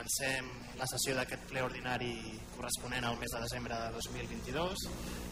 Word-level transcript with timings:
comencem 0.00 0.46
la 0.80 0.86
sessió 0.88 1.12
d'aquest 1.12 1.42
ple 1.50 1.60
ordinari 1.60 2.14
corresponent 2.54 3.04
al 3.04 3.18
mes 3.20 3.32
de 3.34 3.40
desembre 3.42 3.76
de 3.76 3.88
2022. 3.92 4.84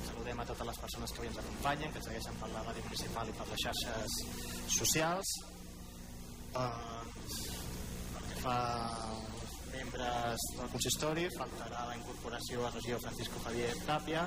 Saludem 0.05 0.41
a 0.43 0.45
totes 0.45 0.67
les 0.69 0.81
persones 0.83 1.13
que 1.13 1.23
avui 1.23 1.29
ens 1.31 1.39
acompanyen, 1.41 1.93
que 1.95 2.03
segueixen 2.05 2.37
per 2.37 2.51
la 2.53 2.65
ràdio 2.67 2.85
municipal 2.85 3.31
i 3.31 3.37
per 3.39 3.47
les 3.49 3.63
xarxes 3.65 4.19
socials. 4.75 5.33
Uh, 6.53 7.01
pel 8.13 8.27
que 8.29 8.43
fa 8.43 8.59
als 9.07 9.57
membres 9.73 10.45
del 10.59 10.69
consistori, 10.75 11.25
faltarà 11.39 11.87
la 11.89 11.97
incorporació 11.97 12.67
a 12.67 12.73
regidor 12.75 13.01
Francisco 13.07 13.41
Javier 13.47 13.73
Tapia. 13.89 14.27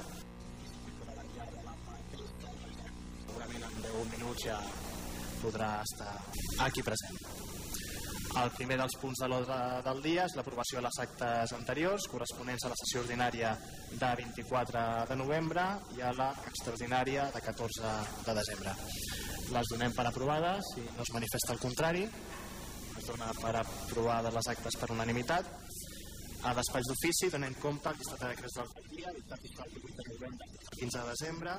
Segurament 3.27 3.69
en 3.69 3.77
10 3.85 4.09
minuts 4.17 4.49
ja 4.49 4.57
podrà 5.45 5.75
estar 5.85 6.15
aquí 6.65 6.81
present. 6.89 7.30
El 8.31 8.51
primer 8.55 8.77
dels 8.79 8.93
punts 8.95 9.19
de 9.19 9.27
l'ordre 9.27 9.55
del 9.83 9.97
dia 10.05 10.23
és 10.23 10.33
l'aprovació 10.37 10.79
de 10.79 10.85
les 10.85 10.97
actes 11.03 11.51
anteriors 11.57 12.05
corresponents 12.07 12.63
a 12.63 12.69
la 12.71 12.77
sessió 12.79 13.01
ordinària 13.03 13.49
de 13.91 14.11
24 14.21 14.83
de 15.09 15.17
novembre 15.19 15.65
i 15.97 16.03
a 16.07 16.13
la 16.15 16.29
extraordinària 16.47 17.25
de 17.33 17.41
14 17.43 17.91
de 18.27 18.35
desembre. 18.37 18.75
Les 19.51 19.71
donem 19.73 19.95
per 19.97 20.05
aprovades 20.07 20.71
i 20.79 20.85
no 20.95 21.03
es 21.03 21.11
manifesta 21.11 21.51
el 21.57 21.59
contrari. 21.59 22.05
Es 23.01 23.09
dona 23.09 23.33
per 23.41 23.51
aprovades 23.65 24.37
les 24.37 24.49
actes 24.55 24.79
per 24.79 24.91
unanimitat. 24.95 25.51
A 26.47 26.55
despatx 26.57 26.87
d'ofici 26.87 27.29
donem 27.35 27.57
compte 27.59 27.91
al 27.91 27.99
llistat 27.99 28.23
de 28.23 28.31
decrets 28.31 28.55
del 28.61 28.71
dia, 28.95 29.11
dictat 29.17 29.43
fiscal 29.43 29.75
18 29.75 29.97
de 29.97 30.15
novembre 30.15 30.47
15 30.79 30.97
de 30.97 31.09
desembre, 31.09 31.57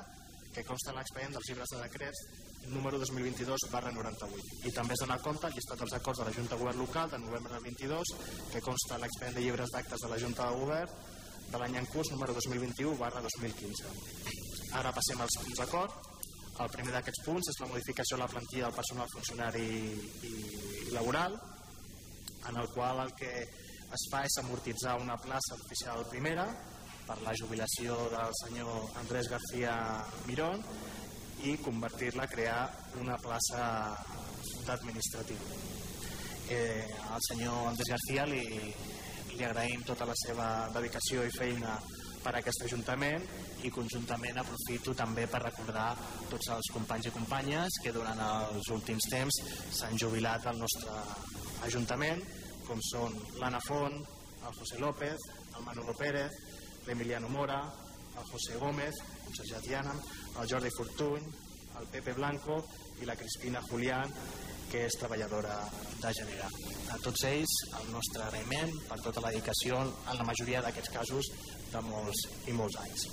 que 0.55 0.65
consta 0.65 0.91
en 0.91 0.99
l'expedient 0.99 1.37
dels 1.37 1.51
llibres 1.51 1.75
de 1.75 1.83
decrets 1.85 2.25
número 2.71 2.99
2022 2.99 3.67
barra 3.71 3.91
98 3.91 4.67
i 4.69 4.71
també 4.75 4.95
es 4.95 5.03
dona 5.03 5.19
compte 5.19 5.47
el 5.47 5.57
llistat 5.57 5.83
dels 5.83 5.97
acords 5.99 6.21
de 6.21 6.29
la 6.29 6.35
Junta 6.37 6.55
de 6.55 6.61
Govern 6.61 6.79
Local 6.79 7.11
de 7.11 7.19
novembre 7.19 7.53
del 7.53 7.63
22 7.63 8.15
que 8.53 8.61
consta 8.61 8.97
l'expedient 8.97 9.35
de 9.37 9.43
llibres 9.43 9.73
d'actes 9.73 10.05
de 10.05 10.09
la 10.09 10.19
Junta 10.19 10.49
de 10.49 10.63
Govern 10.63 10.91
de 11.51 11.59
l'any 11.59 11.77
en 11.77 11.85
curs 11.91 12.09
número 12.11 12.33
2021 12.33 12.97
barra 12.97 13.21
2015 13.21 14.53
ara 14.73 14.91
passem 14.93 15.21
als 15.21 15.37
punts 15.41 15.59
d'acord. 15.59 15.93
El 16.63 16.69
primer 16.69 16.93
d'aquests 16.93 17.23
punts 17.25 17.49
és 17.49 17.59
la 17.61 17.69
modificació 17.69 18.17
de 18.17 18.23
la 18.23 18.29
plantilla 18.29 18.67
del 18.67 18.77
personal 18.77 19.09
funcionari 19.09 19.63
i, 19.65 20.29
i 20.29 20.93
laboral 20.93 21.37
en 22.49 22.59
el 22.61 22.69
qual 22.75 23.01
el 23.05 23.13
que 23.17 23.31
es 23.97 24.05
fa 24.11 24.21
és 24.25 24.37
amortitzar 24.41 24.99
una 25.01 25.17
plaça 25.21 25.57
oficial 25.57 26.05
primera 26.11 26.45
per 27.07 27.17
la 27.25 27.33
jubilació 27.39 27.97
del 28.13 28.37
senyor 28.41 28.99
Andrés 29.01 29.29
García 29.29 29.75
Mirón 30.27 30.61
i 31.43 31.57
convertir-la 31.63 32.27
crear 32.31 32.61
una 33.01 33.17
plaça 33.19 33.63
d'administratiu. 34.67 35.39
Eh, 36.49 36.85
al 37.11 37.23
senyor 37.27 37.67
Andrés 37.69 37.89
García 37.91 38.25
li, 38.27 38.43
li 39.33 39.43
agraïm 39.43 39.83
tota 39.87 40.07
la 40.07 40.15
seva 40.25 40.47
dedicació 40.75 41.23
i 41.25 41.35
feina 41.35 41.77
per 42.23 42.33
a 42.33 42.39
aquest 42.39 42.63
Ajuntament 42.65 43.23
i 43.67 43.71
conjuntament 43.73 44.39
aprofito 44.39 44.93
també 44.95 45.25
per 45.27 45.41
recordar 45.43 45.89
tots 46.31 46.49
els 46.55 46.71
companys 46.75 47.09
i 47.09 47.13
companyes 47.15 47.79
que 47.83 47.93
durant 47.95 48.19
els 48.25 48.71
últims 48.75 49.07
temps 49.11 49.39
s'han 49.79 49.99
jubilat 49.99 50.47
al 50.47 50.59
nostre 50.59 50.95
Ajuntament, 51.67 52.23
com 52.67 52.79
són 52.91 53.15
l'Anna 53.39 53.59
Font, 53.67 53.95
el 54.43 54.59
José 54.59 54.79
López, 54.79 55.27
el 55.57 55.63
Manolo 55.63 55.95
Pérez, 55.99 56.31
l'Emiliano 56.87 57.29
Mora, 57.31 57.59
el 58.19 58.25
José 58.31 58.57
Gómez, 58.59 58.95
José 59.29 59.59
Diana, 59.63 59.95
el 60.41 60.49
Jordi 60.49 60.71
Fortuny, 60.77 61.25
el 61.79 61.87
Pepe 61.93 62.13
Blanco 62.13 62.59
i 63.01 63.07
la 63.09 63.15
Crispina 63.15 63.61
Julián, 63.69 64.11
que 64.71 64.85
és 64.87 64.95
treballadora 64.97 65.57
de 66.01 66.13
Genera. 66.17 66.47
A 66.93 66.97
tots 67.03 67.25
ells 67.29 67.57
el 67.79 67.91
nostre 67.93 68.23
agraïment 68.25 68.71
per 68.87 68.97
tota 69.05 69.21
la 69.21 69.33
dedicació 69.33 69.81
en 69.83 70.17
la 70.17 70.25
majoria 70.29 70.63
d'aquests 70.65 70.93
casos 70.95 71.29
de 71.73 71.83
molts 71.89 72.23
i 72.49 72.55
molts 72.57 72.79
anys. 72.81 73.05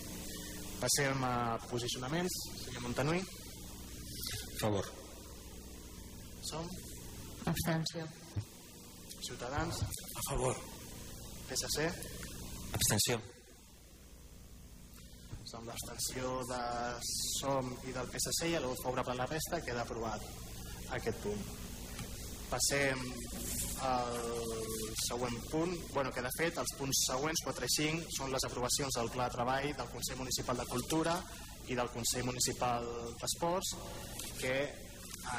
Passem 0.81 1.25
a 1.29 1.59
posicionaments. 1.69 2.39
Senyor 2.65 2.87
Montanui. 2.87 3.21
Favor. 4.61 4.89
Som 6.49 6.69
Abstenció. 7.45 8.07
Ciutadans. 9.27 9.83
A 9.83 10.23
favor. 10.31 10.57
PSC. 11.49 11.91
Abstenció. 12.73 13.21
Amb 15.59 15.67
l'abstenció 15.67 16.29
de 16.47 16.61
SOM 17.03 17.71
i 17.89 17.95
del 17.95 18.09
PSC 18.13 18.53
i 18.53 18.57
el 18.59 18.67
vot 18.69 18.83
favorable 18.85 19.17
a 19.17 19.21
la 19.23 19.27
resta 19.31 19.59
queda 19.67 19.83
aprovat 19.83 20.23
aquest 20.95 21.19
punt. 21.25 21.41
Passem 22.51 23.03
al 23.87 24.15
següent 25.03 25.39
punt, 25.51 25.75
bueno, 25.95 26.13
que 26.15 26.23
de 26.23 26.31
fet 26.37 26.59
els 26.63 26.75
punts 26.79 27.03
següents, 27.09 27.43
4 27.47 27.67
i 27.67 27.75
5, 27.77 28.13
són 28.19 28.35
les 28.35 28.47
aprovacions 28.47 28.99
del 29.01 29.11
Pla 29.15 29.27
de 29.27 29.37
Treball 29.37 29.69
del 29.81 29.91
Consell 29.95 30.21
Municipal 30.23 30.63
de 30.63 30.69
Cultura 30.71 31.17
i 31.67 31.79
del 31.79 31.91
Consell 31.97 32.29
Municipal 32.31 32.87
d'Esports, 33.23 33.75
que 34.39 34.55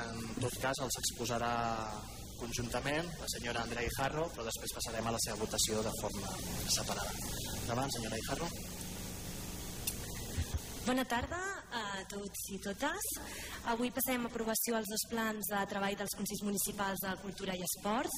en 0.02 0.22
tot 0.44 0.60
cas 0.64 0.84
els 0.88 1.00
exposarà 1.04 1.54
conjuntament 2.42 3.08
la 3.22 3.32
senyora 3.38 3.64
Andrea 3.64 3.88
Ijarro, 3.88 4.28
però 4.36 4.48
després 4.48 4.76
passarem 4.76 5.08
a 5.08 5.16
la 5.16 5.24
seva 5.24 5.40
votació 5.46 5.84
de 5.88 5.96
forma 6.02 6.36
separada. 6.68 7.18
Endavant, 7.62 7.92
senyora 7.96 8.20
Ijarro. 8.26 8.52
Bona 10.88 11.06
tarda 11.06 11.38
a 12.02 12.08
tots 12.10 12.48
i 12.56 12.58
totes. 12.62 13.08
Avui 13.72 13.92
passem 13.94 14.26
a 14.26 14.30
aprovació 14.30 14.78
als 14.78 14.90
dos 14.90 15.04
plans 15.12 15.50
de 15.52 15.62
treball 15.70 15.98
dels 16.00 16.16
Consells 16.18 16.44
Municipals 16.48 17.04
de 17.04 17.12
Cultura 17.22 17.56
i 17.58 17.62
Esports, 17.66 18.16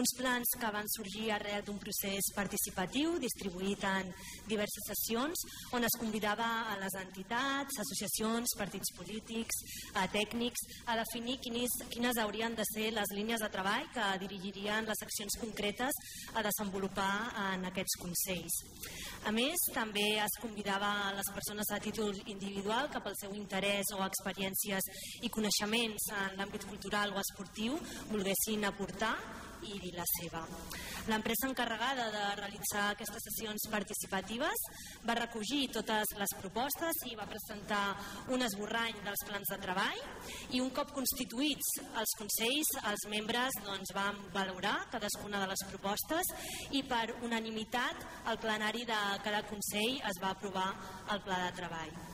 uns 0.00 0.14
plans 0.18 0.54
que 0.60 0.72
van 0.74 0.88
sorgir 0.94 1.30
arrel 1.34 1.62
d'un 1.66 1.78
procés 1.82 2.30
participatiu 2.34 3.16
distribuït 3.22 3.84
en 3.86 4.10
diverses 4.50 4.86
sessions 4.90 5.44
on 5.76 5.86
es 5.86 5.98
convidava 6.00 6.48
a 6.72 6.76
les 6.80 6.96
entitats, 7.00 7.78
associacions, 7.84 8.56
partits 8.58 8.94
polítics, 8.96 9.62
a 9.94 10.06
tècnics, 10.10 10.66
a 10.90 10.98
definir 11.00 11.38
quines, 11.44 11.76
quines 11.92 12.18
haurien 12.18 12.54
de 12.58 12.66
ser 12.72 12.90
les 12.96 13.14
línies 13.14 13.42
de 13.42 13.50
treball 13.52 13.86
que 13.94 14.08
dirigirien 14.24 14.88
les 14.88 15.04
accions 15.06 15.38
concretes 15.40 16.02
a 16.34 16.44
desenvolupar 16.46 17.12
en 17.50 17.68
aquests 17.70 17.98
Consells. 18.00 18.60
A 19.28 19.32
més, 19.34 19.60
també 19.74 20.06
es 20.22 20.38
convidava 20.40 20.90
a 21.06 21.14
les 21.16 21.28
persones 21.34 21.68
a 21.70 21.80
títol 21.82 22.14
individual 22.26 22.88
que 22.90 23.02
pel 23.04 23.16
seu 23.20 23.36
interès 23.38 23.92
o 23.96 24.02
experiències 24.06 24.90
i 25.22 25.32
coneixements 25.32 26.10
en 26.24 26.40
l'àmbit 26.40 26.66
cultural 26.70 27.14
o 27.14 27.22
esportiu 27.22 27.78
volguessin 28.10 28.66
aportar 28.68 29.14
i 29.68 29.78
dir 29.80 29.92
la 29.96 30.06
seva. 30.16 30.42
L'empresa 31.10 31.48
encarregada 31.48 32.06
de 32.12 32.24
realitzar 32.40 32.84
aquestes 32.90 33.24
sessions 33.28 33.66
participatives 33.72 34.64
va 35.06 35.16
recollir 35.18 35.70
totes 35.74 36.14
les 36.20 36.34
propostes 36.40 37.02
i 37.10 37.16
va 37.18 37.28
presentar 37.30 37.82
un 38.34 38.44
esborrany 38.46 39.00
dels 39.04 39.24
plans 39.28 39.52
de 39.52 39.58
treball 39.64 40.00
i 40.56 40.62
un 40.64 40.70
cop 40.76 40.94
constituïts 40.96 41.72
els 42.02 42.14
consells, 42.20 42.72
els 42.92 43.08
membres 43.12 43.60
doncs, 43.66 43.94
van 43.96 44.20
valorar 44.36 44.76
cadascuna 44.92 45.42
de 45.42 45.50
les 45.52 45.66
propostes 45.72 46.32
i 46.76 46.84
per 46.84 47.06
unanimitat 47.26 48.06
el 48.32 48.40
plenari 48.40 48.86
de 48.88 49.02
cada 49.24 49.44
consell 49.50 50.00
es 50.12 50.22
va 50.22 50.32
aprovar 50.36 50.70
el 51.12 51.22
pla 51.26 51.44
de 51.46 51.52
treball. 51.60 52.09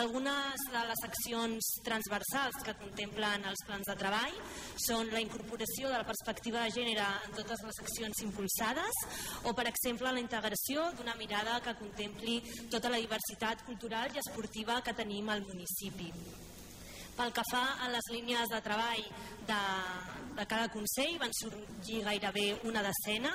Algunes 0.00 0.62
de 0.72 0.82
les 0.88 1.00
accions 1.04 1.66
transversals 1.84 2.62
que 2.64 2.72
contemplen 2.80 3.42
els 3.50 3.60
plans 3.68 3.90
de 3.90 3.96
treball 4.00 4.38
són 4.80 5.10
la 5.12 5.20
incorporació 5.20 5.90
de 5.90 5.98
la 5.98 6.06
perspectiva 6.08 6.62
de 6.62 6.72
gènere 6.78 7.08
en 7.26 7.36
totes 7.36 7.60
les 7.66 7.80
accions 7.84 8.22
impulsades 8.24 9.02
o, 9.44 9.52
per 9.52 9.66
exemple, 9.68 10.08
la 10.08 10.22
integració 10.24 10.86
d'una 10.96 11.18
mirada 11.20 11.60
que 11.66 11.76
contempli 11.82 12.38
tota 12.72 12.88
la 12.88 13.02
diversitat 13.04 13.66
cultural 13.68 14.16
i 14.16 14.24
esportiva 14.24 14.80
que 14.80 14.96
tenim 14.96 15.28
al 15.28 15.44
municipi. 15.44 16.08
Pel 17.16 17.32
que 17.36 17.44
fa 17.50 17.62
a 17.84 17.90
les 17.92 18.08
línies 18.12 18.48
de 18.48 18.60
treball 18.64 19.02
de, 19.48 19.60
de 20.38 20.46
cada 20.48 20.68
Consell, 20.72 21.18
van 21.20 21.34
sorgir 21.36 22.00
gairebé 22.06 22.46
una 22.68 22.82
decena 22.86 23.32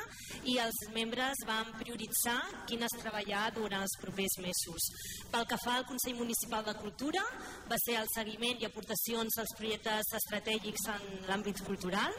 i 0.50 0.58
els 0.64 0.80
membres 0.96 1.44
van 1.48 1.70
prioritzar 1.80 2.38
quines 2.70 2.98
treballar 3.02 3.44
durant 3.56 3.86
els 3.86 3.98
propers 4.02 4.40
mesos. 4.44 4.90
Pel 5.34 5.46
que 5.52 5.60
fa 5.64 5.78
al 5.78 5.88
Consell 5.90 6.18
Municipal 6.18 6.66
de 6.66 6.76
Cultura, 6.82 7.24
va 7.70 7.78
ser 7.86 8.00
el 8.02 8.10
seguiment 8.16 8.62
i 8.62 8.70
aportacions 8.70 9.38
als 9.44 9.54
projectes 9.60 10.14
estratègics 10.22 10.90
en 10.96 11.08
l'àmbit 11.30 11.62
cultural, 11.68 12.18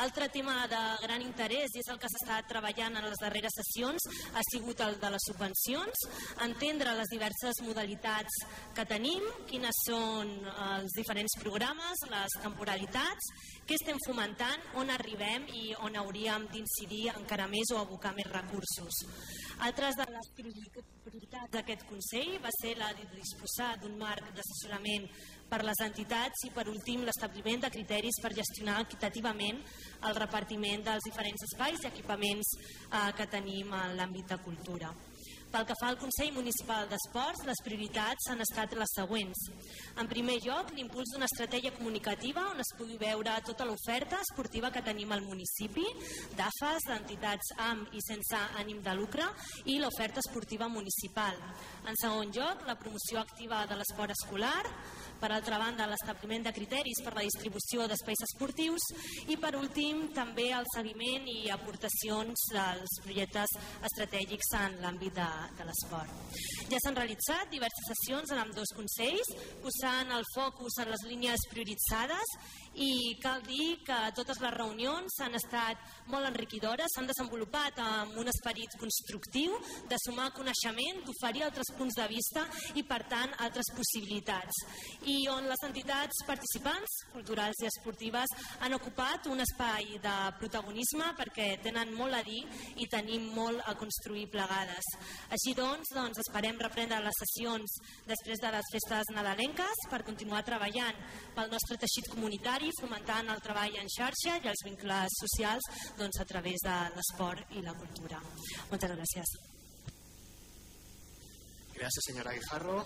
altre 0.00 0.28
tema 0.32 0.66
de 0.70 0.80
gran 1.02 1.22
interès, 1.22 1.72
i 1.74 1.82
és 1.82 1.90
el 1.92 1.98
que 2.00 2.10
s'està 2.10 2.40
treballant 2.48 2.96
en 2.96 3.08
les 3.08 3.20
darreres 3.20 3.56
sessions, 3.58 4.06
ha 4.34 4.44
sigut 4.50 4.80
el 4.84 4.98
de 5.02 5.10
les 5.14 5.26
subvencions, 5.28 6.04
entendre 6.46 6.94
les 6.98 7.12
diverses 7.12 7.60
modalitats 7.66 8.38
que 8.76 8.86
tenim, 8.88 9.26
quines 9.50 9.82
són 9.86 10.32
els 10.68 10.96
diferents 10.96 11.36
programes, 11.42 12.06
les 12.12 12.38
temporalitats, 12.42 13.32
què 13.66 13.76
estem 13.78 14.00
fomentant, 14.06 14.64
on 14.80 14.90
arribem 14.90 15.46
i 15.52 15.74
on 15.86 15.96
hauríem 16.00 16.48
d'incidir 16.52 17.08
encara 17.14 17.48
més 17.50 17.74
o 17.74 17.82
abocar 17.82 18.14
més 18.16 18.30
recursos. 18.32 19.04
Altres 19.62 19.98
de 19.98 20.08
les 20.10 20.32
prioritats 20.38 21.52
d'aquest 21.52 21.86
Consell 21.90 22.38
va 22.42 22.50
ser 22.60 22.74
la 22.80 22.90
de 22.96 23.06
disposar 23.14 23.76
d'un 23.82 23.94
marc 24.00 24.32
d'assessorament 24.34 25.06
per 25.52 25.60
les 25.68 25.80
entitats 25.84 26.46
i 26.48 26.50
per 26.54 26.64
últim 26.72 27.04
l'establiment 27.04 27.60
de 27.66 27.70
criteris 27.74 28.20
per 28.24 28.32
gestionar 28.38 28.78
equitativament 28.86 29.60
el 30.08 30.16
repartiment 30.16 30.86
dels 30.86 31.04
diferents 31.04 31.44
espais 31.50 31.84
i 31.84 31.90
equipaments 31.92 32.54
eh, 32.56 33.10
que 33.18 33.28
tenim 33.36 33.74
en 33.76 33.98
l'àmbit 33.98 34.32
de 34.32 34.40
cultura. 34.46 34.94
Pel 35.52 35.66
que 35.68 35.74
fa 35.76 35.90
al 35.92 35.98
Consell 36.00 36.30
Municipal 36.32 36.86
d'Esports, 36.88 37.42
les 37.44 37.58
prioritats 37.60 38.30
han 38.32 38.40
estat 38.40 38.72
les 38.80 38.94
següents. 38.96 39.42
En 40.00 40.08
primer 40.08 40.38
lloc, 40.46 40.70
l'impuls 40.72 41.12
d'una 41.12 41.28
estratègia 41.28 41.74
comunicativa 41.76 42.46
on 42.54 42.62
es 42.64 42.70
pugui 42.78 42.96
veure 42.96 43.34
tota 43.44 43.66
l'oferta 43.68 44.22
esportiva 44.24 44.70
que 44.72 44.80
tenim 44.86 45.12
al 45.12 45.20
municipi, 45.26 45.84
d'AFAS, 46.38 46.88
d'entitats 46.88 47.52
amb 47.66 47.92
i 47.92 48.00
sense 48.00 48.40
ànim 48.62 48.80
de 48.80 48.96
lucre, 48.96 49.28
i 49.68 49.76
l'oferta 49.76 50.24
esportiva 50.24 50.70
municipal. 50.72 51.36
En 51.84 52.00
segon 52.00 52.32
lloc, 52.32 52.64
la 52.64 52.78
promoció 52.80 53.20
activa 53.20 53.66
de 53.68 53.76
l'esport 53.76 54.16
escolar, 54.16 54.64
per 55.22 55.30
altra 55.30 55.60
banda, 55.60 55.84
l'establiment 55.86 56.48
de 56.48 56.50
criteris 56.56 56.98
per 57.04 57.12
la 57.14 57.22
distribució 57.22 57.84
d'espais 57.86 58.24
esportius 58.24 58.88
i, 59.28 59.36
per 59.36 59.52
últim, 59.54 60.08
també 60.16 60.48
el 60.56 60.66
seguiment 60.72 61.28
i 61.30 61.52
aportacions 61.54 62.48
dels 62.56 62.96
projectes 63.04 63.54
estratègics 63.86 64.50
en 64.58 64.80
l'àmbit 64.82 65.14
de, 65.20 65.28
de 65.58 65.66
l'esport. 65.68 66.40
Ja 66.72 66.80
s'han 66.80 66.98
realitzat 66.98 67.50
diverses 67.52 67.88
sessions 67.92 68.32
en 68.32 68.42
amb 68.42 68.56
dos 68.56 68.72
consells, 68.76 69.32
posant 69.62 70.12
el 70.16 70.26
focus 70.34 70.78
en 70.82 70.92
les 70.92 71.06
línies 71.10 71.46
prioritzades 71.52 72.36
i 72.80 73.18
cal 73.20 73.42
dir 73.44 73.82
que 73.84 73.98
totes 74.16 74.38
les 74.40 74.54
reunions 74.54 75.18
han 75.20 75.36
estat 75.36 75.80
molt 76.08 76.24
enriquidores, 76.30 76.88
s'han 76.94 77.08
desenvolupat 77.10 77.78
amb 77.84 78.16
un 78.22 78.30
esperit 78.32 78.78
constructiu 78.80 79.58
de 79.90 79.98
sumar 80.06 80.30
coneixement, 80.32 81.02
d'oferir 81.04 81.44
altres 81.44 81.72
punts 81.76 81.98
de 81.98 82.06
vista 82.08 82.46
i, 82.74 82.84
per 82.88 83.02
tant, 83.10 83.34
altres 83.44 83.68
possibilitats. 83.76 84.62
I 85.04 85.18
on 85.32 85.48
les 85.50 85.64
entitats 85.68 86.24
participants, 86.28 86.96
culturals 87.12 87.60
i 87.62 87.68
esportives, 87.68 88.32
han 88.64 88.76
ocupat 88.78 89.28
un 89.32 89.44
espai 89.44 89.98
de 90.02 90.16
protagonisme 90.40 91.12
perquè 91.18 91.50
tenen 91.64 91.92
molt 91.98 92.16
a 92.16 92.22
dir 92.24 92.40
i 92.80 92.88
tenim 92.88 93.28
molt 93.36 93.60
a 93.68 93.76
construir 93.76 94.28
plegades. 94.32 94.92
Així 95.32 95.54
doncs, 95.56 95.88
doncs 95.96 96.20
esperem 96.20 96.58
reprendre 96.60 96.98
les 97.00 97.18
sessions 97.22 97.76
després 98.08 98.40
de 98.42 98.50
les 98.52 98.66
festes 98.74 99.12
nadalenques 99.16 99.86
per 99.88 100.02
continuar 100.04 100.42
treballant 100.44 100.98
pel 101.36 101.48
nostre 101.52 101.78
teixit 101.80 102.10
comunitari 102.12 102.68
fomentant 102.80 103.32
el 103.32 103.40
treball 103.44 103.78
en 103.80 103.88
xarxa 103.96 104.36
i 104.42 104.50
els 104.52 104.64
vincles 104.66 105.16
socials 105.22 105.70
doncs, 105.96 106.20
a 106.20 106.28
través 106.28 106.66
de 106.66 106.76
l'esport 106.98 107.56
i 107.56 107.64
la 107.64 107.72
cultura. 107.78 108.20
Moltes 108.70 108.92
gràcies. 108.92 109.32
Gràcies, 111.72 112.04
senyora 112.10 112.34
Guijarro. 112.36 112.76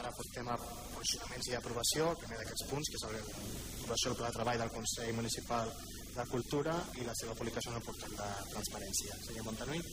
Ara 0.00 0.10
portem 0.16 0.48
a 0.48 0.56
posicionaments 0.96 1.50
i 1.50 1.58
aprovació, 1.58 2.08
el 2.10 2.22
primer 2.22 2.38
d'aquests 2.40 2.64
punts, 2.70 2.88
que 2.88 2.98
és 2.98 3.04
l'aprovació 3.04 4.10
del 4.10 4.18
pla 4.22 4.30
de 4.30 4.38
treball 4.38 4.64
del 4.64 4.72
Consell 4.78 5.12
Municipal 5.20 5.74
de 6.16 6.26
Cultura 6.32 6.78
i 6.98 7.06
la 7.06 7.14
seva 7.20 7.36
publicació 7.36 7.74
en 7.74 7.78
el 7.82 7.86
portal 7.86 8.16
de 8.16 8.32
transparència. 8.56 9.20
Senyor 9.28 9.46
Montanui. 9.50 9.84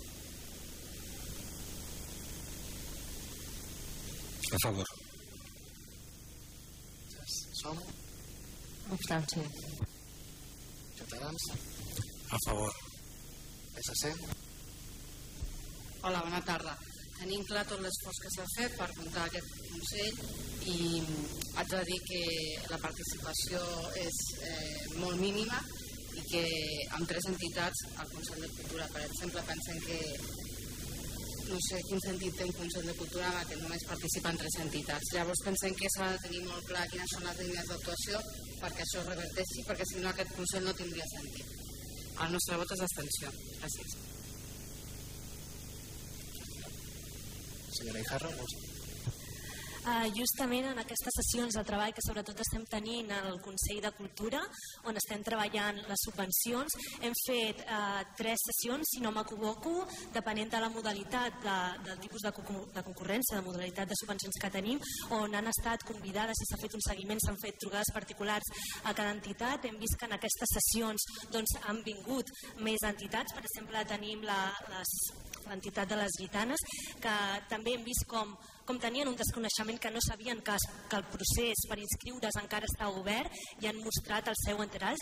A 4.51 4.57
favor. 4.63 4.85
Som? 7.61 7.77
Abstenció. 8.91 9.43
Ciutadans? 10.97 11.43
A 12.29 12.37
favor. 12.45 12.73
PSC? 13.75 14.13
Hola, 16.01 16.21
bona 16.25 16.41
tarda. 16.41 16.73
Tenim 17.19 17.43
clar 17.45 17.65
tot 17.69 17.83
l'esforç 17.83 18.23
que 18.23 18.33
s'ha 18.33 18.47
fet 18.55 18.75
per 18.79 18.89
muntar 18.97 19.27
aquest 19.27 19.53
Consell 19.69 20.17
i 20.73 20.77
haig 21.59 21.69
de 21.75 21.85
dir 21.91 21.99
que 22.09 22.21
la 22.73 22.81
participació 22.87 23.61
és 24.01 24.19
eh, 24.49 24.77
molt 24.97 25.21
mínima 25.21 25.61
i 26.17 26.25
que 26.31 26.45
amb 26.97 27.05
tres 27.11 27.29
entitats, 27.29 27.85
al 28.01 28.09
Consell 28.15 28.41
de 28.47 28.53
Cultura, 28.57 28.89
per 28.95 29.05
exemple, 29.05 29.45
pensem 29.51 29.83
que 29.85 29.99
no 31.49 31.59
sé 31.65 31.79
quin 31.87 32.01
sentit 32.03 32.35
té 32.37 32.45
un 32.45 32.53
Consell 32.59 32.87
de 32.89 32.95
Cultura 32.99 33.31
en 33.41 33.49
què 33.49 33.57
només 33.61 33.85
participen 33.89 34.37
tres 34.41 34.57
entitats. 34.65 35.13
Llavors 35.15 35.43
pensem 35.47 35.75
que 35.81 35.91
s'ha 35.95 36.11
de 36.13 36.21
tenir 36.27 36.43
molt 36.45 36.69
clar 36.69 36.85
quines 36.93 37.15
són 37.15 37.25
les 37.29 37.41
línies 37.43 37.71
d'actuació 37.71 38.21
perquè 38.61 38.85
això 38.85 39.03
reverteixi, 39.07 39.65
perquè 39.67 39.89
si 39.89 40.03
no 40.03 40.13
aquest 40.13 40.33
Consell 40.37 40.69
no 40.69 40.77
tindria 40.81 41.11
sentit. 41.15 41.53
El 42.19 42.33
nostre 42.35 42.61
vot 42.61 42.73
és 42.75 42.81
d'abstenció. 42.83 43.35
Gràcies. 43.59 43.99
Senyora 47.79 48.03
Ijarro, 48.03 48.35
vols 48.41 48.68
Uh, 49.89 50.05
justament 50.13 50.67
en 50.69 50.77
aquestes 50.77 51.15
sessions 51.17 51.55
de 51.57 51.61
treball 51.65 51.93
que 51.95 52.03
sobretot 52.05 52.37
estem 52.43 52.65
tenint 52.69 53.09
al 53.15 53.39
Consell 53.41 53.79
de 53.81 53.89
Cultura, 53.97 54.41
on 54.89 54.97
estem 54.99 55.23
treballant 55.25 55.79
les 55.87 56.03
subvencions, 56.05 56.75
hem 57.01 57.15
fet 57.23 57.63
uh, 57.63 58.03
tres 58.19 58.43
sessions, 58.51 58.91
si 58.91 59.01
no 59.01 59.09
m'equivoco, 59.15 59.87
depenent 60.13 60.51
de 60.53 60.59
la 60.61 60.69
modalitat 60.73 61.39
de, 61.45 61.55
del 61.87 62.03
tipus 62.03 62.25
de, 62.27 62.33
de 62.75 62.83
concurrència, 62.85 63.39
de 63.39 63.47
modalitat 63.47 63.89
de 63.89 63.97
subvencions 64.01 64.37
que 64.43 64.51
tenim, 64.53 64.83
on 65.17 65.33
han 65.39 65.49
estat 65.49 65.87
convidades 65.89 66.43
i 66.43 66.49
s'ha 66.51 66.61
fet 66.61 66.77
un 66.77 66.85
seguiment, 66.85 67.23
s'han 67.23 67.41
fet 67.41 67.57
trucades 67.63 67.93
particulars 67.95 68.53
a 68.83 68.93
cada 68.93 69.15
entitat. 69.15 69.65
Hem 69.65 69.81
vist 69.81 69.97
que 69.97 70.11
en 70.11 70.17
aquestes 70.19 70.53
sessions 70.59 71.07
doncs, 71.33 71.57
han 71.65 71.81
vingut 71.87 72.29
més 72.61 72.85
entitats, 72.85 73.33
per 73.33 73.47
exemple, 73.47 73.87
tenim 73.89 74.21
la, 74.27 74.43
les 74.75 74.93
l'entitat 75.49 75.89
de 75.89 75.97
les 75.97 76.15
gitanes, 76.19 76.63
que 77.01 77.15
també 77.49 77.73
hem 77.75 77.85
vist 77.87 78.05
com, 78.11 78.35
com 78.69 78.77
tenien 78.77 79.09
un 79.09 79.15
desconeixement 79.17 79.79
que 79.81 79.89
no 79.89 80.01
sabien 80.05 80.43
que, 80.45 80.53
que 80.89 80.97
el 80.99 81.05
procés 81.09 81.63
per 81.65 81.79
inscriure's 81.81 82.35
encara 82.37 82.67
està 82.69 82.91
obert 82.93 83.33
i 83.63 83.69
han 83.69 83.79
mostrat 83.81 84.29
el 84.29 84.37
seu 84.37 84.61
interès, 84.61 85.01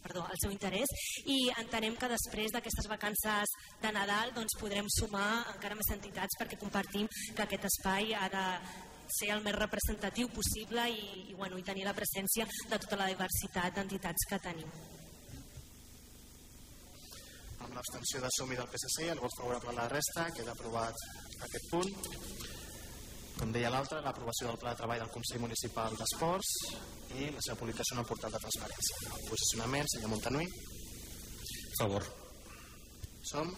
perdó, 0.00 0.22
el 0.32 0.40
seu 0.40 0.54
interès 0.54 0.94
i 1.28 1.36
entenem 1.60 1.98
que 2.00 2.08
després 2.08 2.54
d'aquestes 2.54 2.88
vacances 2.88 3.52
de 3.82 3.90
Nadal 3.92 4.32
doncs, 4.32 4.56
podrem 4.56 4.88
sumar 4.96 5.42
encara 5.52 5.76
més 5.76 5.92
entitats 5.92 6.40
perquè 6.40 6.56
compartim 6.62 7.10
que 7.36 7.44
aquest 7.44 7.68
espai 7.68 8.14
ha 8.16 8.30
de 8.32 8.46
ser 9.12 9.28
el 9.36 9.44
més 9.44 9.58
representatiu 9.58 10.32
possible 10.32 10.88
i, 10.88 11.04
i, 11.28 11.36
bueno, 11.36 11.60
i 11.60 11.68
tenir 11.68 11.84
la 11.84 11.92
presència 11.92 12.48
de 12.48 12.80
tota 12.80 12.96
la 13.02 13.10
diversitat 13.12 13.76
d'entitats 13.76 14.28
que 14.30 14.40
tenim 14.40 14.72
amb 17.60 17.76
l'abstenció 17.76 18.24
de 18.24 18.32
Som 18.34 18.50
i 18.52 18.56
del 18.58 18.72
PSC, 18.72 19.12
el 19.12 19.20
vot 19.22 19.36
favorable 19.36 19.70
a 19.70 19.78
la 19.82 19.86
resta, 19.92 20.26
queda 20.34 20.56
aprovat 20.56 21.06
aquest 21.44 21.70
punt. 21.70 22.60
Com 23.42 23.50
deia 23.50 23.72
l'altre, 23.74 23.98
l'aprovació 24.04 24.46
del 24.52 24.58
pla 24.62 24.70
de 24.70 24.78
treball 24.78 25.00
del 25.02 25.08
Consell 25.10 25.40
Municipal 25.42 25.96
d'Esports 25.98 26.50
i 27.18 27.24
la 27.34 27.40
seva 27.42 27.56
publicació 27.58 27.96
en 27.96 28.02
el 28.04 28.06
portal 28.06 28.30
de 28.30 28.40
transparència. 28.44 28.98
El 29.16 29.24
posicionament, 29.26 29.88
senyor 29.90 30.12
Montanui. 30.12 30.46
A 30.46 31.80
favor. 31.80 32.06
Som? 33.32 33.50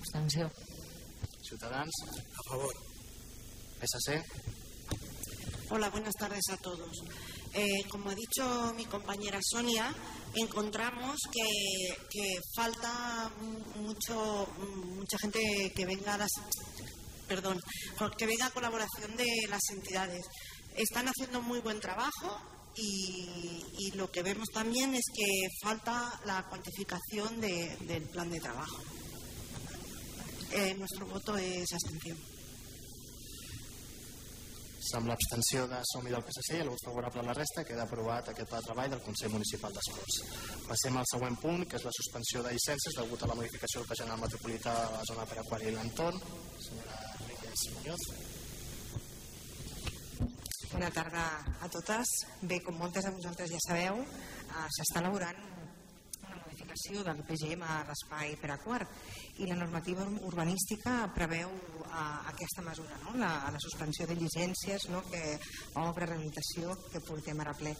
Abstenció. 0.00 0.50
Ciutadans. 1.48 2.02
A 2.12 2.44
favor. 2.50 2.76
PSC. 3.80 4.20
Hola, 5.70 5.88
buenas 5.88 6.20
tardes 6.20 6.52
a 6.52 6.58
todos. 6.58 7.02
Eh, 7.54 7.88
como 7.88 8.10
ha 8.10 8.14
dicho 8.14 8.74
mi 8.76 8.84
compañera 8.84 9.38
Sonia, 9.40 9.94
encontramos 10.34 11.16
que, 11.32 11.96
que 12.10 12.40
falta 12.54 13.32
mucho, 13.76 14.46
mucha 14.94 15.16
gente 15.16 15.72
que 15.74 15.86
venga 15.86 16.14
a 16.14 16.18
las, 16.18 16.32
perdón, 17.28 17.60
que 18.16 18.26
venga 18.26 18.50
colaboración 18.50 19.16
de 19.16 19.26
las 19.48 19.62
entidades. 19.70 20.24
Están 20.76 21.06
haciendo 21.06 21.42
muy 21.42 21.60
buen 21.60 21.80
trabajo 21.80 22.40
y, 22.76 23.64
y 23.78 23.90
lo 23.92 24.10
que 24.10 24.22
vemos 24.22 24.48
también 24.52 24.94
es 24.94 25.04
que 25.14 25.48
falta 25.62 26.20
la 26.24 26.46
cuantificación 26.48 27.40
de, 27.40 27.76
del 27.86 28.02
plan 28.08 28.30
de 28.30 28.40
trabajo. 28.40 28.78
Eh, 30.52 30.74
nuestro 30.74 31.06
voto 31.06 31.36
es 31.36 31.72
abstención. 31.72 32.18
Amb 34.96 35.10
l'abstenció 35.10 35.66
de 35.68 35.82
Som 35.84 36.06
i 36.08 36.12
del 36.14 36.22
PSC 36.24 36.54
i 36.56 36.62
el 36.62 36.70
vot 36.72 36.80
favorable 36.86 37.20
a 37.20 37.26
la 37.26 37.34
resta 37.36 37.64
queda 37.66 37.84
aprovat 37.84 38.30
aquest 38.30 38.48
pla 38.48 38.60
de 38.62 38.68
treball 38.70 38.94
del 38.94 39.02
Consell 39.04 39.34
Municipal 39.34 39.74
d'Esports. 39.74 40.22
Passem 40.70 40.96
al 40.96 41.10
següent 41.12 41.36
punt, 41.42 41.66
que 41.68 41.76
és 41.76 41.84
la 41.84 41.92
suspensió 41.98 42.40
de 42.46 42.54
llicències 42.56 42.96
degut 42.96 43.22
a 43.22 43.28
la 43.28 43.36
modificació 43.36 43.82
del 43.82 43.90
Pla 43.90 43.98
General 44.00 44.22
Metropolità 44.24 44.78
de 44.78 44.96
la 44.96 45.04
zona 45.12 45.28
per 45.28 45.42
aquari 45.42 45.68
i 45.68 45.76
l'entorn. 45.76 46.24
Senyora 46.64 47.07
Ríquez 47.58 47.74
Muñoz. 47.74 48.02
Bona 50.72 50.90
tarda 50.90 51.24
a 51.60 51.68
totes. 51.68 52.06
Bé, 52.42 52.60
com 52.62 52.76
moltes 52.78 53.04
de 53.04 53.10
vosaltres 53.10 53.50
ja 53.50 53.60
sabeu, 53.66 54.02
eh, 54.02 54.66
s'està 54.76 55.00
elaborant 55.02 55.57
modificació 56.78 57.02
del 57.02 57.24
PGM 57.26 57.62
a 57.62 57.84
l'espai 57.88 58.36
per 58.38 58.50
a 58.52 58.58
quart 58.62 58.88
i 59.38 59.46
la 59.46 59.56
normativa 59.56 60.04
urbanística 60.26 61.10
preveu 61.14 61.50
a, 61.90 62.22
aquesta 62.30 62.62
mesura, 62.62 62.96
no? 63.02 63.16
la, 63.18 63.50
la 63.50 63.58
suspensió 63.58 64.06
de 64.06 64.14
llicències 64.14 64.88
no? 64.90 65.02
que 65.10 65.38
obra 65.74 66.06
rehabilitació 66.06 66.76
que 66.92 67.02
portem 67.06 67.40
ara 67.40 67.54
ple 67.58 67.74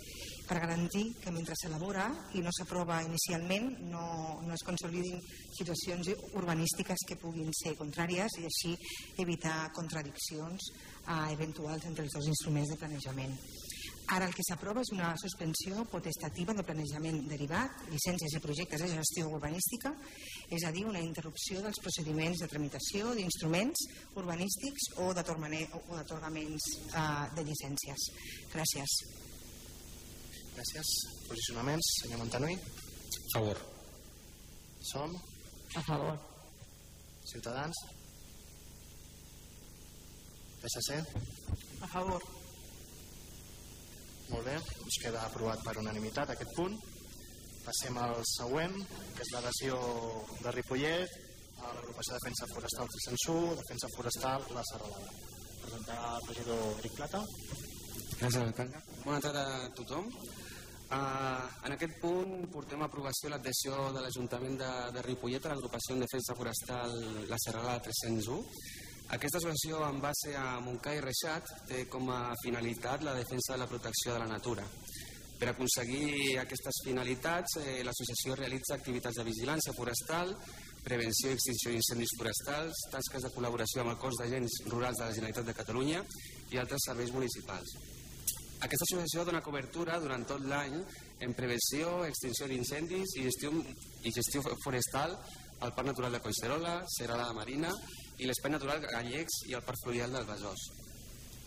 per 0.48 0.58
garantir 0.58 1.14
que 1.22 1.30
mentre 1.30 1.54
s'elabora 1.54 2.08
i 2.34 2.42
no 2.42 2.50
s'aprova 2.50 3.02
inicialment 3.06 3.70
no, 3.92 4.40
no 4.42 4.54
es 4.54 4.64
consolidin 4.66 5.20
situacions 5.54 6.10
urbanístiques 6.34 7.06
que 7.06 7.20
puguin 7.20 7.52
ser 7.54 7.76
contràries 7.78 8.38
i 8.40 8.46
així 8.48 8.74
evitar 9.18 9.70
contradiccions 9.76 10.72
eh, 11.06 11.32
eventuals 11.34 11.86
entre 11.86 12.04
els 12.04 12.14
dos 12.18 12.26
instruments 12.26 12.74
de 12.74 12.80
planejament. 12.80 13.36
Ara 14.08 14.24
el 14.24 14.32
que 14.32 14.44
s'aprova 14.46 14.80
és 14.80 14.88
una 14.94 15.10
suspensió 15.20 15.82
potestativa 15.92 16.54
de 16.56 16.64
planejament 16.64 17.26
derivat, 17.28 17.82
llicències 17.92 18.38
i 18.38 18.40
projectes 18.40 18.80
de 18.80 18.88
gestió 18.94 19.28
urbanística, 19.28 19.92
és 20.48 20.64
a 20.64 20.72
dir, 20.72 20.86
una 20.88 21.02
interrupció 21.04 21.60
dels 21.64 21.80
procediments 21.84 22.40
de 22.40 22.48
tramitació 22.48 23.12
d'instruments 23.18 23.84
urbanístics 24.16 24.88
o 25.04 25.10
d'atorgaments 25.12 26.70
eh, 26.88 27.04
de 27.36 27.44
llicències. 27.50 28.08
Gràcies. 28.54 28.96
Gràcies. 30.56 30.94
Posicionaments, 31.28 31.92
senyor 32.00 32.24
Montanui. 32.24 32.56
A 32.56 33.36
favor. 33.36 33.60
Som. 34.88 35.14
A 35.76 35.84
favor. 35.84 36.18
Ciutadans. 37.28 37.84
PSC. 40.64 41.04
A 41.84 41.86
favor. 41.92 42.37
Molt 44.28 44.44
bé, 44.44 44.56
doncs 44.60 44.98
queda 45.02 45.24
aprovat 45.24 45.62
per 45.64 45.76
unanimitat 45.80 46.34
aquest 46.34 46.52
punt. 46.56 46.76
Passem 47.64 47.96
al 48.00 48.20
següent, 48.28 48.74
que 49.16 49.24
és 49.24 49.32
l'adhesió 49.34 49.78
de 50.42 50.52
Ripollet 50.56 51.16
a 51.58 51.72
l'agrupació 51.74 52.14
de 52.14 52.20
Defensa 52.20 52.48
Forestal 52.52 52.90
Trisensú, 52.94 53.38
Defensa 53.60 53.90
Forestal 53.96 54.44
La 54.56 54.64
Serralada. 54.70 55.14
Presentar 55.62 55.98
el 56.10 56.28
regidor 56.28 56.62
Eric 56.82 56.94
Plata. 57.00 57.22
Gràcies, 58.18 58.42
alcalde. 58.44 58.84
Bona 59.04 59.20
tarda 59.24 59.44
a 59.56 59.72
tothom. 59.76 60.08
Uh, 60.88 61.44
en 61.68 61.74
aquest 61.74 61.98
punt 62.00 62.46
portem 62.48 62.80
a 62.80 62.86
aprovació 62.88 63.28
l'adhesió 63.28 63.90
de 63.92 64.00
l'Ajuntament 64.00 64.54
de, 64.56 64.70
de 64.94 65.02
Ripollet 65.04 65.44
a 65.44 65.52
l'agrupació 65.52 65.96
en 65.96 66.04
defensa 66.06 66.36
forestal 66.38 66.94
La 67.28 67.40
Serralada 67.44 67.82
301. 67.88 68.38
Aquesta 69.08 69.38
associació 69.40 69.78
en 69.86 70.02
base 70.04 70.34
a 70.36 70.58
Montcà 70.60 70.92
i 70.92 70.98
Reixat 71.00 71.48
té 71.70 71.86
com 71.88 72.10
a 72.12 72.34
finalitat 72.42 73.00
la 73.06 73.14
defensa 73.16 73.54
de 73.54 73.62
la 73.62 73.66
protecció 73.70 74.12
de 74.12 74.18
la 74.20 74.26
natura. 74.28 74.66
Per 75.40 75.46
aconseguir 75.48 76.34
aquestes 76.42 76.82
finalitats, 76.84 77.54
eh, 77.62 77.78
l'associació 77.86 78.34
realitza 78.36 78.74
activitats 78.74 79.16
de 79.16 79.24
vigilància 79.24 79.72
forestal, 79.72 80.34
prevenció 80.84 81.30
i 81.30 81.38
extinció 81.38 81.72
d'incendis 81.72 82.12
forestals, 82.18 82.82
tasques 82.92 83.24
de 83.24 83.30
col·laboració 83.32 83.80
amb 83.80 83.94
el 83.94 83.96
cos 84.02 84.18
d'agents 84.20 84.58
rurals 84.66 84.98
de 84.98 85.06
la 85.06 85.14
Generalitat 85.16 85.46
de 85.46 85.54
Catalunya 85.56 86.02
i 86.52 86.58
altres 86.60 86.84
serveis 86.84 87.12
municipals. 87.14 87.72
Aquesta 88.60 88.84
associació 88.90 89.24
dona 89.24 89.40
cobertura 89.40 89.96
durant 90.02 90.26
tot 90.28 90.44
l'any 90.44 90.76
en 91.24 91.32
prevenció, 91.32 92.04
extinció 92.04 92.50
d'incendis 92.50 93.16
i 93.16 93.24
gestió, 93.24 93.54
i 94.04 94.12
gestió 94.12 94.44
forestal 94.66 95.16
al 95.60 95.72
Parc 95.72 95.94
Natural 95.94 96.12
de 96.12 96.20
Collserola, 96.20 96.82
Serralada 96.98 97.32
Marina 97.32 97.72
i 98.18 98.26
l'Espai 98.26 98.54
Natural 98.54 98.82
Gallecs 98.82 99.42
i 99.48 99.56
el 99.58 99.64
Parc 99.66 99.82
Fluvial 99.84 100.14
del 100.14 100.26
Besòs. 100.28 100.68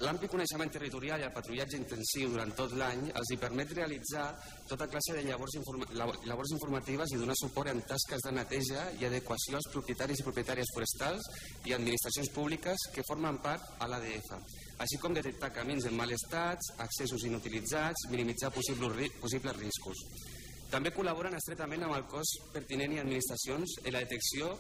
L'ampli 0.01 0.25
coneixement 0.34 0.72
territorial 0.74 1.22
i 1.22 1.25
el 1.28 1.34
patrullatge 1.36 1.78
intensiu 1.78 2.32
durant 2.34 2.50
tot 2.58 2.72
l'any 2.74 3.04
els 3.20 3.30
hi 3.30 3.38
permet 3.38 3.74
realitzar 3.78 4.24
tota 4.70 4.88
classe 4.90 5.13
de 5.13 5.22
llavors, 5.28 5.54
informa 5.60 5.86
llavors 6.25 6.54
informatives 6.56 7.13
i 7.13 7.20
donar 7.22 7.36
suport 7.38 7.70
en 7.70 7.84
tasques 7.86 8.25
de 8.25 8.34
neteja 8.34 8.88
i 8.98 9.06
adequació 9.06 9.60
als 9.60 9.70
propietaris 9.75 10.24
i 10.24 10.25
propietàries 10.25 10.74
forestals 10.74 11.30
i 11.70 11.75
administracions 11.78 12.34
públiques 12.34 12.88
que 12.96 13.06
formen 13.12 13.38
part 13.46 13.78
a 13.78 13.92
l'ADF, 13.94 14.34
així 14.82 14.98
com 14.98 15.13
detectar 15.13 15.54
camins 15.54 15.86
en 15.86 15.94
mal 16.00 16.18
estat, 16.18 16.74
accessos 16.82 17.30
inutilitzats, 17.30 18.10
minimitzar 18.10 18.50
possibles, 18.58 19.18
possibles 19.22 19.62
riscos. 19.62 20.06
També 20.74 20.90
col·laboren 20.96 21.38
estretament 21.38 21.86
amb 21.86 22.00
el 22.00 22.10
cos 22.10 22.38
pertinent 22.56 22.98
i 22.98 23.04
administracions 23.06 23.78
en 23.84 23.94
la 23.94 24.01
detecció 24.08 24.56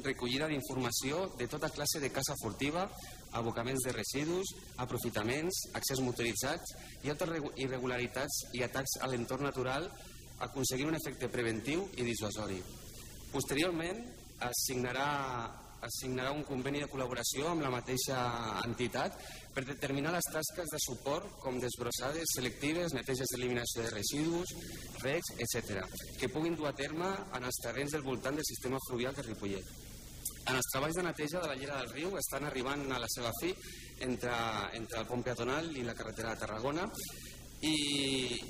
recollida 0.00 0.48
d'informació 0.48 1.26
de 1.38 1.48
tota 1.50 1.70
classe 1.70 2.00
de 2.00 2.10
caça 2.14 2.36
furtiva, 2.40 2.86
abocaments 3.32 3.84
de 3.84 3.92
residus, 3.92 4.54
aprofitaments, 4.84 5.66
accés 5.76 6.00
motoritzats 6.04 6.74
i 7.04 7.12
altres 7.12 7.52
irregularitats 7.60 8.42
i 8.56 8.64
atacs 8.64 8.98
a 9.00 9.10
l'entorn 9.10 9.48
natural 9.48 9.88
aconseguint 10.42 10.90
un 10.90 10.98
efecte 10.98 11.28
preventiu 11.30 11.86
i 11.96 12.06
dissuasori. 12.06 12.58
Posteriorment, 13.32 14.00
es 14.42 14.64
signarà, 14.66 15.06
es 15.86 15.98
signarà 16.02 16.32
un 16.34 16.42
conveni 16.46 16.82
de 16.82 16.88
col·laboració 16.90 17.52
amb 17.52 17.64
la 17.64 17.70
mateixa 17.72 18.18
entitat 18.66 19.16
per 19.54 19.64
determinar 19.68 20.12
les 20.16 20.28
tasques 20.34 20.74
de 20.74 20.80
suport 20.82 21.38
com 21.44 21.60
desbrossades 21.62 22.34
selectives, 22.36 22.96
neteges 22.96 23.32
d'eliminació 23.32 23.86
de 23.86 23.94
residus, 23.94 24.52
recs, 25.04 25.32
etc., 25.46 25.86
que 26.18 26.30
puguin 26.32 26.58
dur 26.58 26.68
a 26.70 26.76
terme 26.76 27.08
en 27.38 27.48
els 27.48 27.62
terrenys 27.64 27.96
del 27.96 28.06
voltant 28.06 28.38
del 28.38 28.50
sistema 28.50 28.82
fluvial 28.88 29.16
de 29.16 29.26
Ripollet. 29.30 29.72
En 30.42 30.56
els 30.58 30.70
treballs 30.72 30.96
de 30.98 31.04
neteja 31.06 31.42
de 31.42 31.50
la 31.50 31.58
llera 31.58 31.78
del 31.80 31.92
riu 31.94 32.16
estan 32.18 32.48
arribant 32.48 32.82
a 32.90 32.98
la 33.02 33.10
seva 33.14 33.30
fi 33.40 33.52
entre, 34.06 34.32
entre 34.78 35.02
el 35.02 35.06
pont 35.10 35.22
peatonal 35.22 35.70
i 35.76 35.84
la 35.86 35.94
carretera 35.98 36.34
de 36.34 36.42
Tarragona 36.42 36.88
i, 37.62 37.74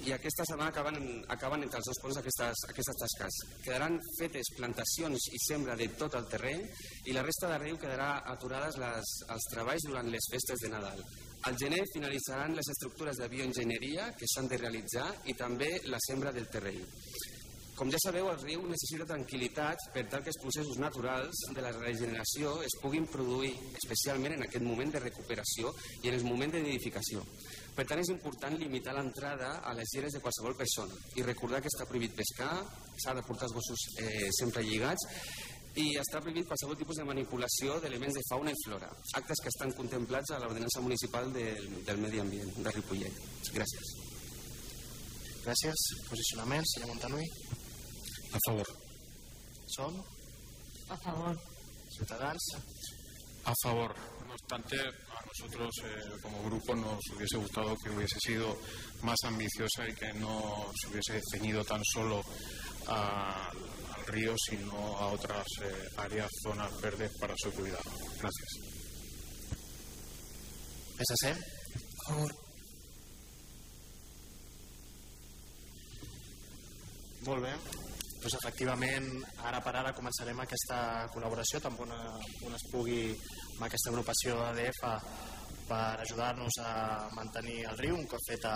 i 0.07 0.13
aquesta 0.15 0.45
setmana 0.49 0.71
acaben, 0.73 0.97
acaben 1.35 1.67
entre 1.67 1.83
els 1.83 1.89
dos 1.91 2.01
ponts 2.01 2.17
aquestes, 2.17 2.63
aquestes 2.71 3.01
tasques. 3.03 3.41
Quedaran 3.67 3.99
fetes 4.17 4.53
plantacions 4.57 5.29
i 5.37 5.41
sembra 5.45 5.77
de 5.77 5.91
tot 6.01 6.17
el 6.17 6.31
terreny 6.33 6.65
i 7.05 7.17
la 7.17 7.27
resta 7.27 7.51
de 7.53 7.61
riu 7.61 7.77
quedarà 7.83 8.23
aturades 8.33 8.81
les, 8.81 9.13
els 9.37 9.51
treballs 9.53 9.87
durant 9.91 10.09
les 10.15 10.31
festes 10.33 10.65
de 10.65 10.73
Nadal. 10.73 11.05
Al 11.45 11.61
gener 11.61 11.83
finalitzaran 11.93 12.57
les 12.57 12.73
estructures 12.73 13.21
de 13.21 13.29
bioenginyeria 13.29 14.13
que 14.17 14.31
s'han 14.33 14.49
de 14.49 14.63
realitzar 14.65 15.11
i 15.29 15.37
també 15.37 15.75
la 15.93 16.01
sembra 16.09 16.33
del 16.33 16.49
terreny. 16.49 16.81
Com 17.73 17.88
ja 17.88 17.99
sabeu, 18.05 18.26
el 18.29 18.41
riu 18.43 18.67
necessita 18.69 19.07
tranquil·litat 19.09 19.87
per 19.95 20.02
tal 20.12 20.21
que 20.25 20.29
els 20.29 20.38
processos 20.43 20.76
naturals 20.81 21.38
de 21.57 21.62
la 21.64 21.71
regeneració 21.73 22.59
es 22.67 22.75
puguin 22.83 23.07
produir, 23.09 23.52
especialment 23.81 24.37
en 24.37 24.45
aquest 24.45 24.64
moment 24.67 24.93
de 24.93 25.00
recuperació 25.00 25.73
i 26.02 26.11
en 26.11 26.19
el 26.19 26.26
moment 26.26 26.52
de 26.52 26.61
nidificació. 26.61 27.25
Per 27.73 27.87
tant, 27.88 28.02
és 28.02 28.12
important 28.12 28.59
limitar 28.61 28.93
l'entrada 28.93 29.55
a 29.64 29.73
les 29.79 29.95
lleres 29.95 30.12
de 30.12 30.21
qualsevol 30.21 30.59
persona 30.59 30.99
i 31.17 31.25
recordar 31.25 31.62
que 31.64 31.73
està 31.73 31.88
prohibit 31.88 32.12
pescar, 32.19 32.52
s'ha 33.00 33.17
de 33.17 33.25
portar 33.25 33.49
els 33.49 33.57
gossos 33.57 33.87
eh, 34.05 34.29
sempre 34.37 34.67
lligats 34.69 35.09
i 35.81 35.88
està 35.97 36.21
prohibit 36.21 36.50
qualsevol 36.50 36.76
tipus 36.76 37.00
de 37.00 37.09
manipulació 37.09 37.79
d'elements 37.81 38.21
de 38.21 38.26
fauna 38.29 38.52
i 38.52 38.61
flora, 38.67 38.93
actes 39.17 39.41
que 39.41 39.49
estan 39.49 39.73
contemplats 39.79 40.35
a 40.37 40.43
l'ordenança 40.45 40.85
municipal 40.85 41.33
del, 41.33 41.71
del 41.88 42.05
medi 42.05 42.21
ambient 42.21 42.52
de 42.61 42.76
Ripollet. 42.76 43.25
Gràcies. 43.57 43.97
Gràcies. 45.43 45.88
Posicionament, 46.12 46.69
senyor 46.76 46.93
Montanui. 46.93 47.26
A 48.33 48.39
favor. 48.47 48.67
Som. 49.67 50.05
A 50.89 50.97
favor. 50.97 51.37
Ciudadanos. 51.91 52.47
A 53.45 53.53
favor. 53.62 53.95
No 54.27 54.33
obstante, 54.33 54.77
a 54.81 55.21
nosotros 55.27 55.71
eh, 55.85 56.21
como 56.23 56.43
grupo 56.45 56.75
nos 56.75 57.01
hubiese 57.15 57.37
gustado 57.37 57.77
que 57.83 57.91
hubiese 57.91 58.19
sido 58.21 58.57
más 59.03 59.19
ambiciosa 59.25 59.87
y 59.89 59.95
que 59.95 60.12
no 60.15 60.71
se 60.81 60.89
hubiese 60.89 61.21
ceñido 61.31 61.62
tan 61.65 61.83
solo 61.85 62.23
a, 62.87 63.51
al 63.51 64.07
río, 64.07 64.35
sino 64.49 64.73
a 64.97 65.09
otras 65.09 65.47
eh, 65.62 65.89
áreas, 65.99 66.31
zonas 66.43 66.81
verdes 66.81 67.11
para 67.19 67.35
su 67.37 67.51
cuidado. 67.53 67.91
Gracias. 68.19 68.83
PSC. 70.97 71.27
A 71.27 72.12
favor. 72.12 72.35
Molt 77.25 77.43
bé. 77.43 77.92
Doncs 78.23 78.37
efectivament, 78.38 79.07
ara 79.50 79.59
per 79.59 79.73
ara 79.75 79.91
començarem 79.99 80.38
aquesta 80.38 80.76
col·laboració 81.11 81.59
tan 81.62 81.75
bona 81.75 81.97
on 82.47 82.52
es 82.55 82.64
pugui 82.71 82.99
amb 83.11 83.64
aquesta 83.67 83.91
agrupació 83.91 84.37
ADF 84.45 84.79
per 85.67 85.81
ajudar-nos 86.05 86.59
a 86.62 86.75
mantenir 87.17 87.57
el 87.73 87.81
riu, 87.81 87.97
un 87.99 88.07
cop 88.12 88.23
feta 88.29 88.52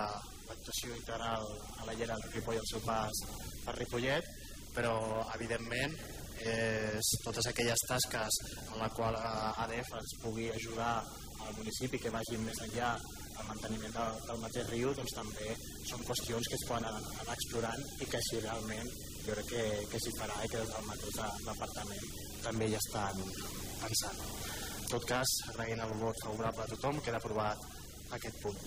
l'actuació 0.46 0.94
integral 0.94 1.48
a 1.80 1.88
la 1.88 1.96
llera 1.98 2.14
del 2.14 2.36
Ripoll 2.36 2.60
al 2.60 2.70
seu 2.70 2.84
pas 2.86 3.24
per 3.64 3.74
Ripollet, 3.80 4.30
però 4.76 4.94
evidentment 5.34 5.98
és 6.46 7.10
totes 7.24 7.50
aquelles 7.50 7.84
tasques 7.90 8.38
en 8.60 8.78
la 8.78 8.90
qual 8.94 9.18
ADF 9.18 9.92
ens 9.98 10.14
pugui 10.22 10.46
ajudar 10.54 10.94
al 11.42 11.58
municipi 11.58 11.98
que 12.04 12.14
vagin 12.14 12.46
més 12.46 12.62
enllà 12.68 12.94
el 12.94 13.50
manteniment 13.50 13.98
del, 13.98 14.22
del 14.30 14.40
mateix 14.46 14.70
riu 14.70 14.94
doncs 14.94 15.18
també 15.18 15.58
són 15.90 16.06
qüestions 16.06 16.54
que 16.54 16.58
es 16.60 16.68
poden 16.70 16.86
anar 16.92 17.34
explorant 17.34 17.86
i 17.98 18.10
que 18.14 18.22
si 18.30 18.44
realment 18.46 18.94
jo 19.26 19.34
crec 19.34 19.48
que, 19.50 19.64
que 19.92 20.00
s'hi 20.02 20.12
farà 20.18 20.36
i 20.44 20.50
que 20.52 20.60
des 20.62 20.72
del 20.74 20.86
mateix 20.86 21.16
departament 21.46 22.06
també 22.44 22.68
hi 22.70 22.76
estan 22.78 23.24
pensant. 23.82 24.20
En 24.86 24.92
tot 24.92 25.06
cas, 25.08 25.32
agraint 25.50 25.82
el 25.82 25.96
vot 25.98 26.20
favorable 26.22 26.62
a 26.62 26.70
tothom, 26.70 27.00
queda 27.02 27.18
aprovat 27.18 27.64
aquest 28.14 28.38
punt. 28.44 28.60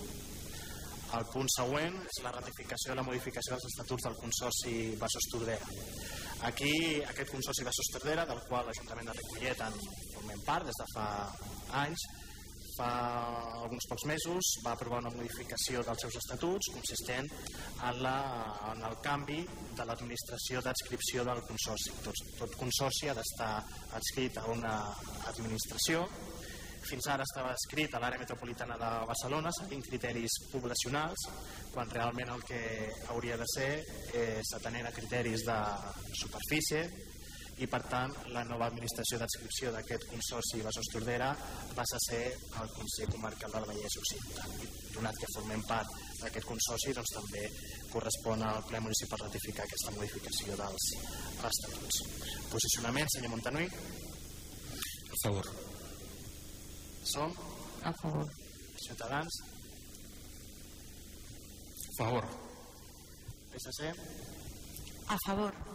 El 1.16 1.24
punt 1.32 1.48
següent 1.50 1.96
és 2.06 2.20
la 2.22 2.30
ratificació 2.36 2.92
de 2.92 3.00
la 3.00 3.06
modificació 3.06 3.56
dels 3.56 3.66
estatuts 3.70 4.04
del 4.06 4.18
Consorci 4.20 4.74
Bassos 5.00 5.26
Tordera. 5.32 5.70
Aquí, 6.46 6.74
aquest 7.02 7.32
Consorci 7.32 7.66
Bassos 7.66 7.90
Tordera, 7.96 8.26
del 8.28 8.42
qual 8.46 8.68
l'Ajuntament 8.68 9.10
de 9.10 9.16
Ripollet 9.16 9.64
en 9.66 9.80
formem 10.12 10.44
part 10.46 10.68
des 10.68 10.78
de 10.82 10.86
fa 10.92 11.08
anys, 11.82 12.04
fa 12.80 12.90
alguns 13.60 13.86
pocs 13.90 14.06
mesos 14.08 14.54
va 14.64 14.72
aprovar 14.72 15.02
una 15.04 15.12
modificació 15.12 15.82
dels 15.84 16.04
seus 16.06 16.16
estatuts 16.22 16.70
consistent 16.72 17.28
en, 17.28 18.00
la, 18.04 18.16
en 18.72 18.84
el 18.88 18.96
canvi 19.04 19.40
de 19.76 19.86
l'administració 19.86 20.62
d'adscripció 20.64 21.26
del 21.28 21.42
consorci. 21.48 21.92
Tot, 22.06 22.24
tot 22.38 22.56
consorci 22.60 23.10
ha 23.10 23.16
d'estar 23.18 23.52
adscrit 23.98 24.40
a 24.40 24.46
una 24.54 24.78
administració 25.32 26.06
fins 26.80 27.06
ara 27.12 27.26
estava 27.26 27.52
escrit 27.52 27.92
a 27.92 28.00
l'àrea 28.00 28.22
metropolitana 28.22 28.78
de 28.80 28.90
Barcelona 29.10 29.52
seguint 29.52 29.84
criteris 29.84 30.38
poblacionals 30.48 31.26
quan 31.74 31.92
realment 31.92 32.32
el 32.32 32.42
que 32.48 32.62
hauria 33.12 33.36
de 33.36 33.48
ser 33.52 33.70
és 34.16 34.54
atenent 34.56 34.88
a 34.88 34.94
criteris 34.96 35.44
de 35.44 35.58
superfície 36.22 36.86
i 37.60 37.66
per 37.68 37.80
tant 37.92 38.12
la 38.34 38.42
nova 38.48 38.66
administració 38.70 39.18
d'adscripció 39.20 39.70
d'aquest 39.74 40.06
consorci 40.08 40.62
Besòs 40.64 40.88
Tordera 40.94 41.28
va 41.76 41.84
a 41.84 42.00
ser 42.06 42.22
el 42.32 42.70
Consell 42.76 43.10
Comarcal 43.12 43.52
del 43.56 43.66
Vallès 43.68 43.96
Occidental 44.00 44.54
i 44.64 44.68
donat 44.94 45.18
que 45.20 45.32
formem 45.34 45.64
part 45.68 45.92
d'aquest 46.22 46.48
consorci 46.48 46.94
doncs 46.96 47.12
també 47.16 47.44
correspon 47.92 48.44
al 48.46 48.62
ple 48.68 48.80
municipal 48.86 49.20
ratificar 49.24 49.66
aquesta 49.66 49.94
modificació 49.96 50.56
dels 50.60 50.88
estatuts. 51.50 52.02
Posicionament, 52.52 53.10
senyor 53.14 53.34
Montanui? 53.34 53.68
A 55.10 55.20
favor. 55.24 55.50
Som? 57.12 57.34
A 57.82 57.92
favor. 58.00 58.30
Ciutadans? 58.86 59.40
A 61.88 61.92
favor. 61.98 62.30
PSC? 63.52 63.92
A 65.08 65.16
favor. 65.26 65.69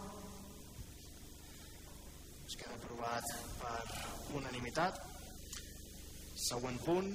Aprovat 2.96 3.24
per 3.60 4.36
unanimitat. 4.36 5.00
Següent 6.36 6.78
punt 6.84 7.10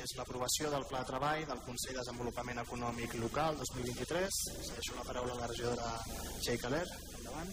és 0.00 0.14
l'aprovació 0.16 0.70
del 0.72 0.86
Pla 0.88 1.02
de 1.02 1.10
Treball 1.10 1.44
del 1.48 1.60
Consell 1.66 1.96
de 1.96 2.00
Desenvolupament 2.00 2.60
Econòmic 2.62 3.16
Local 3.20 3.58
2023. 3.60 4.40
Deixo 4.76 4.96
la 4.96 5.04
paraula 5.04 5.36
a 5.36 5.40
la 5.42 5.50
regidora 5.50 5.92
Txell 6.40 6.60
Caler. 6.60 6.86
Endavant. 7.18 7.52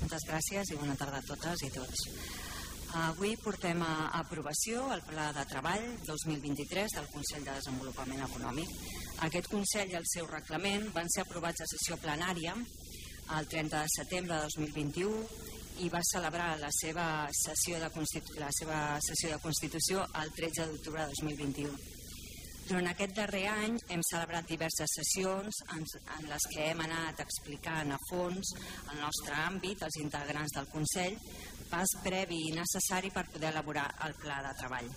Moltes 0.00 0.26
gràcies 0.28 0.72
i 0.72 0.80
bona 0.80 0.96
tarda 1.00 1.20
a 1.20 1.28
totes 1.28 1.64
i 1.68 1.70
tots. 1.74 2.06
Avui 3.04 3.34
portem 3.42 3.80
a 3.82 3.94
aprovació 4.20 4.86
el 4.94 5.02
Pla 5.08 5.30
de 5.36 5.44
Treball 5.50 5.86
2023 6.06 6.96
del 6.96 7.10
Consell 7.12 7.44
de 7.44 7.56
Desenvolupament 7.58 8.22
Econòmic. 8.28 8.70
Aquest 9.28 9.50
Consell 9.52 9.92
i 9.92 9.98
el 10.00 10.08
seu 10.12 10.28
reglament 10.30 10.88
van 10.94 11.10
ser 11.12 11.24
aprovats 11.24 11.64
a 11.64 11.68
sessió 11.74 11.98
plenària 12.00 12.54
el 13.34 13.48
30 13.48 13.80
de 13.80 13.92
setembre 13.96 14.36
de 14.36 14.48
2021 14.52 15.52
i 15.82 15.88
va 15.90 16.00
celebrar 16.06 16.54
la 16.60 16.70
seva 16.74 17.06
sessió 17.34 17.80
de, 17.82 17.90
Constitu 17.94 18.38
la 18.38 18.50
seva 18.54 18.78
sessió 19.02 19.32
de 19.32 19.42
Constitució 19.42 20.04
el 20.22 20.32
13 20.36 20.66
d'octubre 20.70 21.02
de 21.02 21.14
2021. 21.18 21.78
Durant 22.64 22.86
aquest 22.88 23.12
darrer 23.16 23.42
any 23.52 23.74
hem 23.92 24.02
celebrat 24.08 24.46
diverses 24.48 24.94
sessions 24.96 25.58
en, 25.74 25.82
en 26.16 26.28
les 26.30 26.46
que 26.52 26.68
hem 26.70 26.80
anat 26.86 27.20
explicant 27.24 27.92
a 27.92 27.98
fons 28.08 28.54
el 28.60 29.00
nostre 29.02 29.34
àmbit, 29.36 29.82
els 29.84 29.98
integrants 30.00 30.54
del 30.56 30.70
Consell, 30.72 31.18
pas 31.68 31.96
previ 32.04 32.40
i 32.48 32.54
necessari 32.56 33.10
per 33.12 33.26
poder 33.34 33.50
elaborar 33.52 33.88
el 34.06 34.16
pla 34.22 34.40
de 34.46 34.54
treball. 34.62 34.92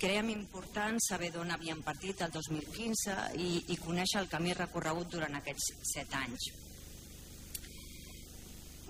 Creiem 0.00 0.32
important 0.34 1.00
saber 1.06 1.30
d'on 1.32 1.54
havíem 1.54 1.80
partit 1.84 2.20
el 2.24 2.34
2015 2.36 3.16
i, 3.36 3.52
i 3.72 3.80
conèixer 3.80 4.20
el 4.24 4.28
camí 4.32 4.56
recorregut 4.56 5.12
durant 5.12 5.40
aquests 5.40 5.72
set 5.94 6.20
anys 6.20 6.50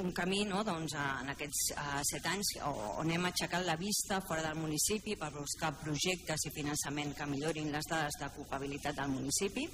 un 0.00 0.12
camí 0.16 0.44
no, 0.48 0.62
doncs, 0.64 0.94
en 0.96 1.30
aquests 1.32 1.70
set 2.08 2.26
anys 2.30 2.54
on 2.64 3.10
hem 3.12 3.28
aixecat 3.28 3.64
la 3.66 3.76
vista 3.80 4.20
fora 4.26 4.42
del 4.48 4.58
municipi 4.60 5.16
per 5.20 5.30
buscar 5.34 5.74
projectes 5.80 6.48
i 6.48 6.54
finançament 6.56 7.14
que 7.16 7.28
millorin 7.28 7.72
les 7.72 7.88
dades 7.90 8.18
d'ocupabilitat 8.20 8.98
del 9.00 9.12
municipi 9.12 9.68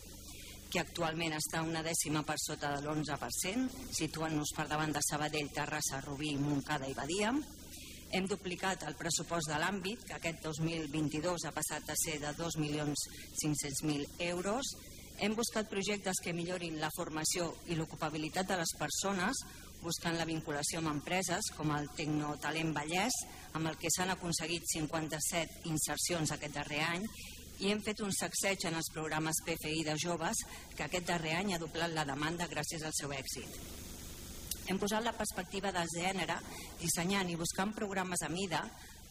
que 0.70 0.82
actualment 0.82 1.36
està 1.36 1.62
una 1.62 1.82
dècima 1.86 2.24
per 2.26 2.36
sota 2.42 2.72
de 2.74 2.82
l'11%, 2.82 3.86
situant-nos 3.94 4.50
per 4.56 4.66
davant 4.68 4.92
de 4.92 5.02
Sabadell, 5.04 5.52
Terrassa, 5.54 6.00
Rubí, 6.02 6.34
Montcada 6.40 6.88
i 6.90 6.96
Badia. 6.96 7.30
Hem 8.14 8.26
duplicat 8.30 8.84
el 8.86 8.98
pressupost 8.98 9.50
de 9.50 9.60
l'àmbit, 9.62 10.02
que 10.06 10.16
aquest 10.18 10.42
2022 10.44 11.46
ha 11.46 11.54
passat 11.54 11.88
a 11.90 11.96
ser 11.98 12.18
de 12.22 12.34
2.500.000 12.38 14.26
euros. 14.28 14.74
Hem 15.22 15.34
buscat 15.38 15.70
projectes 15.70 16.20
que 16.22 16.34
millorin 16.36 16.80
la 16.80 16.92
formació 16.96 17.48
i 17.70 17.78
l'ocupabilitat 17.78 18.50
de 18.50 18.58
les 18.60 18.74
persones, 18.78 19.40
buscant 19.86 20.16
la 20.18 20.26
vinculació 20.26 20.80
amb 20.80 20.90
empreses 20.90 21.52
com 21.54 21.70
el 21.76 21.86
Tecnotalent 21.94 22.72
Vallès, 22.74 23.14
amb 23.54 23.70
el 23.70 23.78
que 23.78 23.92
s'han 23.94 24.10
aconseguit 24.10 24.66
57 24.72 25.62
insercions 25.70 26.32
aquest 26.34 26.56
darrer 26.58 26.82
any, 26.88 27.06
i 27.62 27.70
hem 27.72 27.80
fet 27.84 28.02
un 28.04 28.12
sacseig 28.12 28.66
en 28.68 28.76
els 28.76 28.90
programes 28.92 29.38
PFI 29.46 29.84
de 29.86 29.94
joves 30.02 30.42
que 30.74 30.84
aquest 30.84 31.06
darrer 31.08 31.36
any 31.38 31.54
ha 31.54 31.62
doblat 31.62 31.94
la 31.94 32.04
demanda 32.08 32.50
gràcies 32.50 32.84
al 32.84 32.96
seu 32.98 33.14
èxit. 33.16 33.56
Hem 34.66 34.82
posat 34.82 35.06
la 35.06 35.14
perspectiva 35.14 35.70
de 35.72 35.86
gènere 35.94 36.36
dissenyant 36.82 37.30
i 37.30 37.38
buscant 37.38 37.72
programes 37.76 38.26
a 38.26 38.32
mida 38.32 38.64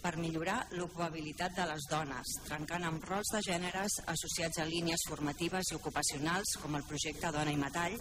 per 0.03 0.17
millorar 0.21 0.59
l'ocupabilitat 0.77 1.55
de 1.57 1.65
les 1.71 1.87
dones, 1.89 2.35
trencant 2.45 2.83
amb 2.85 3.07
rols 3.09 3.31
de 3.33 3.41
gèneres 3.47 4.01
associats 4.11 4.59
a 4.61 4.67
línies 4.69 5.07
formatives 5.07 5.71
i 5.71 5.79
ocupacionals 5.79 6.57
com 6.61 6.75
el 6.77 6.85
projecte 6.85 7.31
Dona 7.33 7.55
i 7.55 7.57
Metall 7.57 7.95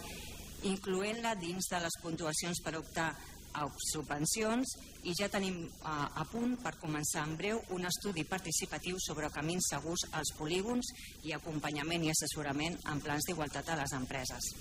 incloent-la 0.65 1.35
dins 1.39 1.69
de 1.71 1.79
les 1.83 1.97
puntuacions 2.01 2.61
per 2.65 2.75
optar 2.79 3.09
a 3.55 3.65
subvencions 3.91 4.75
i 5.07 5.13
ja 5.15 5.29
tenim 5.31 5.61
a, 5.87 6.09
a 6.21 6.25
punt 6.27 6.57
per 6.63 6.75
començar 6.81 7.23
en 7.23 7.35
breu 7.39 7.61
un 7.75 7.87
estudi 7.87 8.25
participatiu 8.27 8.99
sobre 8.99 9.31
camins 9.31 9.69
segurs 9.71 10.07
als 10.11 10.33
polígons 10.37 10.91
i 11.23 11.35
acompanyament 11.35 12.03
i 12.03 12.11
assessorament 12.11 12.75
en 12.91 13.03
plans 13.05 13.29
d'igualtat 13.29 13.71
a 13.71 13.79
les 13.79 13.95
empreses. 13.95 14.51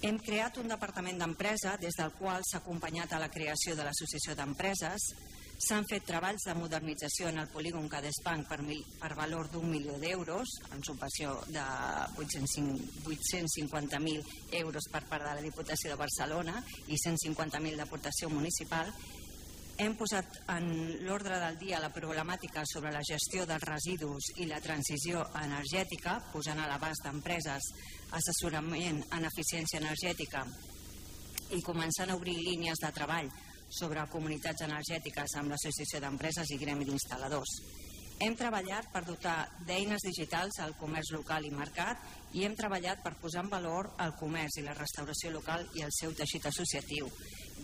Hem 0.00 0.16
creat 0.24 0.56
un 0.62 0.70
departament 0.70 1.18
d'empresa 1.20 1.74
des 1.80 1.98
del 1.98 2.14
qual 2.16 2.44
s'ha 2.46 2.62
acompanyat 2.62 3.12
a 3.12 3.18
la 3.20 3.28
creació 3.28 3.74
de 3.76 3.84
l'Associació 3.84 4.36
d'Empreses, 4.38 5.10
S'han 5.60 5.84
fet 5.84 6.06
treballs 6.08 6.46
de 6.48 6.54
modernització 6.56 7.28
en 7.28 7.36
el 7.42 7.50
polígon 7.52 7.84
Cadespanc 7.92 8.46
per, 8.48 8.56
mil, 8.64 8.80
per 8.96 9.10
valor 9.18 9.50
d'un 9.52 9.68
milió 9.68 9.98
d'euros, 10.00 10.48
en 10.72 10.80
subvenció 10.86 11.34
de 11.52 11.60
850.000 12.16 14.24
euros 14.62 14.88
per 14.88 15.04
part 15.10 15.26
de 15.26 15.34
la 15.36 15.44
Diputació 15.44 15.92
de 15.92 15.98
Barcelona 16.00 16.64
i 16.88 16.96
150.000 16.96 17.76
d'aportació 17.76 18.32
municipal. 18.32 18.88
Hem 19.80 19.96
posat 20.00 20.26
en 20.56 20.64
l'ordre 21.04 21.36
del 21.44 21.56
dia 21.60 21.84
la 21.84 21.92
problemàtica 21.92 22.64
sobre 22.64 22.92
la 22.96 23.04
gestió 23.04 23.44
dels 23.44 23.68
residus 23.68 24.32
i 24.40 24.48
la 24.48 24.64
transició 24.64 25.28
energètica, 25.42 26.24
posant 26.32 26.56
a 26.64 26.70
l'abast 26.72 27.04
d'empreses 27.04 27.60
assessorament 28.16 29.04
en 29.12 29.28
eficiència 29.28 29.76
energètica 29.84 30.40
i 31.52 31.60
començant 31.60 32.08
a 32.08 32.16
obrir 32.16 32.40
línies 32.40 32.80
de 32.80 32.88
treball 32.96 33.28
sobre 33.70 34.06
comunitats 34.12 34.66
energètiques 34.66 35.36
amb 35.38 35.54
l'Associació 35.54 36.02
d'Empreses 36.02 36.50
i 36.50 36.58
Gremi 36.58 36.88
d'Instal·ladors. 36.88 37.60
Hem 38.20 38.34
treballat 38.36 38.90
per 38.92 39.00
dotar 39.06 39.46
d'eines 39.64 40.02
digitals 40.04 40.58
al 40.60 40.74
comerç 40.76 41.14
local 41.14 41.46
i 41.48 41.52
mercat 41.56 42.02
i 42.36 42.42
hem 42.44 42.52
treballat 42.58 43.00
per 43.00 43.14
posar 43.16 43.46
en 43.46 43.48
valor 43.48 43.88
el 44.04 44.12
comerç 44.20 44.58
i 44.60 44.64
la 44.66 44.74
restauració 44.76 45.30
local 45.32 45.64
i 45.78 45.86
el 45.86 45.94
seu 45.96 46.12
teixit 46.18 46.50
associatiu, 46.50 47.08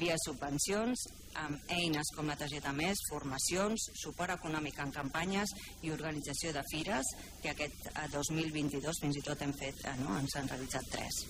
via 0.01 0.16
subvencions, 0.25 1.03
amb 1.42 1.75
eines 1.77 2.12
com 2.16 2.33
la 2.33 2.38
targeta 2.40 2.73
més, 2.73 3.03
formacions, 3.11 3.90
suport 4.01 4.33
econòmic 4.38 4.81
en 4.81 4.95
campanyes 4.95 5.53
i 5.85 5.92
organització 5.92 6.55
de 6.57 6.64
fires, 6.71 7.12
que 7.42 7.53
aquest 7.53 7.90
2022 8.16 8.88
eh, 8.88 9.03
fins 9.03 9.21
i 9.21 9.27
tot 9.29 9.45
hem 9.45 9.53
fet, 9.61 9.85
eh, 9.85 9.99
no? 10.01 10.16
ens 10.23 10.40
han 10.40 10.49
realitzat 10.55 10.88
tres. 10.97 11.21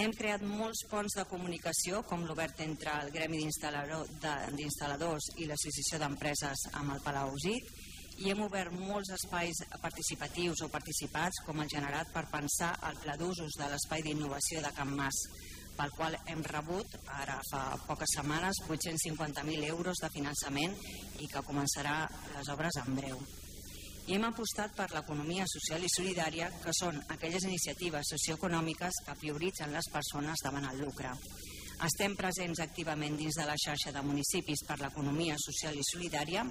Hem 0.00 0.14
creat 0.16 0.40
molts 0.48 0.80
ponts 0.88 1.12
de 1.18 1.26
comunicació, 1.28 1.98
com 2.08 2.22
l'obert 2.24 2.62
entre 2.64 2.92
el 3.02 3.10
Gremi 3.12 3.42
d'Instal·ladors 3.42 5.26
i 5.42 5.48
l'Associació 5.50 5.98
d'Empreses 6.00 6.62
amb 6.80 6.94
el 6.94 7.02
Palau 7.04 7.34
Usit, 7.36 7.68
i 8.24 8.30
hem 8.32 8.40
obert 8.46 8.72
molts 8.72 9.10
espais 9.12 9.60
participatius 9.82 10.62
o 10.64 10.70
participats, 10.72 11.42
com 11.44 11.60
el 11.60 11.68
generat 11.68 12.08
per 12.14 12.24
pensar 12.32 12.70
el 12.88 12.96
pla 13.02 13.18
d'usos 13.20 13.58
de 13.60 13.68
l'espai 13.68 14.06
d'innovació 14.06 14.64
de 14.64 14.72
Can 14.78 14.96
Mas, 14.96 15.20
pel 15.76 15.92
qual 15.98 16.16
hem 16.32 16.40
rebut, 16.48 16.96
ara 17.18 17.36
fa 17.50 17.66
poques 17.84 18.16
setmanes, 18.16 18.64
850.000 18.70 19.68
euros 19.68 20.00
de 20.00 20.12
finançament 20.16 20.80
i 21.20 21.28
que 21.28 21.44
començarà 21.44 22.00
les 22.38 22.52
obres 22.56 22.80
en 22.86 22.96
breu 23.02 23.20
i 24.10 24.16
hem 24.16 24.24
apostat 24.26 24.72
per 24.74 24.88
l'economia 24.90 25.44
social 25.46 25.84
i 25.86 25.90
solidària, 25.92 26.48
que 26.64 26.72
són 26.74 26.96
aquelles 27.14 27.44
iniciatives 27.46 28.08
socioeconòmiques 28.10 28.98
que 29.06 29.14
prioritzen 29.20 29.70
les 29.70 29.86
persones 29.92 30.42
davant 30.42 30.66
el 30.66 30.82
lucre. 30.82 31.12
Estem 31.86 32.16
presents 32.18 32.58
activament 32.64 33.14
dins 33.20 33.38
de 33.38 33.46
la 33.46 33.54
xarxa 33.54 33.94
de 33.94 34.02
municipis 34.02 34.64
per 34.66 34.80
l'economia 34.82 35.38
social 35.38 35.78
i 35.78 35.86
solidària, 35.86 36.42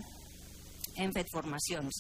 hem 0.96 1.12
fet 1.20 1.28
formacions 1.36 2.00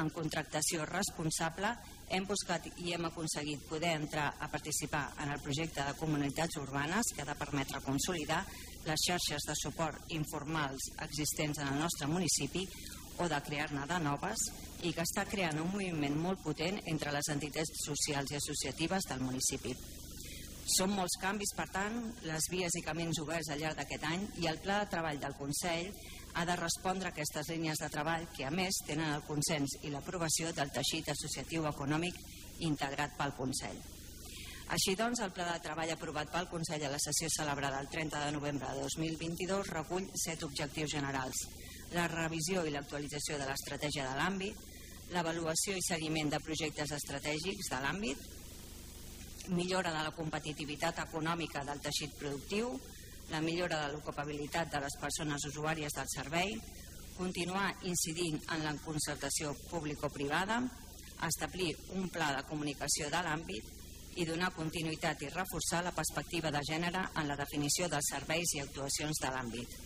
en 0.00 0.08
contractació 0.16 0.88
responsable, 0.88 1.76
hem 2.08 2.24
buscat 2.24 2.64
i 2.80 2.96
hem 2.96 3.04
aconseguit 3.10 3.68
poder 3.68 3.92
entrar 4.00 4.32
a 4.40 4.48
participar 4.48 5.10
en 5.20 5.36
el 5.36 5.44
projecte 5.44 5.84
de 5.84 5.96
comunitats 6.00 6.56
urbanes 6.62 7.12
que 7.12 7.22
ha 7.22 7.28
de 7.28 7.36
permetre 7.36 7.84
consolidar 7.84 8.44
les 8.86 9.08
xarxes 9.10 9.44
de 9.44 9.56
suport 9.60 10.12
informals 10.16 10.88
existents 11.04 11.60
en 11.60 11.74
el 11.74 11.84
nostre 11.84 12.08
municipi 12.08 12.64
o 13.18 13.28
de 13.28 13.42
crear-ne 13.48 13.86
de 13.88 13.98
noves 14.04 14.48
i 14.84 14.92
que 14.92 15.04
està 15.04 15.24
creant 15.28 15.60
un 15.62 15.70
moviment 15.72 16.16
molt 16.20 16.42
potent 16.44 16.80
entre 16.92 17.14
les 17.14 17.30
entitats 17.32 17.84
socials 17.84 18.32
i 18.32 18.38
associatives 18.40 19.08
del 19.10 19.24
municipi. 19.24 19.72
Són 20.66 20.90
molts 20.90 21.14
canvis, 21.22 21.52
per 21.54 21.68
tant, 21.70 21.98
les 22.26 22.48
vies 22.50 22.74
i 22.74 22.82
camins 22.82 23.20
oberts 23.22 23.52
al 23.54 23.60
llarg 23.62 23.78
d'aquest 23.78 24.06
any 24.08 24.24
i 24.42 24.48
el 24.50 24.58
pla 24.64 24.80
de 24.82 24.88
treball 24.90 25.20
del 25.22 25.36
Consell 25.38 25.92
ha 26.34 26.44
de 26.44 26.56
respondre 26.58 27.08
a 27.08 27.14
aquestes 27.14 27.48
línies 27.54 27.78
de 27.80 27.88
treball 27.92 28.26
que, 28.34 28.44
a 28.48 28.50
més, 28.50 28.80
tenen 28.88 29.14
el 29.14 29.22
consens 29.28 29.78
i 29.86 29.92
l'aprovació 29.92 30.50
del 30.56 30.72
teixit 30.74 31.12
associatiu 31.14 31.68
econòmic 31.70 32.18
integrat 32.66 33.14
pel 33.16 33.36
Consell. 33.38 33.78
Així 34.74 34.96
doncs, 34.98 35.22
el 35.22 35.30
pla 35.30 35.46
de 35.52 35.62
treball 35.62 35.92
aprovat 35.94 36.32
pel 36.34 36.50
Consell 36.50 36.82
a 36.88 36.90
la 36.90 36.98
sessió 36.98 37.30
celebrada 37.30 37.78
el 37.78 37.88
30 37.88 38.24
de 38.24 38.34
novembre 38.34 38.72
de 38.74 38.82
2022 38.82 39.70
recull 39.70 40.10
set 40.18 40.42
objectius 40.42 40.90
generals. 40.98 41.46
La 41.94 42.08
revisió 42.10 42.64
i 42.66 42.72
l'actualització 42.74 43.38
de 43.38 43.46
l'estratègia 43.46 44.08
de 44.08 44.16
l'àmbit, 44.18 44.56
l'avaluació 45.14 45.76
i 45.78 45.84
seguiment 45.86 46.32
de 46.32 46.40
projectes 46.42 46.90
estratègics 46.96 47.70
de 47.70 47.78
l'àmbit, 47.84 48.24
millora 49.54 49.92
de 49.94 50.02
la 50.02 50.14
competitivitat 50.16 50.98
econòmica 51.04 51.62
del 51.64 51.80
teixit 51.84 52.16
productiu, 52.18 52.72
la 53.30 53.40
millora 53.40 53.84
de 53.84 53.92
l'ocupabilitat 53.92 54.72
de 54.72 54.80
les 54.82 54.98
persones 55.00 55.46
usuàries 55.46 55.94
del 55.94 56.10
servei, 56.10 56.56
continuar 57.16 57.70
incidint 57.82 58.42
en 58.52 58.64
la 58.64 58.74
concertació 58.84 59.54
público-privada, 59.70 60.60
establir 61.26 61.72
un 61.94 62.10
pla 62.12 62.32
de 62.36 62.44
comunicació 62.50 63.08
de 63.10 63.22
l'àmbit 63.24 63.74
i 64.20 64.26
donar 64.26 64.52
continuïtat 64.56 65.22
i 65.22 65.32
reforçar 65.32 65.82
la 65.84 65.94
perspectiva 65.96 66.50
de 66.50 66.62
gènere 66.66 67.02
en 67.14 67.28
la 67.28 67.36
definició 67.38 67.88
dels 67.88 68.10
serveis 68.12 68.56
i 68.56 68.64
actuacions 68.64 69.22
de 69.22 69.32
l'àmbit. 69.32 69.85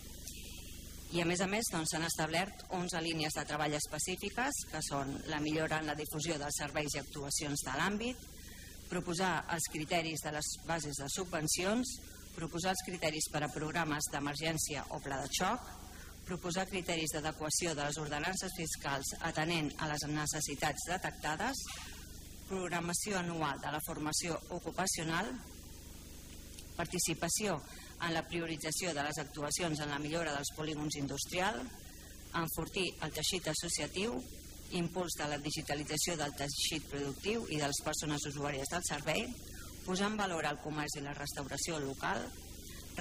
I 1.11 1.19
a 1.19 1.25
més 1.27 1.41
a 1.43 1.47
més 1.51 1.67
doncs, 1.67 1.91
s'han 1.91 2.05
doncs, 2.05 2.13
establert 2.13 2.61
11 2.71 2.99
línies 3.03 3.33
de 3.35 3.43
treball 3.43 3.73
específiques 3.75 4.61
que 4.71 4.79
són 4.85 5.09
la 5.27 5.41
millora 5.43 5.81
en 5.81 5.89
la 5.91 5.95
difusió 5.99 6.37
dels 6.39 6.59
serveis 6.61 6.95
i 6.95 7.01
actuacions 7.01 7.63
de 7.67 7.73
l'àmbit, 7.75 8.21
proposar 8.87 9.31
els 9.51 9.67
criteris 9.73 10.23
de 10.23 10.31
les 10.37 10.51
bases 10.69 11.01
de 11.03 11.09
subvencions, 11.11 11.91
proposar 12.37 12.71
els 12.77 12.85
criteris 12.87 13.27
per 13.33 13.43
a 13.43 13.51
programes 13.51 14.07
d'emergència 14.13 14.85
o 14.95 15.01
pla 15.03 15.19
de 15.19 15.27
xoc, 15.35 15.67
proposar 16.29 16.69
criteris 16.71 17.11
d'adequació 17.17 17.75
de 17.75 17.89
les 17.89 17.99
ordenances 17.99 18.55
fiscals 18.55 19.11
atenent 19.33 19.67
a 19.83 19.91
les 19.91 20.07
necessitats 20.15 20.87
detectades, 20.93 21.65
programació 22.47 23.19
anual 23.19 23.59
de 23.59 23.75
la 23.75 23.83
formació 23.83 24.39
ocupacional, 24.61 25.27
participació 26.79 27.59
en 28.01 28.13
la 28.15 28.25
priorització 28.27 28.93
de 28.95 29.03
les 29.05 29.17
actuacions 29.21 29.79
en 29.79 29.91
la 29.93 29.99
millora 30.01 30.33
dels 30.35 30.51
polígons 30.57 30.97
industrials, 30.97 31.65
enfortir 32.39 32.87
el 33.05 33.11
teixit 33.13 33.49
associatiu, 33.51 34.15
impuls 34.77 35.17
de 35.19 35.27
la 35.27 35.39
digitalització 35.43 36.15
del 36.19 36.33
teixit 36.39 36.87
productiu 36.89 37.43
i 37.49 37.59
de 37.59 37.67
les 37.67 37.81
persones 37.83 38.25
usuàries 38.31 38.71
del 38.71 38.85
servei, 38.87 39.25
posar 39.85 40.11
en 40.11 40.17
valor 40.17 40.47
el 40.47 40.61
comerç 40.63 40.97
i 40.97 41.05
la 41.05 41.15
restauració 41.17 41.79
local, 41.83 42.23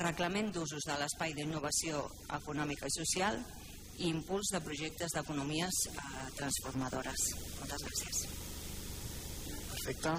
reglament 0.00 0.52
d'usos 0.54 0.86
de 0.86 0.98
l'espai 0.98 1.34
d'innovació 1.36 2.02
econòmica 2.36 2.88
i 2.88 2.96
social 2.98 3.40
i 4.00 4.08
impuls 4.08 4.52
de 4.54 4.60
projectes 4.64 5.16
d'economies 5.16 5.80
eh, 5.90 6.28
transformadores. 6.38 7.26
Moltes 7.60 7.84
gràcies. 7.88 8.22
Perfecte. 9.72 10.14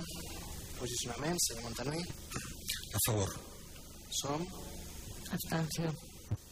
Posicionament, 0.82 1.40
senyor 1.48 1.70
Montanui. 1.70 2.04
A 2.94 3.02
favor. 3.08 3.34
Som. 4.22 4.46
Abstenció. 5.32 5.94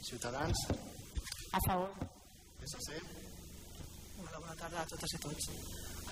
Ciutadans. 0.02 0.58
A 1.52 1.60
favor. 1.68 1.92
PSC. 2.60 3.02
Hola, 4.20 4.40
bona 4.40 4.56
tarda 4.56 4.82
a 4.82 4.88
totes 4.88 5.16
i 5.16 5.20
tots. 5.26 5.50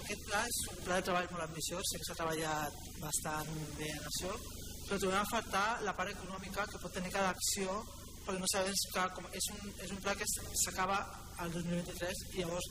Aquest 0.02 0.26
pla 0.28 0.42
és 0.50 0.58
un 0.72 0.82
pla 0.84 0.98
de 0.98 1.06
treball 1.08 1.30
molt 1.32 1.46
ambiciós, 1.46 1.92
sé 1.92 2.02
que 2.02 2.08
s'ha 2.10 2.18
treballat 2.20 2.82
bastant 3.00 3.54
bé 3.80 3.88
en 3.94 4.10
això, 4.12 4.34
però 4.88 5.00
trobem 5.00 5.20
a 5.22 5.32
faltar 5.32 5.66
la 5.88 5.96
part 5.96 6.12
econòmica 6.12 6.68
que 6.68 6.84
pot 6.84 6.94
tenir 7.00 7.14
cada 7.16 7.32
acció 7.32 7.80
perquè 8.28 8.44
no 8.44 8.52
sabem 8.52 8.76
que 8.94 9.08
com 9.16 9.28
és, 9.40 9.50
un, 9.56 9.74
és 9.88 9.92
un 9.96 10.04
pla 10.04 10.16
que 10.20 10.28
s'acaba 10.66 11.00
al 11.44 11.52
2023 11.56 12.24
i 12.36 12.42
llavors 12.42 12.68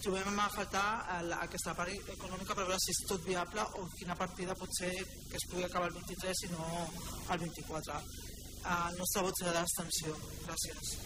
trobem 0.00 0.38
a 0.38 0.48
faltar 0.54 0.86
el, 1.18 1.32
aquesta 1.42 1.74
part 1.76 2.10
econòmica 2.14 2.54
per 2.54 2.66
veure 2.68 2.78
si 2.80 2.94
és 2.94 3.02
tot 3.10 3.26
viable 3.26 3.66
o 3.78 3.86
quina 3.98 4.16
partida 4.16 4.56
pot 4.58 4.78
ser 4.78 4.92
que 4.94 5.38
es 5.40 5.46
pugui 5.50 5.66
acabar 5.66 5.90
el 5.90 5.96
23 5.98 6.44
i 6.46 6.52
no 6.54 6.68
el 7.34 7.42
24. 7.42 7.98
El 8.60 8.98
nostre 8.98 9.22
vot 9.24 9.40
serà 9.40 9.54
d'abstenció. 9.56 10.12
Gràcies. 10.44 10.96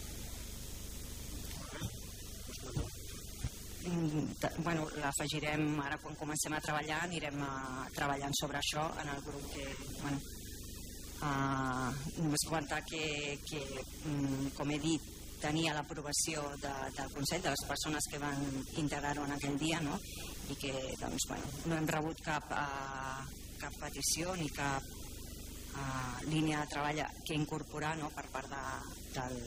Mm, 3.85 4.63
bueno, 4.65 4.87
l'afegirem 4.97 5.79
ara 5.79 5.97
quan 6.01 6.15
comencem 6.17 6.53
a 6.57 6.61
treballar 6.61 7.03
anirem 7.05 7.41
a, 7.45 7.85
treballant 7.93 8.33
sobre 8.39 8.57
això 8.57 8.85
en 9.01 9.11
el 9.13 9.21
grup 9.27 9.45
que 9.53 9.65
bueno, 10.01 10.17
uh, 11.21 11.91
només 12.17 12.47
comentar 12.49 12.81
que, 12.89 13.37
que 13.45 13.61
mm, 14.09 14.49
com 14.57 14.73
he 14.73 14.79
dit 14.81 15.05
tenia 15.43 15.75
l'aprovació 15.77 16.47
de, 16.63 16.73
del 16.97 17.13
Consell 17.13 17.45
de 17.45 17.53
les 17.53 17.65
persones 17.69 18.09
que 18.09 18.23
van 18.23 18.41
integrar-ho 18.81 19.27
en 19.27 19.35
aquell 19.37 19.59
dia 19.61 19.79
no? 19.85 19.99
i 20.49 20.57
que 20.57 20.73
doncs, 21.03 21.29
bueno, 21.29 21.53
no 21.69 21.77
hem 21.77 21.89
rebut 21.93 22.25
cap, 22.25 22.49
uh, 22.57 23.21
cap 23.61 23.81
petició 23.85 24.33
ni 24.39 24.49
cap 24.49 25.04
uh, 25.75 26.15
línia 26.31 26.63
de 26.63 26.71
treball 26.73 27.03
que 27.27 27.37
incorporar 27.37 27.95
no? 27.99 28.11
per 28.15 28.25
part 28.33 28.49
de, 28.51 28.63
del, 29.17 29.37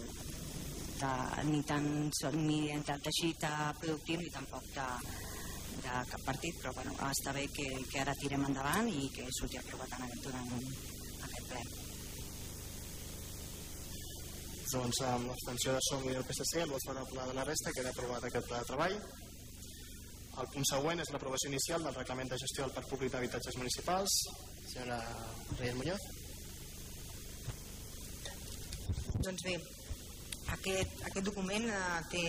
de, 1.00 1.12
ni 1.50 1.62
tant 1.66 1.90
ni 2.36 2.60
del 2.72 3.02
teixit 3.08 3.48
productiu 3.80 4.20
ni 4.20 4.30
tampoc 4.34 4.70
de, 4.76 4.88
de 5.82 5.98
cap 6.10 6.24
partit, 6.26 6.56
però 6.60 6.72
bueno, 6.76 6.94
està 7.08 7.34
bé 7.36 7.46
que, 7.54 7.68
que 7.90 8.00
ara 8.02 8.16
tirem 8.20 8.46
endavant 8.48 8.88
i 8.90 9.08
que 9.14 9.28
surti 9.38 9.60
aprovat 9.60 9.94
en 9.98 10.06
aquest, 10.08 10.24
durant 10.26 10.50
aquest 11.28 11.46
ple. 11.52 11.62
Doncs 14.68 15.00
amb 15.08 15.30
l'abstenció 15.30 15.72
de 15.72 15.80
Som 15.86 16.04
i 16.10 16.16
el 16.18 16.26
PSC, 16.28 16.60
el 16.60 16.72
vot 16.74 16.84
favorable 16.84 17.24
de 17.30 17.36
la 17.38 17.46
resta, 17.48 17.72
queda 17.76 17.94
aprovat 17.94 18.26
aquest 18.28 18.50
pla 18.50 18.60
de 18.60 18.68
treball. 18.68 18.96
El 20.38 20.50
punt 20.54 20.68
següent 20.70 21.00
és 21.02 21.10
l'aprovació 21.14 21.50
inicial 21.50 21.86
del 21.86 21.96
reglament 21.96 22.28
de 22.30 22.38
gestió 22.42 22.66
del 22.66 22.74
Parc 22.76 22.90
Públic 22.92 23.14
d'Habitatges 23.14 23.56
Municipals. 23.58 24.18
Senyora 24.78 25.02
Reyes 25.58 25.74
Muñoz. 25.74 26.02
Doncs 29.26 29.42
bé, 29.42 29.54
aquest, 30.54 30.92
aquest 31.08 31.26
document 31.26 31.66
eh, 31.66 31.80
té 32.12 32.22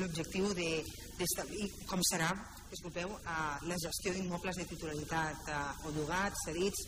l'objectiu 0.00 0.50
d'establir 0.58 1.68
de, 1.68 1.86
com 1.86 2.02
serà, 2.10 2.32
disculpeu, 2.72 3.14
eh, 3.14 3.54
la 3.70 3.78
gestió 3.84 4.14
d'immobles 4.16 4.58
de 4.58 4.66
titularitat 4.72 5.52
eh, 5.54 5.60
o 5.86 5.94
llogats, 5.94 6.46
cedits, 6.48 6.82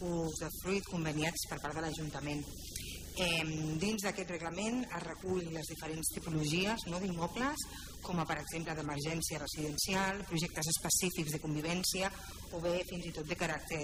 fruit 0.00 0.84
conveniats 0.92 1.48
per 1.48 1.58
part 1.60 1.76
de 1.76 1.86
l'Ajuntament. 1.86 2.44
Eh, 3.18 3.42
dins 3.82 4.04
d'aquest 4.04 4.30
reglament 4.30 4.84
es 4.84 5.02
recull 5.02 5.48
les 5.52 5.66
diferents 5.72 6.12
tipologies 6.14 6.84
no, 6.92 7.00
d'immobles, 7.02 7.64
com 8.06 8.20
a 8.22 8.26
per 8.28 8.38
exemple 8.40 8.76
d'emergència 8.78 9.40
residencial, 9.42 10.22
projectes 10.30 10.70
específics 10.72 11.34
de 11.34 11.40
convivència 11.42 12.10
o 12.54 12.60
bé 12.62 12.78
fins 12.88 13.10
i 13.10 13.14
tot 13.16 13.26
de 13.26 13.38
caràcter 13.40 13.82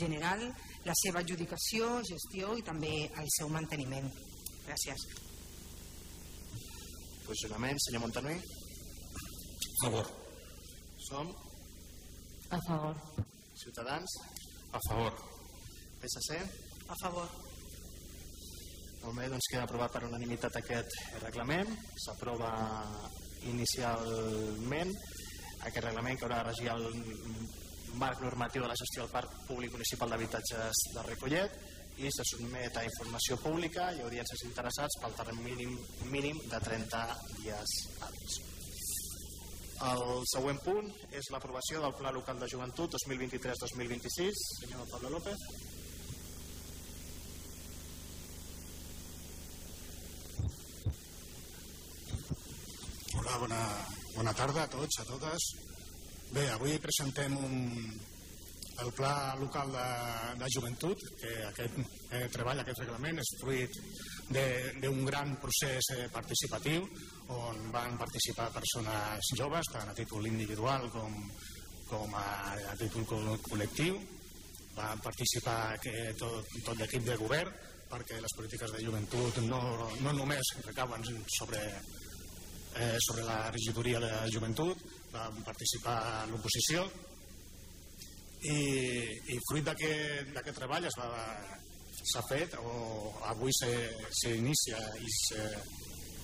general, 0.00 0.46
la 0.88 0.96
seva 1.02 1.20
adjudicació, 1.20 2.00
gestió 2.08 2.56
i 2.56 2.64
també 2.66 2.94
el 3.06 3.28
seu 3.36 3.52
manteniment. 3.52 4.08
Gràcies. 4.66 5.06
Posicionament, 7.26 7.78
senyor 7.86 8.02
Montanui. 8.06 8.40
A 8.40 9.84
favor. 9.84 10.10
Som. 11.06 11.30
A 12.50 12.58
favor. 12.66 12.98
Ciutadans. 13.62 14.18
A 14.72 14.82
favor. 14.88 15.16
PSC. 16.02 16.42
A 16.88 17.00
favor. 17.02 17.41
Molt 19.02 19.18
bé, 19.18 19.26
doncs 19.32 19.48
queda 19.50 19.64
aprovat 19.66 19.92
per 19.96 20.04
unanimitat 20.06 20.56
aquest 20.60 20.94
reglament. 21.24 21.70
S'aprova 22.04 22.52
inicialment 23.50 24.92
aquest 25.66 25.84
reglament 25.86 26.18
que 26.18 26.26
haurà 26.28 26.38
de 26.42 26.48
regir 26.50 26.70
el 26.70 26.86
marc 27.98 28.22
normatiu 28.22 28.62
de 28.62 28.70
la 28.70 28.78
gestió 28.78 29.02
del 29.02 29.12
Parc 29.12 29.34
Públic 29.48 29.74
Municipal 29.74 30.14
d'Habitatges 30.14 30.84
de 30.94 31.04
Recollet 31.08 31.58
i 32.00 32.08
se 32.14 32.24
sotmet 32.30 32.78
a 32.78 32.86
informació 32.86 33.36
pública 33.42 33.90
i 33.92 34.00
audiències 34.06 34.46
interessats 34.48 34.96
pel 35.02 35.18
terreny 35.18 35.42
mínim, 35.44 35.76
mínim 36.14 36.40
de 36.46 36.62
30 36.70 37.02
dies 37.42 37.76
hàbils. 38.00 38.40
El 39.82 40.22
següent 40.30 40.62
punt 40.62 40.88
és 41.10 41.28
l'aprovació 41.34 41.82
del 41.82 41.94
Pla 41.98 42.14
Local 42.14 42.38
de 42.38 42.48
Joventut 42.48 42.94
2023-2026. 42.94 44.42
Senyor 44.62 44.86
Pablo 44.94 45.10
López. 45.16 45.46
Hola, 53.22 53.36
bona, 53.38 53.58
bona 54.16 54.32
tarda 54.34 54.64
a 54.64 54.68
tots, 54.70 54.96
a 54.98 55.04
totes. 55.06 55.44
Bé, 56.34 56.42
avui 56.50 56.72
presentem 56.82 57.36
un, 57.38 57.52
el 58.82 58.90
Pla 58.98 59.36
Local 59.38 59.70
de, 59.70 59.84
de 60.40 60.48
Joventut, 60.50 61.04
que 61.20 61.30
aquest 61.46 61.78
eh, 62.10 62.24
treball, 62.34 62.64
aquest 62.64 62.82
reglament, 62.82 63.20
és 63.22 63.30
fruit 63.38 63.78
d'un 64.34 64.98
gran 65.06 65.36
procés 65.38 65.92
eh, 65.94 66.08
participatiu 66.10 66.88
on 67.36 67.62
van 67.70 67.94
participar 68.00 68.50
persones 68.58 69.30
joves, 69.38 69.70
tant 69.70 69.94
a 69.94 69.96
títol 70.02 70.26
individual 70.26 70.90
com, 70.90 71.14
com 71.92 72.18
a, 72.18 72.26
a 72.74 72.76
títol 72.82 73.06
col·lectiu, 73.46 74.02
va 74.74 74.96
participar 74.98 75.76
que 75.78 76.10
tot, 76.18 76.58
tot 76.66 76.74
l'equip 76.74 77.06
de 77.06 77.20
govern 77.22 77.54
perquè 77.92 78.18
les 78.18 78.34
polítiques 78.34 78.72
de 78.72 78.82
joventut 78.82 79.44
no, 79.46 79.60
no 80.00 80.12
només 80.16 80.56
recauen 80.64 81.04
sobre, 81.36 81.60
eh, 82.76 82.96
sobre 83.06 83.24
la 83.24 83.50
regidoria 83.50 84.00
de 84.00 84.12
joventut, 84.32 84.78
va 85.12 85.28
participar 85.44 85.96
a 86.12 86.26
l'oposició 86.30 86.86
i, 88.42 88.58
i 89.34 89.36
fruit 89.48 89.66
d'aquest 89.68 90.56
treball 90.56 90.88
es 90.88 90.96
va 90.98 91.10
s'ha 92.02 92.22
fet 92.26 92.56
o 92.58 93.12
avui 93.30 93.52
s'inicia 93.54 94.80
i 94.98 95.08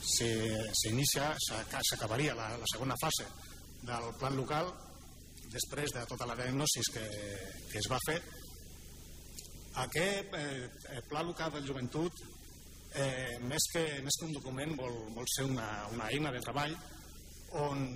s'inicia 0.08 1.30
s'acabaria 1.38 2.34
la, 2.34 2.48
la 2.56 2.70
segona 2.72 2.96
fase 3.02 3.26
del 3.86 4.08
plan 4.18 4.34
local 4.36 4.72
després 5.52 5.92
de 5.94 6.04
tota 6.08 6.26
la 6.28 6.36
diagnosi 6.36 6.82
que, 6.92 7.06
que 7.70 7.78
es 7.80 7.88
va 7.90 7.98
fer. 8.06 8.18
Aquest 9.84 10.34
eh, 10.36 11.02
pla 11.08 11.22
local 11.22 11.54
de 11.54 11.62
joventut 11.66 12.12
eh, 12.94 13.38
més, 13.44 13.68
que, 13.72 13.84
més 14.04 14.18
que 14.18 14.26
un 14.28 14.34
document 14.36 14.74
vol, 14.78 14.96
vol 15.16 15.28
ser 15.34 15.46
una, 15.48 15.68
una 15.92 16.08
eina 16.12 16.32
de 16.34 16.42
treball 16.44 16.74
on, 17.64 17.86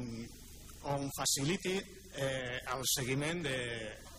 on 0.93 1.11
faciliti 1.17 1.77
eh, 1.79 2.59
el 2.75 2.85
seguiment 2.95 3.43
de, 3.45 3.59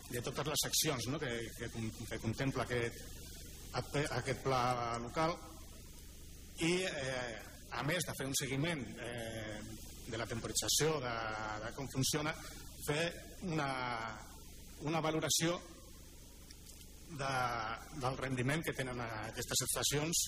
de 0.10 0.22
totes 0.22 0.52
les 0.52 0.66
accions 0.70 1.08
no? 1.10 1.20
que, 1.20 1.32
que, 1.58 1.70
que 2.10 2.22
contempla 2.22 2.66
aquest, 2.66 3.02
aquest 3.74 4.44
pla 4.46 4.98
local 5.02 5.36
i 6.62 6.74
eh, 6.86 7.42
a 7.74 7.82
més 7.88 8.06
de 8.06 8.14
fer 8.18 8.28
un 8.30 8.36
seguiment 8.38 8.84
eh, 9.02 9.60
de 10.06 10.20
la 10.20 10.28
temporització 10.30 11.00
de, 11.02 11.14
de 11.64 11.72
com 11.78 11.88
funciona 11.94 12.34
fer 12.86 13.06
una, 13.50 13.70
una 14.84 15.02
valoració 15.02 15.56
de, 17.18 17.34
del 18.02 18.18
rendiment 18.20 18.64
que 18.66 18.76
tenen 18.78 19.00
aquestes 19.06 19.66
estacions 19.68 20.26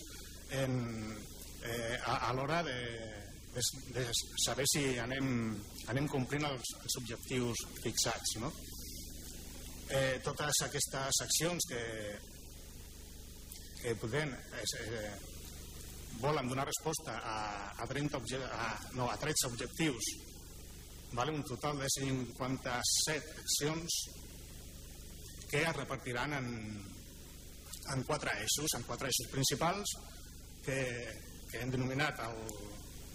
en, 0.51 1.17
eh, 1.63 1.97
a, 2.05 2.29
a 2.29 2.33
l'hora 2.33 2.61
de, 2.63 2.77
de, 3.55 3.61
de 3.95 4.05
saber 4.45 4.65
si 4.69 4.83
anem, 4.99 5.55
anem 5.91 6.07
complint 6.11 6.45
els, 6.47 6.73
els 6.81 6.97
objectius 7.01 7.65
fixats. 7.81 8.37
No? 8.43 8.51
Eh, 9.89 10.17
totes 10.25 10.63
aquestes 10.65 11.21
accions 11.27 11.69
que, 11.69 11.83
que 13.81 13.95
podem, 14.01 14.33
eh, 14.33 15.13
volen 16.19 16.47
donar 16.49 16.65
resposta 16.67 17.19
a, 17.19 17.39
a, 17.75 17.87
30 17.87 18.21
a, 18.49 18.69
no, 18.95 19.09
a 19.11 19.17
13 19.19 19.49
objectius 19.51 20.13
vale? 21.11 21.31
un 21.31 21.43
total 21.43 21.79
de 21.79 21.89
57 21.89 23.39
accions 23.39 23.97
que 25.49 25.61
es 25.61 25.75
repartiran 25.75 26.33
en, 26.33 26.47
en 27.93 28.03
quatre 28.03 28.31
eixos, 28.41 28.73
en 28.75 28.83
quatre 28.83 29.11
eixos 29.11 29.31
principals 29.31 29.91
que, 30.65 30.81
que 31.51 31.61
hem 31.61 31.71
denominat 31.73 32.19
el, 32.25 32.39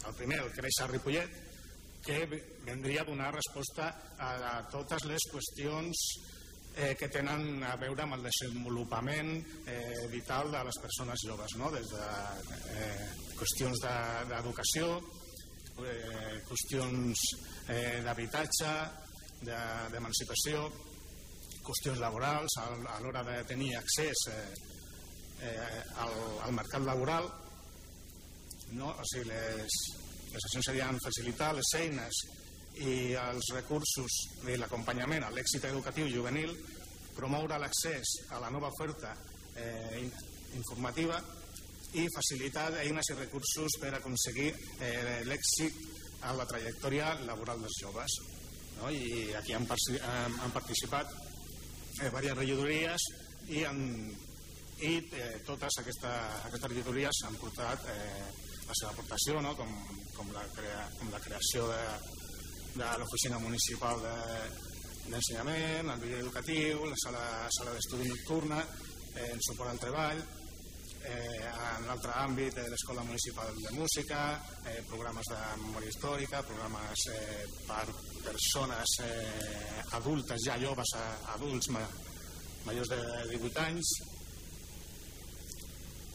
el 0.06 0.18
primer, 0.18 0.40
el 0.44 0.52
Créixer 0.56 0.88
Ripollet, 0.90 1.38
que 2.04 2.24
vendria 2.64 3.02
a 3.02 3.08
donar 3.08 3.34
resposta 3.34 3.90
a, 4.16 4.30
a 4.50 4.52
totes 4.72 5.04
les 5.04 5.26
qüestions 5.32 6.04
eh, 6.76 6.94
que 6.96 7.10
tenen 7.12 7.62
a 7.66 7.74
veure 7.80 8.06
amb 8.06 8.16
el 8.16 8.24
desenvolupament 8.24 9.34
eh, 9.68 10.06
vital 10.12 10.52
de 10.54 10.62
les 10.64 10.80
persones 10.80 11.26
joves, 11.26 11.56
no? 11.60 11.70
des 11.74 11.90
de 11.92 12.06
eh, 12.76 13.08
qüestions 13.36 13.84
d'educació, 14.30 14.94
de, 15.80 15.92
eh, 15.92 16.38
qüestions 16.48 17.26
eh, 17.68 18.00
d'habitatge, 18.06 18.72
d'emancipació, 19.44 20.68
de, 20.68 20.88
qüestions 21.64 22.00
laborals, 22.00 22.56
a, 22.60 22.66
a 22.96 22.98
l'hora 23.04 23.22
de 23.26 23.40
tenir 23.48 23.74
accés 23.78 24.26
eh, 24.32 24.40
eh, 25.42 25.80
al, 26.04 26.14
al 26.46 26.52
mercat 26.56 26.84
laboral, 26.84 27.28
no? 28.76 28.92
o 28.92 29.08
sigui, 29.08 29.28
les, 29.30 29.80
les 30.32 30.46
accions 30.46 30.70
serien 30.70 31.00
facilitar 31.02 31.52
les 31.56 31.72
eines 31.80 32.22
i 32.80 33.16
els 33.18 33.50
recursos 33.56 34.20
i 34.48 34.56
l'acompanyament 34.56 35.26
a 35.26 35.32
l'èxit 35.34 35.66
educatiu 35.68 36.08
juvenil, 36.12 36.54
promoure 37.16 37.58
l'accés 37.58 38.14
a 38.30 38.38
la 38.40 38.50
nova 38.54 38.70
oferta 38.70 39.12
eh, 39.58 40.04
informativa 40.56 41.18
i 41.98 42.06
facilitar 42.14 42.68
eines 42.84 43.10
i 43.10 43.16
recursos 43.18 43.76
per 43.82 43.96
aconseguir 43.96 44.52
eh, 44.78 45.24
l'èxit 45.26 45.80
a 46.22 46.34
la 46.36 46.46
trajectòria 46.46 47.14
laboral 47.26 47.60
dels 47.64 47.80
joves. 47.82 48.16
No? 48.78 48.90
I 48.92 49.32
aquí 49.36 49.56
han, 49.56 49.66
han 49.66 50.54
participat 50.54 51.10
eh, 51.10 52.06
diverses 52.06 52.38
regidories 52.38 53.06
i, 53.48 53.64
han, 53.66 53.82
i 54.86 54.96
eh, 54.96 55.40
totes 55.44 55.80
aquesta, 55.82 56.10
aquestes 56.46 56.70
regidories 56.72 57.22
han 57.26 57.36
portat 57.40 57.84
eh, 57.92 58.24
la 58.70 58.76
seva 58.78 58.92
aportació, 58.94 59.40
no? 59.44 59.54
com, 59.58 59.70
com, 60.16 60.32
la 60.32 60.44
crea, 60.54 60.82
com 60.98 61.10
la 61.12 61.20
creació 61.20 61.66
de, 61.68 61.80
de 62.78 62.90
l'oficina 63.02 63.40
municipal 63.42 64.00
d'ensenyament, 64.02 65.86
de, 65.86 65.94
el 65.94 66.04
vídeo 66.04 66.20
educatiu, 66.24 66.84
la 66.88 66.98
sala, 67.04 67.24
sala 67.58 67.74
d'estudi 67.76 68.08
nocturna, 68.08 68.60
eh, 69.16 69.30
en 69.34 69.42
suport 69.44 69.72
al 69.72 69.82
treball, 69.82 70.22
eh, 71.02 71.48
en 71.50 71.88
l'altre 71.88 72.14
àmbit 72.22 72.56
de 72.56 72.68
l'Escola 72.70 73.04
Municipal 73.04 73.50
de 73.58 73.74
Música, 73.76 74.20
eh, 74.64 74.80
programes 74.88 75.28
de 75.32 75.40
memòria 75.64 75.92
històrica, 75.92 76.44
programes 76.46 77.06
eh, 77.12 77.44
per 77.66 77.84
persones 78.24 78.96
eh, 79.04 79.82
adultes, 79.98 80.46
ja 80.46 80.56
joves, 80.60 80.94
adults 81.34 81.68
ma, 81.74 81.84
majors 82.66 82.92
de 82.92 83.00
18 83.34 83.66
anys, 83.66 83.92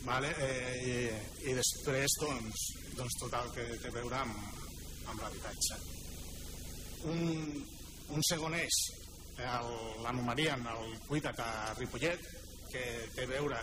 vale? 0.06 0.32
eh, 0.39 0.76
i, 0.86 1.50
i 1.50 1.56
després 1.58 2.18
doncs, 2.22 2.65
doncs 2.98 3.18
tot 3.24 3.38
el 3.41 3.52
que 3.56 3.65
té 3.82 3.91
a 3.91 3.98
veure 3.98 4.22
amb, 4.22 4.38
amb 5.12 5.22
l'habitatge. 5.22 5.80
Un, 7.12 7.22
un 8.15 8.26
segon 8.30 8.56
eix 8.58 8.80
l'anomenien 9.36 10.63
el 10.72 10.94
Cuida't 11.10 11.41
a 11.44 11.74
Ripollet, 11.78 12.22
que 12.72 12.84
té 13.15 13.26
a 13.26 13.30
veure 13.30 13.60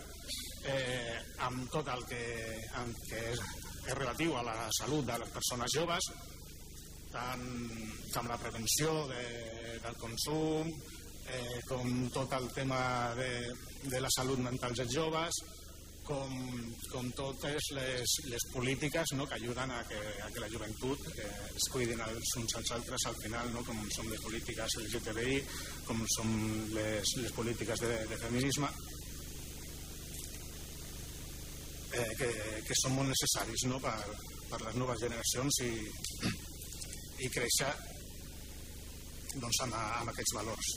eh, 0.68 1.16
amb 1.46 1.64
tot 1.72 1.88
el 1.94 2.04
que, 2.10 2.22
amb, 2.80 2.96
que 3.08 3.22
és, 3.32 3.40
és 3.86 3.96
relatiu 3.98 4.36
a 4.36 4.44
la 4.46 4.56
salut 4.78 5.06
de 5.08 5.18
les 5.22 5.32
persones 5.34 5.72
joves, 5.74 6.10
tant 7.12 7.46
com 8.12 8.28
la 8.28 8.38
prevenció 8.40 8.92
de, 9.10 9.24
del 9.84 9.96
consum, 10.00 10.70
eh, 11.32 11.58
com 11.68 12.06
tot 12.14 12.32
el 12.38 12.48
tema 12.56 12.82
de, 13.18 13.32
de 13.88 14.00
la 14.00 14.12
salut 14.16 14.40
mental 14.44 14.76
dels 14.76 14.94
joves, 14.94 15.42
com, 16.06 16.32
com 16.90 17.10
totes 17.16 17.68
les, 17.76 18.14
les 18.30 18.46
polítiques 18.52 19.12
no, 19.16 19.26
que 19.26 19.36
ajuden 19.38 19.70
a 19.70 19.82
que, 19.88 20.00
a 20.24 20.28
que 20.34 20.42
la 20.42 20.50
joventut 20.50 21.06
eh, 21.14 21.28
es 21.54 21.68
cuidin 21.72 22.02
els 22.06 22.34
uns 22.40 22.56
als 22.58 22.72
altres 22.78 23.06
al 23.10 23.18
final, 23.22 23.52
no, 23.54 23.62
com 23.66 23.78
són 23.94 24.10
les 24.10 24.22
polítiques 24.24 24.78
LGTBI, 24.82 25.38
com 25.86 26.02
són 26.16 26.34
les, 26.74 27.14
les 27.22 27.34
polítiques 27.38 27.84
de, 27.86 27.94
de 28.10 28.20
feminisme, 28.24 28.70
eh, 31.92 32.12
que, 32.18 32.30
que 32.68 32.80
són 32.82 32.98
molt 32.98 33.12
necessaris 33.12 33.66
no, 33.70 33.80
per, 33.82 33.96
per 34.50 34.62
les 34.66 34.78
noves 34.82 35.02
generacions 35.06 35.62
i, 35.68 35.72
i 37.26 37.30
créixer 37.32 37.74
doncs, 39.36 39.62
amb, 39.64 39.76
amb 39.76 40.12
aquests 40.12 40.34
valors. 40.36 40.74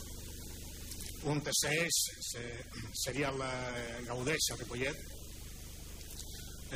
Un 1.24 1.40
tercer 1.42 1.72
eix 1.80 2.00
seria 3.00 3.32
el 3.32 3.42
Gaudeix 4.06 4.50
a 4.52 4.56
Ripollet, 4.60 4.98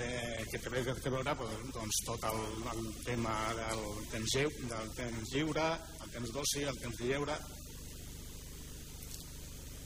eh, 0.00 0.44
que 0.50 0.58
té 0.58 0.70
a 0.70 0.72
veure 0.72 1.34
doncs, 1.74 2.02
tot 2.06 2.24
el, 2.30 2.42
el 2.72 2.84
tema 3.04 3.34
del 3.58 3.84
temps, 4.12 4.36
del 4.72 4.92
temps 4.96 5.34
lliure, 5.34 5.66
el 6.04 6.12
temps 6.16 6.34
d'oci, 6.34 6.64
el 6.64 6.78
temps 6.82 7.00
de 7.02 7.10
lleure, 7.12 7.36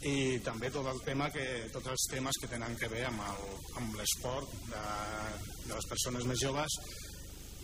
i 0.05 0.39
també 0.45 0.69
tot 0.71 0.87
el 0.91 1.01
tema 1.07 1.31
que, 1.33 1.45
tots 1.73 1.89
els 1.95 2.07
temes 2.13 2.39
que 2.41 2.51
tenen 2.53 2.77
que 2.77 2.91
veure 2.93 3.09
amb, 3.09 3.25
amb 3.81 3.97
l'esport 3.97 4.53
de, 4.69 4.85
de 5.65 5.73
les 5.73 5.89
persones 5.89 6.29
més 6.29 6.45
joves 6.45 6.79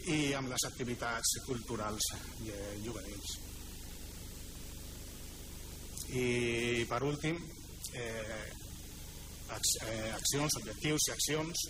i 0.09 0.33
amb 0.39 0.49
les 0.49 0.65
activitats 0.71 1.37
culturals 1.45 2.13
i 2.47 2.55
juvenils. 2.87 3.50
I 6.11 6.87
per 6.91 7.03
últim, 7.07 7.37
eh, 7.95 8.41
eh 9.51 10.11
accions, 10.15 10.57
objectius 10.61 11.07
i 11.09 11.13
accions 11.15 11.63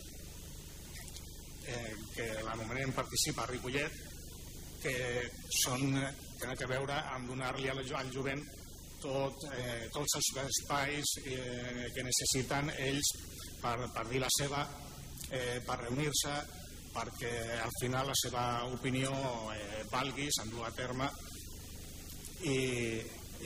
eh, 1.66 1.92
que 2.14 2.28
l'anomenem 2.44 2.92
Participa 2.96 3.46
Ripollet, 3.48 3.92
que 4.80 4.94
són, 5.60 5.92
tenen 6.40 6.56
a 6.64 6.70
veure 6.70 6.96
amb 7.14 7.28
donar-li 7.28 7.68
al 7.68 7.84
jovent 8.14 8.42
tot, 9.00 9.44
eh, 9.56 9.88
tots 9.92 10.16
els 10.18 10.30
espais 10.44 11.12
eh, 11.24 11.88
que 11.94 12.04
necessiten 12.04 12.72
ells 12.76 13.12
per, 13.60 13.76
per 13.94 14.06
dir 14.08 14.20
la 14.20 14.30
seva, 14.36 14.64
eh, 15.30 15.60
per 15.66 15.78
reunir-se, 15.84 16.34
perquè 16.94 17.32
al 17.62 17.72
final 17.80 18.10
la 18.10 18.18
seva 18.18 18.44
opinió 18.68 19.12
eh, 19.54 19.84
valgui, 19.92 20.28
s'endú 20.32 20.64
a 20.64 20.72
terme. 20.76 21.08
I, 22.40 22.56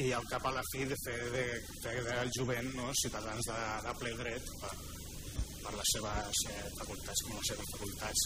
i 0.02 0.11
al 0.12 0.26
cap 0.26 0.46
a 0.46 0.52
la 0.54 0.62
fi 0.72 0.85
de 0.90 0.96
fer, 1.04 1.16
de, 1.30 1.44
fer 1.83 1.94
del 2.09 2.30
jovent 2.37 2.70
no, 2.74 2.90
ciutadans 2.98 3.46
de, 3.50 3.59
de 3.87 3.94
ple 4.00 4.12
dret 4.18 4.48
per, 4.62 4.72
per 5.62 5.74
les 5.76 5.92
seves 5.96 6.40
eh, 6.50 6.62
facultats, 6.80 7.26
com 7.26 7.37
les 7.38 7.52
seves 7.52 7.74
facultats 7.76 8.24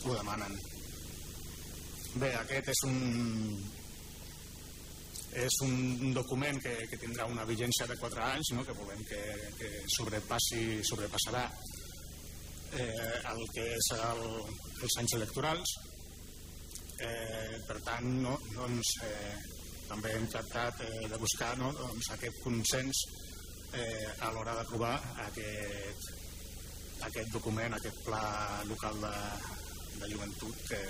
ho 0.00 0.16
demanen. 0.16 0.56
Bé, 2.18 2.32
aquest 2.40 2.70
és 2.72 2.80
un, 2.88 2.96
és 5.44 5.60
un 5.66 6.14
document 6.16 6.58
que, 6.64 6.72
que 6.90 6.98
tindrà 6.98 7.28
una 7.30 7.44
vigència 7.46 7.86
de 7.86 7.98
4 8.00 8.24
anys, 8.32 8.50
no? 8.56 8.64
que 8.66 8.74
volem 8.80 9.04
que, 9.06 9.20
que 9.60 9.70
sobrepassi, 9.94 10.80
sobrepassarà 10.88 11.44
eh, 12.72 13.20
el 13.30 13.44
que 13.54 13.68
és 13.76 13.92
el, 14.00 14.26
els 14.82 14.98
anys 15.04 15.16
electorals. 15.20 15.76
Eh, 17.00 17.60
per 17.68 17.78
tant, 17.86 18.10
no, 18.24 18.34
doncs, 18.56 18.96
eh, 19.06 19.59
també 19.90 20.12
hem 20.14 20.26
tractat 20.30 20.84
eh, 20.86 21.08
de 21.10 21.18
buscar 21.18 21.50
no, 21.58 21.72
doncs, 21.74 22.10
aquest 22.14 22.38
consens 22.44 23.02
eh, 23.74 24.06
a 24.22 24.30
l'hora 24.34 24.54
d'aprovar 24.58 24.94
aquest, 25.26 26.06
aquest 27.08 27.34
document, 27.34 27.74
aquest 27.74 27.98
pla 28.06 28.22
local 28.70 29.02
de, 29.02 29.16
de 29.98 30.12
joventut 30.12 30.62
que, 30.68 30.80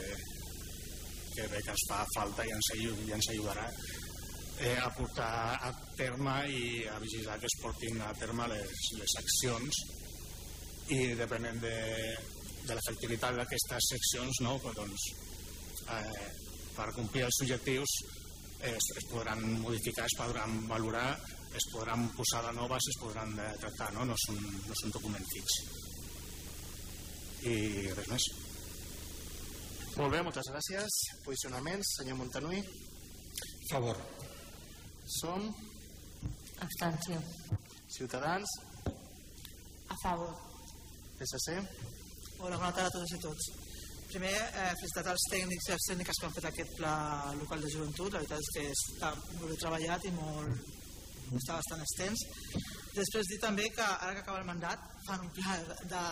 que 1.34 1.48
bé 1.52 1.62
que 1.64 1.74
ens 1.74 1.86
fa 1.88 2.02
falta 2.16 2.46
i 2.46 2.52
ens, 2.56 2.70
i 2.76 3.16
ens 3.16 3.30
ajudarà 3.34 3.66
eh, 4.60 4.76
a 4.76 4.90
portar 4.96 5.32
a 5.70 5.72
terme 5.96 6.36
i 6.52 6.84
a 6.92 6.98
vigilar 7.00 7.38
que 7.40 7.48
es 7.48 7.58
portin 7.62 8.00
a 8.04 8.12
terme 8.20 8.48
les, 8.52 8.84
les 9.00 9.16
accions 9.22 9.82
i 10.92 11.00
depenent 11.16 11.60
de, 11.62 11.76
de 12.66 12.76
l'efectivitat 12.76 13.36
d'aquestes 13.38 13.92
seccions 13.94 14.44
no, 14.44 14.56
doncs, 14.76 15.10
eh, 15.96 16.30
per 16.76 16.90
complir 16.96 17.24
els 17.28 17.44
objectius 17.46 18.00
es, 18.62 18.84
es 18.96 19.06
podran 19.10 19.42
modificar, 19.60 20.04
es 20.06 20.16
podran 20.18 20.68
valorar, 20.68 21.18
es 21.56 21.66
podran 21.72 22.08
posar 22.16 22.44
de 22.46 22.52
noves, 22.52 22.88
es 22.92 22.98
podran 23.00 23.34
de 23.36 23.48
tractar, 23.58 23.92
no, 23.94 24.04
no, 24.04 24.14
és, 24.14 24.26
un, 24.34 24.40
no 24.66 24.76
és 24.76 24.84
un 24.86 24.94
document 24.96 25.26
fix. 25.32 25.58
I 27.50 27.56
res 27.96 28.10
més. 28.12 28.28
Molt 29.96 30.12
bé, 30.12 30.20
moltes 30.22 30.50
gràcies. 30.52 31.00
Posicionaments, 31.24 31.96
senyor 31.98 32.20
Montanui. 32.20 32.62
Favor. 33.70 33.98
Som 35.20 35.48
Abstenció. 36.60 37.18
Ciutadans, 37.88 38.48
A 39.90 39.96
favor. 40.04 40.30
PSC. 41.18 41.56
Hola, 42.38 42.56
bona 42.56 42.70
tarda 42.72 42.86
a 42.86 42.92
totes 42.94 43.12
i 43.16 43.18
tots. 43.24 43.48
Primer, 44.10 44.34
eh, 44.34 44.70
felicitar 44.74 45.12
els 45.12 45.24
tècnics 45.30 45.66
i 45.68 45.70
les 45.70 45.84
tècniques 45.88 46.18
que 46.18 46.26
han 46.26 46.32
fet 46.34 46.46
aquest 46.48 46.70
pla 46.80 46.94
local 47.38 47.60
de 47.62 47.68
joventut. 47.70 48.12
La 48.12 48.22
veritat 48.22 48.40
és 48.42 48.48
que 48.56 48.64
està 48.74 49.10
molt 49.36 49.52
bé 49.52 49.58
treballat 49.62 50.06
i 50.08 50.10
molt, 50.16 50.70
està 51.38 51.58
bastant 51.60 51.84
extens. 51.84 52.24
Després 52.96 53.30
dir 53.30 53.38
també 53.44 53.68
que 53.76 53.86
ara 53.86 54.16
que 54.16 54.24
acaba 54.24 54.40
el 54.40 54.48
mandat 54.48 54.82
fan 55.06 55.22
un 55.26 55.30
pla 55.36 55.58
de 55.92 56.02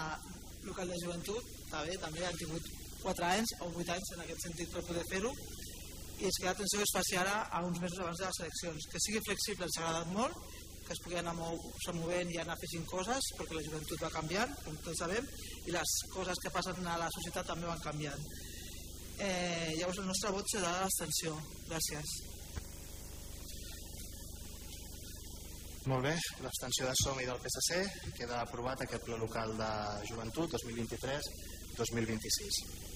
local 0.69 0.95
de 0.95 1.01
joventut, 1.03 1.51
està 1.65 1.83
bé, 1.89 1.97
també 2.05 2.23
han 2.27 2.39
tingut 2.39 2.71
4 3.03 3.27
anys 3.33 3.57
o 3.59 3.73
8 3.73 3.97
anys 3.97 4.15
en 4.15 4.23
aquest 4.27 4.47
sentit 4.47 4.71
per 4.77 4.87
poder 4.87 5.05
fer-ho 5.11 5.35
i 6.19 6.27
és 6.27 6.39
que 6.39 6.49
l'atenció 6.49 6.83
es 6.83 6.95
faci 6.95 7.19
ara 7.19 7.35
a 7.51 7.65
uns 7.67 7.79
mesos 7.83 7.99
abans 8.03 8.19
de 8.19 8.27
les 8.27 8.41
eleccions. 8.45 8.87
Que 8.93 9.03
sigui 9.03 9.27
flexible 9.27 9.67
ens 9.67 9.79
ha 9.79 9.85
agradat 9.87 10.15
molt, 10.15 10.39
que 10.89 10.97
es 10.97 11.03
pugui 11.05 11.19
anar 11.21 11.35
mou, 11.37 11.59
movent 11.99 12.31
i 12.33 12.39
anar 12.41 12.55
afegint 12.57 12.87
coses, 12.89 13.27
perquè 13.37 13.59
la 13.59 13.65
joventut 13.67 14.01
va 14.01 14.09
canviant, 14.15 14.55
com 14.65 14.79
tots 14.87 15.03
sabem, 15.03 15.27
i 15.69 15.75
les 15.75 15.93
coses 16.15 16.41
que 16.41 16.53
passen 16.55 16.89
a 16.89 16.97
la 17.03 17.11
societat 17.13 17.51
també 17.53 17.69
van 17.69 17.85
canviant. 17.85 18.25
Eh, 19.19 19.75
llavors 19.77 20.01
el 20.01 20.09
nostre 20.09 20.33
vot 20.33 20.49
serà 20.49 20.73
l'abstenció. 20.81 21.37
Gràcies. 21.69 22.09
Molt 25.89 26.05
bé, 26.05 26.15
l'abstenció 26.45 26.89
de 26.89 26.95
SOM 27.03 27.21
i 27.23 27.29
del 27.29 27.41
PSC 27.45 27.71
queda 28.17 28.43
aprovat 28.43 28.83
aquest 28.85 29.05
pla 29.07 29.17
local 29.21 29.49
de 29.61 29.71
joventut 30.11 30.49
2023-2026. 30.57 32.88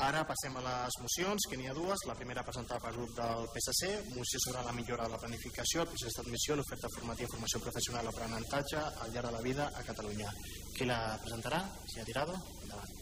Ara 0.00 0.22
passem 0.24 0.56
a 0.56 0.62
les 0.64 0.96
mocions, 1.02 1.44
que 1.50 1.56
n'hi 1.56 1.68
ha 1.68 1.74
dues. 1.76 2.06
La 2.08 2.16
primera 2.16 2.42
presentada 2.46 2.80
pel 2.80 2.96
grup 2.96 3.12
del 3.18 3.44
PSC, 3.52 3.90
moció 4.16 4.40
sobre 4.40 4.64
la 4.64 4.72
millora 4.72 5.04
de 5.04 5.12
la 5.12 5.20
planificació, 5.20 5.82
el 5.82 5.90
procés 5.92 6.16
d'admissió, 6.16 6.56
l'oferta 6.56 6.88
formativa 6.94 7.28
i 7.28 7.32
formació 7.34 7.60
professional, 7.60 8.08
l'aprenentatge 8.08 8.80
al 8.80 9.12
llarg 9.12 9.28
de 9.28 9.36
la 9.36 9.44
vida 9.44 9.68
a 9.68 9.84
Catalunya. 9.84 10.32
Qui 10.72 10.88
la 10.88 10.98
presentarà? 11.22 11.60
Ha 11.68 12.08
tirado? 12.08 12.38
Endavant. 12.62 12.98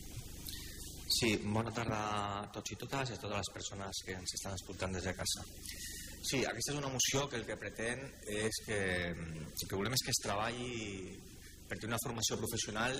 Sí, 1.11 1.37
bona 1.43 1.73
tarda 1.75 2.01
a 2.01 2.45
tots 2.55 2.75
i 2.75 2.77
totes 2.81 3.11
i 3.11 3.17
a 3.17 3.23
totes 3.23 3.39
les 3.39 3.55
persones 3.55 4.03
que 4.07 4.15
ens 4.19 4.35
estan 4.37 4.55
escoltant 4.59 4.95
des 4.95 5.07
de 5.09 5.15
casa. 5.15 5.47
Sí, 6.23 6.45
aquesta 6.45 6.75
és 6.75 6.79
una 6.79 6.91
moció 6.93 7.27
que 7.29 7.39
el 7.41 7.47
que 7.49 7.57
pretén 7.57 8.03
és 8.29 8.61
que 8.67 8.79
el 9.11 9.67
que 9.67 9.77
volem 9.77 9.97
és 9.97 10.05
que 10.05 10.15
es 10.15 10.23
treballi 10.23 10.71
per 11.69 11.79
tenir 11.79 11.95
una 11.95 12.03
formació 12.05 12.37
professional 12.39 12.99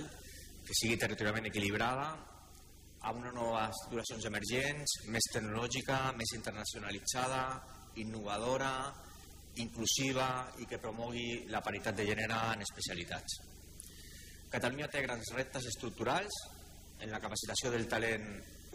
que 0.65 0.77
sigui 0.77 0.97
territorialment 0.97 1.49
equilibrada, 1.51 2.11
amb 3.09 3.21
unes 3.21 3.33
noves 3.33 3.79
titulacions 3.85 4.25
emergents, 4.29 4.97
més 5.09 5.27
tecnològica, 5.33 5.99
més 6.17 6.33
internacionalitzada, 6.37 7.45
innovadora, 8.01 8.73
inclusiva 9.61 10.27
i 10.61 10.67
que 10.69 10.79
promogui 10.79 11.47
la 11.51 11.63
paritat 11.65 11.97
de 11.97 12.05
gènere 12.07 12.37
en 12.53 12.61
especialitats. 12.63 13.39
Catalunya 14.51 14.89
té 14.91 15.01
grans 15.03 15.33
reptes 15.35 15.67
estructurals 15.71 16.37
en 17.01 17.11
la 17.11 17.19
capacitació 17.23 17.71
del 17.73 17.87
talent 17.91 18.27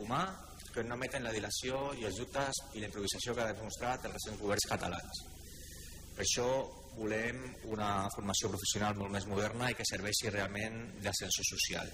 humà 0.03 0.25
que 0.75 0.85
no 0.85 0.99
meten 1.01 1.25
la 1.25 1.33
dilació 1.33 1.95
i 1.97 2.05
els 2.09 2.19
dubtes 2.21 2.59
i 2.75 2.83
la 2.83 2.91
improvisació 2.91 3.35
que 3.35 3.45
ha 3.45 3.53
demostrat 3.55 4.05
els 4.05 4.19
recents 4.19 4.43
governs 4.43 4.69
catalans. 4.69 5.23
Per 6.17 6.25
això 6.25 6.49
volem 6.97 7.43
una 7.73 8.09
formació 8.15 8.51
professional 8.53 8.97
molt 8.99 9.13
més 9.13 9.27
moderna 9.29 9.71
i 9.71 9.77
que 9.77 9.87
serveixi 9.89 10.33
realment 10.33 10.79
d'ascenso 11.05 11.45
social. 11.53 11.93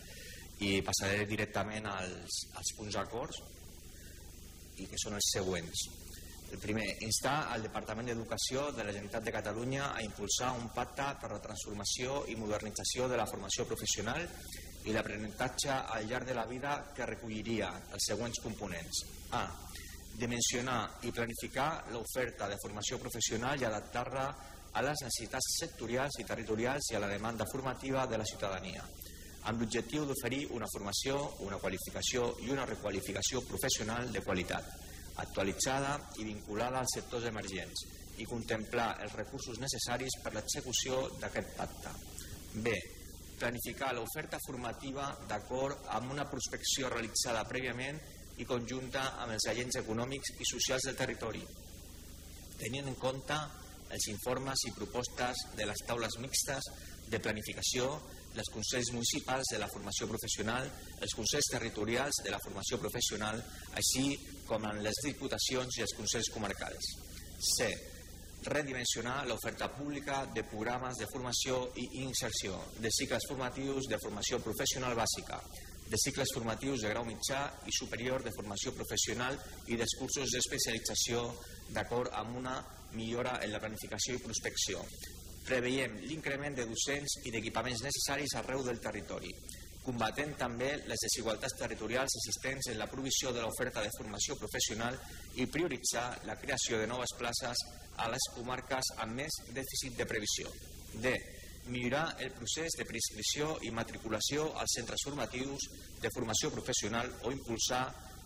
I 0.63 0.79
passaré 0.87 1.27
directament 1.27 1.89
als, 1.91 2.45
als 2.55 2.73
punts 2.79 2.95
d'acords 2.95 3.43
i 4.79 4.87
que 4.89 5.01
són 5.01 5.19
els 5.19 5.31
següents. 5.35 5.87
El 6.53 6.61
primer, 6.61 6.85
instar 7.01 7.49
al 7.49 7.63
Departament 7.65 8.11
d'Educació 8.11 8.67
de 8.77 8.85
la 8.85 8.93
Generalitat 8.93 9.25
de 9.25 9.33
Catalunya 9.33 9.87
a 9.97 10.03
impulsar 10.05 10.51
un 10.59 10.69
pacte 10.75 11.07
per 11.23 11.31
la 11.33 11.41
transformació 11.41 12.19
i 12.29 12.37
modernització 12.37 13.09
de 13.09 13.17
la 13.17 13.27
formació 13.31 13.65
professional 13.71 14.27
i 14.85 14.93
l'aprenentatge 14.93 15.73
al 15.97 16.05
llarg 16.11 16.29
de 16.29 16.37
la 16.37 16.45
vida 16.51 16.75
que 16.93 17.09
recolliria 17.09 17.71
els 17.97 18.09
següents 18.11 18.43
components. 18.45 19.05
A. 19.39 19.47
Dimensionar 20.21 20.81
i 21.09 21.15
planificar 21.17 21.87
l'oferta 21.95 22.51
de 22.51 22.61
formació 22.61 23.01
professional 23.01 23.61
i 23.61 23.65
adaptar-la 23.65 24.27
a 24.73 24.83
les 24.85 25.07
necessitats 25.07 25.57
sectorials 25.57 26.21
i 26.21 26.29
territorials 26.29 26.93
i 26.93 26.99
a 26.99 27.01
la 27.01 27.09
demanda 27.09 27.49
formativa 27.49 28.05
de 28.07 28.21
la 28.21 28.29
ciutadania, 28.29 28.85
amb 29.51 29.61
l'objectiu 29.61 30.07
d'oferir 30.07 30.47
una 30.55 30.69
formació, 30.71 31.19
una 31.47 31.59
qualificació 31.59 32.29
i 32.47 32.53
una 32.55 32.67
requalificació 32.69 33.43
professional 33.49 34.11
de 34.15 34.23
qualitat, 34.23 34.69
actualitzada 35.23 35.97
i 36.23 36.25
vinculada 36.29 36.81
als 36.81 36.95
sectors 36.97 37.27
emergents 37.29 37.85
i 38.23 38.29
contemplar 38.29 38.89
els 39.05 39.15
recursos 39.19 39.59
necessaris 39.61 40.19
per 40.23 40.35
l'execució 40.37 41.05
d'aquest 41.21 41.57
pacte. 41.59 41.95
B 42.55 42.75
planificar 43.43 43.91
l'oferta 43.97 44.39
formativa 44.47 45.09
d'acord 45.27 45.89
amb 45.97 46.13
una 46.15 46.29
prospecció 46.31 46.91
realitzada 46.93 47.43
prèviament 47.49 47.99
i 48.39 48.47
conjunta 48.47 49.03
amb 49.25 49.35
els 49.35 49.49
agents 49.51 49.81
econòmics 49.81 50.37
i 50.39 50.47
socials 50.47 50.87
del 50.87 50.99
territori, 51.01 51.43
tenint 52.61 52.87
en 52.87 52.97
compte 53.03 53.39
els 53.93 54.07
informes 54.13 54.63
i 54.69 54.75
propostes 54.77 55.43
de 55.59 55.67
les 55.69 55.83
taules 55.89 56.17
mixtes 56.23 56.69
de 57.11 57.21
planificació, 57.21 57.89
els 58.41 58.51
consells 58.55 58.93
municipals 58.95 59.53
de 59.53 59.61
la 59.61 59.69
formació 59.73 60.09
professional, 60.11 60.69
els 61.01 61.15
consells 61.19 61.51
territorials 61.53 62.23
de 62.25 62.33
la 62.33 62.41
formació 62.45 62.79
professional, 62.81 63.41
així 63.81 64.17
com 64.49 64.65
en 64.69 64.83
les 64.85 65.03
diputacions 65.05 65.79
i 65.79 65.85
els 65.87 65.97
consells 65.99 66.31
comarcals. 66.35 66.93
C 67.57 67.73
redimensionar 68.43 69.27
l'oferta 69.27 69.69
pública 69.71 70.25
de 70.35 70.43
programes 70.51 70.99
de 70.99 71.07
formació 71.13 71.69
i 71.79 71.85
inserció, 72.03 72.59
de 72.83 72.91
cicles 72.91 73.27
formatius 73.29 73.87
de 73.87 74.01
formació 74.03 74.41
professional 74.43 74.97
bàsica, 74.99 75.39
de 75.93 75.99
cicles 76.01 76.33
formatius 76.35 76.83
de 76.83 76.91
grau 76.91 77.05
mitjà 77.07 77.43
i 77.69 77.75
superior 77.77 78.25
de 78.25 78.33
formació 78.35 78.73
professional 78.75 79.39
i 79.69 79.79
dels 79.79 79.97
cursos 80.01 80.35
d'especialització 80.35 81.27
d'acord 81.71 82.11
amb 82.19 82.39
una 82.43 82.57
millora 82.97 83.39
en 83.45 83.53
la 83.53 83.61
planificació 83.61 84.17
i 84.17 84.25
prospecció. 84.25 84.83
Preveiem 85.43 85.97
l'increment 86.07 86.55
de 86.55 86.65
docents 86.71 87.19
i 87.27 87.33
d'equipaments 87.35 87.83
necessaris 87.83 88.35
arreu 88.39 88.63
del 88.63 88.79
territori, 88.83 89.33
combatent 89.83 90.37
també 90.39 90.69
les 90.87 91.03
desigualtats 91.03 91.57
territorials 91.59 92.15
existents 92.21 92.69
en 92.71 92.79
la 92.79 92.87
provisió 92.91 93.33
de 93.35 93.43
l'oferta 93.43 93.83
de 93.83 93.91
formació 93.97 94.37
professional 94.39 94.99
i 95.43 95.49
prioritzar 95.51 96.07
la 96.29 96.39
creació 96.39 96.79
de 96.79 96.87
noves 96.87 97.17
places 97.19 97.65
a 97.99 98.09
les 98.13 98.29
comarques 98.37 98.93
amb 99.03 99.19
més 99.19 99.41
dèficit 99.51 99.99
de 99.99 100.07
previsió. 100.07 100.55
D. 100.95 101.17
Millorar 101.75 102.07
el 102.23 102.33
procés 102.39 102.79
de 102.79 102.87
preinscripció 102.87 103.57
i 103.67 103.75
matriculació 103.75 104.49
als 104.63 104.79
centres 104.79 105.03
formatius 105.07 105.69
de 106.03 106.11
formació 106.15 106.51
professional 106.55 107.11
o 107.27 107.35
impulsar 107.35 107.85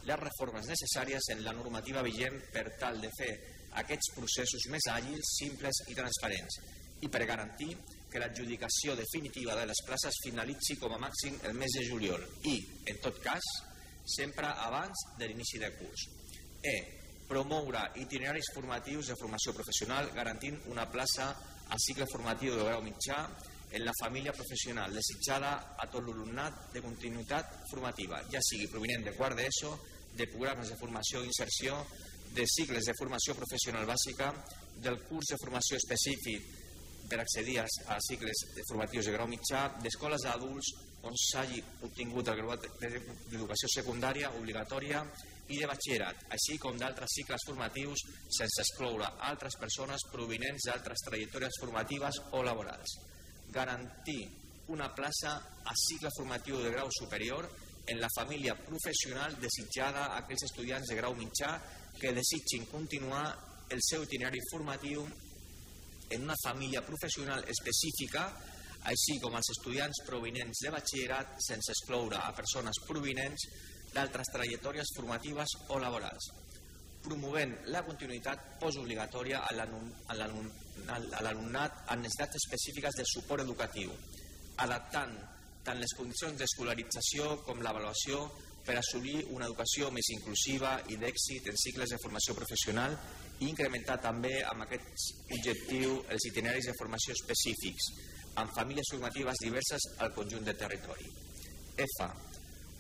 les 0.09 0.21
reformes 0.21 0.69
necessàries 0.69 1.33
en 1.33 1.45
la 1.45 1.57
normativa 1.57 2.05
vigent 2.05 2.37
per 2.53 2.69
tal 2.81 3.01
de 3.01 3.11
fer 3.17 3.33
aquests 3.81 4.13
processos 4.17 4.69
més 4.73 4.89
àgils, 4.93 5.37
simples 5.41 5.85
i 5.89 5.97
transparents 5.97 6.61
i 7.05 7.09
per 7.13 7.27
garantir 7.29 7.75
que 8.11 8.21
l'adjudicació 8.23 8.95
definitiva 8.97 9.57
de 9.59 9.67
les 9.69 9.83
places 9.87 10.21
finalitzi 10.25 10.79
com 10.81 10.95
a 10.95 11.01
màxim 11.03 11.37
el 11.49 11.57
mes 11.59 11.75
de 11.77 11.85
juliol 11.89 12.23
i, 12.49 12.57
en 12.89 13.01
tot 13.05 13.19
cas, 13.25 13.49
sempre 14.07 14.49
abans 14.65 15.03
de 15.19 15.29
l'inici 15.29 15.61
del 15.61 15.75
curs. 15.77 16.07
E. 16.63 16.77
Promoure 17.27 17.83
itineraris 17.99 18.53
formatius 18.55 19.11
de 19.11 19.19
formació 19.19 19.53
professional 19.53 20.13
garantint 20.15 20.61
una 20.71 20.87
plaça 20.89 21.33
al 21.69 21.83
cicle 21.83 22.07
formatiu 22.13 22.55
de 22.55 22.65
grau 22.69 22.85
mitjà 22.85 23.19
en 23.75 23.83
la 23.85 23.95
família 23.99 24.33
professional 24.33 24.95
desitjada 24.95 25.51
a 25.77 25.89
tot 25.91 26.07
l'alumnat 26.07 26.71
de 26.73 26.83
continuïtat 26.85 27.51
formativa, 27.73 28.23
ja 28.31 28.41
sigui 28.41 28.71
provinent 28.71 29.05
de 29.05 29.15
quart 29.17 29.37
d'ESO, 29.37 29.73
de 30.17 30.29
programes 30.31 30.71
de 30.71 30.79
formació 30.79 31.21
i 31.21 31.29
inserció, 31.29 31.81
de 32.37 32.47
cicles 32.47 32.87
de 32.87 32.95
formació 32.99 33.35
professional 33.35 33.85
bàsica, 33.89 34.31
del 34.81 35.01
curs 35.09 35.33
de 35.33 35.41
formació 35.43 35.77
específic 35.81 36.56
per 37.09 37.21
accedir 37.23 37.61
a 37.61 37.99
cicles 38.09 38.43
formatius 38.69 39.07
de 39.07 39.15
grau 39.15 39.29
mitjà, 39.31 39.67
d'escoles 39.83 40.27
d'adults 40.27 40.73
on 41.07 41.15
s'hagi 41.15 41.63
obtingut 41.87 42.29
el 42.29 42.39
graduat 42.41 42.67
d'educació 42.81 43.71
secundària 43.71 44.33
obligatòria 44.39 45.05
i 45.55 45.61
de 45.61 45.69
batxillerat, 45.71 46.25
així 46.35 46.57
com 46.59 46.79
d'altres 46.79 47.13
cicles 47.19 47.45
formatius 47.47 48.03
sense 48.39 48.65
excloure 48.65 49.13
altres 49.29 49.59
persones 49.61 50.03
provinents 50.13 50.67
d'altres 50.67 51.05
trajectòries 51.07 51.61
formatives 51.61 52.19
o 52.33 52.43
laborals. 52.43 52.97
Garantir 53.55 54.25
una 54.75 54.91
plaça 54.95 55.37
a 55.63 55.75
cicle 55.79 56.11
formatiu 56.17 56.59
de 56.63 56.73
grau 56.75 56.91
superior 56.91 57.47
en 57.87 58.01
la 58.01 58.11
família 58.11 58.57
professional 58.59 59.37
desitjada 59.39 60.09
a 60.09 60.23
aquells 60.25 60.49
estudiants 60.49 60.91
de 60.91 60.97
grau 60.99 61.15
mitjà 61.15 61.53
que 62.01 62.13
desitgin 62.13 62.67
continuar 62.67 63.29
el 63.71 63.79
seu 63.83 64.03
itinerari 64.03 64.43
formatiu 64.51 65.07
en 66.11 66.23
una 66.23 66.37
família 66.43 66.83
professional 66.87 67.45
específica, 67.51 68.27
així 68.87 69.19
com 69.23 69.35
els 69.35 69.51
estudiants 69.57 70.03
provinents 70.07 70.63
de 70.63 70.71
batxillerat 70.75 71.39
sense 71.43 71.73
excloure 71.75 72.19
a 72.23 72.35
persones 72.37 72.79
provinents 72.87 73.47
d'altres 73.95 74.31
trajectòries 74.35 74.93
formatives 74.97 75.57
o 75.75 75.79
laborals, 75.83 76.29
promovent 77.03 77.55
la 77.75 77.83
continuïtat 77.87 78.59
postobligatòria 78.61 79.39
a 79.47 79.55
l'alumnat 80.17 81.73
amb 81.87 82.03
necessitats 82.03 82.39
específiques 82.43 82.95
de 82.99 83.07
suport 83.13 83.43
educatiu, 83.47 83.91
adaptant 84.63 85.15
tant 85.67 85.81
les 85.83 85.95
condicions 85.99 86.39
d'escolarització 86.39 87.43
com 87.47 87.63
l'avaluació 87.63 88.21
per 88.67 88.77
assolir 88.79 89.19
una 89.35 89.47
educació 89.47 89.91
més 89.95 90.09
inclusiva 90.15 90.77
i 90.91 90.99
d'èxit 91.01 91.49
en 91.51 91.59
cicles 91.59 91.91
de 91.91 91.99
formació 92.03 92.35
professional 92.39 92.95
i 93.41 93.51
incrementar 93.51 93.99
també 94.01 94.39
amb 94.49 94.65
aquest 94.65 95.05
objectiu 95.37 95.99
els 96.13 96.29
itineraris 96.31 96.71
de 96.71 96.77
formació 96.79 97.17
específics 97.17 97.91
amb 98.43 98.53
famílies 98.57 98.91
formatives 98.93 99.43
diverses 99.43 99.91
al 100.05 100.13
conjunt 100.17 100.45
del 100.45 100.57
territori. 100.57 101.09
F. 101.77 102.09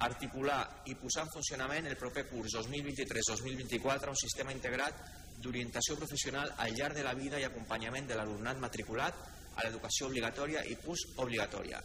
Articular 0.06 0.60
i 0.92 0.96
posar 1.00 1.24
en 1.24 1.32
funcionament 1.32 1.86
el 1.88 1.96
proper 1.96 2.26
curs 2.28 2.56
2023-2024 2.58 4.12
un 4.12 4.20
sistema 4.20 4.52
integrat 4.52 4.98
d'orientació 5.40 5.96
professional 6.00 6.52
al 6.64 6.74
llarg 6.76 6.96
de 6.96 7.04
la 7.04 7.14
vida 7.16 7.40
i 7.40 7.46
acompanyament 7.48 8.08
de 8.08 8.16
l'alumnat 8.16 8.60
matriculat 8.60 9.16
a 9.56 9.64
l'educació 9.64 10.10
obligatòria 10.10 10.64
i 10.68 10.76
postobligatòria 10.84 11.80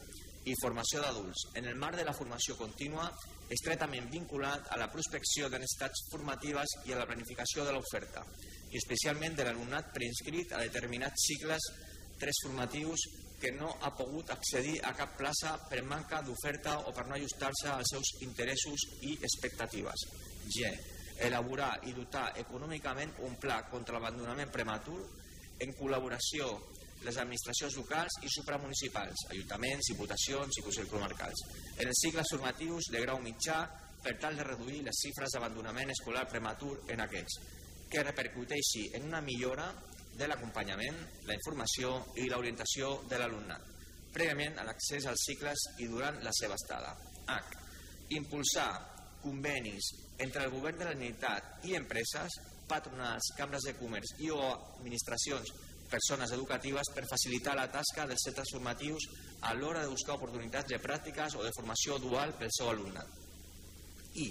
i 0.49 0.55
formació 0.59 1.01
d'adults 1.03 1.51
en 1.59 1.67
el 1.69 1.77
marc 1.79 1.99
de 1.99 2.05
la 2.07 2.15
formació 2.17 2.55
contínua 2.59 3.05
estretament 3.53 4.09
vinculat 4.11 4.71
a 4.73 4.79
la 4.81 4.89
prospecció 4.91 5.49
de 5.53 5.59
necessitats 5.61 6.07
formatives 6.11 6.79
i 6.87 6.95
a 6.95 6.99
la 6.99 7.05
planificació 7.05 7.67
de 7.67 7.75
l'oferta 7.75 8.25
i 8.71 8.79
especialment 8.79 9.35
de 9.35 9.45
l'alumnat 9.45 9.91
preinscrit 9.95 10.53
a 10.55 10.61
determinats 10.63 11.27
cicles 11.27 11.67
tres 12.21 12.39
formatius 12.45 13.03
que 13.41 13.51
no 13.51 13.71
ha 13.81 13.89
pogut 13.97 14.29
accedir 14.29 14.77
a 14.85 14.93
cap 14.93 15.15
plaça 15.17 15.55
per 15.69 15.81
manca 15.83 16.21
d'oferta 16.21 16.77
o 16.85 16.93
per 16.93 17.07
no 17.07 17.15
ajustar-se 17.17 17.71
als 17.73 17.89
seus 17.89 18.11
interessos 18.21 18.85
i 19.01 19.15
expectatives. 19.17 20.05
G. 20.45 20.69
Elaborar 21.25 21.73
i 21.89 21.95
dotar 21.97 22.27
econòmicament 22.37 23.17
un 23.25 23.35
pla 23.41 23.63
contra 23.71 23.97
l'abandonament 23.97 24.53
prematur 24.53 24.99
en 25.61 25.73
col·laboració 25.77 26.51
les 27.01 27.17
administracions 27.17 27.75
locals 27.79 28.19
i 28.21 28.29
supramunicipals, 28.29 29.25
ajuntaments, 29.33 29.89
diputacions 29.89 30.59
i 30.59 30.65
consells 30.65 30.91
comarcals, 30.91 31.41
en 31.79 31.89
els 31.89 32.03
cicles 32.05 32.29
formatius 32.29 32.91
de 32.93 33.01
grau 33.01 33.17
mitjà 33.25 33.63
per 34.05 34.19
tal 34.21 34.37
de 34.37 34.45
reduir 34.45 34.83
les 34.85 35.01
xifres 35.01 35.33
d'abandonament 35.33 35.89
escolar 35.93 36.27
prematur 36.29 36.75
en 36.93 37.01
aquests 37.01 37.60
que 37.91 38.03
repercuteixi 38.03 38.87
en 38.97 39.09
una 39.09 39.21
millora 39.21 39.67
de 40.17 40.27
l'acompanyament, 40.27 40.97
la 41.27 41.35
informació 41.35 41.93
i 42.21 42.29
l'orientació 42.29 42.93
de 43.09 43.19
l'alumnat, 43.19 43.67
prèviament 44.15 44.59
a 44.59 44.65
l'accés 44.67 45.07
als 45.07 45.25
cicles 45.27 45.67
i 45.83 45.87
durant 45.91 46.19
la 46.23 46.33
seva 46.35 46.57
estada. 46.59 46.93
H. 47.27 47.59
Impulsar 48.17 48.69
convenis 49.21 49.91
entre 50.19 50.45
el 50.45 50.53
govern 50.53 50.79
de 50.79 50.87
la 50.87 50.95
Generalitat 50.95 51.67
i 51.69 51.75
empreses, 51.77 52.37
patronals, 52.67 53.33
cambres 53.37 53.67
de 53.67 53.75
comerç 53.79 54.15
i 54.23 54.31
o 54.31 54.39
administracions 54.79 55.51
persones 55.91 56.31
educatives 56.31 56.87
per 56.95 57.03
facilitar 57.09 57.57
la 57.57 57.67
tasca 57.71 58.05
dels 58.07 58.23
centres 58.23 58.53
formatius 58.53 59.09
a 59.47 59.51
l'hora 59.53 59.83
de 59.83 59.91
buscar 59.91 60.15
oportunitats 60.15 60.71
de 60.71 60.79
pràctiques 60.79 61.35
o 61.35 61.43
de 61.43 61.51
formació 61.57 61.99
dual 61.99 62.31
pel 62.39 62.53
seu 62.55 62.71
alumnat. 62.71 63.19
I 64.15 64.29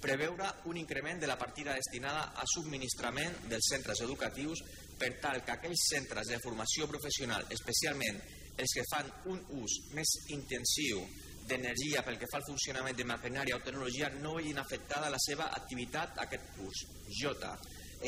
preveure 0.00 0.48
un 0.66 0.76
increment 0.80 1.20
de 1.20 1.28
la 1.28 1.38
partida 1.38 1.74
destinada 1.76 2.32
a 2.34 2.44
subministrament 2.48 3.36
dels 3.50 3.68
centres 3.72 4.00
educatius 4.06 4.62
per 4.98 5.14
tal 5.20 5.42
que 5.44 5.56
aquells 5.56 5.88
centres 5.92 6.32
de 6.32 6.40
formació 6.42 6.88
professional, 6.88 7.44
especialment 7.52 8.20
els 8.60 8.74
que 8.76 8.86
fan 8.90 9.08
un 9.32 9.40
ús 9.60 9.76
més 9.96 10.10
intensiu 10.36 11.04
d'energia 11.50 12.02
pel 12.06 12.18
que 12.20 12.28
fa 12.30 12.38
al 12.40 12.46
funcionament 12.46 12.96
de 12.96 13.06
maquinària 13.08 13.56
o 13.56 13.64
tecnologia 13.64 14.10
no 14.20 14.36
vegin 14.36 14.60
afectada 14.60 15.10
la 15.12 15.20
seva 15.20 15.50
activitat 15.56 16.20
aquest 16.24 16.52
curs. 16.56 16.84
J. 17.20 17.54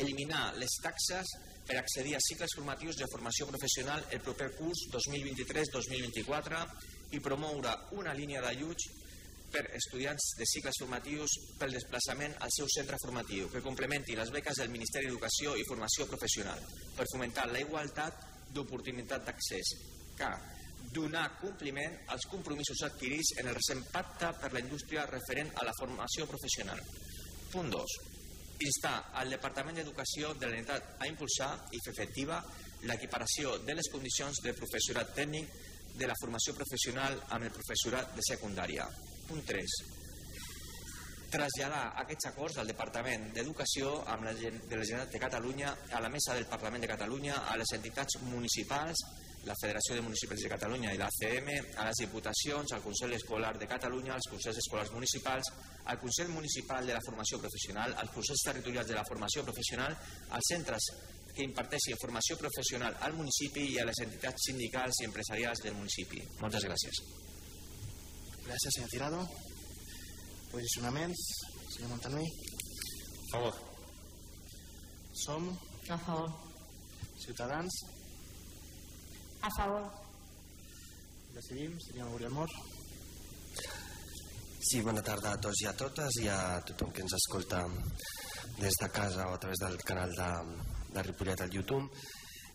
Eliminar 0.03 0.53
les 0.57 0.77
taxes 0.81 1.33
per 1.67 1.77
accedir 1.79 2.15
a 2.15 2.23
cicles 2.23 2.55
formatius 2.55 2.97
de 2.99 3.07
formació 3.11 3.47
professional 3.47 4.03
el 4.11 4.21
proper 4.21 4.49
curs 4.57 4.87
2023-2024 4.95 6.63
i 7.15 7.21
promoure 7.23 7.73
una 7.99 8.15
línia 8.17 8.41
d'ajuts 8.43 8.89
per 9.53 9.67
estudiants 9.77 10.33
de 10.39 10.47
cicles 10.49 10.79
formatius 10.81 11.35
pel 11.59 11.75
desplaçament 11.77 12.33
al 12.41 12.51
seu 12.55 12.67
centre 12.73 12.97
formatiu, 13.01 13.49
que 13.53 13.61
complementi 13.61 14.17
les 14.17 14.31
beques 14.33 14.57
del 14.59 14.71
Ministeri 14.73 15.07
d'Educació 15.07 15.53
i 15.59 15.65
Formació 15.69 16.07
Professional, 16.09 16.63
per 16.97 17.05
fomentar 17.11 17.45
la 17.51 17.61
igualtat 17.61 18.25
d'oportunitat 18.53 19.27
d'accés. 19.27 19.75
K. 20.17 20.31
Donar 20.93 21.27
compliment 21.41 21.95
als 22.13 22.25
compromisos 22.29 22.81
adquirits 22.85 23.35
en 23.41 23.49
el 23.49 23.57
recent 23.57 23.85
pacte 23.93 24.33
per 24.41 24.51
la 24.53 24.61
indústria 24.61 25.05
referent 25.09 25.53
a 25.57 25.65
la 25.65 25.73
formació 25.79 26.27
professional. 26.29 26.81
Punt 27.53 27.71
2. 27.73 27.95
Instar 28.65 28.97
al 29.21 29.33
Departament 29.33 29.79
d'Educació 29.79 30.33
de 30.33 30.49
la 30.49 30.57
Generalitat 30.57 31.01
a 31.01 31.09
impulsar 31.09 31.53
i 31.73 31.81
fer 31.85 31.93
efectiva 31.93 32.41
l'equiparació 32.89 33.57
de 33.65 33.77
les 33.77 33.89
condicions 33.93 34.41
de 34.43 34.53
professorat 34.57 35.13
tècnic 35.17 35.49
de 35.97 36.09
la 36.09 36.17
formació 36.19 36.53
professional 36.57 37.19
amb 37.29 37.45
el 37.45 37.53
professorat 37.53 38.15
de 38.17 38.25
secundària. 38.25 38.87
Punt 39.27 39.45
3. 39.49 39.75
Traslladar 41.33 41.83
aquests 42.03 42.27
acords 42.29 42.57
del 42.59 42.69
Departament 42.69 43.31
d'Educació 43.33 43.93
amb 44.13 44.27
la, 44.27 44.33
de 44.37 44.51
la 44.51 44.85
Generalitat 44.85 45.13
de 45.15 45.21
Catalunya 45.23 45.71
a 45.97 46.01
la 46.03 46.11
Mesa 46.13 46.35
del 46.37 46.45
Parlament 46.51 46.83
de 46.85 46.89
Catalunya, 46.91 47.39
a 47.49 47.55
les 47.57 47.73
entitats 47.77 48.19
municipals, 48.27 49.01
la 49.47 49.55
Federació 49.59 49.97
de 49.97 50.03
Municipis 50.05 50.43
de 50.45 50.51
Catalunya 50.53 50.93
i 50.93 50.99
l'ACM, 51.01 51.49
a 51.81 51.87
les 51.89 52.03
diputacions, 52.05 52.75
al 52.75 52.85
Consell 52.85 53.17
Escolar 53.17 53.55
de 53.57 53.67
Catalunya, 53.67 54.13
als 54.13 54.29
Consells 54.31 54.61
Escolars 54.61 54.93
Municipals, 54.93 55.49
al 55.89 55.99
Consell 55.99 56.29
Municipal 56.35 56.87
de 56.87 56.95
la 56.95 57.03
Formació 57.07 57.41
Professional, 57.41 57.97
als 57.97 58.13
Consells 58.13 58.45
Territorials 58.51 58.93
de 58.93 58.99
la 58.99 59.07
Formació 59.09 59.43
Professional, 59.49 59.97
als 60.37 60.53
centres 60.53 60.91
que 61.33 61.43
imparteixin 61.49 61.97
formació 61.97 62.37
professional 62.37 62.95
al 63.01 63.17
municipi 63.17 63.65
i 63.73 63.79
a 63.81 63.89
les 63.89 64.05
entitats 64.05 64.49
sindicals 64.51 65.01
i 65.01 65.09
empresarials 65.09 65.65
del 65.65 65.79
municipi. 65.81 66.21
Moltes 66.45 66.69
gràcies. 66.69 67.01
Gràcies, 68.43 68.75
senyor 68.75 68.89
Tirado. 68.91 69.19
Posicionaments, 70.51 71.21
senyor 71.73 71.89
Montanui. 71.89 72.25
A 73.23 73.27
favor. 73.31 73.55
Som. 75.23 75.47
A 75.89 75.97
favor. 75.97 76.29
Ciutadans. 77.23 77.73
A 79.41 79.49
favor. 79.57 79.87
Decidim, 81.35 81.77
senyor 81.87 82.11
Oriol 82.13 82.35
Mor. 82.35 82.49
Sí, 84.59 84.81
bona 84.81 85.01
tarda 85.01 85.33
a 85.33 85.39
tots 85.43 85.63
i 85.63 85.67
a 85.67 85.73
totes 85.79 86.19
i 86.23 86.27
a 86.31 86.59
tothom 86.67 86.91
que 86.91 87.03
ens 87.03 87.15
escolta 87.17 87.63
des 88.59 88.75
de 88.81 88.89
casa 88.91 89.25
o 89.27 89.33
a 89.33 89.39
través 89.39 89.59
del 89.63 89.77
canal 89.87 90.11
de, 90.19 90.29
de 90.93 91.03
Ripollet 91.03 91.41
al 91.41 91.51
YouTube. 91.51 91.89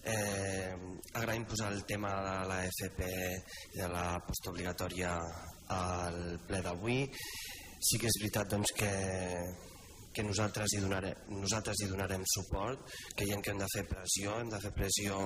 Eh, 0.05 0.73
agraïm 1.21 1.45
posar 1.49 1.73
el 1.73 1.85
tema 1.85 2.13
de 2.25 2.37
la 2.49 2.63
FP 2.65 3.09
i 3.75 3.81
de 3.81 3.89
la 3.93 4.07
postobligatòria 4.25 5.17
al 5.75 6.39
ple 6.49 6.61
d'avui. 6.65 7.01
Sí 7.79 8.01
que 8.01 8.09
és 8.11 8.21
veritat 8.23 8.51
doncs, 8.55 8.73
que, 8.77 8.93
que 10.19 10.27
nosaltres 10.27 10.73
hi, 10.75 10.81
donarem, 10.83 11.15
nosaltres 11.39 11.79
hi 11.79 11.87
donarem 11.87 12.25
suport, 12.27 12.83
creiem 13.15 13.43
que 13.45 13.53
hem 13.53 13.61
de 13.63 13.69
fer 13.71 13.85
pressió, 13.87 14.35
hem 14.43 14.51
de 14.51 14.59
fer 14.65 14.73
pressió 14.75 15.21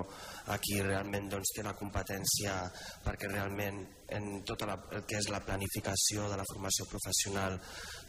a 0.53 0.59
qui 0.61 0.82
realment 0.84 1.30
doncs, 1.32 1.55
té 1.57 1.64
la 1.64 1.72
competència 1.78 2.59
perquè 3.07 3.30
realment 3.32 3.80
en 4.12 4.28
tot 4.45 4.66
la, 4.68 4.76
el 4.93 5.07
que 5.09 5.16
és 5.16 5.30
la 5.32 5.40
planificació 5.47 6.28
de 6.28 6.36
la 6.36 6.45
formació 6.51 6.84
professional 6.90 7.57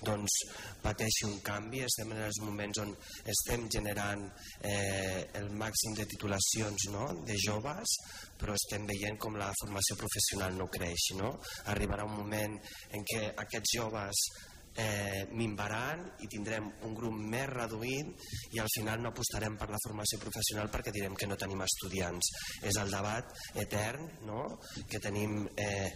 doncs 0.03 0.35
pateixi 0.83 1.29
un 1.29 1.39
canvi, 1.45 1.85
estem 1.87 2.11
en 2.11 2.23
els 2.25 2.41
moments 2.43 2.83
on 2.83 2.91
estem 3.31 3.69
generant 3.71 4.25
eh, 4.67 5.23
el 5.39 5.53
màxim 5.55 5.95
de 5.95 6.09
titulacions 6.11 6.89
no? 6.91 7.07
de 7.23 7.39
joves, 7.39 7.95
però 8.39 8.59
estem 8.59 8.83
veient 8.89 9.15
com 9.23 9.39
la 9.39 9.53
formació 9.63 9.95
professional 10.03 10.59
no 10.59 10.67
creix. 10.67 11.13
No? 11.15 11.37
Arribarà 11.71 12.03
un 12.03 12.17
moment 12.19 12.59
en 12.91 13.07
què 13.07 13.29
aquests 13.45 13.77
joves 13.79 14.27
eh, 14.75 15.25
minvaran 15.31 16.05
i 16.23 16.29
tindrem 16.31 16.69
un 16.87 16.95
grup 16.97 17.17
més 17.17 17.49
reduït 17.49 18.29
i 18.53 18.61
al 18.61 18.71
final 18.75 19.01
no 19.01 19.11
apostarem 19.13 19.57
per 19.59 19.69
la 19.71 19.81
formació 19.85 20.19
professional 20.21 20.71
perquè 20.73 20.93
direm 20.95 21.15
que 21.15 21.29
no 21.29 21.39
tenim 21.39 21.61
estudiants. 21.65 22.31
És 22.63 22.79
el 22.81 22.91
debat 22.93 23.29
etern 23.65 24.09
no? 24.29 24.47
que 24.89 25.01
tenim 25.03 25.43
eh, 25.57 25.91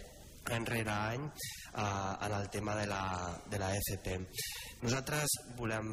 any 0.56 0.66
rere 0.68 0.94
any 0.94 1.26
eh, 1.26 2.26
en 2.26 2.32
el 2.32 2.48
tema 2.50 2.74
de 2.76 2.86
la, 2.86 3.02
de 3.50 3.58
la 3.58 3.70
FP. 3.74 4.18
Nosaltres 4.82 5.36
volem, 5.58 5.88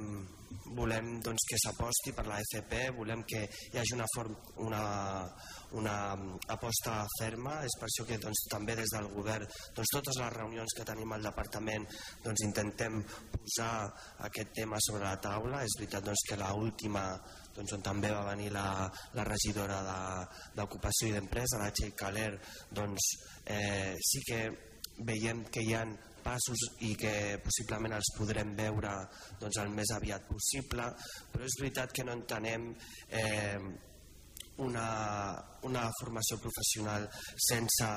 volem 0.77 1.19
doncs, 1.25 1.45
que 1.49 1.59
s'aposti 1.61 2.13
per 2.15 2.25
la 2.27 2.39
FP, 2.43 2.81
volem 2.97 3.23
que 3.27 3.43
hi 3.45 3.79
hagi 3.81 3.95
una, 3.97 4.07
form, 4.13 4.35
una, 4.65 4.81
una 5.79 5.95
aposta 6.55 6.99
ferma, 7.17 7.59
és 7.65 7.77
per 7.79 7.89
això 7.89 8.07
que 8.09 8.19
doncs, 8.21 8.45
també 8.51 8.75
des 8.77 8.93
del 8.95 9.09
govern 9.15 9.47
doncs, 9.47 9.93
totes 9.93 10.19
les 10.21 10.35
reunions 10.35 10.77
que 10.77 10.87
tenim 10.87 11.15
al 11.15 11.25
departament 11.25 11.87
doncs, 12.23 12.45
intentem 12.47 13.01
posar 13.33 13.71
aquest 14.29 14.53
tema 14.57 14.81
sobre 14.85 15.07
la 15.07 15.17
taula, 15.21 15.63
és 15.65 15.79
veritat 15.79 16.05
doncs, 16.05 16.27
que 16.29 16.39
l'última 16.41 17.09
doncs, 17.55 17.75
on 17.77 17.85
també 17.85 18.11
va 18.13 18.25
venir 18.31 18.51
la, 18.53 18.89
la 19.15 19.27
regidora 19.27 19.81
d'Ocupació 20.55 21.09
i 21.09 21.15
d'Empresa, 21.15 21.61
la 21.61 21.71
Txell 21.71 21.95
Caler, 21.97 22.31
doncs 22.75 23.11
eh, 23.45 23.95
sí 23.95 24.23
que 24.27 24.41
veiem 25.07 25.43
que 25.51 25.63
hi 25.63 25.73
ha 25.75 25.85
passos 26.25 26.61
i 26.87 26.95
que 26.97 27.37
possiblement 27.43 27.93
els 27.93 28.13
podrem 28.17 28.55
veure 28.57 28.93
doncs, 29.39 29.59
el 29.61 29.73
més 29.75 29.91
aviat 29.93 30.25
possible, 30.29 30.87
però 31.31 31.45
és 31.45 31.57
veritat 31.61 31.93
que 31.93 32.05
no 32.07 32.15
entenem 32.17 32.71
eh, 33.13 33.59
una, 34.65 34.87
una 35.65 35.85
formació 35.99 36.37
professional 36.41 37.07
sense 37.47 37.87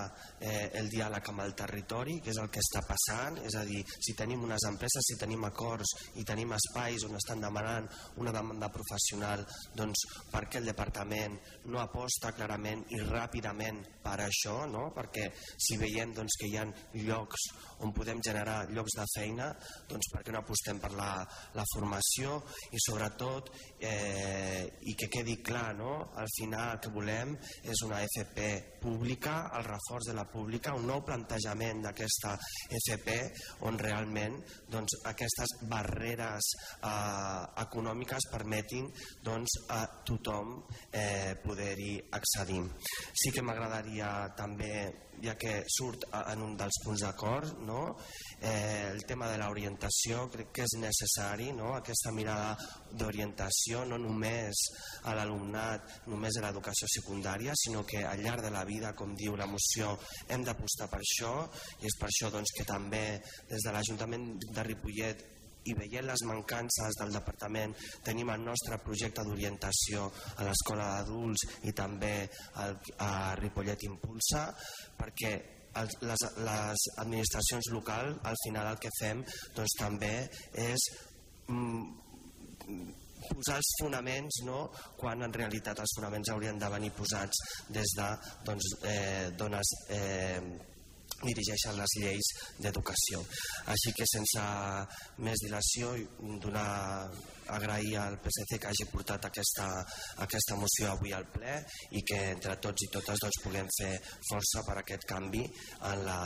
eh, 0.40 0.70
el 0.80 0.88
diàleg 0.92 1.30
amb 1.32 1.44
el 1.44 1.54
territori, 1.58 2.18
que 2.24 2.32
és 2.32 2.40
el 2.40 2.50
que 2.52 2.62
està 2.64 2.82
passant, 2.88 3.38
és 3.44 3.56
a 3.58 3.64
dir, 3.68 3.82
si 3.86 4.16
tenim 4.18 4.44
unes 4.46 4.64
empreses, 4.70 5.06
si 5.08 5.18
tenim 5.20 5.44
acords 5.48 5.94
i 6.20 6.24
tenim 6.26 6.54
espais 6.56 7.04
on 7.08 7.16
estan 7.18 7.44
demanant 7.44 7.88
una 8.22 8.32
demanda 8.34 8.70
professional, 8.72 9.44
doncs 9.76 10.04
per 10.32 10.46
què 10.48 10.62
el 10.62 10.70
departament 10.70 11.38
no 11.68 11.82
aposta 11.82 12.32
clarament 12.36 12.84
i 12.94 13.02
ràpidament 13.04 13.82
per 14.04 14.18
això, 14.24 14.62
no? 14.70 14.88
perquè 14.96 15.28
si 15.36 15.78
veiem 15.80 16.14
doncs, 16.16 16.38
que 16.40 16.48
hi 16.48 16.56
ha 16.58 16.66
llocs 17.04 17.48
on 17.84 17.92
podem 17.94 18.20
generar 18.24 18.64
llocs 18.72 18.96
de 18.98 19.06
feina, 19.14 19.50
doncs 19.90 20.10
per 20.12 20.24
què 20.24 20.34
no 20.34 20.42
apostem 20.42 20.80
per 20.82 20.92
la, 20.96 21.10
la 21.54 21.66
formació 21.74 22.38
i 22.72 22.80
sobretot 22.82 23.52
eh, 23.84 24.64
i 24.88 24.96
que 24.98 25.10
quedi 25.12 25.38
clar, 25.44 25.74
no? 25.78 25.94
al 26.18 26.30
final 26.36 26.74
el 26.74 26.82
que 26.82 26.94
volem 26.94 27.36
és 27.62 27.82
una 27.86 28.00
FP 28.04 28.48
pública, 28.82 29.50
el 29.58 29.66
reforç 29.66 30.10
de 30.10 30.16
la 30.18 30.26
pública, 30.30 30.74
un 30.78 30.86
nou 30.88 31.02
plantejament 31.06 31.82
d'aquesta 31.84 32.36
FP 32.80 33.16
on 33.68 33.78
realment 33.80 34.38
doncs, 34.70 34.98
aquestes 35.10 35.56
barreres 35.70 36.52
eh, 36.78 37.42
econòmiques 37.64 38.28
permetin 38.32 38.88
doncs, 39.24 39.58
a 39.74 39.82
tothom 40.06 40.56
eh, 40.92 41.34
poder-hi 41.44 41.98
accedir. 42.18 42.62
Sí 43.12 43.34
que 43.34 43.44
m'agradaria 43.44 44.12
també 44.38 45.07
ja 45.22 45.34
que 45.38 45.62
surt 45.68 46.06
en 46.18 46.42
un 46.44 46.56
dels 46.58 46.80
punts 46.84 47.04
d'acord, 47.04 47.58
no? 47.66 47.96
eh, 48.40 48.88
el 48.90 49.04
tema 49.08 49.28
de 49.30 49.38
l'orientació 49.40 50.26
crec 50.32 50.52
que 50.54 50.66
és 50.66 50.76
necessari, 50.80 51.50
no? 51.56 51.72
aquesta 51.76 52.12
mirada 52.14 52.54
d'orientació 52.98 53.84
no 53.88 53.98
només 54.02 54.64
a 55.04 55.14
l'alumnat, 55.18 56.04
només 56.10 56.38
a 56.38 56.46
l'educació 56.46 56.90
secundària, 56.94 57.56
sinó 57.58 57.84
que 57.86 58.04
al 58.04 58.22
llarg 58.24 58.44
de 58.46 58.52
la 58.54 58.64
vida, 58.68 58.94
com 58.98 59.16
diu 59.18 59.36
la 59.36 59.48
moció, 59.50 59.96
hem 60.28 60.44
d'apostar 60.46 60.90
per 60.92 61.02
això 61.02 61.34
i 61.82 61.88
és 61.90 61.98
per 61.98 62.10
això 62.10 62.30
doncs, 62.34 62.54
que 62.56 62.68
també 62.68 63.06
des 63.48 63.64
de 63.64 63.74
l'Ajuntament 63.74 64.30
de 64.46 64.68
Ripollet 64.70 65.26
i 65.68 65.76
veient 65.76 66.06
les 66.08 66.24
mancances 66.28 66.98
del 67.00 67.12
departament 67.14 67.74
tenim 68.06 68.32
el 68.34 68.44
nostre 68.44 68.80
projecte 68.84 69.24
d'orientació 69.26 70.08
a 70.36 70.48
l'escola 70.48 70.88
d'adults 70.96 71.46
i 71.68 71.76
també 71.76 72.14
al, 72.64 72.76
a 73.04 73.12
Ripollet 73.40 73.86
Impulsa 73.88 74.48
perquè 74.98 75.36
les, 75.78 76.24
les 76.42 76.86
administracions 76.98 77.72
locals 77.72 78.18
al 78.24 78.38
final 78.44 78.72
el 78.72 78.80
que 78.82 78.92
fem 78.98 79.24
doncs, 79.56 79.76
també 79.78 80.14
és 80.58 80.86
mm, 81.48 81.82
posar 83.28 83.58
els 83.58 83.74
fonaments 83.80 84.40
no? 84.46 84.64
quan 84.98 85.22
en 85.26 85.34
realitat 85.34 85.82
els 85.82 85.94
fonaments 85.98 86.32
haurien 86.32 86.58
de 86.58 86.72
venir 86.72 86.92
posats 86.96 87.44
des 87.74 87.94
de 87.98 88.08
doncs, 88.46 88.72
eh, 88.88 89.30
dones 89.38 89.74
eh, 89.94 90.40
dirigeixen 91.24 91.76
les 91.78 91.96
lleis 92.02 92.30
d'educació. 92.62 93.22
Així 93.72 93.92
que 93.96 94.06
sense 94.12 94.44
més 95.24 95.42
dilació, 95.44 95.94
donar, 96.42 96.68
agrair 97.48 97.96
al 97.96 98.18
PSC 98.22 98.58
que 98.60 98.68
hagi 98.68 98.86
portat 98.92 99.24
aquesta, 99.28 99.66
aquesta 100.24 100.58
moció 100.60 100.90
avui 100.92 101.14
al 101.16 101.26
ple 101.32 101.54
i 101.96 102.02
que 102.06 102.18
entre 102.34 102.58
tots 102.64 102.84
i 102.84 102.90
totes 102.92 103.22
doncs, 103.24 103.40
puguem 103.44 103.70
fer 103.78 103.94
força 104.30 104.64
per 104.66 104.76
aquest 104.82 105.08
canvi 105.08 105.44
en 105.44 106.04
la, 106.04 106.20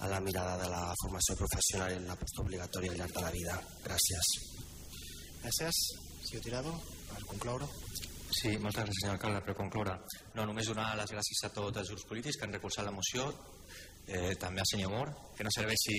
en 0.00 0.14
la 0.14 0.20
mirada 0.22 0.56
de 0.62 0.70
la 0.70 0.84
formació 1.02 1.36
professional 1.40 1.96
i 1.96 2.04
la 2.06 2.18
postobligatòria 2.20 2.94
al 2.94 3.02
llarg 3.02 3.18
de 3.18 3.26
la 3.26 3.34
vida. 3.34 3.58
Gràcies. 3.88 4.32
Gràcies. 5.42 5.82
Senyor 6.28 6.44
Tirado, 6.44 6.72
per 7.10 7.22
concloure. 7.26 7.66
Sí, 8.30 8.52
moltes 8.62 8.84
gràcies, 8.84 9.00
senyor 9.02 9.16
alcalde. 9.16 9.40
Per 9.46 9.56
concloure, 9.58 9.96
no 10.36 10.44
només 10.46 10.68
donar 10.70 10.92
les 11.00 11.10
gràcies 11.10 11.40
a 11.48 11.50
tots 11.56 11.80
els 11.82 11.90
grups 11.90 12.06
polítics 12.06 12.38
que 12.38 12.46
han 12.46 12.54
recolzat 12.54 12.86
la 12.86 12.94
moció, 12.94 13.26
eh, 14.10 14.32
també 14.40 14.62
al 14.62 14.72
senyor 14.72 14.90
Mor, 14.92 15.12
que 15.36 15.46
no 15.46 15.52
serveixi 15.54 15.98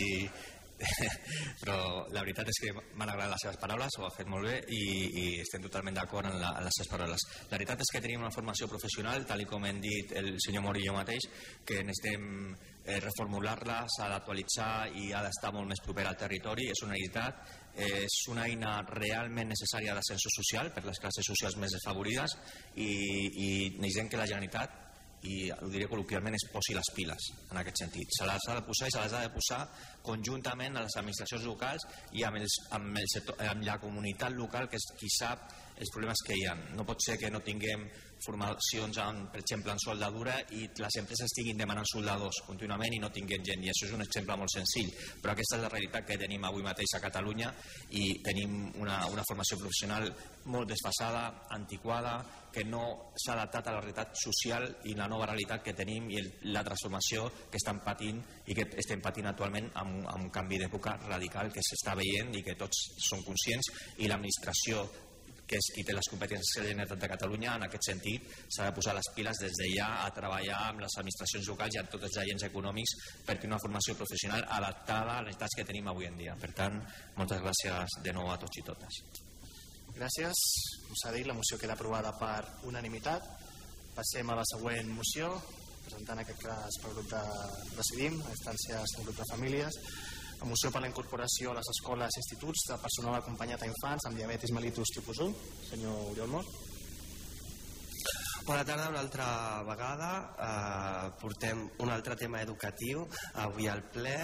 però 1.62 1.78
la 2.10 2.24
veritat 2.24 2.50
és 2.50 2.60
que 2.64 2.72
m'han 2.74 3.10
agradat 3.10 3.34
les 3.36 3.44
seves 3.46 3.60
paraules, 3.62 3.98
ho 4.00 4.06
ha 4.08 4.14
fet 4.16 4.30
molt 4.30 4.48
bé 4.48 4.58
i, 4.74 4.82
i 5.22 5.26
estem 5.44 5.64
totalment 5.66 5.98
d'acord 5.98 6.30
en, 6.30 6.38
en 6.42 6.66
les 6.66 6.78
seves 6.80 6.92
paraules. 6.92 7.26
La 7.52 7.58
veritat 7.58 7.84
és 7.86 7.94
que 7.94 8.02
tenim 8.04 8.24
una 8.24 8.34
formació 8.34 8.68
professional, 8.72 9.26
tal 9.30 9.46
com 9.50 9.66
hem 9.68 9.82
dit 9.84 10.14
el 10.18 10.34
senyor 10.44 10.66
Mor 10.66 10.80
i 10.80 10.86
jo 10.88 10.96
mateix, 10.98 11.28
que 11.68 11.82
necessitem 11.86 12.28
eh, 12.52 13.00
reformular-la, 13.04 13.82
s'ha 13.96 14.10
d'actualitzar 14.12 14.72
i 15.02 15.12
ha 15.14 15.24
d'estar 15.26 15.54
molt 15.56 15.70
més 15.72 15.84
propera 15.86 16.14
al 16.14 16.20
territori, 16.20 16.70
és 16.74 16.86
una 16.86 16.96
necessitat, 16.98 17.58
és 17.72 18.16
una 18.28 18.46
eina 18.50 18.80
realment 18.90 19.54
necessària 19.54 19.94
d'ascenso 19.96 20.32
social 20.36 20.74
per 20.76 20.84
les 20.84 21.00
classes 21.00 21.24
socials 21.24 21.56
més 21.62 21.72
desfavorides 21.78 22.36
i, 22.76 22.90
i 22.92 23.52
necessitem 23.78 24.10
que 24.12 24.20
la 24.20 24.28
Generalitat 24.28 24.81
i 25.30 25.36
ho 25.54 25.70
diré 25.70 25.88
col·loquialment, 25.90 26.36
es 26.38 26.48
posi 26.52 26.74
les 26.74 26.92
piles 26.96 27.28
en 27.52 27.60
aquest 27.62 27.84
sentit. 27.84 28.14
Se 28.18 28.26
les 28.26 28.48
ha 28.50 28.56
de 28.58 28.64
posar 28.66 28.90
i 28.90 28.94
se 28.96 29.04
les 29.04 29.14
ha 29.14 29.24
de 29.26 29.34
posar 29.36 29.60
conjuntament 30.06 30.78
a 30.78 30.86
les 30.86 30.98
administracions 30.98 31.46
locals 31.46 31.86
i 32.18 32.26
amb, 32.26 32.42
els, 32.42 32.58
amb, 32.78 32.98
el 32.98 33.10
sector, 33.14 33.38
amb 33.52 33.66
la 33.68 33.78
comunitat 33.82 34.34
local 34.38 34.70
que 34.70 34.80
és 34.82 34.88
qui 34.98 35.12
sap 35.14 35.52
els 35.78 35.92
problemes 35.94 36.24
que 36.26 36.38
hi 36.38 36.48
ha. 36.50 36.56
No 36.78 36.88
pot 36.88 37.04
ser 37.06 37.20
que 37.22 37.30
no 37.34 37.44
tinguem 37.46 37.86
formacions, 38.26 38.98
en, 39.04 39.24
per 39.32 39.42
exemple, 39.42 39.74
en 39.74 39.82
soldadura 39.82 40.36
i 40.58 40.68
les 40.78 40.98
empreses 41.02 41.28
estiguin 41.28 41.60
demanant 41.60 41.88
soldadors 41.90 42.42
contínuament 42.48 42.96
i 42.96 43.02
no 43.02 43.12
tinguin 43.14 43.46
gent. 43.46 43.64
I 43.64 43.72
això 43.74 43.88
és 43.90 43.96
un 43.98 44.06
exemple 44.06 44.38
molt 44.40 44.54
senzill, 44.54 44.92
però 45.22 45.34
aquesta 45.34 45.58
és 45.58 45.66
la 45.66 45.72
realitat 45.74 46.08
que 46.08 46.20
tenim 46.22 46.46
avui 46.48 46.66
mateix 46.66 46.96
a 46.98 47.04
Catalunya 47.04 47.52
i 47.98 48.06
tenim 48.26 48.58
una, 48.82 49.02
una 49.12 49.26
formació 49.28 49.58
professional 49.62 50.10
molt 50.52 50.70
desfasada, 50.70 51.26
antiquada, 51.54 52.20
que 52.52 52.64
no 52.68 53.14
s'ha 53.16 53.36
adaptat 53.36 53.70
a 53.70 53.76
la 53.76 53.84
realitat 53.84 54.18
social 54.20 54.66
i 54.92 54.96
la 54.98 55.08
nova 55.08 55.30
realitat 55.30 55.64
que 55.64 55.76
tenim 55.78 56.10
i 56.12 56.20
el, 56.20 56.28
la 56.52 56.64
transformació 56.68 57.30
que 57.50 57.60
estan 57.62 57.80
patint 57.86 58.20
i 58.52 58.58
que 58.58 58.68
estem 58.82 59.02
patint 59.04 59.30
actualment 59.32 59.70
amb, 59.80 60.02
amb 60.04 60.26
un 60.26 60.34
canvi 60.34 60.60
d'època 60.60 60.98
radical 61.06 61.54
que 61.54 61.64
s'està 61.64 61.96
veient 61.98 62.36
i 62.36 62.44
que 62.44 62.58
tots 62.60 62.84
són 63.08 63.24
conscients 63.28 63.72
i 64.04 64.12
l'administració 64.12 64.84
que 65.52 65.60
és 65.60 65.68
qui 65.76 65.84
té 65.84 65.96
les 65.96 66.08
competències 66.08 66.56
de 66.56 66.64
la 66.64 66.70
Generalitat 66.70 67.02
de 67.04 67.10
Catalunya, 67.12 67.56
en 67.58 67.66
aquest 67.68 67.90
sentit 67.90 68.30
s'ha 68.48 68.70
de 68.70 68.76
posar 68.78 68.94
les 68.96 69.10
piles 69.16 69.42
des 69.44 69.58
de 69.60 69.68
ja 69.74 69.90
a 70.06 70.10
treballar 70.16 70.62
amb 70.70 70.84
les 70.86 70.96
administracions 71.02 71.50
locals 71.52 71.76
i 71.76 71.82
amb 71.82 71.92
tots 71.92 72.08
els 72.08 72.20
agents 72.24 72.46
econòmics 72.48 72.94
per 73.28 73.36
tenir 73.36 73.52
una 73.52 73.60
formació 73.64 73.98
professional 74.00 74.46
adaptada 74.60 75.18
a 75.18 75.26
les 75.26 75.34
necessitats 75.34 75.58
que 75.60 75.68
tenim 75.68 75.90
avui 75.92 76.08
en 76.08 76.16
dia. 76.22 76.38
Per 76.40 76.54
tant, 76.56 76.80
moltes 77.18 77.44
gràcies 77.44 78.00
de 78.06 78.16
nou 78.16 78.32
a 78.32 78.38
tots 78.40 78.62
i 78.62 78.66
totes. 78.70 79.02
Gràcies. 79.98 80.40
Com 80.88 80.96
s'ha 81.02 81.12
dit, 81.18 81.28
la 81.28 81.36
moció 81.36 81.60
queda 81.60 81.76
aprovada 81.76 82.14
per 82.20 82.40
unanimitat. 82.70 83.28
Passem 83.98 84.30
a 84.32 84.40
la 84.40 84.48
següent 84.54 84.88
moció, 84.96 85.34
presentant 85.84 86.24
aquest 86.24 86.40
cas 86.46 86.80
pel 86.80 86.96
grup 86.96 87.12
de 87.12 87.22
Decidim, 87.76 88.18
a 88.24 88.32
instàncies 88.38 88.96
del 88.96 89.10
grup 89.10 89.20
de 89.20 89.28
famílies, 89.34 89.80
Moció 90.50 90.72
per 90.74 90.82
la 90.82 90.90
incorporació 90.90 91.52
a 91.52 91.58
les 91.60 91.68
escoles 91.70 92.16
i 92.16 92.22
instituts 92.24 92.64
de 92.72 92.78
personal 92.82 93.20
acompanyat 93.20 93.62
a 93.62 93.70
infants 93.70 94.08
amb 94.10 94.18
diabetis 94.18 94.54
mellitus 94.56 94.90
tipus 94.96 95.22
1. 95.22 95.36
Senyor 95.70 96.00
Oriol 96.14 96.32
Mort. 96.34 96.50
Bona 98.48 98.64
tarda 98.66 98.90
una 98.90 99.04
altra 99.04 99.28
vegada. 99.68 100.10
Eh, 100.48 101.12
portem 101.22 101.62
un 101.86 101.92
altre 101.94 102.18
tema 102.18 102.42
educatiu 102.42 103.06
avui 103.44 103.70
al 103.70 103.84
ple 103.94 104.18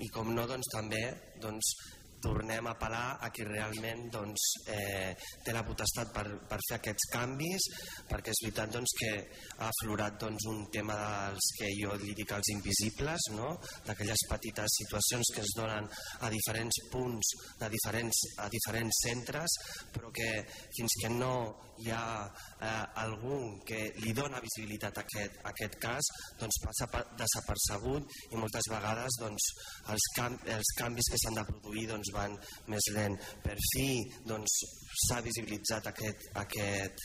i 0.00 0.08
com 0.14 0.32
no 0.32 0.46
doncs 0.48 0.72
també 0.72 1.02
doncs, 1.42 1.74
tornem 2.22 2.66
a 2.66 2.74
apel·lar 2.74 3.18
a 3.24 3.30
qui 3.34 3.46
realment 3.46 4.08
doncs, 4.12 4.46
eh, 4.74 5.14
té 5.44 5.54
la 5.54 5.64
potestat 5.66 6.12
per, 6.14 6.24
per 6.48 6.58
fer 6.66 6.78
aquests 6.78 7.08
canvis 7.12 7.68
perquè 8.08 8.34
és 8.34 8.42
veritat 8.44 8.74
doncs, 8.74 8.94
que 9.00 9.12
ha 9.58 9.70
aflorat 9.70 10.18
doncs, 10.24 10.48
un 10.50 10.64
tema 10.74 10.96
dels 10.98 11.50
que 11.58 11.70
jo 11.78 11.94
li 12.02 12.16
dic 12.18 12.34
els 12.36 12.52
invisibles 12.54 13.30
no? 13.36 13.54
d'aquelles 13.86 14.26
petites 14.30 14.78
situacions 14.82 15.32
que 15.34 15.44
es 15.46 15.54
donen 15.58 15.88
a 16.24 16.32
diferents 16.32 16.82
punts 16.92 17.34
de 17.60 17.70
diferents, 17.72 18.24
a 18.44 18.48
diferents 18.52 19.02
centres 19.06 19.58
però 19.94 20.12
que 20.14 20.30
fins 20.74 21.00
que 21.02 21.12
no 21.14 21.34
hi 21.82 21.92
ha 21.94 22.04
eh, 22.26 23.02
algú 23.04 23.38
que 23.68 23.80
li 24.02 24.12
dona 24.16 24.42
visibilitat 24.44 24.98
a 24.98 25.04
aquest, 25.04 25.38
a 25.44 25.52
aquest 25.52 25.78
cas 25.82 26.10
doncs 26.40 26.60
passa 26.64 26.88
desapercebut 27.18 28.18
i 28.32 28.40
moltes 28.40 28.70
vegades 28.72 29.18
doncs, 29.22 29.48
els, 29.94 30.08
cam 30.16 30.38
els 30.56 30.74
canvis 30.78 31.10
que 31.12 31.20
s'han 31.22 31.38
de 31.40 31.46
produir 31.52 31.86
doncs, 31.92 32.12
van 32.14 32.36
més 32.72 32.90
lent. 32.96 33.16
Per 33.44 33.56
fi 33.72 33.88
doncs, 34.26 34.58
s'ha 35.06 35.20
visibilitzat 35.24 35.90
aquest, 35.92 36.28
aquest, 36.42 37.04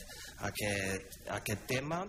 aquest, 0.50 1.18
aquest 1.38 1.66
tema. 1.70 2.02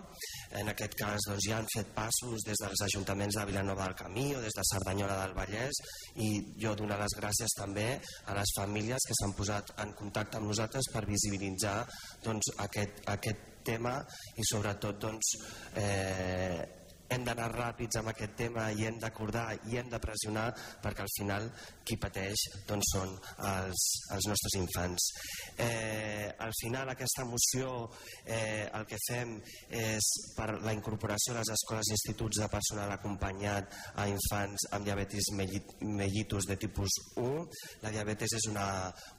En 0.59 0.69
aquest 0.71 0.95
cas 0.99 1.27
doncs, 1.29 1.47
ja 1.47 1.59
han 1.59 1.69
fet 1.73 1.91
passos 1.95 2.45
des 2.47 2.61
dels 2.61 2.85
ajuntaments 2.87 3.39
de 3.39 3.45
Vilanova 3.49 3.87
del 3.87 3.97
Camí 4.03 4.27
o 4.35 4.43
des 4.43 4.55
de 4.55 4.67
Cerdanyola 4.71 5.17
del 5.23 5.35
Vallès 5.37 5.81
i 6.21 6.29
jo 6.61 6.75
donar 6.75 6.99
les 7.01 7.17
gràcies 7.19 7.57
també 7.57 7.89
a 8.25 8.37
les 8.37 8.55
famílies 8.59 9.07
que 9.07 9.17
s'han 9.19 9.35
posat 9.37 9.75
en 9.83 9.93
contacte 9.97 10.39
amb 10.39 10.51
nosaltres 10.51 10.91
per 10.93 11.05
visibilitzar 11.09 11.77
doncs, 12.23 12.53
aquest, 12.67 13.03
aquest 13.17 13.51
tema 13.65 13.97
i 14.37 14.45
sobretot 14.45 14.99
doncs, 15.01 15.35
eh, 15.81 16.84
hem 17.09 17.25
d'anar 17.25 17.49
ràpids 17.53 17.99
amb 17.99 18.09
aquest 18.11 18.35
tema 18.39 18.69
i 18.73 18.85
hem 18.87 18.97
d'acordar 19.01 19.47
i 19.69 19.77
hem 19.79 19.89
de 19.91 19.99
pressionar 20.01 20.47
perquè 20.83 21.05
al 21.05 21.13
final 21.17 21.47
qui 21.85 21.97
pateix 22.01 22.45
doncs 22.67 22.91
són 22.95 23.11
els, 23.49 23.83
els 24.15 24.27
nostres 24.31 24.57
infants. 24.59 25.05
Eh, 25.61 26.29
al 26.45 26.53
final 26.61 26.89
aquesta 26.91 27.25
moció 27.29 27.71
eh, 28.25 28.65
el 28.65 28.87
que 28.89 28.99
fem 29.07 29.35
és 29.69 30.09
per 30.37 30.49
la 30.65 30.73
incorporació 30.73 31.35
a 31.35 31.39
les 31.39 31.53
escoles 31.55 31.91
i 31.91 31.95
instituts 31.97 32.41
de 32.41 32.49
personal 32.51 32.95
acompanyat 32.95 33.77
a 34.01 34.07
infants 34.09 34.67
amb 34.75 34.87
diabetis 34.87 35.31
mellitus 35.35 36.49
de 36.49 36.57
tipus 36.65 36.97
1. 37.21 37.45
La 37.85 37.93
diabetes 37.93 38.37
és 38.39 38.49
una, 38.51 38.67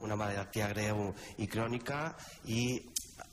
una 0.03 0.19
malaltia 0.19 0.71
greu 0.75 1.09
i 1.39 1.49
crònica 1.51 2.01
i 2.51 2.63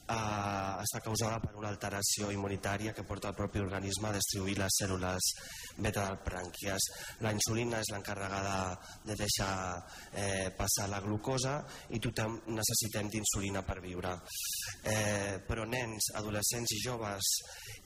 eh, 0.08 0.84
està 0.84 1.02
causada 1.04 1.40
per 1.44 1.54
una 1.60 1.70
alteració 1.72 2.32
immunitària 2.34 2.94
que 2.94 3.06
porta 3.08 3.32
el 3.32 3.38
propi 3.38 3.62
organisme 3.64 4.10
a 4.10 4.16
destruir 4.18 4.58
les 4.60 4.80
cèl·lules 4.82 5.30
beta 5.78 6.06
del 6.08 6.20
prànquies. 6.26 6.90
La 7.26 7.34
insulina 7.36 7.80
és 7.82 7.92
l'encarregada 7.94 8.76
de 9.06 9.18
deixar 9.20 9.54
eh, 10.12 10.50
passar 10.58 10.90
la 10.92 11.02
glucosa 11.04 11.56
i 11.96 12.02
tothom 12.04 12.40
necessitem 12.52 13.10
d'insulina 13.14 13.64
per 13.66 13.80
viure. 13.84 14.16
Eh, 14.84 15.40
però 15.48 15.66
nens, 15.70 16.12
adolescents 16.20 16.76
i 16.76 16.82
joves 16.84 17.32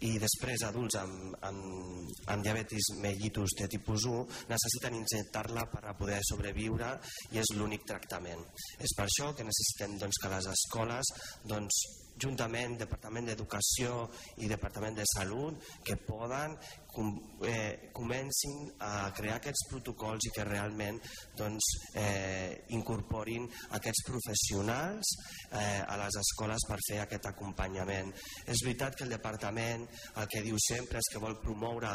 i 0.07 0.15
després 0.21 0.65
adults 0.67 0.97
amb, 0.99 1.37
amb, 1.47 2.09
amb 2.33 2.43
diabetis 2.45 2.91
mellitus 3.01 3.55
de 3.59 3.69
tipus 3.71 4.05
1 4.09 4.49
necessiten 4.49 4.97
injectar-la 4.99 5.67
per 5.71 5.95
poder 5.97 6.19
sobreviure 6.27 6.93
i 7.33 7.41
és 7.41 7.53
l'únic 7.57 7.85
tractament. 7.87 8.43
És 8.81 8.93
per 8.97 9.07
això 9.07 9.31
que 9.35 9.45
necessitem 9.47 9.97
doncs, 10.01 10.21
que 10.21 10.33
les 10.33 10.51
escoles 10.53 11.13
doncs, 11.47 11.81
juntament 12.21 12.77
Departament 12.79 13.29
d'Educació 13.29 14.07
i 14.43 14.49
Departament 14.49 14.97
de 14.97 15.05
Salut 15.13 15.61
que 15.85 15.97
poden 16.07 16.55
com, 16.91 17.11
eh, 17.45 17.89
comencin 17.93 18.71
a 18.81 19.11
crear 19.13 19.37
aquests 19.37 19.67
protocols 19.69 20.25
i 20.25 20.33
que 20.35 20.45
realment 20.47 20.99
doncs, 21.37 21.69
eh, 21.93 22.65
incorporin 22.77 23.45
aquests 23.77 24.05
professionals 24.07 25.13
eh, 25.51 25.83
a 25.85 25.97
les 26.01 26.17
escoles 26.23 26.65
per 26.67 26.79
fer 26.87 27.01
aquest 27.03 27.29
acompanyament. 27.29 28.13
És 28.45 28.63
veritat 28.65 28.97
que 28.97 29.05
el 29.05 29.13
departament 29.13 29.85
el 30.15 30.27
que 30.31 30.41
diu 30.41 30.57
sempre 30.69 30.97
és 30.97 31.13
que 31.13 31.21
vol 31.21 31.37
promoure 31.43 31.93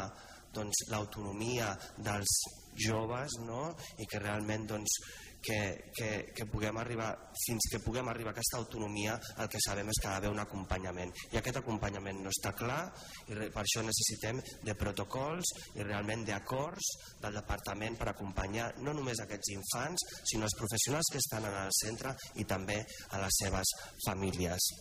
doncs, 0.53 0.85
l'autonomia 0.91 1.73
dels 1.97 2.39
joves 2.77 3.39
no? 3.45 3.73
i 3.97 4.07
que 4.09 4.21
realment 4.21 4.67
doncs, 4.69 4.99
que, 5.43 5.91
que, 5.95 6.09
que 6.35 6.45
puguem 6.49 6.77
arribar, 6.79 7.11
fins 7.45 7.67
que 7.71 7.81
puguem 7.83 8.07
arribar 8.09 8.31
a 8.31 8.35
aquesta 8.37 8.59
autonomia, 8.61 9.17
el 9.43 9.49
que 9.51 9.61
sabem 9.65 9.91
és 9.91 9.99
que 10.01 10.09
ha 10.09 10.15
d'haver 10.15 10.31
un 10.33 10.41
acompanyament. 10.43 11.11
I 11.33 11.39
aquest 11.41 11.59
acompanyament 11.59 12.21
no 12.23 12.31
està 12.33 12.53
clar 12.57 12.81
i 13.27 13.35
per 13.35 13.63
això 13.63 13.83
necessitem 13.83 14.39
de 14.63 14.77
protocols 14.79 15.53
i 15.75 15.83
realment 15.83 16.25
d'acords 16.27 16.93
del 17.21 17.39
departament 17.41 17.99
per 17.99 18.09
acompanyar 18.13 18.71
no 18.85 18.95
només 18.95 19.21
aquests 19.23 19.53
infants, 19.57 20.07
sinó 20.31 20.47
els 20.47 20.57
professionals 20.59 21.11
que 21.11 21.21
estan 21.21 21.49
en 21.51 21.59
el 21.65 21.75
centre 21.83 22.15
i 22.39 22.47
també 22.47 22.79
a 23.11 23.21
les 23.23 23.43
seves 23.43 23.75
famílies. 24.07 24.71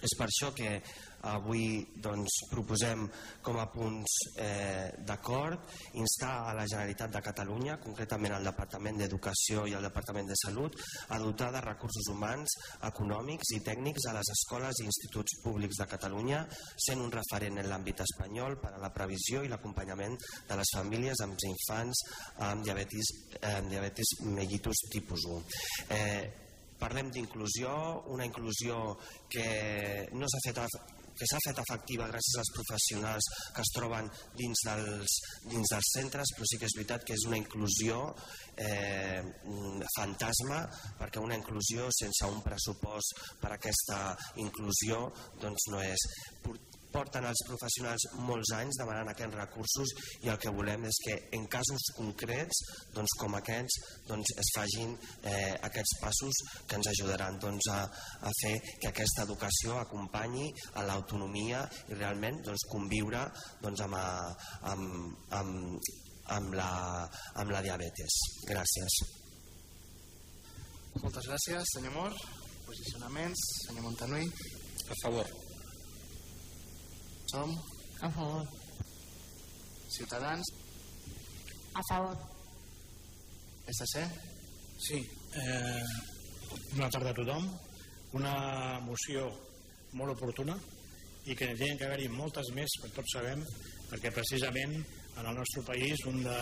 És 0.00 0.14
per 0.16 0.28
això 0.30 0.48
que 0.56 0.78
Avui 1.28 1.82
doncs, 2.00 2.46
proposem 2.50 3.04
com 3.44 3.58
a 3.60 3.66
punts 3.72 4.16
eh, 4.40 4.88
d'acord 5.04 5.60
instar 6.00 6.32
a 6.48 6.54
la 6.56 6.64
Generalitat 6.64 7.12
de 7.12 7.22
Catalunya, 7.24 7.76
concretament 7.82 8.36
al 8.36 8.48
Departament 8.48 9.02
d'Educació 9.02 9.66
i 9.68 9.74
al 9.76 9.84
Departament 9.84 10.30
de 10.30 10.38
Salut, 10.40 10.78
a 11.08 11.18
dotar 11.20 11.50
de 11.52 11.60
recursos 11.66 12.08
humans, 12.12 12.56
econòmics 12.88 13.52
i 13.56 13.60
tècnics 13.66 14.08
a 14.08 14.16
les 14.16 14.32
escoles 14.36 14.80
i 14.80 14.88
instituts 14.88 15.40
públics 15.44 15.82
de 15.82 15.88
Catalunya, 15.90 16.44
sent 16.86 17.02
un 17.04 17.12
referent 17.12 17.60
en 17.60 17.68
l'àmbit 17.68 18.00
espanyol 18.06 18.56
per 18.62 18.74
a 18.76 18.82
la 18.82 18.92
previsió 18.94 19.44
i 19.44 19.50
l'acompanyament 19.52 20.16
de 20.48 20.60
les 20.60 20.76
famílies 20.76 21.24
amb 21.24 21.38
infants 21.50 22.04
amb 22.50 22.64
diabetis, 22.64 23.10
eh, 23.40 23.56
amb 23.58 23.70
diabetis 23.70 24.14
mellitus 24.24 24.86
tipus 24.92 25.26
1. 25.26 25.42
Eh, 25.90 26.30
parlem 26.80 27.10
d'inclusió, 27.12 27.72
una 28.08 28.24
inclusió 28.24 28.96
que 29.28 30.08
no 30.12 30.28
s'ha 30.28 30.44
fet 30.46 30.62
que 31.20 31.28
s'ha 31.28 31.40
fet 31.44 31.60
efectiva 31.60 32.08
gràcies 32.08 32.40
als 32.40 32.52
professionals 32.56 33.28
que 33.56 33.64
es 33.64 33.72
troben 33.76 34.08
dins 34.38 34.64
dels, 34.66 35.16
dins 35.52 35.74
dels 35.74 35.92
centres, 35.98 36.32
però 36.36 36.48
sí 36.48 36.60
que 36.60 36.68
és 36.70 36.76
veritat 36.78 37.04
que 37.04 37.16
és 37.18 37.26
una 37.28 37.40
inclusió 37.40 38.00
eh, 38.56 39.20
fantasma, 39.98 40.64
perquè 41.00 41.20
una 41.20 41.36
inclusió 41.36 41.90
sense 42.00 42.32
un 42.32 42.40
pressupost 42.46 43.24
per 43.42 43.52
a 43.52 43.58
aquesta 43.60 44.02
inclusió 44.40 45.06
doncs 45.42 45.68
no 45.74 45.84
és 45.84 46.08
porten 46.92 47.26
els 47.28 47.42
professionals 47.48 48.06
molts 48.26 48.52
anys 48.56 48.80
demanant 48.80 49.10
aquests 49.12 49.38
recursos 49.38 49.94
i 50.24 50.30
el 50.32 50.38
que 50.42 50.52
volem 50.54 50.86
és 50.88 51.00
que 51.06 51.16
en 51.36 51.46
casos 51.52 51.90
concrets 51.96 52.62
doncs, 52.94 53.14
com 53.20 53.36
aquests 53.38 53.78
doncs, 54.08 54.34
es 54.42 54.52
fagin 54.56 54.94
eh, 55.22 55.54
aquests 55.68 55.96
passos 56.02 56.42
que 56.66 56.78
ens 56.78 56.90
ajudaran 56.94 57.38
doncs, 57.42 57.70
a, 57.74 57.80
a 58.26 58.34
fer 58.42 58.54
que 58.82 58.90
aquesta 58.90 59.26
educació 59.28 59.78
acompanyi 59.80 60.50
a 60.74 60.86
l'autonomia 60.88 61.64
i 61.90 61.98
realment 61.98 62.42
doncs, 62.46 62.66
conviure 62.72 63.24
doncs, 63.62 63.84
amb, 63.86 63.98
a, 63.98 64.06
amb, 64.72 65.24
amb, 65.40 65.90
amb, 66.36 66.54
la, 66.54 66.70
amb 67.42 67.54
la 67.54 67.62
diabetes. 67.66 68.20
Gràcies. 68.50 69.00
Moltes 71.00 71.28
gràcies, 71.30 71.76
senyor 71.76 71.94
Mor. 71.94 72.18
Posicionaments, 72.66 73.46
senyor 73.66 73.86
Montanui. 73.86 74.26
A 74.90 74.98
favor. 75.04 75.49
Som? 77.30 77.50
A 78.00 78.10
favor. 78.10 78.46
Ciutadans? 79.88 80.46
A 81.74 81.82
favor. 81.88 82.16
SC? 83.70 84.02
Sí. 84.78 84.98
Eh, 85.38 85.84
bona 86.74 86.90
tarda 86.90 87.10
a 87.10 87.14
tothom. 87.14 87.46
Una 88.18 88.34
moció 88.82 89.28
molt 89.94 90.16
oportuna 90.16 90.56
i 91.30 91.36
que 91.36 91.52
tenen 91.54 91.78
que 91.78 91.86
haver-hi 91.86 92.08
moltes 92.10 92.50
més, 92.56 92.74
per 92.82 92.90
tots 92.96 93.14
sabem, 93.14 93.44
perquè 93.92 94.10
precisament 94.10 94.74
en 95.20 95.26
el 95.26 95.36
nostre 95.36 95.62
país 95.68 96.02
un, 96.10 96.22
de, 96.24 96.40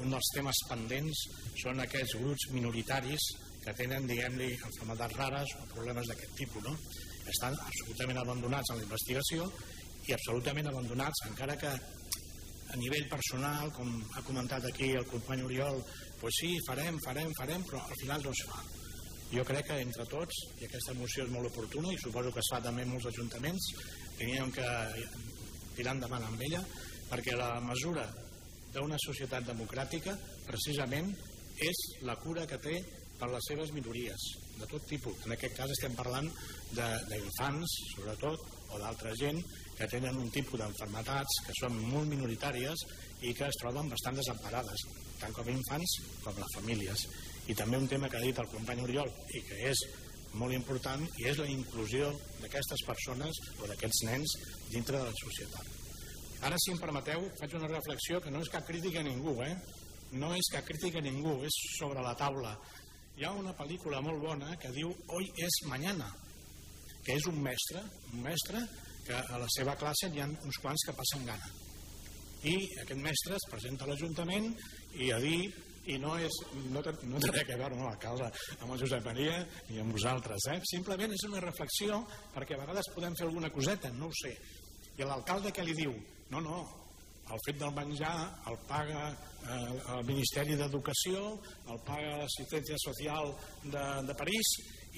un 0.00 0.16
dels 0.16 0.32
temes 0.32 0.64
pendents 0.70 1.24
són 1.60 1.84
aquests 1.84 2.16
grups 2.22 2.48
minoritaris 2.56 3.32
que 3.66 3.74
tenen, 3.76 4.06
diguem-li, 4.08 4.52
enfermedats 4.64 5.20
rares 5.20 5.56
o 5.60 5.68
problemes 5.74 6.08
d'aquest 6.08 6.36
tipus, 6.40 6.64
no? 6.64 6.76
Estan 7.26 7.56
absolutament 7.58 8.22
abandonats 8.22 8.70
en 8.70 8.78
la 8.80 8.86
investigació 8.86 9.50
i 10.06 10.14
absolutament 10.14 10.68
abandonats, 10.70 11.24
encara 11.28 11.56
que 11.58 11.70
a 11.70 12.76
nivell 12.78 13.06
personal, 13.10 13.70
com 13.74 13.92
ha 14.14 14.22
comentat 14.26 14.64
aquí 14.66 14.90
el 14.98 15.06
company 15.06 15.44
Oriol, 15.46 15.78
pues 16.20 16.40
sí, 16.40 16.50
farem, 16.66 16.98
farem, 17.04 17.30
farem, 17.38 17.62
però 17.66 17.82
al 17.82 18.00
final 18.00 18.22
no 18.24 18.34
es 18.34 18.42
fa. 18.48 18.62
Jo 19.32 19.42
crec 19.46 19.66
que 19.70 19.78
entre 19.82 20.06
tots, 20.10 20.42
i 20.60 20.66
aquesta 20.66 20.94
moció 20.94 21.24
és 21.26 21.32
molt 21.34 21.50
oportuna, 21.50 21.92
i 21.92 22.02
suposo 22.02 22.32
que 22.34 22.42
es 22.42 22.50
fa 22.52 22.60
també 22.62 22.84
en 22.86 22.92
molts 22.94 23.08
ajuntaments, 23.10 23.70
teníem 24.18 24.52
que 24.54 24.68
tirar 25.78 25.96
endavant 25.96 26.26
amb 26.26 26.44
ella, 26.48 26.62
perquè 27.10 27.34
la 27.38 27.56
mesura 27.62 28.06
d'una 28.74 28.98
societat 29.02 29.46
democràtica 29.48 30.14
precisament 30.46 31.10
és 31.62 31.82
la 32.06 32.16
cura 32.20 32.46
que 32.46 32.58
té 32.62 32.76
per 33.16 33.30
les 33.32 33.46
seves 33.48 33.72
minories, 33.72 34.26
de 34.60 34.66
tot 34.68 34.84
tipus. 34.88 35.22
En 35.24 35.32
aquest 35.34 35.56
cas 35.56 35.72
estem 35.72 35.94
parlant 35.96 36.28
d'infants, 36.76 37.76
sobretot, 37.94 38.55
o 38.70 38.80
d'altra 38.80 39.14
gent 39.18 39.40
que 39.76 39.88
tenen 39.92 40.16
un 40.16 40.30
tipus 40.32 40.60
d'enfermetats 40.60 41.42
que 41.46 41.54
són 41.60 41.76
molt 41.92 42.08
minoritàries 42.08 42.86
i 43.26 43.34
que 43.36 43.46
es 43.48 43.60
troben 43.60 43.90
bastant 43.92 44.16
desemparades, 44.18 44.86
tant 45.20 45.34
com 45.36 45.48
infants 45.52 45.96
com 46.24 46.36
les 46.40 46.56
famílies. 46.56 47.06
I 47.46 47.54
també 47.54 47.78
un 47.78 47.88
tema 47.88 48.08
que 48.08 48.18
ha 48.18 48.24
dit 48.24 48.38
el 48.38 48.50
company 48.52 48.82
Oriol 48.82 49.12
i 49.36 49.42
que 49.46 49.60
és 49.70 49.84
molt 50.36 50.52
important 50.52 51.02
i 51.20 51.28
és 51.30 51.38
la 51.40 51.48
inclusió 51.48 52.10
d'aquestes 52.42 52.84
persones 52.88 53.40
o 53.60 53.68
d'aquests 53.68 54.04
nens 54.08 54.36
dintre 54.72 54.98
de 54.98 55.08
la 55.08 55.18
societat. 55.22 55.74
Ara, 56.44 56.56
si 56.60 56.72
em 56.72 56.80
permeteu, 56.80 57.22
faig 57.38 57.54
una 57.56 57.70
reflexió 57.70 58.20
que 58.20 58.32
no 58.32 58.42
és 58.44 58.50
cap 58.52 58.66
crítica 58.68 59.00
a 59.00 59.06
ningú, 59.06 59.38
eh? 59.42 59.54
No 60.20 60.34
és 60.36 60.50
cap 60.52 60.66
crítica 60.68 61.00
a 61.00 61.06
ningú, 61.06 61.38
és 61.46 61.56
sobre 61.78 62.04
la 62.04 62.14
taula. 62.18 62.52
Hi 63.16 63.24
ha 63.24 63.32
una 63.32 63.54
pel·lícula 63.56 64.02
molt 64.04 64.20
bona 64.20 64.56
que 64.60 64.70
diu 64.76 64.92
Hoy 65.08 65.30
es 65.40 65.62
mañana, 65.70 66.10
que 67.06 67.14
és 67.14 67.28
un 67.30 67.38
mestre, 67.42 67.82
un 68.12 68.24
mestre 68.24 68.62
que 69.06 69.14
a 69.14 69.38
la 69.38 69.46
seva 69.54 69.76
classe 69.78 70.10
hi 70.10 70.20
ha 70.22 70.26
uns 70.26 70.58
quants 70.62 70.86
que 70.88 70.94
passen 70.98 71.24
gana. 71.28 71.52
I 72.46 72.56
aquest 72.82 73.00
mestre 73.02 73.38
es 73.38 73.46
presenta 73.50 73.86
a 73.86 73.92
l'Ajuntament 73.92 74.50
i 74.98 75.12
a 75.14 75.20
dir 75.22 75.40
i 75.86 75.96
no, 76.02 76.16
és, 76.18 76.36
no, 76.74 76.82
té, 76.82 76.92
no 77.06 77.20
té 77.22 77.30
res 77.30 77.52
a 77.54 77.58
veure 77.60 77.76
amb 77.76 77.84
l'alcalde, 77.86 78.30
amb 78.58 78.72
el 78.74 78.80
Josep 78.80 79.04
Maria 79.06 79.36
i 79.70 79.78
amb 79.82 79.94
vosaltres. 79.94 80.48
Eh? 80.50 80.58
Simplement 80.72 81.14
és 81.14 81.26
una 81.28 81.42
reflexió 81.44 82.00
perquè 82.34 82.56
a 82.56 82.64
vegades 82.64 82.90
podem 82.94 83.14
fer 83.18 83.28
alguna 83.28 83.52
coseta, 83.54 83.92
no 83.94 84.10
ho 84.10 84.18
sé. 84.22 84.34
I 84.98 85.06
l'alcalde 85.06 85.54
què 85.54 85.62
li 85.62 85.76
diu? 85.78 85.94
No, 86.32 86.42
no, 86.42 86.58
el 87.30 87.42
fet 87.46 87.58
del 87.60 87.74
menjar 87.74 88.14
el 88.50 88.58
paga 88.66 89.04
eh, 89.10 89.76
el 89.94 90.02
Ministeri 90.08 90.58
d'Educació, 90.58 91.22
el 91.70 91.80
paga 91.86 92.18
l'Assistència 92.22 92.78
Social 92.82 93.30
de, 93.62 93.86
de 94.10 94.18
París 94.18 94.52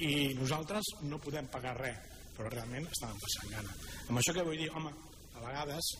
i 0.04 0.12
nosaltres 0.38 0.94
no 1.08 1.20
podem 1.22 1.48
pagar 1.52 1.74
res, 1.78 1.98
però 2.36 2.50
realment 2.52 2.86
estàvem 2.86 3.18
passant 3.24 3.52
gana. 3.56 3.74
Amb 4.06 4.20
això 4.20 4.34
que 4.36 4.46
vull 4.46 4.60
dir, 4.60 4.70
home, 4.70 4.94
a 5.34 5.42
vegades, 5.42 5.92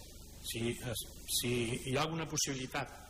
si, 0.47 0.73
si 1.41 1.53
hi 1.91 1.97
ha 1.97 2.05
alguna 2.07 2.29
possibilitat 2.31 3.05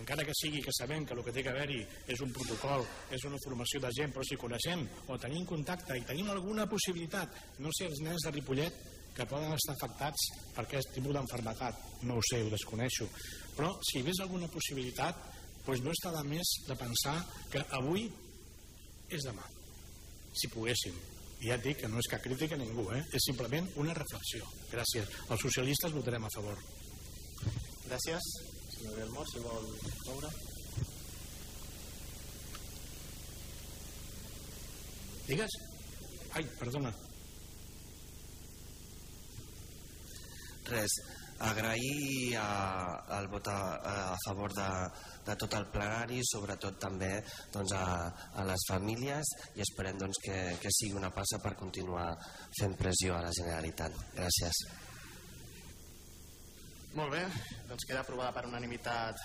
encara 0.00 0.24
que 0.24 0.34
sigui 0.36 0.62
que 0.64 0.72
sabem 0.72 1.04
que 1.04 1.12
el 1.14 1.22
que 1.24 1.32
té 1.34 1.42
que 1.44 1.50
haver-hi 1.52 1.80
és 2.08 2.22
un 2.24 2.30
protocol, 2.32 2.86
és 3.12 3.24
una 3.28 3.40
formació 3.44 3.82
de 3.84 3.90
gent, 3.96 4.14
però 4.14 4.24
si 4.24 4.38
coneixem 4.40 4.86
o 5.12 5.18
tenim 5.20 5.44
contacte 5.48 5.98
i 5.98 6.06
tenim 6.08 6.30
alguna 6.32 6.66
possibilitat, 6.70 7.36
no 7.60 7.72
sé, 7.76 7.90
els 7.90 8.00
nens 8.06 8.24
de 8.24 8.32
Ripollet 8.32 8.80
que 9.16 9.26
poden 9.28 9.52
estar 9.52 9.74
afectats 9.74 10.26
per 10.54 10.64
aquest 10.64 10.94
tipus 10.94 11.12
d'enfermetat, 11.16 11.84
no 12.08 12.16
ho 12.16 12.24
sé, 12.30 12.40
ho 12.40 12.52
desconeixo, 12.52 13.10
però 13.58 13.74
si 13.84 14.00
hi 14.00 14.16
alguna 14.22 14.48
possibilitat, 14.48 15.20
doncs 15.66 15.84
no 15.84 15.92
està 15.92 16.14
de 16.16 16.24
més 16.30 16.56
de 16.66 16.76
pensar 16.78 17.18
que 17.52 17.64
avui 17.76 18.06
és 19.10 19.26
demà, 19.26 19.44
si 20.32 20.52
poguéssim. 20.52 20.96
I 21.40 21.48
ja 21.48 21.56
et 21.56 21.64
dic 21.64 21.80
que 21.80 21.88
no 21.88 21.98
és 22.02 22.08
cap 22.10 22.20
crítica 22.20 22.54
a 22.54 22.60
ningú, 22.60 22.84
eh? 22.92 23.00
és 23.16 23.26
simplement 23.30 23.68
una 23.80 23.96
reflexió. 23.96 24.44
Gràcies. 24.70 25.08
Els 25.30 25.44
socialistes 25.48 25.96
votarem 25.96 26.26
a 26.28 26.32
favor. 26.36 26.58
Gràcies 27.88 28.32
senyor 28.80 28.96
Belmor, 28.96 29.26
si 29.28 29.40
vol 29.44 29.66
moure. 30.06 30.30
Digues. 35.26 35.56
Ai, 36.32 36.44
perdona. 36.58 36.92
Res, 40.70 40.96
agrair 41.40 42.36
a, 42.36 42.48
el 43.18 43.28
vot 43.32 43.48
a, 43.48 43.58
a 44.12 44.16
favor 44.26 44.52
de, 44.52 44.68
de 45.26 45.36
tot 45.40 45.56
el 45.56 45.66
plenari, 45.72 46.20
sobretot 46.28 46.76
també 46.82 47.10
doncs, 47.52 47.72
a, 47.72 48.10
a 48.36 48.44
les 48.48 48.66
famílies 48.68 49.32
i 49.56 49.64
esperem 49.64 49.98
doncs, 50.00 50.20
que, 50.26 50.36
que 50.60 50.72
sigui 50.76 50.98
una 51.00 51.12
passa 51.14 51.40
per 51.42 51.56
continuar 51.60 52.12
fent 52.60 52.76
pressió 52.76 53.16
a 53.16 53.24
la 53.24 53.32
Generalitat. 53.36 53.96
Gràcies. 54.18 54.62
Molt 56.98 57.14
bé, 57.14 57.22
doncs 57.70 57.86
queda 57.86 58.02
aprovada 58.02 58.34
per 58.34 58.48
unanimitat 58.48 59.20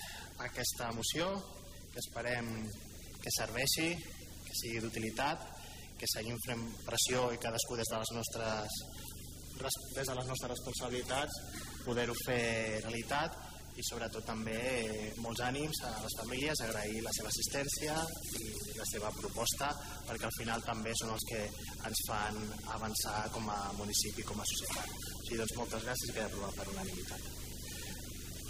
aquesta 0.45 0.91
moció, 0.93 1.31
que 1.91 2.01
esperem 2.03 2.51
que 3.23 3.31
serveixi, 3.33 3.89
que 4.45 4.57
sigui 4.61 4.83
d'utilitat, 4.83 5.47
que 5.99 6.07
seguim 6.11 6.37
fent 6.45 6.63
pressió 6.85 7.29
i 7.33 7.39
cadascú 7.41 7.79
des 7.79 7.89
de 7.91 8.01
les 8.01 8.11
nostres 8.15 8.81
des 9.95 10.03
de 10.03 10.15
les 10.17 10.27
nostres 10.27 10.51
responsabilitats 10.51 11.37
poder-ho 11.85 12.15
fer 12.25 12.81
realitat 12.83 13.37
i 13.75 13.83
sobretot 13.83 14.23
també 14.23 14.59
molts 15.19 15.41
ànims 15.43 15.81
a 15.83 15.91
les 15.99 16.15
famílies, 16.19 16.61
agrair 16.63 17.01
la 17.03 17.11
seva 17.17 17.31
assistència 17.31 17.97
i 18.39 18.77
la 18.77 18.87
seva 18.87 19.11
proposta 19.17 19.71
perquè 20.07 20.29
al 20.29 20.37
final 20.37 20.63
també 20.63 20.93
són 20.95 21.11
els 21.15 21.25
que 21.31 21.41
ens 21.89 22.03
fan 22.07 22.39
avançar 22.77 23.17
com 23.35 23.49
a 23.51 23.59
municipi, 23.79 24.23
com 24.23 24.39
a 24.39 24.47
societat. 24.53 24.95
O 24.95 25.23
sigui, 25.25 25.41
doncs 25.41 25.57
moltes 25.59 25.87
gràcies 25.89 26.11
i 26.11 26.15
queda 26.15 26.29
aprovat 26.31 26.61
per 26.61 26.69
unanimitat. 26.71 27.31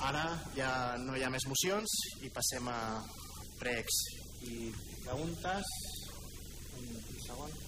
Ara 0.06 0.26
ja 0.54 0.72
no 1.02 1.16
hi 1.18 1.24
ha 1.26 1.34
més 1.34 1.48
mocions 1.50 2.00
i 2.22 2.30
passem 2.36 2.68
a 2.70 2.80
pregs 3.58 4.02
i 4.46 4.70
preguntes. 5.06 5.78
Un, 6.76 6.92
un 6.92 7.24
segon. 7.26 7.65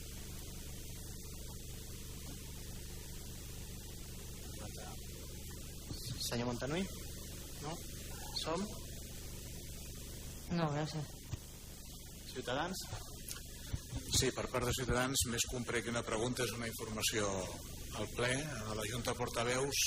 Senyor 6.28 6.50
Montanui? 6.50 6.84
No? 7.64 7.74
Som? 8.42 8.64
No, 10.52 10.68
gràcies. 10.76 11.14
Ciutadans? 12.34 12.84
Sí, 14.18 14.30
per 14.36 14.46
part 14.52 14.68
de 14.68 14.74
Ciutadans, 14.76 15.24
més 15.32 15.46
que 15.48 15.90
una 15.92 16.04
pregunta, 16.04 16.44
és 16.44 16.54
una 16.58 16.68
informació 16.68 17.30
al 17.98 18.08
ple, 18.16 18.34
a 18.68 18.76
la 18.76 18.86
Junta 18.92 19.14
de 19.14 19.20
Portaveus, 19.22 19.82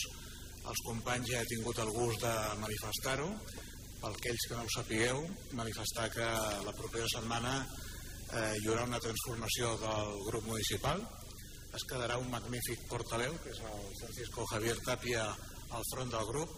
els 0.71 0.83
companys 0.87 1.29
ja 1.31 1.43
he 1.43 1.51
tingut 1.51 1.79
el 1.85 1.93
gust 1.95 2.25
de 2.25 2.33
manifestar-ho, 2.63 3.29
per 4.01 4.11
aquells 4.11 4.49
que 4.49 4.57
no 4.57 4.65
ho 4.65 4.75
sapigueu, 4.75 5.23
manifestar 5.61 6.09
que 6.15 6.27
la 6.67 6.77
propera 6.77 7.09
setmana 7.13 7.55
eh, 7.61 8.57
hi 8.57 8.69
haurà 8.69 8.87
una 8.89 9.01
transformació 9.05 9.77
del 9.85 10.13
grup 10.29 10.49
municipal, 10.49 11.05
es 11.77 11.87
quedarà 11.87 12.17
un 12.19 12.31
magnífic 12.33 12.87
portaveu, 12.91 13.37
que 13.45 13.53
és 13.53 13.61
el 13.63 13.89
Francisco 14.01 14.47
Javier 14.53 14.77
Tapia, 14.87 15.29
al 15.77 15.87
front 15.93 16.13
del 16.13 16.29
grup, 16.29 16.57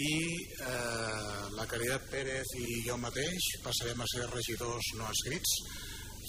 i 0.00 0.14
eh, 0.62 1.50
la 1.56 1.66
Caritat 1.66 2.06
Pérez 2.12 2.54
i 2.60 2.82
jo 2.86 2.96
mateix 3.02 3.48
passarem 3.64 4.00
a 4.00 4.08
ser 4.12 4.28
regidors 4.30 4.92
no 4.98 5.08
escrits, 5.10 5.56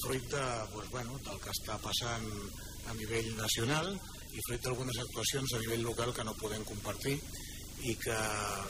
fruit 0.02 0.26
de, 0.34 0.46
pues, 0.74 0.90
bueno, 0.90 1.20
del 1.28 1.40
que 1.44 1.54
està 1.54 1.78
passant 1.84 2.28
a 2.90 2.96
nivell 2.98 3.30
nacional 3.38 3.94
i 4.34 4.42
fruit 4.48 4.64
d'algunes 4.66 4.98
actuacions 5.04 5.54
a 5.54 5.62
nivell 5.62 5.86
local 5.86 6.14
que 6.16 6.26
no 6.26 6.38
podem 6.40 6.66
compartir 6.66 7.18
i 7.86 7.96
que 7.98 8.18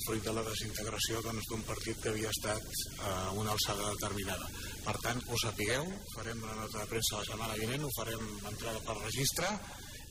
fruit 0.05 0.23
de 0.23 0.33
la 0.35 0.43
desintegració 0.47 1.19
doncs, 1.23 1.47
d'un 1.49 1.59
doncs, 1.59 1.67
partit 1.67 1.99
que 2.03 2.11
havia 2.11 2.31
estat 2.31 2.67
a 3.07 3.15
una 3.35 3.51
alçada 3.55 3.89
determinada. 3.95 4.47
Per 4.85 4.95
tant, 5.03 5.19
ho 5.27 5.39
sapigueu, 5.43 5.87
farem 6.15 6.43
una 6.43 6.55
nota 6.61 6.79
de 6.79 6.91
premsa 6.91 7.19
la 7.19 7.27
setmana 7.27 7.57
vinent, 7.59 7.83
ho 7.83 7.91
farem 7.97 8.23
entrada 8.51 8.83
per 8.87 8.97
registre 9.01 9.51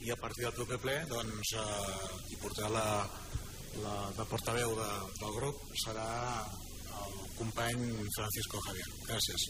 i 0.00 0.10
a 0.10 0.16
partir 0.16 0.46
del 0.46 0.56
proper 0.56 0.78
ple 0.80 0.96
doncs, 1.10 1.52
eh, 1.60 2.08
hi 2.30 2.38
portarà 2.40 2.70
la, 2.72 2.86
la 3.84 3.94
de 4.16 4.26
portaveu 4.30 4.74
de, 4.78 4.88
del 5.20 5.34
grup 5.36 5.60
serà 5.84 6.08
el 7.00 7.18
company 7.36 7.84
Francisco 8.16 8.60
Javier. 8.66 8.88
Gràcies. 9.08 9.46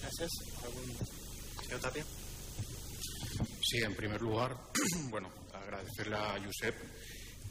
Gràcies. 0.00 0.38
Algun... 0.64 0.96
Senyor 1.62 1.80
Tapia? 1.84 2.04
Sí, 3.68 3.80
en 3.84 3.94
primer 3.96 4.20
lugar, 4.20 4.56
bueno, 5.10 5.30
agradecerle 5.54 6.16
a 6.16 6.40
Josep 6.44 6.76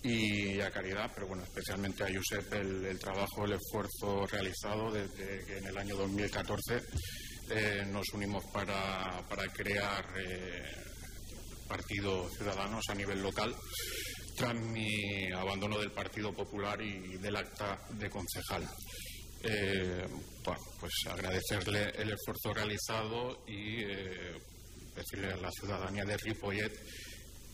y 0.03 0.59
a 0.59 0.71
Caridad, 0.71 1.11
pero 1.13 1.27
bueno, 1.27 1.43
especialmente 1.43 2.03
a 2.03 2.09
Josep 2.13 2.53
el, 2.53 2.99
trabajo, 2.99 3.45
el 3.45 3.53
esfuerzo 3.53 4.25
realizado 4.27 4.91
desde 4.91 5.45
que 5.45 5.57
en 5.57 5.65
el 5.65 5.77
año 5.77 5.95
2014 5.95 6.81
eh, 7.53 7.85
nos 7.91 8.07
unimos 8.13 8.43
para, 8.53 9.23
crear 9.53 10.05
eh, 10.17 10.63
partidos 11.67 12.31
ciudadanos 12.37 12.83
a 12.89 12.95
nivel 12.95 13.21
local 13.21 13.55
tras 14.37 14.55
mi 14.55 15.31
abandono 15.31 15.77
del 15.77 15.91
Partido 15.91 16.33
Popular 16.33 16.81
y 16.81 17.17
del 17.17 17.35
acta 17.35 17.79
de 17.91 18.09
concejal. 18.09 18.67
Eh, 19.43 20.07
pues 20.79 20.91
agradecerle 21.09 21.89
el 21.97 22.11
esfuerzo 22.11 22.53
realizado 22.53 23.43
y 23.47 23.83
decirle 24.95 25.33
a 25.33 25.37
la 25.37 25.51
ciudadanía 25.51 26.05
de 26.05 26.17
Ripollet 26.17 26.71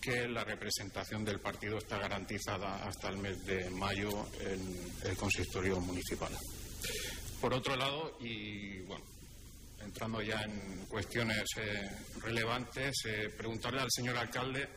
que 0.01 0.27
la 0.27 0.43
representación 0.43 1.25
del 1.25 1.39
partido 1.39 1.77
está 1.77 1.97
garantizada 1.97 2.87
hasta 2.87 3.09
el 3.09 3.17
mes 3.17 3.43
de 3.45 3.69
mayo 3.71 4.09
en 4.39 4.91
el 5.03 5.17
consistorio 5.17 5.79
municipal. 5.79 6.31
Por 7.41 7.53
otro 7.53 7.75
lado, 7.75 8.17
y 8.21 8.79
bueno, 8.81 9.03
entrando 9.87 10.21
ya 10.21 10.41
en 10.43 10.85
cuestiones 10.85 11.43
eh, 11.57 11.89
relevantes, 12.21 12.93
eh, 13.05 13.29
preguntarle 13.35 13.81
al 13.81 13.91
señor 13.91 14.17
alcalde 14.17 14.69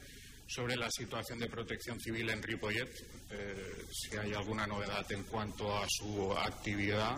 sobre 0.47 0.77
la 0.77 0.89
situación 0.91 1.39
de 1.39 1.49
protección 1.49 2.01
civil 2.01 2.31
en 2.31 2.43
Ripollet, 2.43 2.91
eh, 3.31 3.85
si 3.93 4.17
hay 4.17 4.33
alguna 4.33 4.67
novedad 4.67 5.05
en 5.13 5.25
cuanto 5.25 5.77
a 5.77 5.87
su 5.89 6.33
actividad 6.33 7.17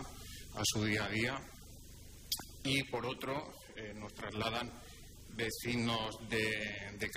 a 0.55 0.61
su 0.63 0.83
día 0.85 1.05
a 1.05 1.09
día. 1.09 1.41
Y 2.63 2.83
por 2.83 3.05
otro, 3.05 3.55
nos 3.95 4.13
trasladan 4.13 4.71
vecinos 5.35 6.15
de, 6.29 6.97
de 6.97 7.09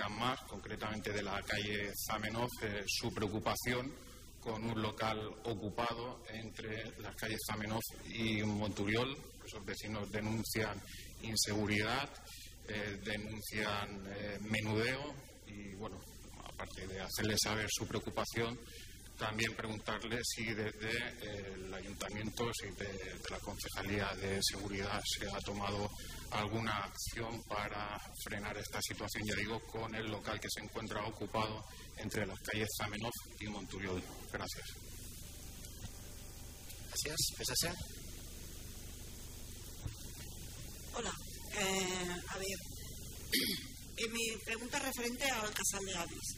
concretamente 0.47 1.11
de 1.11 1.21
la 1.21 1.41
calle 1.43 1.91
Zamenhof, 2.07 2.51
eh, 2.63 2.83
su 2.87 3.13
preocupación 3.13 3.93
con 4.39 4.63
un 4.63 4.81
local 4.81 5.19
ocupado 5.45 6.23
entre 6.29 6.99
las 6.99 7.15
calles 7.15 7.39
Zamenhof 7.47 7.83
y 8.05 8.41
Monturiol. 8.43 9.15
Esos 9.47 9.65
vecinos 9.65 10.11
denuncian 10.11 10.77
inseguridad, 11.21 12.09
eh, 12.67 12.99
denuncian 13.01 14.03
eh, 14.09 14.37
menudeo 14.41 15.15
y, 15.47 15.73
bueno, 15.75 15.97
aparte 16.43 16.85
de 16.85 16.99
hacerles 16.99 17.39
saber 17.41 17.65
su 17.71 17.87
preocupación, 17.87 18.59
también 19.17 19.55
preguntarle 19.55 20.19
si 20.21 20.53
desde 20.53 20.91
el 21.53 21.73
ayuntamiento, 21.73 22.51
si 22.53 22.67
de, 22.71 23.15
la 23.29 23.39
Concejalía 23.39 24.13
de 24.15 24.39
Seguridad 24.43 25.01
se 25.05 25.27
ha 25.29 25.39
tomado 25.39 25.89
alguna 26.31 26.83
acción 26.83 27.41
para 27.43 27.97
frenar 28.25 28.57
esta 28.57 28.81
situación, 28.81 29.23
ya 29.25 29.35
digo, 29.35 29.61
con 29.61 29.95
el 29.95 30.11
local 30.11 30.41
que 30.41 30.49
se 30.49 30.61
encuentra 30.61 31.05
ocupado 31.07 31.63
entre 31.95 32.25
las 32.25 32.39
calles 32.41 32.67
Zamenhof 32.77 33.15
y 33.39 33.47
Monturiol. 33.47 34.03
Gracias. 34.29 34.67
Gracias. 36.89 37.15
PSC. 37.37 37.97
Hola. 40.97 41.13
Eh, 41.53 42.21
a 42.27 42.37
ver, 42.39 42.57
eh, 43.97 44.09
mi 44.09 44.35
pregunta 44.43 44.79
referente 44.79 45.29
al 45.29 45.53
Casal 45.53 45.85
de 45.85 45.93
Avis. 45.93 46.33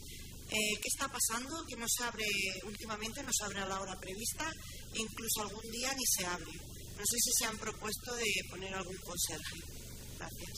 Eh, 0.50 0.76
¿Qué 0.76 0.88
está 0.88 1.08
pasando? 1.08 1.64
Que 1.66 1.76
no 1.76 1.86
se 1.88 2.04
abre 2.04 2.26
últimamente, 2.64 3.22
no 3.22 3.30
se 3.32 3.44
abre 3.46 3.60
a 3.60 3.68
la 3.68 3.80
hora 3.80 3.98
prevista, 3.98 4.52
e 4.92 5.00
incluso 5.00 5.40
algún 5.40 5.64
día 5.70 5.94
ni 5.94 6.04
se 6.04 6.26
abre. 6.26 6.52
No 6.52 7.04
sé 7.06 7.16
si 7.24 7.30
se 7.38 7.46
han 7.46 7.56
propuesto 7.56 8.14
de 8.16 8.26
poner 8.50 8.74
algún 8.74 8.98
conserje. 8.98 9.56
Gracias. 10.18 10.56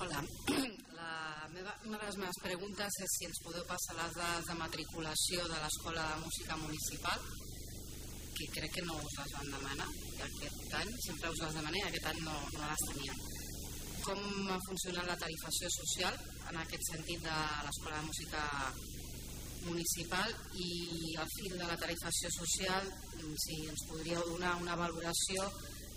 Hola. 0.00 0.24
La 0.96 1.48
meva, 1.52 1.76
una 1.84 1.98
de 1.98 2.06
les 2.06 2.16
meves 2.16 2.40
preguntes 2.42 2.96
és 3.04 3.12
si 3.16 3.24
ens 3.28 3.38
podeu 3.44 3.64
passar 3.68 3.96
les 3.96 4.12
dades 4.16 4.48
de 4.48 4.56
matriculació 4.56 5.46
de 5.48 5.60
l'Escola 5.60 6.02
de 6.14 6.20
Música 6.24 6.56
Municipal, 6.60 7.24
que 8.40 8.48
crec 8.56 8.72
que 8.76 8.84
no 8.88 8.96
us 8.96 9.16
les 9.18 9.32
van 9.36 9.50
demanar 9.54 9.88
aquest 10.26 10.76
any, 10.80 10.92
sempre 11.06 11.32
us 11.34 11.42
les 11.44 11.56
demané, 11.58 11.82
aquest 11.84 12.06
any 12.12 12.20
no, 12.24 12.36
no 12.56 12.68
les 12.70 12.84
teníem. 12.90 13.18
Com 14.06 14.20
ha 14.48 14.60
funcionat 14.68 15.10
la 15.10 15.18
tarifació 15.20 15.68
social 15.74 16.16
en 16.48 16.60
aquest 16.62 16.86
sentit 16.92 17.20
de 17.26 17.36
l'Escola 17.66 17.98
de 17.98 18.06
Música 18.06 18.44
Municipal 19.66 20.30
i 20.56 20.70
al 21.20 21.28
fil 21.34 21.58
de 21.58 21.66
la 21.68 21.76
tarifació 21.82 22.30
social, 22.38 22.88
si 23.44 23.58
ens 23.68 23.84
podríeu 23.90 24.24
donar 24.30 24.54
una 24.62 24.78
valoració 24.80 25.44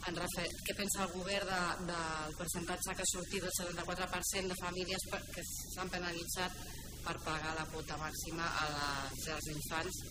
en 0.10 0.18
refer, 0.20 0.50
què 0.68 0.76
pensa 0.76 1.06
el 1.06 1.14
govern 1.14 1.48
de, 1.48 1.62
del 1.88 2.36
percentatge 2.42 2.98
que 2.98 3.06
ha 3.06 3.12
sortit 3.14 3.46
del 3.46 3.56
74% 3.56 4.52
de 4.52 4.60
famílies 4.60 5.08
que 5.32 5.46
s'han 5.54 5.94
penalitzat 5.94 6.60
per 7.06 7.16
pagar 7.24 7.56
la 7.56 7.66
quota 7.72 7.96
màxima 8.02 8.50
a 8.66 8.68
les 8.74 9.26
llars 9.28 9.48
d'infants 9.48 10.04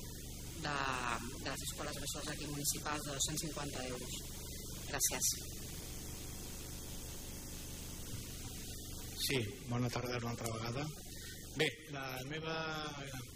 de, 0.65 0.77
de 1.45 1.49
les 1.51 1.65
escoles 1.69 1.99
bressols 2.01 2.31
aquí 2.33 2.47
municipals 2.51 3.07
de 3.07 3.17
250 3.17 3.87
euros. 3.89 4.21
Gràcies. 4.91 5.31
Sí, 9.23 9.39
bona 9.69 9.91
tarda 9.91 10.19
una 10.19 10.31
altra 10.35 10.53
vegada. 10.53 10.87
Bé, 11.57 11.69
la 11.93 12.07
meva 12.31 12.57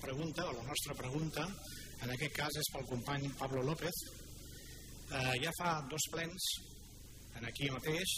pregunta, 0.01 0.47
o 0.49 0.53
la 0.57 0.64
nostra 0.64 0.95
pregunta, 0.95 1.45
en 2.03 2.12
aquest 2.14 2.35
cas 2.37 2.57
és 2.62 2.72
pel 2.72 2.89
company 2.89 3.29
Pablo 3.39 3.62
López, 3.62 4.01
eh, 5.12 5.37
ja 5.43 5.53
fa 5.61 5.77
dos 5.91 6.09
plens 6.12 6.49
en 7.37 7.45
aquí 7.45 7.68
mateix 7.70 8.16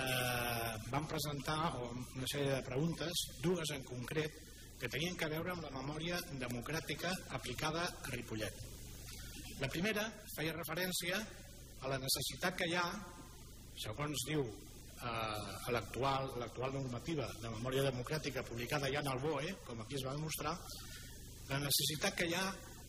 eh, 0.00 0.72
vam 0.90 1.06
presentar 1.08 1.74
una 1.84 2.28
sèrie 2.32 2.54
de 2.56 2.62
preguntes, 2.66 3.24
dues 3.44 3.72
en 3.76 3.84
concret 3.88 4.47
que 4.78 4.88
tenien 4.88 5.16
que 5.18 5.28
veure 5.32 5.52
amb 5.54 5.66
la 5.66 5.74
memòria 5.74 6.18
democràtica 6.40 7.10
aplicada 7.38 7.84
a 7.88 8.14
Ripollet. 8.14 8.64
La 9.58 9.70
primera 9.72 10.04
feia 10.36 10.54
referència 10.54 11.18
a 11.82 11.90
la 11.90 11.98
necessitat 11.98 12.56
que 12.58 12.68
hi 12.70 12.76
ha, 12.78 12.86
segons 13.82 14.24
diu 14.28 14.44
eh, 14.44 15.72
l'actual 15.74 16.30
normativa 16.76 17.26
de 17.42 17.50
memòria 17.56 17.88
democràtica 17.88 18.44
publicada 18.46 18.90
ja 18.92 19.02
en 19.02 19.10
el 19.14 19.22
BOE, 19.22 19.54
com 19.66 19.82
aquí 19.82 19.98
es 19.98 20.06
va 20.06 20.14
demostrar, 20.14 20.54
la 21.48 21.58
necessitat 21.64 22.14
que 22.18 22.28
hi 22.30 22.38
ha 22.38 22.46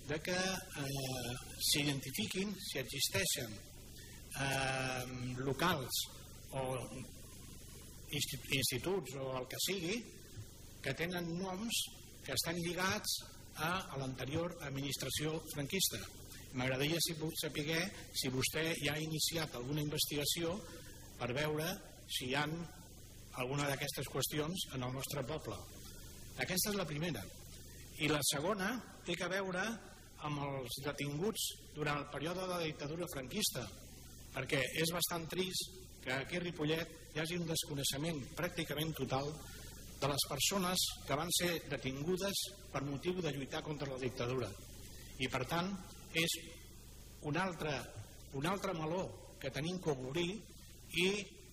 de 0.10 0.20
que 0.26 0.38
eh, 0.38 1.34
s'identifiquin 1.72 2.54
si 2.68 2.80
existeixen 2.82 3.58
eh, 4.46 5.04
locals 5.42 6.06
o 6.52 6.64
instituts 8.10 9.14
o 9.22 9.28
el 9.38 9.46
que 9.50 9.60
sigui 9.68 9.98
que 10.84 10.94
tenen 10.96 11.28
noms 11.40 11.84
que 12.26 12.36
estan 12.36 12.58
lligats 12.62 13.20
a, 13.60 13.72
a 13.94 14.00
l'anterior 14.00 14.56
administració 14.68 15.36
franquista. 15.54 16.00
M'agradaria 16.58 16.98
si 17.04 17.16
puc 17.20 17.36
saber 17.38 17.84
si 18.16 18.32
vostè 18.34 18.72
ja 18.80 18.96
ha 18.96 19.02
iniciat 19.04 19.56
alguna 19.56 19.84
investigació 19.84 20.56
per 21.20 21.34
veure 21.36 21.68
si 22.10 22.30
hi 22.30 22.36
ha 22.36 22.46
alguna 23.40 23.68
d'aquestes 23.70 24.10
qüestions 24.10 24.70
en 24.74 24.84
el 24.84 24.96
nostre 24.96 25.24
poble. 25.28 25.58
Aquesta 26.40 26.72
és 26.72 26.80
la 26.80 26.88
primera. 26.88 27.22
I 28.00 28.08
la 28.10 28.22
segona 28.24 28.72
té 29.06 29.16
que 29.20 29.30
veure 29.32 29.64
amb 30.28 30.42
els 30.44 30.80
detinguts 30.84 31.46
durant 31.76 32.00
el 32.02 32.10
període 32.12 32.42
de 32.44 32.56
la 32.56 32.66
dictadura 32.66 33.08
franquista, 33.14 33.64
perquè 34.34 34.60
és 34.82 34.92
bastant 34.96 35.28
trist 35.32 35.78
que 36.04 36.16
aquí 36.16 36.40
a 36.40 36.44
Ripollet 36.44 37.14
hi 37.14 37.22
hagi 37.22 37.38
un 37.40 37.48
desconeixement 37.48 38.20
pràcticament 38.38 38.94
total 38.98 39.32
de 40.00 40.08
les 40.08 40.26
persones 40.30 40.86
que 41.08 41.18
van 41.20 41.32
ser 41.36 41.52
detingudes 41.70 42.44
per 42.72 42.86
motiu 42.88 43.20
de 43.22 43.34
lluitar 43.36 43.62
contra 43.64 43.90
la 43.92 44.00
dictadura. 44.00 44.48
I 45.20 45.28
per 45.28 45.44
tant 45.48 45.74
és 46.16 46.38
un 47.28 47.38
altre, 47.38 47.74
un 48.40 48.48
altre 48.48 48.74
meló 48.74 49.04
que 49.40 49.52
tenim 49.52 49.80
que 49.84 49.92
obrir 49.92 50.30
i 51.04 51.10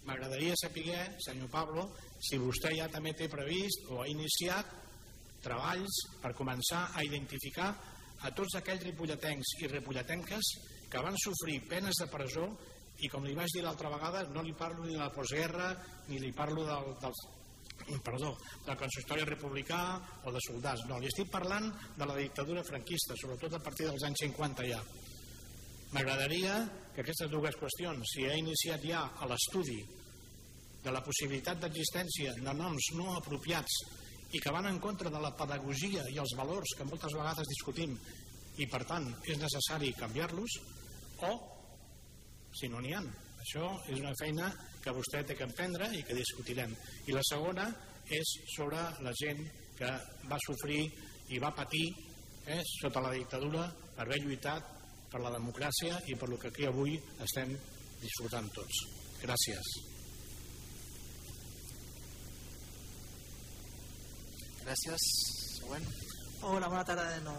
m'agradaria 0.06 0.54
saber, 0.60 1.18
senyor 1.18 1.50
Pablo, 1.50 1.88
si 2.22 2.38
vostè 2.38 2.70
ja 2.76 2.86
també 2.88 3.12
té 3.18 3.26
previst 3.28 3.90
o 3.90 4.00
ha 4.02 4.08
iniciat 4.08 4.70
treballs 5.42 5.98
per 6.22 6.34
començar 6.38 6.86
a 6.94 7.02
identificar 7.04 7.72
a 8.22 8.32
tots 8.34 8.56
aquells 8.58 8.86
ripolletens 8.86 9.56
i 9.60 9.70
ripolletenques 9.70 10.52
que 10.90 11.02
van 11.02 11.18
sofrir 11.20 11.60
penes 11.68 11.98
de 12.00 12.08
presó 12.10 12.46
i 13.04 13.10
com 13.12 13.26
li 13.26 13.34
vaig 13.36 13.52
dir 13.52 13.64
l'altra 13.66 13.90
vegada 13.92 14.22
no 14.32 14.42
li 14.42 14.54
parlo 14.56 14.86
ni 14.86 14.94
de 14.94 15.02
la 15.02 15.12
postguerra 15.12 15.74
ni 16.08 16.20
li 16.22 16.32
parlo 16.32 16.64
del, 16.64 16.94
del, 17.02 17.18
perdó, 18.04 18.32
del 18.66 18.78
consistori 18.78 19.24
republicà 19.24 19.80
o 20.24 20.32
de 20.32 20.40
soldats, 20.46 20.86
no, 20.88 20.98
li 21.00 21.10
estic 21.10 21.30
parlant 21.32 21.68
de 21.96 22.08
la 22.08 22.16
dictadura 22.18 22.64
franquista, 22.66 23.14
sobretot 23.18 23.58
a 23.58 23.62
partir 23.62 23.86
dels 23.88 24.06
anys 24.08 24.24
50 24.24 24.66
ja. 24.68 24.80
M'agradaria 25.94 26.58
que 26.94 27.04
aquestes 27.04 27.30
dues 27.30 27.56
qüestions 27.60 28.14
si 28.14 28.26
ha 28.26 28.34
iniciat 28.34 28.82
ja 28.82 29.04
a 29.14 29.28
l'estudi 29.30 29.78
de 30.82 30.94
la 30.94 31.02
possibilitat 31.02 31.60
d'existència 31.62 32.34
de 32.38 32.54
noms 32.54 32.92
no 32.98 33.12
apropiats 33.16 33.78
i 34.34 34.40
que 34.42 34.52
van 34.54 34.66
en 34.70 34.78
contra 34.82 35.10
de 35.10 35.20
la 35.22 35.32
pedagogia 35.38 36.04
i 36.10 36.18
els 36.22 36.34
valors 36.38 36.74
que 36.78 36.86
moltes 36.88 37.14
vegades 37.14 37.50
discutim 37.50 37.94
i 38.58 38.66
per 38.70 38.82
tant 38.88 39.06
és 39.26 39.38
necessari 39.38 39.92
canviar-los 39.98 40.58
o 41.28 41.32
si 42.56 42.70
no 42.72 42.80
n'hi 42.80 42.94
ha 42.96 43.02
això 43.44 43.68
és 43.92 44.00
una 44.00 44.14
feina 44.18 44.50
que 44.86 44.94
vostè 44.94 45.24
té 45.26 45.34
que 45.34 45.46
emprendre 45.48 45.90
i 45.98 46.04
que 46.06 46.14
discutirem 46.14 46.70
i 47.10 47.14
la 47.14 47.24
segona 47.26 47.66
és 48.06 48.36
sobre 48.54 48.84
la 49.02 49.14
gent 49.18 49.42
que 49.76 49.90
va 50.30 50.38
sofrir 50.46 50.84
i 51.34 51.40
va 51.42 51.50
patir 51.50 51.88
eh, 52.46 52.62
sota 52.76 53.02
la 53.02 53.10
dictadura 53.16 53.66
per 53.96 54.06
haver 54.06 54.20
lluitat 54.22 54.70
per 55.10 55.24
la 55.24 55.34
democràcia 55.34 55.98
i 56.06 56.14
per 56.14 56.30
lo 56.30 56.38
que 56.38 56.54
aquí 56.54 56.70
avui 56.70 56.94
estem 57.26 57.50
disfrutant 57.98 58.48
tots 58.54 58.86
gràcies 59.24 59.74
Gràcies. 64.66 65.02
Següent. 65.60 65.84
Hola, 66.42 66.66
bona 66.66 66.82
tarda 66.82 67.04
de 67.12 67.20
nou. 67.22 67.36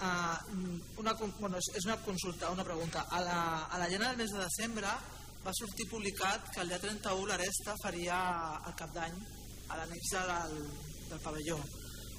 Uh, 0.00 0.54
una, 1.02 1.12
bueno, 1.36 1.58
és 1.60 1.84
una 1.84 1.98
consulta, 2.06 2.48
una 2.54 2.64
pregunta. 2.64 3.02
A 3.12 3.20
la, 3.20 3.40
a 3.68 3.80
la 3.82 3.88
llena 3.90 4.08
del 4.08 4.22
mes 4.22 4.32
de 4.32 4.40
desembre 4.40 4.94
va 5.44 5.52
sortir 5.52 5.84
publicat 5.90 6.46
que 6.54 6.62
el 6.62 6.70
dia 6.72 6.80
31 6.80 7.28
l'Aresta 7.28 7.74
faria 7.82 8.18
el 8.64 8.76
cap 8.78 8.92
d'any 8.94 9.16
a 9.68 9.76
l'anexa 9.78 10.22
del, 10.30 10.54
del 11.10 11.20
pavelló. 11.24 11.58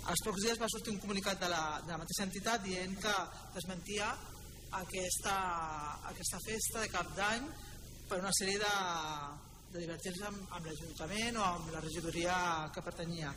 Als 0.05 0.21
pocs 0.25 0.43
dies 0.43 0.61
va 0.61 0.69
sortir 0.69 0.93
un 0.93 1.01
comunicat 1.01 1.39
de 1.41 1.49
la, 1.49 1.63
de 1.81 1.93
la 1.93 1.97
mateixa 2.01 2.27
entitat 2.27 2.61
dient 2.61 2.93
que 3.01 3.13
desmentia 3.55 4.11
aquesta, 4.81 5.35
aquesta 6.11 6.41
festa 6.45 6.83
de 6.83 6.91
cap 6.93 7.09
d'any 7.17 7.47
per 8.09 8.21
una 8.21 8.33
sèrie 8.37 8.61
de, 8.61 8.75
de 9.73 9.81
divertir-se 9.81 10.27
amb, 10.29 10.45
amb 10.53 10.69
l'Ajuntament 10.69 11.41
o 11.41 11.45
amb 11.47 11.73
la 11.73 11.81
regidoria 11.81 12.35
que 12.75 12.85
pertanyia. 12.85 13.33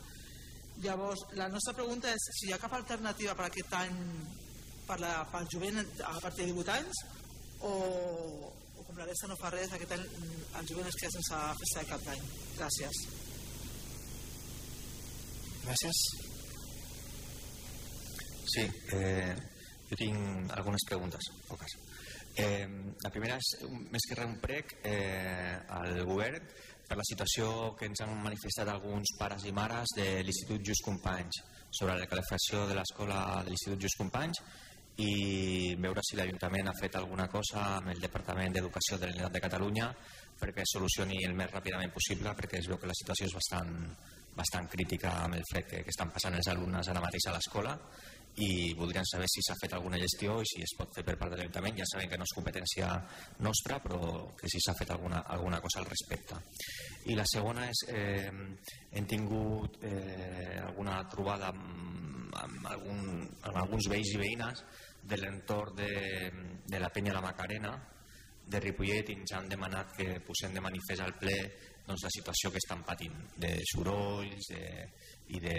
Llavors, 0.83 1.25
la 1.35 1.49
nostra 1.51 1.73
pregunta 1.75 2.13
és 2.13 2.29
si 2.37 2.47
hi 2.47 2.53
ha 2.53 2.61
cap 2.61 2.77
alternativa 2.77 3.33
per 3.35 3.49
aquest 3.49 3.73
any 3.81 3.97
per 4.85 4.99
la, 5.01 5.15
pel 5.33 5.49
jovent 5.51 5.81
a 5.81 6.15
partir 6.21 6.45
de 6.45 6.53
18 6.53 6.75
anys 6.77 7.01
o, 7.65 7.73
resta 9.07 9.31
no 9.31 9.39
fa 9.41 9.53
res 9.55 9.73
aquest 9.73 9.95
any 9.95 10.05
el 10.59 10.69
jovent 10.73 10.91
es 10.91 10.99
queda 11.01 11.15
sense 11.17 11.41
festa 11.63 11.83
de 11.83 11.91
cap 11.93 12.07
d'any 12.09 12.29
gràcies 12.59 13.03
Gràcies. 15.69 15.97
Sí, 18.49 18.63
eh, 18.97 19.35
jo 19.89 19.97
tinc 19.99 20.53
algunes 20.55 20.85
preguntes, 20.89 21.27
poques. 21.45 21.75
Eh, 22.41 22.65
la 23.03 23.11
primera 23.13 23.35
és, 23.37 23.49
més 23.67 24.07
que 24.09 24.17
res, 24.17 24.31
un 24.31 24.39
prec 24.41 24.73
eh, 24.89 25.59
al 25.75 26.01
govern 26.07 26.47
per 26.89 26.97
la 26.97 27.05
situació 27.05 27.75
que 27.77 27.85
ens 27.89 28.01
han 28.01 28.15
manifestat 28.23 28.71
alguns 28.71 29.13
pares 29.19 29.45
i 29.45 29.53
mares 29.53 29.93
de 29.99 30.07
l'Institut 30.25 30.65
Just 30.71 30.85
Companys 30.87 31.43
sobre 31.69 31.99
la 31.99 32.09
calefacció 32.09 32.65
de 32.65 32.79
l'escola 32.79 33.19
de 33.43 33.53
l'Institut 33.53 33.85
Just 33.85 34.01
Companys 34.01 34.41
i 34.99 35.75
veure 35.79 36.03
si 36.03 36.17
l'Ajuntament 36.19 36.67
ha 36.67 36.75
fet 36.75 36.97
alguna 36.99 37.29
cosa 37.31 37.63
amb 37.77 37.93
el 37.93 38.01
Departament 38.03 38.55
d'Educació 38.55 38.97
de 38.97 39.07
Generalitat 39.07 39.37
de 39.37 39.43
Catalunya 39.45 39.89
perquè 40.39 40.65
solucioni 40.67 41.23
el 41.27 41.35
més 41.39 41.51
ràpidament 41.51 41.93
possible 41.95 42.35
perquè 42.35 42.59
es 42.59 42.67
veu 42.67 42.79
que 42.79 42.89
la 42.89 42.97
situació 42.97 43.29
és 43.29 43.35
bastant, 43.35 43.73
bastant 44.35 44.67
crítica 44.71 45.13
amb 45.23 45.39
el 45.39 45.45
fred 45.51 45.67
que, 45.71 45.83
que 45.83 45.93
estan 45.95 46.11
passant 46.15 46.35
els 46.35 46.51
alumnes 46.51 46.91
ara 46.91 47.03
mateix 47.03 47.29
a 47.29 47.35
l'escola 47.35 47.77
i 48.39 48.73
voldrien 48.77 49.05
saber 49.07 49.27
si 49.27 49.41
s'ha 49.43 49.55
fet 49.59 49.73
alguna 49.75 49.99
gestió 49.99 50.37
i 50.41 50.47
si 50.47 50.61
es 50.63 50.73
pot 50.77 50.93
fer 50.95 51.03
per 51.03 51.15
part 51.19 51.33
de 51.33 51.39
l'Ajuntament. 51.39 51.79
Ja 51.81 51.87
sabem 51.89 52.09
que 52.11 52.19
no 52.19 52.27
és 52.27 52.35
competència 52.37 52.91
nostra, 53.45 53.79
però 53.83 54.29
que 54.39 54.47
si 54.51 54.61
s'ha 54.63 54.75
fet 54.79 54.93
alguna, 54.95 55.23
alguna 55.35 55.59
cosa 55.59 55.81
al 55.81 55.89
respecte. 55.89 56.37
I 57.11 57.17
la 57.19 57.25
segona 57.27 57.67
és, 57.67 57.83
eh, 57.91 58.31
hem 58.95 59.09
tingut 59.09 59.81
eh, 59.83 60.59
alguna 60.63 61.01
trobada 61.11 61.51
amb, 61.51 62.35
amb, 62.39 62.69
algun, 62.71 63.25
amb 63.41 63.57
alguns 63.65 63.89
veïns 63.91 64.13
i 64.15 64.21
veïnes 64.21 64.63
de 65.03 65.17
l'entorn 65.17 65.75
de, 65.77 65.93
de 66.67 66.79
la 66.79 66.91
penya 66.93 67.15
la 67.15 67.23
Macarena, 67.25 67.73
de 68.49 68.59
Ripollet, 68.59 69.09
i 69.09 69.17
ens 69.19 69.33
han 69.37 69.49
demanat 69.49 69.93
que 69.97 70.19
posem 70.25 70.55
de 70.55 70.63
manifest 70.63 71.05
al 71.05 71.15
ple 71.21 71.35
doncs, 71.85 72.05
la 72.05 72.13
situació 72.13 72.51
que 72.53 72.61
estan 72.61 72.83
patint, 72.85 73.17
de 73.37 73.55
sorolls 73.71 74.51
de, 74.53 74.63
i 75.35 75.41
de 75.41 75.57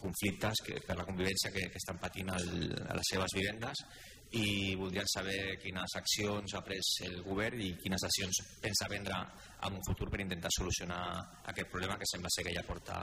conflictes 0.00 0.62
que, 0.66 0.78
per 0.86 0.96
la 0.96 1.04
convivència 1.04 1.52
que, 1.54 1.66
que 1.70 1.80
estan 1.80 1.98
patint 2.00 2.30
al, 2.32 2.48
a 2.88 2.96
les 2.96 3.12
seves 3.12 3.36
vivendes 3.36 3.84
i 4.38 4.76
voldrien 4.78 5.08
saber 5.10 5.56
quines 5.58 5.96
accions 5.98 6.54
ha 6.54 6.62
pres 6.62 6.90
el 7.08 7.16
govern 7.26 7.60
i 7.66 7.72
quines 7.82 8.04
accions 8.06 8.38
pensa 8.62 8.86
prendre 8.88 9.16
en 9.66 9.74
un 9.74 9.82
futur 9.88 10.06
per 10.12 10.22
intentar 10.22 10.52
solucionar 10.54 11.02
aquest 11.50 11.70
problema 11.72 11.98
que 11.98 12.08
sembla 12.08 12.30
ser 12.30 12.46
que 12.46 12.54
ja 12.54 12.62
porta, 12.66 13.00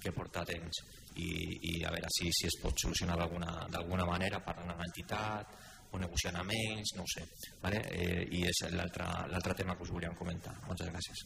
que 0.00 0.14
porta 0.16 0.46
temps 0.48 0.80
i, 1.16 1.30
i 1.72 1.74
a 1.84 1.92
veure 1.94 2.08
si, 2.16 2.30
si 2.32 2.48
es 2.48 2.58
pot 2.62 2.78
solucionar 2.80 3.18
d'alguna 3.20 4.08
manera 4.08 4.40
parlant 4.44 4.72
amb 4.72 4.82
l'entitat 4.84 5.54
o 5.92 6.00
negociant 6.00 6.38
amb 6.40 6.52
ells, 6.56 6.94
no 6.96 7.04
ho 7.04 7.10
sé. 7.14 7.24
Vale? 7.62 7.82
Eh, 7.92 8.22
I 8.38 8.44
és 8.48 8.62
l'altre 8.72 9.56
tema 9.58 9.76
que 9.76 9.84
us 9.86 9.92
volíem 9.92 10.14
comentar. 10.18 10.54
Moltes 10.68 10.88
gràcies. 10.88 11.24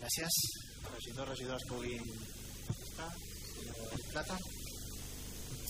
Gràcies. 0.00 0.38
Regidors, 0.90 1.30
regidors, 1.30 1.66
puguin 1.70 2.02
estar. 2.74 3.10
Plata. 4.10 4.38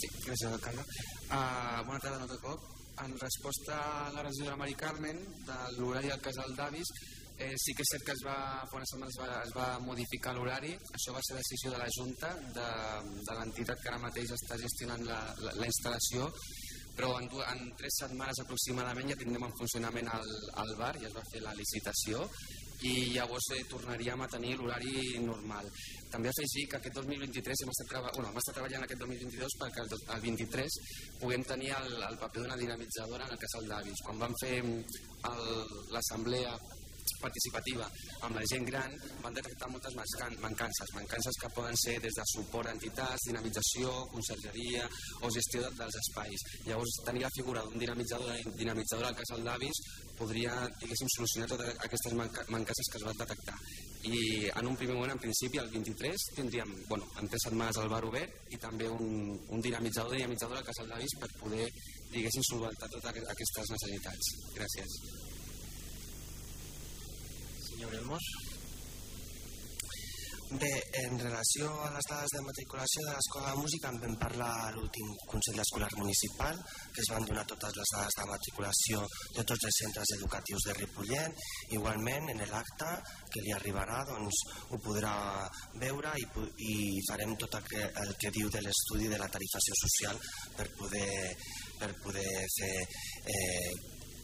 Sí, 0.00 0.08
gràcies, 0.24 0.48
alcalde. 0.50 0.86
Uh, 1.28 1.84
bona 1.88 2.00
tarda, 2.00 2.24
altre 2.24 2.40
cop. 2.42 2.70
En 3.04 3.14
resposta 3.18 3.76
a 3.76 4.10
la 4.14 4.22
regidora 4.22 4.56
Mari 4.56 4.74
Carmen 4.78 5.20
de 5.46 5.56
l'horari 5.76 6.12
al 6.14 6.22
casal 6.22 6.52
d'Avis, 6.56 6.90
eh, 7.38 7.54
sí 7.58 7.74
que 7.74 7.82
és 7.82 7.92
cert 7.94 8.04
que 8.06 8.14
es 8.14 8.22
va, 8.26 8.36
fa 8.70 8.78
unes 8.78 8.92
setmanes 8.92 9.16
es 9.16 9.20
va, 9.20 9.40
es 9.42 9.54
va 9.56 9.68
modificar 9.82 10.34
l'horari. 10.36 10.74
Això 10.98 11.14
va 11.16 11.22
ser 11.26 11.38
decisió 11.40 11.72
de 11.74 11.80
la 11.82 11.90
Junta, 11.96 12.34
de, 12.58 12.68
de 13.28 13.38
l'entitat 13.38 13.82
que 13.82 13.90
ara 13.92 14.02
mateix 14.02 14.34
està 14.36 14.58
gestionant 14.60 15.04
la, 15.08 15.20
la, 15.42 15.54
la 15.60 15.70
instal·lació, 15.70 16.28
però 16.94 17.16
en, 17.18 17.30
en 17.50 17.64
tres 17.78 18.02
setmanes 18.04 18.38
aproximadament 18.44 19.10
ja 19.10 19.18
tindrem 19.18 19.48
en 19.48 19.56
funcionament 19.58 20.12
el, 20.14 20.36
el 20.62 20.76
bar, 20.78 20.94
ja 21.00 21.10
es 21.10 21.16
va 21.16 21.24
fer 21.32 21.42
la 21.42 21.56
licitació 21.58 22.22
i 22.84 22.92
llavors 23.14 23.46
eh, 23.54 23.62
tornaríem 23.70 24.20
a 24.20 24.28
tenir 24.28 24.54
l'horari 24.58 25.18
normal. 25.24 25.70
També 26.12 26.30
afegir 26.30 26.66
que 26.68 26.78
aquest 26.78 26.98
2023 27.00 27.64
hem 27.64 27.72
estat, 27.72 27.90
treba... 27.90 28.12
bueno, 28.14 28.30
hem 28.30 28.40
estat 28.42 28.58
treballant 28.58 28.86
aquest 28.86 29.00
2022 29.00 29.58
perquè 29.62 29.84
el, 29.84 29.94
el 30.16 30.24
23 30.26 30.78
puguem 31.22 31.46
tenir 31.48 31.72
el, 31.78 31.96
el 32.10 32.18
paper 32.20 32.42
d'una 32.44 32.60
dinamitzadora 32.60 33.26
en 33.26 33.36
el 33.36 33.42
casal 33.46 33.68
d'avis. 33.70 34.04
Quan 34.04 34.20
vam 34.22 34.36
fer 34.42 34.58
l'assemblea 35.94 36.54
participativa 37.20 37.88
amb 38.26 38.38
la 38.38 38.44
gent 38.50 38.66
gran 38.68 38.94
van 39.22 39.36
detectar 39.36 39.70
moltes 39.70 39.96
mancances, 39.96 40.94
mancances 40.96 41.38
que 41.40 41.52
poden 41.56 41.76
ser 41.76 41.98
des 42.02 42.14
de 42.16 42.24
suport 42.32 42.68
a 42.68 42.74
entitats, 42.74 43.28
dinamització, 43.28 43.92
consergeria 44.12 44.88
o 45.20 45.30
gestió 45.30 45.64
dels 45.78 45.98
espais. 46.02 46.46
Llavors, 46.68 47.00
tenir 47.06 47.24
la 47.24 47.32
figura 47.36 47.64
d'un 47.64 47.78
dinamitzador, 47.78 48.54
dinamitzador 48.56 49.08
al 49.08 49.18
casal 49.18 49.44
d'avis 49.44 49.82
podria, 50.18 50.54
diguéssim, 50.80 51.10
solucionar 51.16 51.48
totes 51.50 51.74
aquestes 51.86 52.14
mancances 52.14 52.90
que 52.90 53.00
es 53.00 53.06
van 53.06 53.18
detectar. 53.18 53.58
I 54.04 54.50
en 54.52 54.68
un 54.68 54.76
primer 54.76 54.96
moment, 54.96 55.14
en 55.16 55.22
principi, 55.22 55.58
el 55.58 55.70
23, 55.72 56.28
tindríem, 56.36 56.74
bueno, 56.88 57.08
en 57.20 57.28
tres 57.28 57.46
setmanes 57.48 57.80
el 57.80 57.90
bar 57.92 58.04
obert 58.04 58.54
i 58.54 58.60
també 58.60 58.88
un, 58.92 59.34
un 59.48 59.64
dinamitzador, 59.64 60.16
dinamitzador 60.16 60.60
al 60.60 60.68
casal 60.68 60.90
d'avis 60.92 61.18
per 61.20 61.32
poder, 61.40 61.68
diguéssim, 62.12 62.44
solventar 62.50 62.90
totes 62.92 63.24
aquestes 63.34 63.76
necessitats. 63.76 64.34
Gràcies. 64.58 65.23
Senyor 67.74 67.94
Elmos. 67.94 68.22
Bé, 70.54 70.70
en 71.00 71.16
relació 71.18 71.66
a 71.82 71.88
les 71.90 72.06
dades 72.06 72.32
de 72.36 72.42
matriculació 72.46 73.02
de 73.02 73.14
l'Escola 73.16 73.48
de 73.50 73.62
Música 73.64 73.90
en 73.90 73.96
vam 74.02 74.12
parlar 74.20 74.50
a 74.60 74.68
l'últim 74.76 75.08
Consell 75.26 75.58
Escolar 75.58 75.88
Municipal, 75.96 76.60
que 76.94 77.02
es 77.02 77.10
van 77.10 77.26
donar 77.26 77.42
totes 77.50 77.74
les 77.74 77.92
dades 77.96 78.18
de 78.20 78.26
matriculació 78.30 79.00
de 79.38 79.44
tots 79.50 79.66
els 79.70 79.78
centres 79.80 80.12
educatius 80.18 80.68
de 80.68 80.76
Ripollet. 80.78 81.42
Igualment, 81.78 82.30
en 82.30 82.44
l'acte 82.52 82.92
que 83.34 83.42
li 83.42 83.56
arribarà, 83.56 84.04
doncs, 84.12 84.44
ho 84.70 84.78
podrà 84.84 85.16
veure 85.82 86.14
i, 86.22 86.28
i 86.70 86.76
farem 87.08 87.34
tot 87.42 87.58
el 87.58 87.66
que, 87.72 87.82
el 88.04 88.14
que 88.22 88.34
diu 88.38 88.52
de 88.54 88.62
l'estudi 88.68 89.10
de 89.10 89.18
la 89.18 89.32
tarifació 89.34 89.80
social 89.82 90.22
per 90.60 90.70
poder, 90.78 91.10
per 91.82 91.90
poder 92.06 92.30
fer 92.60 92.72
eh, 92.78 93.74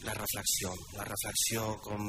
la 0.05 0.15
reflexió. 0.15 0.73
La 0.95 1.05
reflexió 1.05 1.77
com 1.83 2.07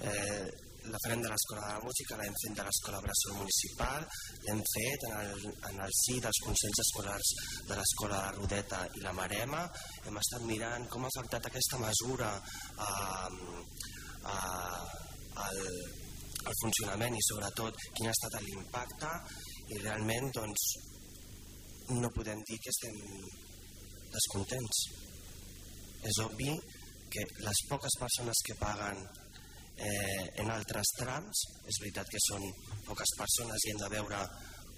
eh, 0.00 0.71
la 0.90 0.98
farem 1.04 1.20
de 1.22 1.30
l'Escola 1.30 1.66
de 1.68 1.84
Música, 1.84 2.16
l'hem 2.18 2.36
fet 2.42 2.54
de 2.58 2.64
l'Escola 2.66 3.00
Bressol 3.04 3.36
Municipal, 3.38 4.06
l'hem 4.46 4.62
fet 4.72 5.06
en 5.08 5.14
el, 5.20 5.44
en 5.70 5.80
el 5.86 5.94
sí 5.98 6.16
dels 6.24 6.40
Consells 6.46 6.82
Escolars 6.84 7.32
de 7.68 7.78
l'Escola 7.78 8.18
de 8.24 8.32
Rodeta 8.38 8.80
i 8.98 9.04
la 9.04 9.14
Marema. 9.18 9.62
Hem 10.08 10.18
estat 10.22 10.46
mirant 10.48 10.88
com 10.90 11.06
ha 11.06 11.12
afectat 11.12 11.46
aquesta 11.48 11.80
mesura 11.84 12.32
a, 12.34 12.90
a, 14.34 14.36
al, 15.46 15.62
al 16.42 16.58
funcionament 16.64 17.14
i 17.14 17.24
sobretot 17.28 17.86
quin 17.94 18.10
ha 18.10 18.16
estat 18.16 18.40
l'impacte 18.42 19.14
i 19.72 19.80
realment 19.84 20.30
doncs, 20.34 20.68
no 21.94 22.10
podem 22.16 22.42
dir 22.48 22.58
que 22.62 22.74
estem 22.74 23.00
descontents. 24.12 24.86
És 26.10 26.18
obvi 26.24 26.54
que 27.12 27.24
les 27.44 27.66
poques 27.70 28.00
persones 28.00 28.40
que 28.46 28.56
paguen 28.58 28.98
eh, 29.76 30.24
en 30.42 30.50
altres 30.50 30.94
trams. 30.98 31.44
És 31.68 31.80
veritat 31.82 32.10
que 32.12 32.22
són 32.28 32.46
poques 32.86 33.16
persones 33.18 33.66
i 33.66 33.72
hem 33.72 33.82
de 33.82 33.90
veure 33.96 34.22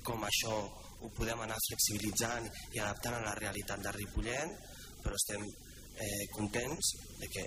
com 0.04 0.24
això 0.28 0.56
ho 1.04 1.10
podem 1.16 1.40
anar 1.44 1.60
flexibilitzant 1.68 2.48
i 2.76 2.80
adaptant 2.80 3.18
a 3.18 3.24
la 3.24 3.36
realitat 3.38 3.82
de 3.84 3.92
Ripollet, 3.96 4.56
però 5.04 5.16
estem 5.16 5.44
eh, 5.44 6.24
contents 6.36 6.94
de 7.20 7.28
que 7.32 7.44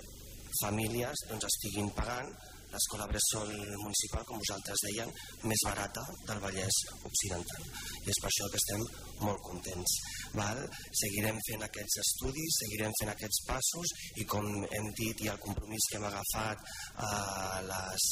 famílies 0.62 1.26
doncs, 1.28 1.46
estiguin 1.50 1.90
pagant 1.96 2.30
l'escola 2.72 3.06
Bressol 3.10 3.52
municipal, 3.82 4.24
com 4.28 4.40
vosaltres 4.42 4.82
deien, 4.86 5.12
més 5.50 5.64
barata 5.66 6.04
del 6.28 6.42
Vallès 6.44 6.80
Occidental. 7.10 7.68
I 8.04 8.12
és 8.12 8.20
per 8.22 8.30
això 8.30 8.48
que 8.52 8.60
estem 8.60 8.84
molt 9.24 9.40
contents. 9.46 9.94
Val? 10.36 10.60
Seguirem 11.02 11.38
fent 11.48 11.64
aquests 11.66 12.00
estudis, 12.04 12.58
seguirem 12.62 12.94
fent 13.00 13.12
aquests 13.14 13.44
passos 13.48 13.94
i 14.22 14.26
com 14.34 14.48
hem 14.66 14.90
dit 15.00 15.24
i 15.24 15.30
el 15.32 15.40
compromís 15.44 15.88
que 15.90 16.00
hem 16.00 16.08
agafat 16.10 16.66
a 17.08 17.62
les, 17.68 18.10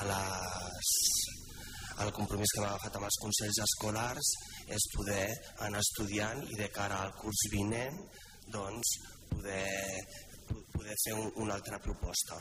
a 0.00 0.06
les 0.12 0.94
el 1.98 2.12
compromís 2.14 2.52
que 2.54 2.60
hem 2.62 2.68
agafat 2.68 2.96
amb 2.96 3.08
els 3.08 3.18
consells 3.22 3.60
escolars 3.64 4.32
és 4.76 4.88
poder 4.94 5.26
anar 5.66 5.82
estudiant 5.82 6.44
i 6.46 6.58
de 6.60 6.68
cara 6.74 7.00
al 7.02 7.14
curs 7.18 7.48
vinent 7.52 7.96
doncs, 8.54 8.92
poder, 9.28 9.98
poder 10.72 10.96
fer 11.04 11.16
un, 11.18 11.32
una 11.42 11.56
altra 11.58 11.80
proposta 11.82 12.38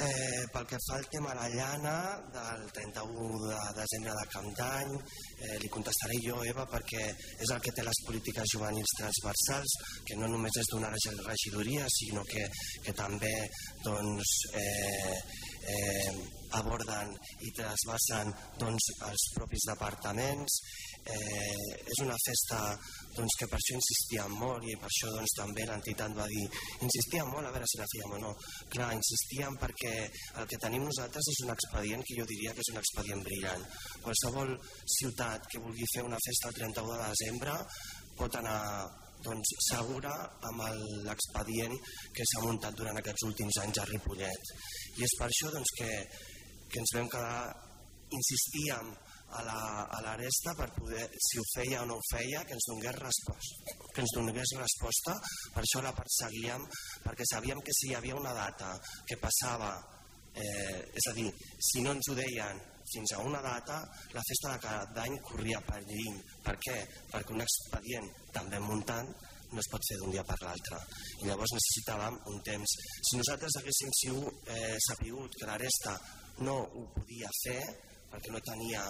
Eh, 0.00 0.46
pel 0.48 0.64
que 0.64 0.78
fa 0.80 0.94
al 0.96 1.06
tema 1.12 1.34
la 1.36 1.48
llana 1.52 1.94
del 2.32 2.62
31 2.72 3.40
de 3.42 3.58
desembre 3.76 4.14
de 4.16 4.24
Camp 4.32 4.48
d'Any, 4.56 4.94
eh, 4.96 5.58
li 5.60 5.68
contestaré 5.68 6.16
jo, 6.24 6.38
Eva, 6.48 6.64
perquè 6.72 7.02
és 7.12 7.52
el 7.52 7.60
que 7.60 7.74
té 7.76 7.84
les 7.84 8.00
polítiques 8.06 8.54
juvenils 8.54 8.94
transversals, 8.96 9.76
que 10.08 10.16
no 10.16 10.30
només 10.32 10.56
és 10.56 10.72
donar 10.72 10.94
la 10.94 11.28
regidoria, 11.28 11.84
sinó 11.92 12.24
que, 12.24 12.48
que 12.86 12.96
també 12.96 13.34
doncs, 13.84 14.32
eh, 14.56 15.16
eh, 15.68 16.14
aborden 16.56 17.12
i 17.44 17.52
trasbassen 17.54 18.32
doncs, 18.58 18.88
els 19.06 19.26
propis 19.36 19.68
departaments. 19.68 20.60
Eh, 21.04 21.70
és 21.90 22.02
una 22.04 22.16
festa 22.24 22.58
doncs, 23.16 23.36
que 23.40 23.48
per 23.50 23.58
això 23.58 23.76
insistíem 23.76 24.36
molt 24.40 24.66
i 24.68 24.76
per 24.80 24.88
això 24.90 25.10
doncs, 25.14 25.34
també 25.38 25.66
l'entitat 25.66 26.14
va 26.16 26.28
dir 26.30 26.44
insistíem 26.86 27.30
molt 27.32 27.48
a 27.48 27.52
veure 27.54 27.68
si 27.70 27.80
la 27.80 27.88
fèiem 27.92 28.16
o 28.16 28.22
no. 28.24 28.32
Clar, 28.74 28.90
insistíem 28.96 29.58
perquè 29.60 29.94
el 30.42 30.48
que 30.50 30.60
tenim 30.64 30.86
nosaltres 30.86 31.30
és 31.34 31.42
un 31.46 31.54
expedient 31.56 32.04
que 32.06 32.18
jo 32.20 32.26
diria 32.30 32.54
que 32.54 32.64
és 32.64 32.72
un 32.74 32.80
expedient 32.82 33.22
brillant. 33.26 33.66
Qualsevol 34.06 34.56
ciutat 34.98 35.46
que 35.50 35.62
vulgui 35.62 35.88
fer 35.94 36.06
una 36.06 36.20
festa 36.26 36.50
el 36.50 36.58
31 36.62 36.96
de 36.96 37.12
desembre 37.14 37.56
pot 38.20 38.36
anar 38.36 38.58
doncs, 39.24 39.52
segura 39.66 40.12
amb 40.48 40.62
l'expedient 41.06 41.74
que 42.16 42.24
s'ha 42.24 42.44
muntat 42.44 42.76
durant 42.76 42.96
aquests 43.00 43.26
últims 43.28 43.58
anys 43.64 43.80
a 43.82 43.88
Ripollet. 43.90 44.52
I 44.96 45.04
és 45.04 45.16
per 45.18 45.28
això 45.28 45.52
doncs, 45.52 45.74
que, 45.76 45.90
que 46.72 46.80
ens 46.80 46.94
vam 46.96 47.10
quedar 47.12 47.42
insistíem 48.16 48.94
a 49.38 49.42
la, 49.46 49.58
a 49.86 50.00
la 50.02 50.16
per 50.56 50.68
poder, 50.74 51.06
si 51.16 51.38
ho 51.38 51.44
feia 51.54 51.82
o 51.82 51.86
no 51.86 51.96
ho 51.96 52.04
feia, 52.10 52.42
que 52.44 52.56
ens 52.56 52.66
donés 52.68 52.98
resposta. 52.98 53.76
Que 53.94 54.02
ens 54.02 54.14
donés 54.16 54.54
resposta, 54.58 55.14
per 55.54 55.62
això 55.62 55.82
la 55.82 55.94
perseguíem, 55.94 56.66
perquè 57.04 57.24
sabíem 57.30 57.62
que 57.62 57.74
si 57.76 57.90
hi 57.90 57.94
havia 57.94 58.18
una 58.18 58.34
data 58.34 58.74
que 59.06 59.18
passava, 59.22 59.72
eh, 60.34 60.82
és 60.94 61.10
a 61.10 61.14
dir, 61.14 61.30
si 61.58 61.82
no 61.82 61.94
ens 61.96 62.10
ho 62.10 62.14
deien 62.18 62.60
fins 62.90 63.12
a 63.14 63.20
una 63.22 63.40
data, 63.40 63.80
la 64.12 64.22
festa 64.26 64.54
de 64.54 64.62
cada 64.66 65.02
any 65.02 65.18
corria 65.22 65.60
per 65.60 65.82
perill. 65.84 66.22
Per 66.42 66.56
què? 66.58 66.78
Perquè 67.12 67.36
un 67.36 67.44
expedient 67.44 68.08
també 68.34 68.58
muntant 68.58 69.12
no 69.50 69.58
es 69.58 69.68
pot 69.70 69.82
fer 69.82 69.98
d'un 69.98 70.12
dia 70.14 70.22
per 70.22 70.36
l'altre 70.44 70.78
i 71.20 71.26
llavors 71.26 71.54
necessitàvem 71.56 72.18
un 72.30 72.36
temps 72.46 72.74
si 73.08 73.18
nosaltres 73.18 73.56
haguéssim 73.58 73.90
sigut, 73.98 74.50
eh, 74.54 74.76
sapigut 74.86 75.34
que 75.34 75.48
la 75.48 75.56
resta 75.58 75.96
no 76.46 76.60
ho 76.62 76.84
podia 76.94 77.30
fer 77.42 77.58
perquè 78.10 78.34
no 78.34 78.42
tenia 78.46 78.84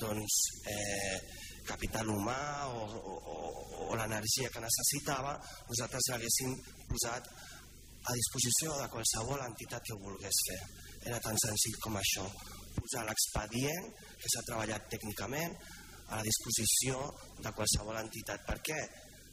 doncs, 0.00 0.38
eh, 0.70 1.18
capital 1.66 2.08
humà 2.12 2.38
o, 2.70 2.84
o, 2.96 3.36
o 3.90 3.98
l'energia 3.98 4.50
que 4.54 4.62
necessitava, 4.62 5.34
nosaltres 5.70 6.10
l'haguéssim 6.12 6.52
posat 6.90 7.26
a 8.06 8.14
disposició 8.14 8.76
de 8.78 8.86
qualsevol 8.92 9.42
entitat 9.48 9.82
que 9.82 9.96
ho 9.96 10.04
volgués 10.04 10.42
fer. 10.48 10.60
Era 11.10 11.18
tan 11.24 11.38
senzill 11.42 11.74
com 11.82 11.98
això, 11.98 12.26
posar 12.76 13.02
l'expedient 13.08 13.90
que 14.20 14.30
s'ha 14.30 14.44
treballat 14.46 14.86
tècnicament 14.92 15.56
a 16.06 16.20
la 16.20 16.26
disposició 16.26 17.02
de 17.42 17.52
qualsevol 17.58 17.98
entitat. 17.98 18.46
Per 18.46 18.58
què? 18.68 18.78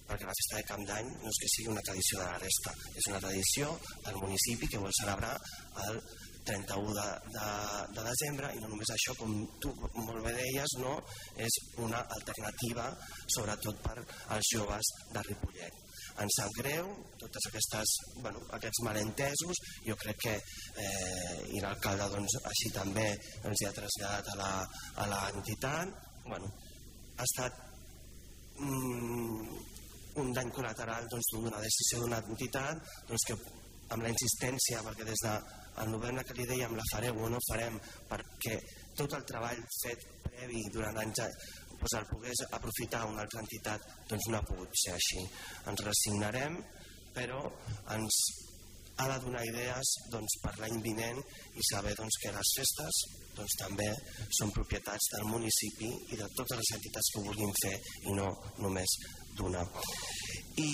Perquè 0.08 0.28
la 0.28 0.36
festa 0.40 0.58
de 0.60 0.68
Camp 0.68 0.84
d'Any 0.90 1.12
no 1.22 1.30
és 1.30 1.40
que 1.42 1.52
sigui 1.54 1.72
una 1.72 1.84
tradició 1.86 2.20
de 2.20 2.26
la 2.26 2.40
resta, 2.42 2.74
és 2.98 3.10
una 3.12 3.22
tradició 3.24 3.70
del 4.08 4.20
municipi 4.24 4.70
que 4.74 4.82
vol 4.82 4.96
celebrar 5.00 5.36
el 5.86 6.02
31 6.48 6.94
de, 6.98 7.06
de, 7.36 7.48
de 7.96 8.04
desembre 8.10 8.52
i 8.56 8.62
no 8.62 8.72
només 8.72 8.92
això, 8.94 9.16
com 9.20 9.34
tu 9.64 9.72
molt 9.78 10.20
bé 10.26 10.34
deies, 10.36 10.76
no, 10.82 10.98
és 11.48 11.60
una 11.84 12.04
alternativa 12.18 12.90
sobretot 13.36 13.80
per 13.86 13.98
als 14.36 14.52
joves 14.54 14.92
de 15.14 15.24
Ripollet. 15.30 15.80
Ens 16.24 16.36
sap 16.38 16.52
greu 16.60 16.90
totes 17.22 17.48
aquestes, 17.50 17.94
bueno, 18.22 18.44
aquests 18.58 18.84
malentesos, 18.86 19.62
jo 19.88 19.96
crec 20.04 20.20
que 20.28 20.36
eh, 20.38 21.40
i 21.56 21.62
l'alcalde 21.64 22.10
doncs, 22.14 22.38
així 22.52 22.74
també 22.76 23.08
ens 23.14 23.64
hi 23.64 23.70
ha 23.70 23.76
traslladat 23.80 24.34
a 24.36 25.08
l'entitat, 25.10 25.96
bueno, 26.28 26.52
ha 27.18 27.26
estat 27.26 27.58
mm, 28.60 29.58
un 30.22 30.32
dany 30.38 30.54
col·lateral 30.54 31.10
doncs, 31.10 31.34
d'una 31.34 31.56
doncs, 31.56 31.66
decisió 31.66 32.04
d'una 32.04 32.22
entitat 32.36 32.96
doncs, 33.10 33.28
que 33.30 33.38
amb 33.94 34.06
la 34.06 34.14
insistència, 34.14 34.82
perquè 34.86 35.08
des 35.08 35.26
de 35.26 35.34
novembre 35.90 36.24
que 36.28 36.38
li 36.38 36.48
dèiem 36.50 36.76
la 36.78 36.88
fareu 36.92 37.20
o 37.26 37.30
no 37.34 37.42
farem 37.50 37.80
perquè 38.10 38.60
tot 38.98 39.18
el 39.18 39.26
treball 39.30 39.62
fet 39.82 40.08
previ 40.28 40.64
durant 40.74 41.00
anys 41.02 41.24
doncs 41.84 41.98
el 42.00 42.08
pogués 42.08 42.46
aprofitar 42.56 43.04
una 43.10 43.26
altra 43.26 43.42
entitat 43.44 43.90
doncs 44.10 44.30
no 44.32 44.40
ha 44.40 44.48
pogut 44.48 44.72
ser 44.86 44.94
així. 44.96 45.26
Ens 45.68 45.86
resignarem 45.90 46.58
però 47.14 47.42
ens 47.96 48.20
ha 48.98 49.08
de 49.10 49.20
donar 49.26 49.42
idees 49.46 49.92
doncs, 50.14 50.38
per 50.44 50.54
l'any 50.60 50.80
vinent 50.86 51.20
i 51.58 51.66
saber 51.72 51.96
doncs, 51.98 52.18
que 52.22 52.32
les 52.36 52.52
festes 52.60 53.00
doncs, 53.36 53.56
també 53.60 53.90
són 54.38 54.54
propietats 54.54 55.10
del 55.16 55.28
municipi 55.32 55.90
i 56.14 56.20
de 56.20 56.28
totes 56.38 56.60
les 56.62 56.74
entitats 56.78 57.12
que 57.12 57.22
ho 57.22 57.28
vulguin 57.28 57.54
fer 57.62 57.76
i 58.10 58.18
no 58.20 58.30
només 58.62 58.98
d'una. 59.38 59.64
I 60.62 60.72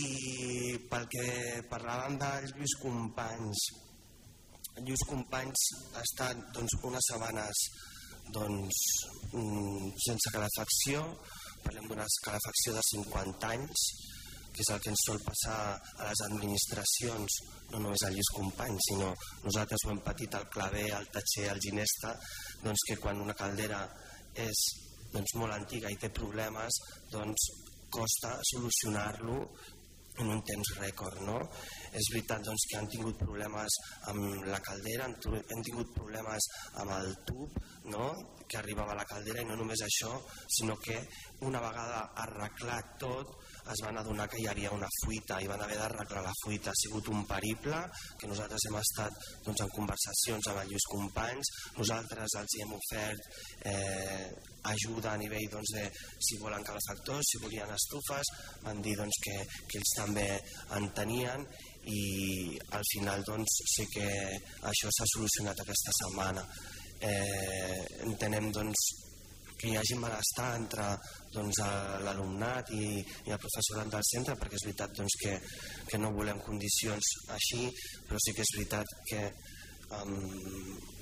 pel 0.91 1.08
que 1.16 1.28
parlàvem 1.72 2.20
dels 2.20 2.58
Lluís 2.58 2.76
Companys 2.84 3.70
Lluís 4.86 5.04
Companys 5.10 5.66
ha 5.96 6.04
estat 6.06 6.42
doncs, 6.56 6.76
unes 6.90 7.10
setmanes 7.12 7.64
doncs, 8.34 8.80
mm, 9.34 9.92
sense 10.06 10.32
calefacció, 10.34 11.04
parlem 11.64 11.88
d'una 11.90 12.06
calefacció 12.26 12.76
de 12.76 12.84
50 12.92 13.52
anys, 13.56 13.86
que 14.54 14.64
és 14.66 14.70
el 14.74 14.82
que 14.84 14.92
ens 14.92 15.06
sol 15.06 15.20
passar 15.26 15.58
a 15.78 16.10
les 16.10 16.22
administracions, 16.28 17.40
no 17.72 17.82
només 17.84 18.04
a 18.06 18.12
Lluís 18.14 18.32
Companys, 18.36 18.90
sinó 18.90 19.10
nosaltres 19.46 19.86
ho 19.86 19.94
hem 19.94 20.04
patit 20.06 20.36
al 20.36 20.50
Clavé, 20.54 20.86
al 20.92 21.10
Tatxer, 21.14 21.50
al 21.50 21.62
Ginesta, 21.64 22.14
doncs 22.64 22.86
que 22.90 23.00
quan 23.02 23.22
una 23.26 23.38
caldera 23.42 23.82
és 24.36 24.64
doncs, 25.14 25.36
molt 25.42 25.56
antiga 25.56 25.90
i 25.90 25.98
té 26.02 26.10
problemes, 26.14 26.82
doncs 27.14 27.50
costa 27.90 28.36
solucionar-lo 28.52 29.40
en 30.20 30.34
un 30.36 30.41
temps 30.45 30.74
rècord. 30.80 31.22
No? 31.28 31.38
És 31.93 32.11
veritat 32.13 32.43
doncs, 32.45 32.67
que 32.70 32.80
han 32.80 32.89
tingut 32.91 33.20
problemes 33.20 33.80
amb 34.11 34.45
la 34.49 34.59
caldera, 34.65 35.07
han, 35.07 35.15
han 35.39 35.65
tingut 35.65 35.93
problemes 35.95 36.49
amb 36.82 36.93
el 36.99 37.15
tub 37.28 37.57
no? 37.93 38.09
que 38.49 38.57
arribava 38.57 38.95
a 38.95 38.99
la 38.99 39.07
caldera 39.09 39.43
i 39.43 39.47
no 39.47 39.57
només 39.59 39.84
això, 39.86 40.11
sinó 40.57 40.76
que 40.82 40.97
una 41.45 41.61
vegada 41.61 42.01
arreglat 42.24 42.95
tot 43.01 43.36
es 43.70 43.84
van 43.86 43.99
adonar 44.01 44.26
que 44.30 44.39
hi 44.41 44.47
havia 44.49 44.72
una 44.74 44.89
fuita 45.03 45.38
i 45.41 45.49
van 45.49 45.61
haver 45.61 45.78
d'arreglar 45.78 46.24
la 46.26 46.36
fuita. 46.41 46.72
Ha 46.72 46.82
sigut 46.84 47.11
un 47.13 47.26
periple 47.30 47.82
que 48.17 48.30
nosaltres 48.32 48.65
hem 48.70 48.80
estat 48.82 49.28
doncs, 49.45 49.65
en 49.65 49.74
conversacions 49.76 50.49
amb 50.49 50.63
els 50.63 50.72
Lluís 50.72 50.88
Companys, 50.93 51.51
nosaltres 51.78 52.39
els 52.41 52.55
hi 52.55 52.63
hem 52.65 52.74
ofert 52.80 53.30
eh, 53.70 54.49
ajuda 54.64 55.14
a 55.14 55.18
nivell 55.18 55.49
doncs, 55.51 55.74
de 55.76 55.86
si 56.20 56.38
volen 56.41 56.64
calefactors, 56.68 57.26
si 57.32 57.41
volien 57.43 57.72
estufes, 57.76 58.32
van 58.64 58.82
dir 58.82 58.95
doncs, 58.99 59.20
que, 59.26 59.36
que 59.68 59.80
ells 59.80 59.93
també 59.97 60.28
en 60.78 60.89
tenien 60.97 61.45
i 61.89 62.01
al 62.76 62.86
final 62.93 63.24
doncs, 63.28 63.60
sí 63.76 63.88
que 63.93 64.07
això 64.72 64.91
s'ha 64.91 65.12
solucionat 65.16 65.64
aquesta 65.64 65.95
setmana. 66.03 66.43
Eh, 66.99 67.80
entenem 68.05 68.51
doncs, 68.51 68.89
que 69.60 69.68
hi 69.68 69.76
hagi 69.76 69.95
malestar 69.99 70.53
entre 70.55 70.86
doncs, 71.34 71.60
l'alumnat 72.05 72.72
i, 72.76 72.99
i 73.28 73.34
el 73.36 73.41
professorat 73.43 73.91
del 73.91 74.05
centre 74.07 74.38
perquè 74.39 74.55
és 74.55 74.66
veritat 74.70 74.93
doncs, 74.95 75.18
que, 75.24 75.34
que 75.89 75.99
no 75.99 76.14
volem 76.16 76.39
condicions 76.45 77.10
així 77.36 77.66
però 78.07 78.22
sí 78.24 78.36
que 78.38 78.45
és 78.45 78.53
veritat 78.55 78.95
que 79.10 79.26
amb, 79.99 80.95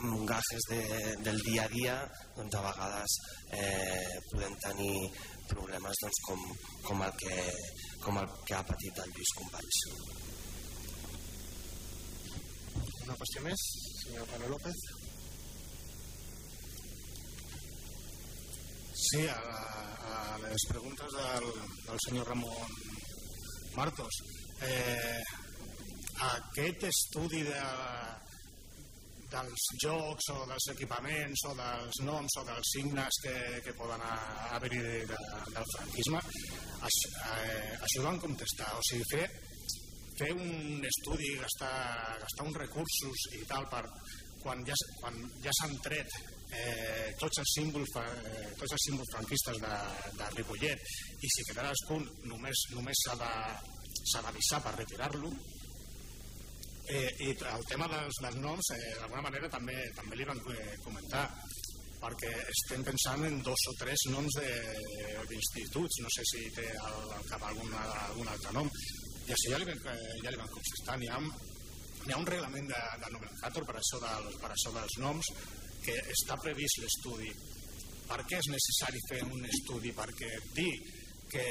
amb 0.00 0.24
gajes 0.28 0.66
de, 0.70 0.80
del 1.24 1.40
dia 1.44 1.64
a 1.64 1.72
dia 1.72 1.96
doncs, 2.36 2.54
a 2.56 2.62
vegades 2.64 3.16
eh, 3.56 4.14
podem 4.30 4.54
tenir 4.64 4.94
problemes 5.50 6.00
doncs, 6.04 6.20
com, 6.28 6.46
com, 6.86 7.02
el 7.04 7.12
que, 7.20 7.36
com 8.04 8.20
el 8.22 8.30
que 8.46 8.56
ha 8.56 8.64
patit 8.70 9.02
el 9.04 9.12
Lluís 9.16 9.34
Companys 9.40 9.82
Una 13.04 13.18
qüestió 13.18 13.44
més, 13.44 13.68
senyor 14.04 14.28
Pablo 14.30 14.54
López 14.54 14.82
Sí, 19.00 19.20
a, 19.32 19.36
a 20.12 20.38
les 20.42 20.66
preguntes 20.68 21.14
del, 21.16 21.46
del 21.86 22.00
senyor 22.04 22.28
Ramon 22.28 22.74
Martos. 23.74 24.18
Eh, 24.66 25.22
aquest 26.26 26.84
estudi 26.84 27.40
de, 27.46 27.62
dels 29.30 29.66
jocs 29.82 30.30
o 30.34 30.38
dels 30.50 30.66
equipaments 30.74 31.44
o 31.50 31.52
dels 31.58 32.00
noms 32.06 32.38
o 32.40 32.44
dels 32.48 32.72
signes 32.74 33.20
que, 33.24 33.34
que 33.66 33.76
poden 33.78 34.02
haver-hi 34.06 34.80
de, 34.86 34.96
de, 35.12 35.20
del 35.54 35.70
franquisme, 35.74 36.22
això, 36.88 37.12
eh, 37.36 37.76
això 37.78 38.02
ho 38.02 38.08
van 38.08 38.20
contestar. 38.24 38.72
O 38.78 38.82
sigui, 38.88 39.06
fer, 39.12 39.28
fer 40.18 40.32
un 40.34 40.82
estudi, 40.90 41.36
gastar, 41.42 41.76
gastar 42.24 42.48
uns 42.48 42.60
recursos 42.64 43.30
i 43.38 43.44
tal 43.50 43.68
per, 43.70 43.84
quan 44.42 44.64
ja, 44.66 44.76
quan 45.00 45.16
ja 45.44 45.54
s'han 45.60 45.76
tret 45.84 46.18
eh, 46.56 47.14
tots, 47.20 47.40
els 47.42 47.54
símbols, 47.58 47.94
eh, 48.00 48.50
tots 48.58 48.74
els 48.76 48.86
símbols 48.88 49.14
franquistes 49.14 49.62
de, 49.62 49.74
de 50.18 50.28
Ripollet 50.36 50.84
i 51.20 51.32
si 51.36 51.46
quedarà 51.50 51.72
punt 51.88 52.06
només, 52.30 52.66
només 52.74 53.06
s'ha 53.06 53.16
d'avisar 53.20 54.62
per 54.64 54.76
retirar-lo 54.78 55.32
eh, 56.90 57.10
i 57.24 57.30
el 57.32 57.64
tema 57.70 57.88
dels, 57.90 58.20
dels 58.24 58.38
noms 58.42 58.70
eh, 58.74 58.94
d'alguna 59.00 59.26
manera 59.28 59.50
també, 59.52 59.76
també 59.96 60.18
li 60.18 60.26
van 60.28 60.40
eh, 60.54 60.76
comentar 60.84 61.26
perquè 62.00 62.30
estem 62.48 62.82
pensant 62.86 63.26
en 63.28 63.42
dos 63.44 63.62
o 63.68 63.74
tres 63.76 64.06
noms 64.08 64.38
d'instituts, 65.28 66.00
no 66.00 66.12
sé 66.14 66.24
si 66.30 66.46
té 66.56 66.64
al, 66.80 67.10
cap 67.28 67.44
algun, 67.44 67.74
algun 67.76 68.30
altre 68.32 68.54
nom. 68.56 68.70
I 69.28 69.34
això 69.36 69.52
ja 69.52 69.60
li, 69.60 69.68
van, 69.68 69.82
eh, 69.92 70.14
ja 70.24 70.32
li 70.32 70.40
van 70.40 70.48
contestar. 70.54 70.96
N'hi 70.96 71.10
ha, 71.12 71.20
hi 72.06 72.14
ha 72.14 72.20
un 72.22 72.30
reglament 72.30 72.72
de, 72.72 72.80
de 73.04 73.12
nomenclator 73.12 73.68
per 73.68 73.76
això, 73.82 74.00
del, 74.06 74.30
per 74.40 74.52
això 74.54 74.72
dels 74.78 74.96
noms 75.04 75.32
que 75.84 75.98
està 76.16 76.40
previst 76.40 76.80
l'estudi. 76.80 77.30
Per 78.08 78.20
què 78.26 78.40
és 78.40 78.50
necessari 78.50 79.04
fer 79.10 79.20
un 79.28 79.44
estudi? 79.52 79.92
Perquè 79.94 80.32
dir 80.56 80.72
que, 81.30 81.46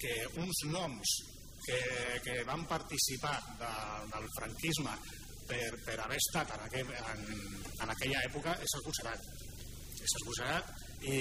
que 0.00 0.16
uns 0.40 0.64
noms 0.72 1.18
que, 1.66 1.80
que 2.24 2.36
van 2.46 2.64
participar 2.70 3.36
de, 3.58 3.72
del 4.12 4.28
franquisme 4.38 4.94
per, 5.48 5.72
per 5.86 5.98
haver 6.04 6.18
estat 6.20 6.54
en, 6.54 6.64
aquell, 6.68 6.94
en, 6.94 7.26
en 7.82 7.92
aquella 7.94 8.22
època 8.28 8.54
és 8.62 8.76
acusarat. 8.78 9.26
És 10.06 10.16
acusarat 10.20 10.72
i, 11.10 11.18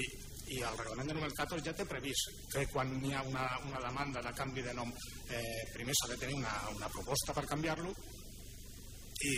i 0.54 0.62
el 0.62 0.78
reglament 0.78 1.10
de 1.10 1.18
número 1.18 1.34
14 1.42 1.66
ja 1.66 1.74
té 1.78 1.88
previst 1.90 2.32
que 2.54 2.66
quan 2.74 2.94
hi 3.02 3.14
ha 3.18 3.24
una, 3.26 3.46
una 3.66 3.82
demanda 3.88 4.22
de 4.22 4.34
canvi 4.38 4.66
de 4.66 4.74
nom 4.78 4.92
eh, 4.94 5.62
primer 5.74 5.96
s'ha 5.98 6.12
de 6.14 6.20
tenir 6.22 6.38
una, 6.42 6.56
una 6.76 6.90
proposta 6.94 7.34
per 7.34 7.48
canviar-lo. 7.50 7.94
I, 9.26 9.36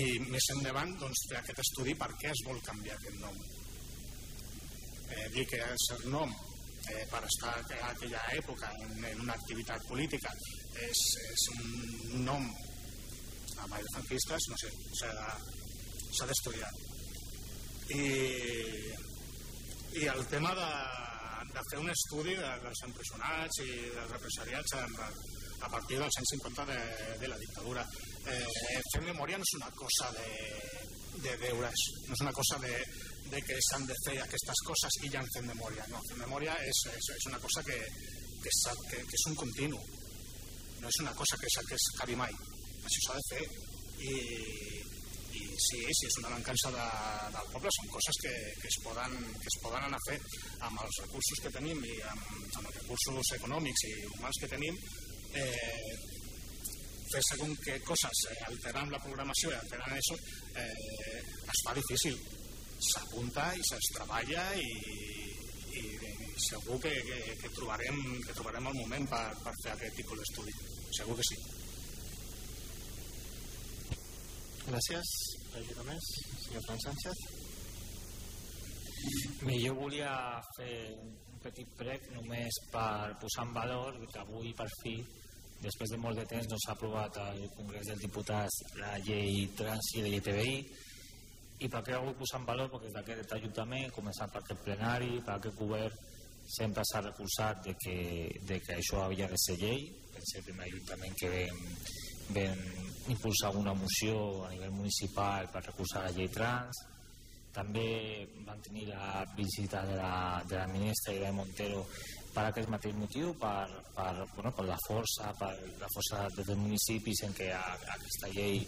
i 0.00 0.04
més 0.32 0.46
endavant 0.56 0.94
doncs, 0.98 1.26
fer 1.30 1.42
aquest 1.42 1.60
estudi 1.62 1.94
per 2.00 2.08
què 2.18 2.30
es 2.32 2.46
vol 2.48 2.62
canviar 2.64 2.96
aquest 2.96 3.20
nom. 3.20 3.36
Eh, 5.12 5.26
dir 5.34 5.44
que 5.50 5.60
és 5.60 5.90
el 5.98 6.08
nom 6.10 6.32
eh, 6.90 7.04
per 7.10 7.22
estar 7.28 7.54
a 7.54 7.90
aquella 7.90 8.22
època 8.36 8.70
en, 8.80 9.04
en 9.12 9.20
una 9.24 9.36
activitat 9.38 9.84
política 9.88 10.32
és, 10.88 11.02
és 11.28 11.46
un 11.56 12.24
nom 12.26 12.48
amb 13.62 13.76
els 13.78 13.92
franquistes 13.94 14.48
no 14.50 14.58
sé, 14.58 14.70
s'ha 14.98 16.26
d'estudiar. 16.26 16.70
I, 17.92 18.02
i 20.00 20.08
el 20.08 20.24
tema 20.32 20.54
de, 20.58 20.70
de 21.52 21.62
fer 21.70 21.78
un 21.82 21.92
estudi 21.92 22.34
de, 22.38 22.50
dels 22.64 22.82
empresonats 22.88 23.62
i 23.66 23.70
dels 23.92 24.10
represaliats 24.16 24.74
a, 24.80 24.82
a 25.62 25.70
partir 25.70 26.00
dels 26.00 26.18
150 26.18 26.66
de, 26.72 26.80
de 27.22 27.30
la 27.30 27.38
dictadura. 27.38 27.86
Eh, 28.26 28.80
fer 28.92 29.02
memòria 29.06 29.38
no 29.38 29.46
és 29.46 29.56
una 29.60 29.70
cosa 29.78 30.10
de, 30.16 30.30
de 31.26 31.36
deures, 31.44 31.86
no 32.08 32.16
és 32.16 32.24
una 32.26 32.34
cosa 32.34 32.58
de, 32.64 32.74
de 33.32 33.40
que 33.48 33.56
s'han 33.68 33.86
de 33.88 33.96
fer 34.04 34.18
aquestes 34.20 34.62
coses 34.68 34.98
i 35.06 35.10
ja 35.12 35.20
han 35.22 35.30
fet 35.34 35.46
memòria. 35.48 35.86
No, 35.92 36.00
fer 36.08 36.18
memòria 36.20 36.56
és, 36.68 36.84
és, 36.92 37.10
és 37.16 37.28
una 37.30 37.40
cosa 37.44 37.64
que, 37.68 37.78
que, 38.44 38.52
que, 38.90 38.98
que 39.08 39.18
és 39.20 39.26
un 39.30 39.38
continu, 39.42 39.80
no 40.82 40.90
és 40.90 40.98
una 41.04 41.14
cosa 41.18 41.38
que, 41.40 41.50
que 41.68 41.78
es 41.78 41.86
acabi 41.94 42.18
mai. 42.18 42.34
Això 42.82 43.04
s'ha 43.06 43.18
de 43.18 43.26
fer 43.30 43.44
i, 44.02 44.14
i 45.38 45.42
sí, 45.64 45.80
sí, 45.80 46.08
és 46.10 46.18
una 46.20 46.34
mancança 46.34 46.72
de, 46.74 46.86
del 47.36 47.48
poble, 47.54 47.72
són 47.78 47.92
coses 47.94 48.20
que, 48.24 48.34
que, 48.60 48.68
es 48.68 48.78
poden, 48.84 49.16
que 49.38 49.48
es 49.52 49.58
poden 49.64 49.88
anar 49.88 50.00
a 50.00 50.06
fer 50.10 50.18
amb 50.68 50.82
els 50.84 51.00
recursos 51.06 51.44
que 51.44 51.54
tenim 51.56 51.80
i 51.88 51.96
amb, 52.10 52.26
amb 52.58 52.66
els 52.66 52.76
recursos 52.82 53.32
econòmics 53.38 53.86
i 53.88 53.94
humans 54.10 54.42
que 54.42 54.52
tenim, 54.52 54.82
eh, 55.40 55.96
fer 57.12 57.24
segons 57.30 57.64
què 57.64 57.80
coses, 57.88 58.26
eh, 58.34 58.38
alterant 58.50 58.92
la 58.92 59.00
programació 59.06 59.54
i 59.54 59.58
alterant 59.62 59.96
això, 59.96 60.20
eh, 60.60 61.20
es 61.54 61.64
fa 61.64 61.76
difícil 61.80 62.20
s'apunta 62.88 63.48
i 63.54 63.64
se'ls 63.68 63.88
treballa 63.96 64.44
i, 64.58 64.68
i, 65.80 65.82
i 65.82 66.30
segur 66.48 66.78
que, 66.82 66.92
que, 67.08 67.18
que, 67.40 67.50
trobarem, 67.56 67.98
que 68.26 68.36
trobarem 68.38 68.70
el 68.72 68.78
moment 68.80 69.08
per, 69.10 69.24
per 69.44 69.54
fer 69.62 69.74
aquest 69.74 69.98
tipus 70.00 70.22
d'estudi. 70.22 70.56
Segur 70.98 71.16
que 71.20 71.28
sí. 71.30 71.40
Gràcies. 74.66 75.14
Alguna 75.58 75.88
més? 75.90 76.12
Senyor 76.44 76.62
Fran 76.68 76.84
Sánchez. 76.86 77.24
Bé, 79.42 79.56
jo 79.58 79.74
volia 79.74 80.12
fer 80.56 80.74
un 81.02 81.10
petit 81.42 81.74
prec 81.78 82.06
només 82.14 82.60
per 82.70 83.16
posar 83.22 83.48
en 83.48 83.56
valor 83.56 83.98
que 84.12 84.20
avui 84.22 84.52
per 84.54 84.68
fi 84.78 84.94
després 85.62 85.90
de 85.94 85.98
molt 86.04 86.18
de 86.18 86.26
temps 86.30 86.48
no 86.50 86.58
s'ha 86.62 86.74
aprovat 86.76 87.18
al 87.22 87.40
Congrés 87.56 87.88
dels 87.90 88.02
Diputats 88.02 88.60
la 88.78 88.94
llei 89.06 89.44
trans 89.58 89.90
i 89.96 90.04
la 90.04 90.12
llei 90.12 90.22
TBI 90.28 90.56
i 91.62 91.68
per 91.70 91.82
què 91.86 91.96
ho 91.96 92.04
vull 92.06 92.18
posar 92.18 92.40
en 92.40 92.46
valor? 92.48 92.70
Perquè 92.72 92.90
d'aquest 92.96 93.34
Ajuntament, 93.36 93.90
començant 93.94 94.30
per 94.32 94.42
aquest 94.42 94.62
plenari, 94.66 95.18
per 95.26 95.36
aquest 95.36 95.58
govern, 95.58 95.98
sempre 96.56 96.84
s'ha 96.88 97.02
recolzat 97.04 97.62
de 97.66 97.74
que, 97.78 97.96
de 98.48 98.58
que 98.60 98.78
això 98.78 99.04
havia 99.04 99.28
de 99.30 99.38
ser 99.40 99.58
llei. 99.60 99.84
Per 100.12 100.22
ser 100.28 100.40
el 100.40 100.48
primer 100.48 100.70
Ajuntament 100.70 101.18
que 101.20 101.30
vam, 101.34 101.60
vam 102.38 102.64
impulsar 103.14 103.52
una 103.58 103.74
moció 103.74 104.16
a 104.46 104.50
nivell 104.54 104.74
municipal 104.80 105.50
per 105.52 105.62
recolzar 105.68 106.06
la 106.06 106.16
llei 106.16 106.30
trans. 106.34 106.82
També 107.52 107.86
van 108.46 108.60
tenir 108.64 108.86
la 108.88 109.22
visita 109.36 109.82
de 109.84 109.96
la, 109.98 110.42
de 110.48 110.56
la 110.56 110.66
ministra 110.72 111.12
Irene 111.12 111.36
Montero 111.36 111.82
per 112.32 112.46
aquest 112.48 112.70
mateix 112.72 112.96
motiu, 112.96 113.34
per, 113.36 113.68
per, 113.92 114.12
bueno, 114.34 114.54
per 114.56 114.64
la 114.64 114.78
força, 114.86 115.34
per 115.36 115.52
la 115.82 115.90
força 115.92 116.24
dels 116.32 116.54
municipis 116.56 117.26
en 117.28 117.34
què 117.36 117.50
aquesta 117.52 118.32
llei 118.32 118.62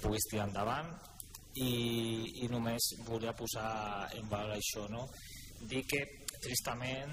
pogués 0.00 0.30
tirar 0.30 0.48
endavant 0.48 0.88
i, 1.60 2.44
i 2.44 2.48
només 2.48 2.92
volia 3.06 3.34
posar 3.36 4.08
en 4.16 4.28
valor 4.30 4.56
això, 4.56 4.86
no? 4.88 5.06
dir 5.68 5.84
que 5.86 6.00
tristament 6.42 7.12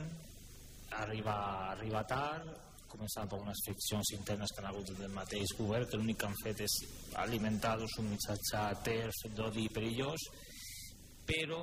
arriba, 0.98 1.36
arriba 1.76 2.04
tard, 2.10 2.50
començant 2.90 3.30
per 3.30 3.38
unes 3.44 3.60
friccions 3.66 4.14
internes 4.16 4.52
que 4.52 4.64
han 4.64 4.70
hagut 4.72 4.90
del 4.98 5.12
mateix 5.14 5.54
govern, 5.60 5.86
que 5.90 6.00
l'únic 6.00 6.18
que 6.22 6.30
han 6.30 6.40
fet 6.42 6.64
és 6.66 6.78
alimentar 7.24 7.76
doncs, 7.78 8.00
un 8.02 8.10
missatge 8.10 8.64
terç, 8.88 9.26
d'odi 9.38 9.68
perillós, 9.76 10.26
però, 11.30 11.62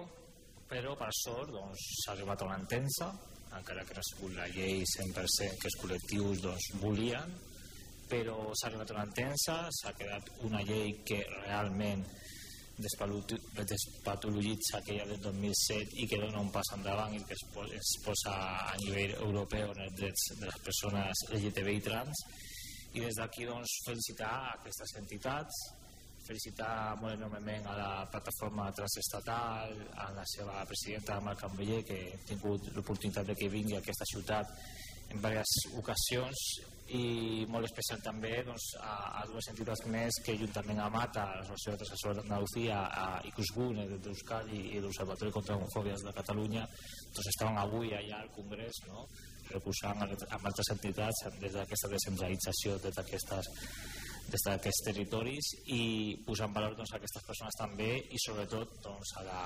però 0.71 0.95
per 1.01 1.11
sort 1.25 1.51
doncs, 1.57 1.89
s'ha 2.05 2.15
arribat 2.15 2.43
a 2.43 2.51
una 2.53 2.61
entensa, 2.63 3.11
encara 3.57 3.85
que 3.89 3.97
no 3.97 4.05
ha 4.05 4.09
sigut 4.13 4.37
la 4.37 4.47
llei 4.55 4.85
100% 4.93 5.59
que 5.61 5.71
els 5.73 5.79
col·lectius 5.83 6.45
doncs, 6.45 6.71
volien, 6.85 7.35
però 8.07 8.39
s'ha 8.55 8.71
arribat 8.71 8.93
a 8.93 8.99
una 9.01 9.07
entensa, 9.09 9.59
s'ha 9.81 9.95
quedat 9.99 10.31
una 10.47 10.63
llei 10.63 11.01
que 11.09 11.25
realment 11.41 12.07
despatologitza 12.79 14.79
aquella 14.79 15.07
del 15.09 15.21
2007 15.21 15.97
i 16.03 16.07
que 16.11 16.21
dona 16.21 16.43
un 16.45 16.51
pas 16.53 16.69
endavant 16.77 17.15
i 17.17 17.23
que 17.25 17.37
es 17.37 17.45
posa, 17.55 17.75
es 17.75 17.95
posa 18.05 18.35
a 18.73 18.75
nivell 18.83 19.17
europeu 19.23 19.73
en 19.73 19.81
els 19.87 19.97
drets 19.97 20.29
de 20.37 20.45
les 20.45 20.61
persones 20.69 21.25
LGTBI 21.33 21.81
trans. 21.89 22.17
I 22.97 23.01
des 23.01 23.17
d'aquí 23.17 23.49
doncs, 23.49 23.81
felicitar 23.89 24.37
aquestes 24.55 24.97
entitats 25.01 25.55
felicitar 26.27 26.97
molt 27.01 27.15
enormement 27.15 27.69
a 27.71 27.75
la 27.79 27.91
plataforma 28.11 28.65
transestatal, 28.75 29.77
a 29.95 30.09
la 30.11 30.25
seva 30.27 30.65
presidenta 30.67 31.21
Marc 31.23 31.45
Cambeller, 31.45 31.85
que 31.87 31.99
he 32.09 32.17
tingut 32.27 32.67
l'oportunitat 32.75 33.31
de 33.31 33.37
que 33.39 33.53
vingui 33.53 33.77
a 33.77 33.83
aquesta 33.83 34.09
ciutat 34.11 34.51
en 35.15 35.23
diverses 35.23 35.69
ocasions 35.79 36.43
i 36.95 37.47
molt 37.51 37.67
especial 37.67 37.99
també 38.05 38.43
doncs, 38.47 38.69
a, 38.79 38.93
a 39.21 39.25
dues 39.27 39.49
entitats 39.51 39.83
més 39.91 40.21
que 40.23 40.37
juntament 40.39 40.79
amb 40.85 40.99
ATA, 41.01 41.25
l'Associació 41.41 41.75
de 41.75 41.87
Assessors 41.89 42.21
d'Andalucía, 42.21 42.79
a 42.87 43.07
ICUSGUN, 43.33 43.81
d'Euskadi 44.05 44.61
i 44.77 44.83
l'Observatori 44.85 45.35
contra 45.35 45.57
Homofòbies 45.59 46.07
de 46.07 46.15
Catalunya, 46.15 46.67
doncs 47.11 47.33
estaven 47.33 47.59
avui 47.59 47.91
allà 47.97 48.23
al 48.23 48.31
Congrés, 48.37 48.85
no? 48.87 49.09
reposant 49.51 50.03
amb 50.03 50.47
altres 50.47 50.73
entitats 50.75 51.27
des 51.41 51.55
d'aquesta 51.55 51.91
descentralització 51.91 52.79
des 52.83 52.95
d'aquestes 52.95 53.51
des 54.31 54.43
d'aquests 54.47 54.85
territoris 54.89 55.51
i 55.75 55.83
posar 56.27 56.49
en 56.49 56.57
valor 56.57 56.77
doncs, 56.79 56.95
aquestes 56.97 57.27
persones 57.27 57.59
també 57.59 57.91
i 58.11 58.21
sobretot 58.25 58.73
doncs, 58.85 59.13
a 59.21 59.23
la, 59.27 59.43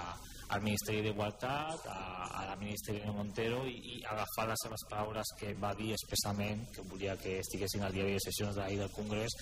al 0.56 0.64
Ministeri 0.64 1.02
d'Igualtat, 1.04 1.84
a, 1.92 2.00
a 2.40 2.46
la 2.48 2.56
Ministeri 2.60 3.02
de 3.04 3.12
Montero 3.16 3.60
i, 3.68 3.76
i 3.94 4.00
agafar 4.14 4.48
les 4.50 4.64
seves 4.64 4.86
paraules 4.90 5.34
que 5.40 5.52
va 5.60 5.74
dir 5.78 5.92
expressament 5.96 6.64
que 6.74 6.86
volia 6.92 7.18
que 7.20 7.38
estiguessin 7.42 7.84
al 7.84 7.94
diari 7.96 8.16
de 8.16 8.24
sessions 8.24 8.56
de 8.56 8.68
del 8.80 8.96
Congrés 8.96 9.36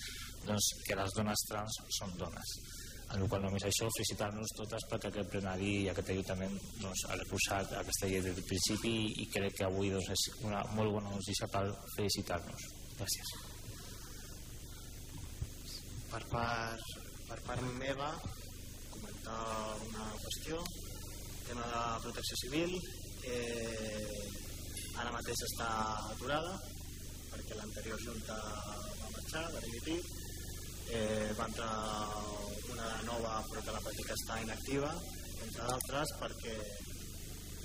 doncs, 0.45 0.73
que 0.85 0.99
les 0.99 1.15
dones 1.15 1.47
trans 1.47 1.81
són 1.99 2.15
dones 2.19 2.55
en 3.13 3.23
el 3.23 3.29
qual 3.29 3.41
només 3.41 3.65
això, 3.65 3.87
felicitar-nos 3.95 4.53
totes 4.57 4.85
perquè 4.91 5.09
aquest 5.09 5.31
plenari 5.33 5.71
i 5.83 5.89
aquest 5.89 6.11
ajuntament 6.13 6.57
doncs, 6.81 7.05
ha 7.09 7.17
reposat 7.17 7.77
aquesta 7.81 8.09
llei 8.09 8.21
des 8.25 8.37
del 8.37 8.49
principi 8.51 8.95
i 9.23 9.29
crec 9.33 9.61
que 9.61 9.69
avui 9.69 9.93
doncs, 9.95 10.11
és 10.13 10.43
una 10.45 10.63
molt 10.77 10.99
bona 10.99 11.15
notícia 11.15 11.49
per 11.49 11.65
felicitar-nos. 11.95 12.73
Gràcies. 12.99 13.48
Per 16.09 16.21
part, 16.31 16.85
per 17.27 17.35
part 17.45 17.65
meva, 17.77 18.07
comentar 18.89 19.41
una 19.85 20.07
qüestió, 20.23 20.57
tema 21.45 21.67
de 21.69 21.83
protecció 22.05 22.37
civil, 22.41 22.73
eh, 23.29 24.23
ara 25.03 25.13
mateix 25.13 25.43
està 25.45 25.69
aturada 26.15 26.55
perquè 27.29 27.59
l'anterior 27.59 28.01
junta 28.07 28.39
va 28.39 29.11
marxar, 29.13 29.45
va 29.53 29.63
dimitir, 29.67 29.99
eh, 30.97 31.29
va 31.37 31.47
entrar 31.51 31.71
una 32.73 32.89
nova 33.05 33.37
però 33.51 33.65
que 33.67 33.77
la 33.77 33.85
pràctica 33.85 34.17
està 34.17 34.41
inactiva, 34.47 34.91
entre 35.45 35.69
d'altres 35.69 36.17
perquè, 36.25 36.57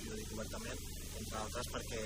i 0.05 0.09
ho 0.11 0.21
dic 0.21 0.37
obertament, 0.37 0.87
entre 1.17 1.33
d'altres 1.33 1.73
perquè 1.73 2.03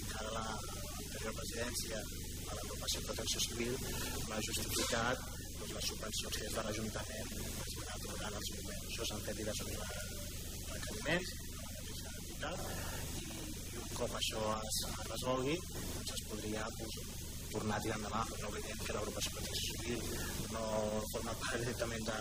encara 0.00 0.36
l'anterior 0.40 1.40
presidència 1.42 2.00
a 2.00 2.60
l'agrupació 2.60 3.00
de 3.00 3.08
protecció 3.12 3.48
civil 3.50 3.80
m'ha 4.30 4.46
justificat 4.48 5.34
les 5.76 5.88
subvencions 5.90 6.36
que 6.36 6.44
des 6.46 6.54
de 6.56 6.62
l'Ajuntament 6.66 7.28
es 7.66 7.74
van 7.80 7.92
atorgant 7.96 8.38
als 8.40 8.50
moments. 8.56 8.86
Això 8.90 9.08
s'han 9.10 9.24
fet 9.26 9.36
diversos 9.42 9.68
requeriments 10.72 11.28
i 13.16 13.78
un 13.82 13.88
cop 13.98 14.16
això 14.20 14.42
es 14.70 14.80
resolgui 15.10 15.56
doncs 15.68 16.12
es 16.16 16.24
podria 16.30 16.66
pues, 16.78 16.98
tornar 17.52 17.76
a 17.78 17.84
tirar 17.84 17.98
endavant, 18.00 18.32
no 18.42 18.50
oblidem 18.50 18.82
que 18.84 18.96
l'agrupació 18.96 19.32
protecció 19.36 19.70
civil 19.70 20.00
no 20.56 20.64
forma 21.12 21.36
part 21.44 21.62
directament 21.62 22.08
de, 22.10 22.18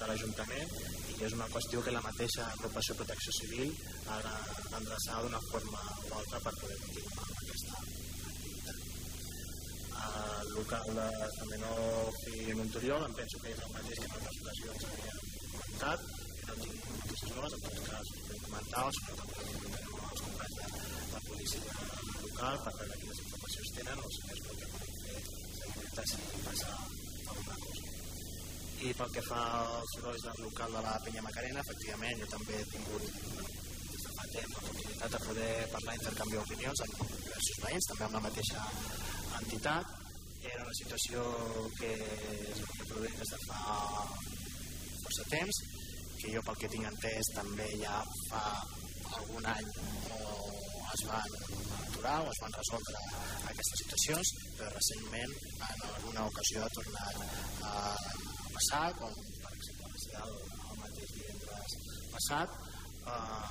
de 0.00 0.10
l'Ajuntament 0.10 0.74
i 1.14 1.26
és 1.28 1.36
una 1.36 1.48
qüestió 1.54 1.82
que 1.84 1.94
la 1.94 2.02
mateixa 2.04 2.48
agrupació 2.56 2.96
Protecció 3.00 3.36
Civil 3.40 3.70
ha 4.10 4.18
d'endreçar 4.24 5.22
d'una 5.22 5.44
forma 5.50 5.84
o 6.10 6.18
altra 6.18 6.42
per 6.48 6.56
poder 6.62 6.80
continuar 6.86 7.28
amb 7.28 7.38
aquesta. 7.44 8.13
El 9.94 10.48
local 10.54 10.86
de 10.98 11.06
Zamenhof 11.36 12.18
i 12.34 12.54
Montoriol 12.58 13.04
em 13.06 13.14
penso 13.18 13.40
que 13.42 13.52
és 13.54 13.62
el 13.66 13.72
mateix 13.76 14.00
que 14.00 14.08
en 14.08 14.14
altres 14.18 14.40
ocasions 14.42 14.86
havíem 14.88 15.18
comentat, 15.54 16.00
que 16.38 16.46
no 16.48 16.56
tinc 16.62 16.88
notícies 16.90 17.34
noves, 17.36 17.56
en 17.56 17.64
tot 17.66 17.80
cas 17.88 18.12
també 18.16 18.38
comentarem 18.44 18.88
els 18.88 20.22
companys 20.26 20.56
de, 20.58 20.66
de 21.14 21.22
policia 21.28 21.74
local 22.26 22.60
per 22.66 22.74
veure 22.80 23.00
quines 23.02 23.22
informacions 23.24 23.74
tenen 23.78 24.04
o 24.04 24.12
si 24.14 24.22
és 24.24 24.30
el 24.34 24.44
que 24.44 24.70
podem 24.74 24.76
fer 25.96 26.06
seguiment 26.12 26.34
si 26.34 26.44
passa 26.48 26.70
alguna 26.74 27.58
cosa. 27.64 27.82
I 28.84 28.92
pel 29.00 29.12
que 29.16 29.26
fa 29.30 29.42
als 29.64 29.96
sorolls 29.96 30.24
del 30.28 30.40
local 30.44 30.78
de 30.78 30.84
la 30.86 30.94
Penya 31.04 31.26
Macarena, 31.26 31.62
efectivament, 31.64 32.22
jo 32.22 32.30
també 32.34 32.60
he 32.60 32.70
tingut 32.72 33.04
des 33.06 34.06
de 34.06 34.14
fa 34.18 34.30
temps 34.34 34.56
l'oportunitat 34.56 35.14
de 35.16 35.22
poder 35.28 35.52
parlar 35.76 35.94
i 35.94 36.02
intercanviar 36.02 36.46
opinions 36.46 36.86
amb 36.86 37.04
diversos 37.04 37.62
veïns, 37.66 37.92
també 37.92 38.08
amb 38.08 38.18
la 38.18 38.24
mateixa 38.28 38.66
entitat. 39.42 39.92
Era 40.44 40.62
una 40.62 40.76
situació 40.80 41.22
que 41.78 41.92
es 41.94 42.60
va 42.60 42.88
produir 42.90 43.12
des 43.18 43.30
de 43.34 43.38
fa 43.46 43.62
força 45.04 45.24
temps, 45.32 45.60
que 46.20 46.32
jo 46.34 46.42
pel 46.46 46.58
que 46.60 46.70
tinc 46.72 46.88
entès 46.90 47.30
també 47.36 47.68
ja 47.80 47.96
fa 48.30 48.44
algun 49.18 49.46
any 49.54 49.66
o 50.18 50.52
es 50.94 51.02
van 51.08 51.34
aturar 51.78 52.18
o 52.22 52.30
es 52.30 52.40
van 52.42 52.54
resoldre 52.56 53.00
aquestes 53.50 53.82
situacions, 53.82 54.32
però 54.58 54.70
recentment 54.74 55.34
en 55.68 55.84
alguna 55.90 56.26
ocasió 56.30 56.64
ha 56.64 56.72
tornat 56.76 57.14
a 57.70 57.74
passar, 58.54 58.84
com 59.00 59.14
per 59.42 59.52
exemple 59.58 59.90
va 59.92 60.02
ser 60.04 60.18
el, 60.24 60.34
el 60.70 60.82
mateix 60.82 61.14
divendres 61.18 61.76
passat, 62.14 62.58
eh, 63.14 63.48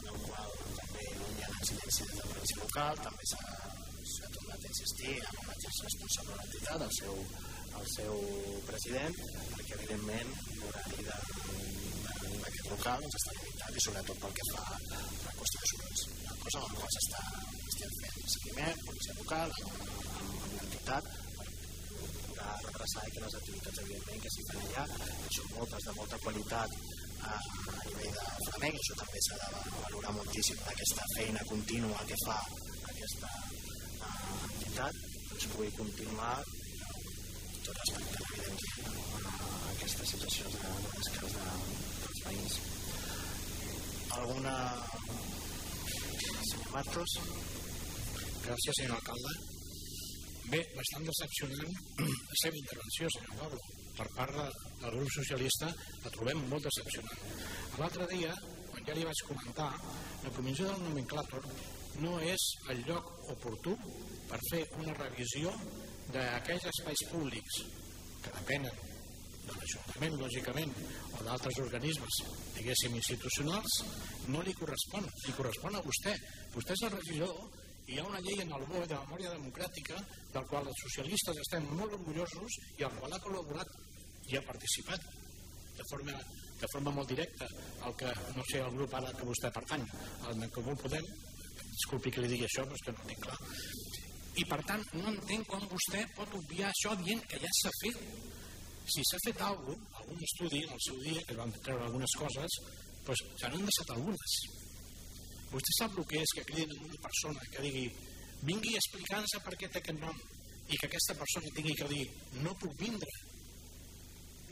en 0.00 0.12
el 0.14 0.22
qual 0.26 0.56
també 0.80 1.06
hi 1.10 1.44
ha 1.44 1.52
incidències 1.58 2.16
de 2.16 2.30
violència 2.30 2.62
local, 2.64 3.04
també 3.08 3.30
s'ha 3.32 3.69
a 4.54 4.70
insistir 4.72 5.14
en 5.18 5.38
el 5.42 5.46
mateix 5.50 5.78
responsable 5.86 6.32
de 6.32 6.38
l'entitat, 6.40 6.84
el 6.86 6.94
seu, 6.98 7.16
el 7.80 7.86
seu 7.94 8.14
president, 8.68 9.14
perquè 9.54 9.78
evidentment 9.78 10.30
l'horari 10.58 11.06
d'aquest 11.08 12.70
local 12.74 13.06
doncs, 13.06 13.18
està 13.22 13.36
limitat 13.38 13.72
i 13.80 13.86
sobretot 13.86 14.22
pel 14.24 14.36
que 14.40 14.48
fa 14.52 14.66
a 14.66 14.78
la 14.90 15.34
qüestió 15.40 15.64
de 15.64 15.72
sorolls, 15.72 16.06
una 16.18 16.38
cosa 16.44 16.64
amb 16.66 16.78
la 16.84 16.92
s'està 16.98 17.24
estem 17.72 17.98
fent 18.02 18.30
seguiment, 18.36 18.86
policia 18.86 19.18
local, 19.22 19.58
amb, 19.64 19.74
amb 20.20 20.54
l'entitat, 20.58 21.12
redreçar 22.80 23.04
i 23.06 23.12
que 23.14 23.22
les 23.24 23.36
activitats 23.38 23.80
evidentment 23.82 24.22
que 24.24 24.32
s'hi 24.34 24.44
fan 24.48 24.60
allà 24.64 24.84
són 25.36 25.48
moltes 25.54 25.86
de 25.86 25.94
molta 25.98 26.18
qualitat 26.24 26.76
a, 27.20 27.36
a 27.36 27.86
nivell 27.86 28.18
de 28.18 28.48
flamenc, 28.48 28.82
això 28.82 28.98
també 29.02 29.22
s'ha 29.26 29.40
de 29.42 29.62
valorar 29.76 30.14
moltíssim 30.18 30.62
aquesta 30.74 31.08
feina 31.14 31.48
contínua 31.52 32.04
que 32.10 32.20
fa 32.24 32.38
aquesta 32.94 33.34
uh, 34.00 34.16
entitat 34.48 34.98
doncs 35.28 35.46
pugui 35.52 35.70
continuar 35.78 36.34
tot 37.66 37.78
evidentment 37.92 38.60
a 39.30 39.72
aquestes 39.76 40.14
situacions 40.16 40.58
de, 40.64 40.74
de 40.86 40.96
descans 40.98 41.38
de, 41.38 41.48
dels 42.02 42.20
veïns 42.26 42.60
alguna 44.18 44.56
senyor 46.50 46.70
Marcos 46.74 47.20
Gràcies, 48.40 48.76
senyor 48.80 48.96
alcalde. 48.96 49.32
Bé, 50.50 50.60
bastant 50.74 51.04
decepcionant 51.06 51.74
la 52.00 52.38
seva 52.40 52.58
intervenció, 52.58 53.10
senyor 53.14 53.36
Pablo. 53.42 53.60
Per 53.98 54.06
part 54.16 54.32
de, 54.38 54.46
del 54.80 54.96
grup 54.96 55.12
socialista 55.16 55.68
la 56.04 56.12
trobem 56.16 56.40
molt 56.52 56.66
decepcionant. 56.66 57.20
L'altre 57.78 58.08
dia, 58.10 58.32
quan 58.70 58.88
ja 58.88 58.96
li 58.96 59.04
vaig 59.06 59.22
comentar, 59.28 59.68
la 60.24 60.32
comissió 60.38 60.70
del 60.70 60.82
nomenclàtor 60.88 61.46
no 61.98 62.18
és 62.24 62.44
el 62.72 62.84
lloc 62.88 63.10
oportú 63.34 63.74
per 64.30 64.38
fer 64.50 64.62
una 64.78 64.94
revisió 64.98 65.52
d'aquells 66.14 66.68
espais 66.70 67.02
públics 67.10 67.60
que 68.22 68.32
depenen 68.38 68.88
de 69.40 69.56
l'Ajuntament, 69.56 70.16
lògicament, 70.20 70.74
o 71.16 71.24
d'altres 71.26 71.58
organismes, 71.62 72.18
diguéssim, 72.56 72.94
institucionals, 72.98 73.80
no 74.28 74.42
li 74.46 74.54
correspon, 74.58 75.08
li 75.26 75.34
correspon 75.36 75.78
a 75.78 75.82
vostè. 75.86 76.14
Vostè 76.54 76.76
és 76.76 76.84
el 76.86 76.94
regidor 76.94 77.34
hi 77.90 77.98
ha 77.98 78.04
una 78.06 78.20
llei 78.22 78.42
en 78.44 78.52
el 78.54 78.66
BOE 78.68 78.86
de 78.86 78.98
memòria 78.98 79.32
democràtica 79.34 79.96
del 80.34 80.44
qual 80.50 80.68
els 80.70 80.84
socialistes 80.84 81.40
estem 81.44 81.66
molt 81.78 81.96
orgullosos 81.96 82.58
i 82.78 82.86
al 82.86 82.94
qual 83.00 83.16
ha 83.16 83.22
col·laborat 83.24 83.72
i 84.30 84.38
ha 84.38 84.44
participat 84.46 85.08
de 85.80 85.86
forma, 85.90 86.14
de 86.60 86.68
forma 86.70 86.92
molt 86.94 87.10
directa 87.10 87.48
el 87.88 87.96
que, 87.98 88.12
no 88.36 88.44
sé, 88.50 88.60
el 88.62 88.76
grup 88.76 88.94
ara 88.94 89.10
que 89.16 89.26
vostè 89.26 89.50
pertany, 89.56 89.86
el 90.30 90.46
Comú 90.54 90.76
Podem, 90.78 91.08
disculpi 91.80 92.12
que 92.14 92.24
li 92.24 92.32
digui 92.34 92.46
això, 92.46 92.66
però 92.68 92.78
és 92.78 92.84
que 92.86 92.94
no 92.96 93.08
tinc 93.08 93.24
clar. 93.26 93.38
I 94.40 94.44
per 94.46 94.60
tant, 94.68 94.84
no 95.00 95.10
entenc 95.10 95.48
com 95.50 95.66
vostè 95.72 96.04
pot 96.16 96.36
obviar 96.38 96.70
això 96.70 96.94
dient 97.02 97.24
que 97.30 97.40
ja 97.42 97.50
s'ha 97.60 97.72
fet. 97.80 98.04
Si 98.90 99.02
s'ha 99.06 99.18
fet 99.26 99.42
alguna 99.46 99.76
cosa, 99.76 100.02
algun 100.02 100.24
estudi 100.26 100.62
en 100.64 100.72
el 100.74 100.82
seu 100.86 100.96
dia, 101.04 101.22
que 101.28 101.36
van 101.38 101.52
treure 101.64 101.86
algunes 101.86 102.14
coses, 102.18 102.58
doncs 103.06 103.22
ja 103.40 103.50
n'han 103.50 103.66
deixat 103.68 103.92
algunes 103.94 104.34
Vostè 105.50 105.72
sap 105.76 105.96
el 105.98 106.06
que 106.06 106.20
és 106.22 106.32
que 106.36 106.44
cridin 106.46 106.84
una 106.86 106.98
persona 107.02 107.46
que 107.50 107.62
digui 107.64 107.86
vingui 108.46 108.76
explicant-se 108.78 109.40
per 109.46 109.56
què 109.58 109.68
té 109.68 109.80
aquest 109.80 109.98
nom 109.98 110.20
i 110.70 110.78
que 110.78 110.86
aquesta 110.86 111.16
persona 111.18 111.54
tingui 111.56 111.74
que 111.80 111.88
dir 111.90 112.04
no 112.44 112.54
puc 112.62 112.76
vindre, 112.78 113.14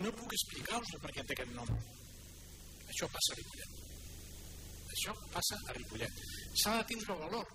no 0.02 0.14
puc 0.18 0.34
explicar-vos 0.34 0.98
per 1.05 1.12
què 1.14 1.22
té 1.22 1.36
aquest 1.36 1.55
nom. 1.55 1.70
Això 2.88 3.10
passa 3.14 3.36
a 3.36 3.38
Ripollet. 3.38 3.88
Això 4.99 5.15
passa 5.31 5.57
a 5.69 5.75
Ripollet. 5.77 6.23
S'ha 6.59 6.75
de 6.81 6.87
tindre 6.91 7.15
valor, 7.20 7.51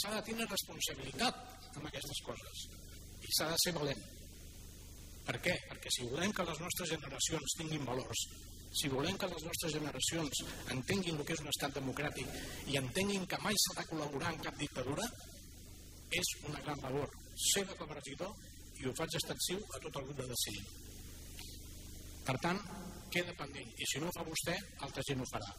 s'ha 0.00 0.12
de 0.14 0.22
tindre 0.24 0.46
responsabilitat 0.48 1.40
amb 1.76 1.88
aquestes 1.88 2.20
coses 2.24 2.62
i 3.28 3.32
s'ha 3.36 3.48
de 3.50 3.58
ser 3.60 3.72
valent. 3.76 4.00
Per 5.26 5.36
què? 5.44 5.52
Perquè 5.68 5.92
si 5.92 6.06
volem 6.08 6.32
que 6.32 6.46
les 6.48 6.62
nostres 6.62 6.94
generacions 6.94 7.56
tinguin 7.58 7.84
valors, 7.86 8.22
si 8.80 8.88
volem 8.88 9.18
que 9.20 9.28
les 9.28 9.44
nostres 9.44 9.74
generacions 9.76 10.40
entenguin 10.74 11.20
el 11.20 11.26
que 11.28 11.36
és 11.36 11.42
un 11.44 11.50
estat 11.52 11.76
democràtic 11.76 12.72
i 12.72 12.78
entenguin 12.80 13.28
que 13.28 13.40
mai 13.44 13.58
s'ha 13.64 13.76
de 13.82 13.84
col·laborar 13.90 14.32
en 14.32 14.40
cap 14.46 14.56
dictadura, 14.62 15.04
és 16.22 16.32
una 16.48 16.62
gran 16.64 16.80
valor 16.80 17.12
seva 17.52 17.76
com 17.76 17.92
a 17.92 17.98
regidor 17.98 18.32
i 18.80 18.88
ho 18.88 18.94
faig 18.96 19.18
extensiu 19.20 19.60
a 19.60 19.82
tot 19.84 20.00
el 20.00 20.08
grup 20.08 20.24
de 20.24 20.30
decidir. 20.32 20.64
Per 22.24 22.38
tant, 22.40 22.64
queda 23.12 23.36
pendent, 23.36 23.76
i 23.76 23.92
si 23.92 24.00
no 24.00 24.08
ho 24.08 24.16
fa 24.16 24.24
vostè, 24.26 24.56
altra 24.88 25.04
gent 25.10 25.20
ho 25.20 25.28
farà. 25.34 25.52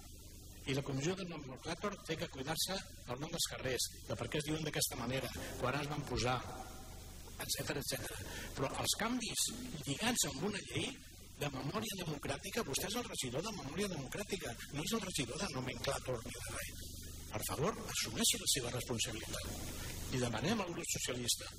I 0.64 0.76
la 0.77 0.84
comissió 0.88 1.15
del 1.19 1.27
nomenclàtor 1.27 1.95
té 2.07 2.15
que 2.19 2.30
cuidar-se 2.31 2.77
del 3.07 3.19
nom 3.19 3.31
dels 3.31 3.48
carrers, 3.52 3.88
de 4.07 4.15
per 4.19 4.30
què 4.31 4.40
es 4.40 4.45
diuen 4.48 4.64
d'aquesta 4.64 4.99
manera, 4.99 5.31
quan 5.60 5.76
es 5.80 5.90
van 5.91 6.06
posar, 6.07 6.38
etc 7.44 7.73
etc. 7.81 8.14
Però 8.56 8.69
els 8.84 8.95
canvis 9.02 9.48
lligats 9.88 10.30
amb 10.30 10.45
una 10.52 10.61
llei 10.69 10.88
de 11.41 11.49
memòria 11.52 11.99
democràtica, 12.03 12.64
vostè 12.68 12.88
és 12.88 12.95
el 12.99 13.07
regidor 13.10 13.44
de 13.44 13.56
memòria 13.57 13.90
democràtica, 13.91 14.53
no 14.73 14.85
és 14.85 14.94
el 14.95 15.03
regidor 15.03 15.41
de 15.41 15.49
nomenclàtor 15.56 16.22
ni 16.23 16.35
de 16.38 16.53
res. 16.56 16.85
Per 17.34 17.41
favor, 17.49 17.80
assumeixi 17.95 18.40
la 18.40 18.49
seva 18.53 18.72
responsabilitat. 18.76 19.52
Li 20.14 20.22
demanem 20.22 20.61
al 20.61 20.72
grup 20.72 20.90
socialista. 20.94 21.49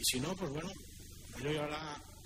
I 0.00 0.08
si 0.10 0.20
no, 0.24 0.32
doncs 0.40 0.56
bueno, 0.56 0.72
allò 1.36 1.52
hi 1.52 1.60
haurà, 1.60 1.82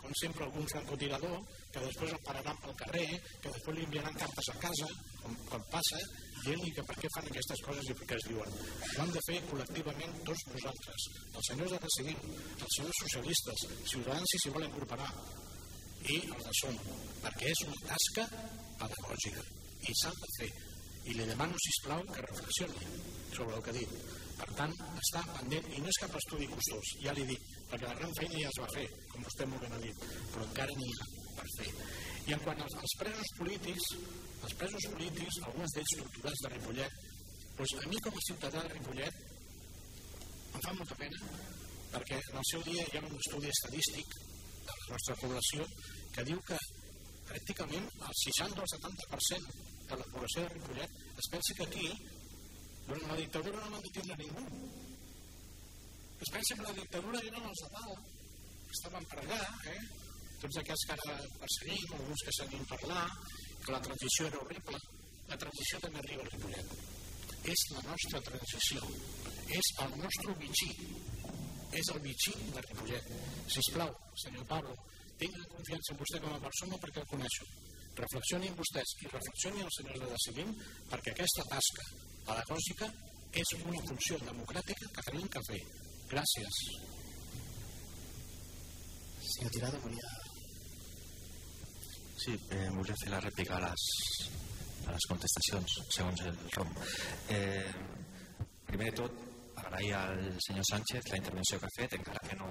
com 0.08 0.16
sempre, 0.16 0.44
algun 0.46 0.68
francotirador 0.72 1.34
que 1.68 1.80
després 1.84 2.12
el 2.16 2.22
pararan 2.24 2.60
pel 2.62 2.76
carrer, 2.80 3.08
que 3.42 3.50
després 3.52 3.76
li 3.76 3.84
enviaran 3.84 4.14
cartes 4.16 4.46
a 4.48 4.54
casa, 4.62 4.86
com, 5.20 5.34
com 5.50 5.66
passa, 5.74 5.98
dient-li 6.46 6.70
que 6.78 6.84
per 6.88 6.96
què 6.96 7.10
fan 7.16 7.28
aquestes 7.28 7.60
coses 7.66 7.90
i 7.92 7.96
per 7.98 8.08
què 8.08 8.16
es 8.16 8.28
diuen. 8.30 8.56
Ho 8.86 9.02
han 9.04 9.12
de 9.12 9.24
fer 9.26 9.42
col·lectivament 9.50 10.16
tots 10.30 10.46
nosaltres, 10.54 11.08
els 11.34 11.50
senyors 11.52 11.74
de 11.76 11.82
Decidim, 11.84 12.24
els 12.54 12.78
senyors 12.78 13.02
socialistes, 13.02 13.66
ciutadans 13.92 14.32
si 14.32 14.42
s'hi 14.44 14.54
volen 14.56 14.72
incorporar, 14.72 15.10
i 16.08 16.18
els 16.24 16.48
de 16.48 16.56
som, 16.62 16.80
perquè 17.26 17.52
és 17.52 17.64
una 17.68 17.84
tasca 17.84 18.26
pedagògica 18.80 19.46
i 19.88 20.00
s'ha 20.00 20.14
de 20.22 20.34
fer. 20.38 20.50
I 21.08 21.14
li 21.16 21.26
demano, 21.28 21.56
si 21.64 21.74
plau 21.84 22.02
que 22.12 22.24
reflexioni 22.24 22.88
sobre 23.34 23.56
el 23.56 23.62
que 23.64 23.72
ha 23.72 23.78
dit. 23.78 23.92
Per 24.38 24.48
tant, 24.58 24.74
està 25.02 25.22
pendent, 25.34 25.70
i 25.74 25.80
no 25.82 25.90
és 25.90 26.00
cap 26.02 26.14
estudi 26.18 26.48
costós, 26.50 26.90
ja 27.02 27.14
li 27.16 27.24
dic, 27.30 27.46
perquè 27.70 27.88
la 27.88 27.96
gran 27.98 28.12
feina 28.18 28.42
ja 28.42 28.50
es 28.52 28.60
va 28.62 28.68
fer, 28.74 28.84
com 29.12 29.24
vostè 29.26 29.46
molt 29.48 29.64
ben 29.64 29.74
ha 29.74 29.80
dit, 29.82 30.04
però 30.34 30.44
encara 30.46 30.76
n'hi 30.78 30.90
ha 30.94 31.08
per 31.38 31.46
fer. 31.56 31.72
I 32.28 32.36
en 32.36 32.44
quant 32.44 32.60
als, 32.64 32.76
als 32.82 32.94
presos 33.00 33.32
polítics, 33.38 33.88
els 34.46 34.54
presos 34.60 34.86
polítics, 34.92 35.40
alguns 35.48 35.74
d'ells 35.74 35.96
torturats 36.02 36.44
de 36.44 36.52
Ripollet, 36.54 37.00
doncs 37.58 37.74
a 37.80 37.88
mi 37.90 38.02
com 38.04 38.18
a 38.20 38.26
ciutadà 38.28 38.62
de 38.66 38.74
Ripollet 38.76 39.24
em 40.58 40.60
fa 40.66 40.74
molta 40.76 40.98
pena, 41.00 41.32
perquè 41.94 42.20
en 42.20 42.38
el 42.42 42.46
seu 42.50 42.62
dia 42.68 42.84
hi 42.84 42.98
ha 42.98 43.06
un 43.08 43.16
estudi 43.16 43.50
estadístic 43.50 44.14
de 44.68 44.76
la 44.76 44.92
nostra 44.92 45.16
població 45.22 45.66
que 46.14 46.26
diu 46.28 46.40
que 46.46 46.60
pràcticament 47.28 47.90
el 48.08 48.16
60 48.22 48.60
o 48.60 48.66
el 48.66 48.72
70% 48.76 49.77
de 49.90 50.00
la 50.02 50.10
població 50.12 50.44
de 50.44 50.52
Ripollet 50.54 50.98
es 51.24 51.30
pensa 51.34 51.56
que 51.58 51.68
aquí 51.68 51.88
durant 52.88 53.08
la 53.12 53.20
dictadura 53.22 53.64
no 53.64 53.72
van 53.76 53.86
detenir 53.88 54.18
ningú 54.22 54.44
es 56.26 56.34
pensa 56.36 56.58
que 56.58 56.68
la 56.68 56.76
dictadura 56.82 57.24
eren 57.30 57.50
els 57.52 57.64
de 57.64 57.72
dalt 57.78 58.12
que 58.68 58.76
estaven 58.78 59.10
per 59.12 59.24
allà 59.24 59.42
eh? 59.72 59.80
tots 60.42 60.58
aquests 60.60 60.86
que 60.88 60.94
ara 60.94 61.14
perseguim 61.42 61.94
alguns 61.96 62.24
que 62.26 62.34
seguim 62.36 62.64
parlar 62.72 63.04
que 63.64 63.72
la 63.74 63.80
transició 63.86 64.26
era 64.28 64.38
horrible, 64.42 64.78
la 65.30 65.38
transició 65.42 65.80
també 65.84 66.02
arriba 66.02 66.26
a 66.26 66.28
Ripollet. 66.32 66.74
És 67.54 67.64
la 67.74 67.82
nostra 67.86 68.20
transició, 68.28 68.84
és 69.58 69.70
el 69.84 69.96
nostre 70.02 70.36
bitxí, 70.42 70.70
és 71.80 71.90
el 71.94 72.00
bitxí 72.04 72.34
de 72.54 72.62
Ripollet. 72.68 73.10
Si 73.54 73.64
plau, 73.74 73.90
senyor 74.24 74.46
Pablo, 74.52 74.76
tingui 75.18 75.50
confiança 75.56 75.94
en 75.94 76.00
vostè 76.02 76.22
com 76.22 76.36
a 76.36 76.42
persona 76.46 76.80
perquè 76.84 77.02
el 77.02 77.10
coneixo. 77.14 77.48
Reflexionin 77.98 78.54
vostès 78.58 78.94
i 79.02 79.10
reflexionin 79.10 79.66
els 79.66 79.78
senyors 79.80 80.02
de 80.04 80.10
Decidim 80.12 80.52
perquè 80.90 81.14
aquesta 81.14 81.46
tasca 81.50 81.86
pedagògica 82.28 82.90
és 83.42 83.54
una 83.58 83.82
funció 83.88 84.18
democràtica 84.24 84.90
que 84.94 85.04
tenim 85.10 85.28
que 85.34 85.42
fer. 85.48 85.60
Gràcies. 86.12 86.60
Senyor 89.28 89.52
Tirado, 89.52 89.80
volia... 89.84 90.12
Sí, 92.18 92.34
eh, 92.54 92.68
volia 92.74 92.96
fer 93.02 93.10
la 93.12 93.20
rèplica 93.22 93.58
a 93.58 93.60
les, 93.66 93.84
a 94.86 94.94
les 94.94 95.08
contestacions, 95.10 95.76
segons 95.94 96.24
el 96.30 96.38
ROM. 96.56 96.72
Eh, 97.34 97.68
primer 98.70 98.90
de 98.90 98.96
tot, 99.02 99.27
agrair 99.68 99.94
al 99.94 100.36
senyor 100.40 100.64
Sánchez 100.68 101.08
la 101.10 101.18
intervenció 101.20 101.58
que 101.60 101.68
ha 101.68 101.74
fet, 101.76 101.94
encara 101.98 102.22
que 102.28 102.36
no, 102.36 102.48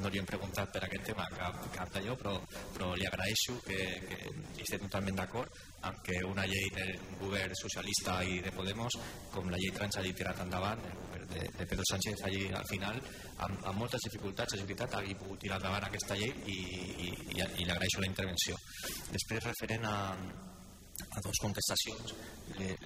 no 0.00 0.10
li 0.10 0.20
hem 0.20 0.28
preguntat 0.28 0.72
per 0.72 0.84
aquest 0.86 1.10
tema 1.10 1.26
cap, 1.36 1.60
cap 1.74 1.92
d'allò, 1.94 2.16
però, 2.20 2.34
però 2.74 2.92
li 2.96 3.06
agraeixo 3.08 3.58
que, 3.66 3.78
que 4.08 4.64
estem 4.64 4.86
totalment 4.86 5.20
d'acord 5.20 5.60
amb 5.88 6.00
que 6.04 6.18
una 6.26 6.46
llei 6.48 6.72
del 6.74 6.94
govern 7.20 7.54
socialista 7.58 8.18
i 8.24 8.40
de 8.44 8.54
Podemos, 8.56 8.98
com 9.34 9.52
la 9.52 9.60
llei 9.60 9.74
trans 9.76 10.00
hagi 10.00 10.16
tirat 10.16 10.42
endavant, 10.42 10.82
de, 11.28 11.40
de 11.58 11.66
Pedro 11.66 11.84
Sánchez 11.84 12.22
allí 12.24 12.48
al 12.56 12.66
final, 12.66 12.98
amb, 13.44 13.64
amb 13.68 13.82
moltes 13.84 14.04
dificultats, 14.08 14.56
és 14.56 14.64
veritat, 14.64 14.96
hagi 14.96 15.16
pogut 15.20 15.42
tirar 15.44 15.60
endavant 15.60 15.88
aquesta 15.88 16.16
llei 16.16 16.32
i, 16.48 16.56
i, 16.56 17.10
i, 17.36 17.42
i 17.42 17.66
li 17.66 17.72
agraeixo 17.74 18.00
la 18.00 18.08
intervenció. 18.08 18.56
Després, 19.12 19.44
referent 19.44 19.84
a, 19.84 19.98
a 21.08 21.20
dues 21.24 21.40
contestacions. 21.42 22.14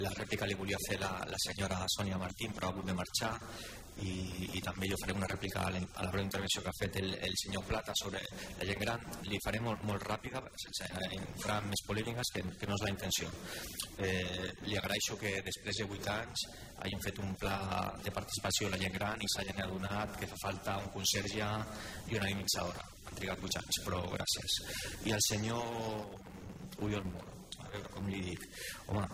La 0.03 0.11
rèplica 0.17 0.47
li 0.49 0.57
volia 0.59 0.79
fer 0.87 0.99
la, 1.01 1.13
la 1.29 1.39
senyora 1.41 1.83
Sònia 1.95 2.19
Martín, 2.21 2.53
però 2.53 2.69
ha 2.69 2.75
hagut 2.75 2.89
de 2.89 2.97
marxar 2.97 3.33
i, 4.01 4.13
i 4.57 4.61
també 4.65 4.87
jo 4.89 4.97
faré 5.01 5.13
una 5.13 5.27
rèplica 5.29 5.63
a 5.67 5.71
la, 5.73 5.79
a 5.79 6.05
la 6.05 6.11
breu 6.13 6.23
intervenció 6.25 6.63
que 6.63 6.71
ha 6.71 6.79
fet 6.79 6.97
el, 7.01 7.11
el 7.27 7.35
senyor 7.41 7.65
Plata 7.67 7.93
sobre 7.99 8.21
la 8.59 8.67
gent 8.69 8.81
gran. 8.81 9.03
Li 9.29 9.39
faré 9.45 9.61
molt, 9.63 9.83
molt 9.87 10.05
ràpida, 10.07 10.41
sense 10.63 10.89
entrar 11.19 11.59
en 11.61 11.69
més 11.71 11.83
polèmiques, 11.87 12.31
que, 12.35 12.43
que 12.59 12.69
no 12.69 12.77
és 12.77 12.85
la 12.85 12.93
intenció. 12.93 13.29
Eh, 13.97 14.49
li 14.67 14.77
agraeixo 14.79 15.17
que 15.21 15.35
després 15.45 15.81
de 15.81 15.87
8 15.99 16.15
anys 16.15 16.47
hagin 16.85 17.03
fet 17.05 17.21
un 17.23 17.35
pla 17.39 17.57
de 18.03 18.13
participació 18.15 18.69
a 18.69 18.73
la 18.73 18.81
gent 18.81 18.97
gran 18.97 19.21
i 19.21 19.29
s'hagin 19.35 19.61
adonat 19.63 20.17
que 20.19 20.29
fa 20.31 20.41
falta 20.41 20.79
un 20.81 20.89
conserge 20.97 21.51
i 22.09 22.19
una 22.19 22.33
mitja 22.41 22.65
hora. 22.65 22.89
Han 23.03 23.19
trigat 23.19 23.45
8 23.51 23.61
anys, 23.61 23.83
però 23.85 24.01
gràcies. 24.15 24.59
I 25.05 25.15
el 25.15 25.23
senyor 25.29 26.81
Oriol 26.83 27.05
Moro, 27.05 27.21
a 27.21 27.29
veure 27.29 27.32
com 27.93 28.07
li 28.11 28.21
dic. 28.29 28.45
Home, 28.91 29.07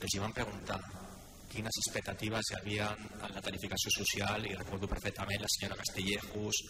els 0.00 0.14
hi 0.14 0.22
van 0.22 0.34
preguntar 0.36 0.80
quines 1.54 1.80
expectatives 1.84 2.50
hi 2.50 2.58
havia 2.58 2.90
en 2.98 3.30
la 3.36 3.42
tarificació 3.44 3.92
social 3.94 4.44
i 4.48 4.56
recordo 4.58 4.90
perfectament 4.90 5.40
la 5.40 5.52
senyora 5.54 5.78
Castellejos 5.78 6.62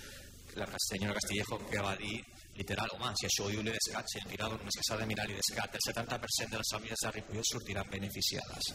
la 0.55 0.67
senyora 0.79 1.15
Castillejo 1.15 1.59
que 1.71 1.81
va 1.83 1.97
dir 1.97 2.23
literal, 2.55 2.89
home, 2.95 3.11
si 3.19 3.27
això 3.27 3.49
ho 3.49 3.63
l'IDESCAT, 3.67 4.07
si 4.07 4.21
tirado, 4.31 4.59
només 4.59 4.77
que 4.79 4.85
s'ha 4.87 4.99
de 5.01 5.07
mirar 5.11 5.27
l'IDESCAT, 5.27 5.75
el 5.75 5.85
70% 5.89 6.51
de 6.53 6.61
les 6.61 6.73
famílies 6.75 7.03
de 7.03 7.11
Ripollet 7.17 7.49
sortiran 7.51 7.91
beneficiades. 7.91 8.71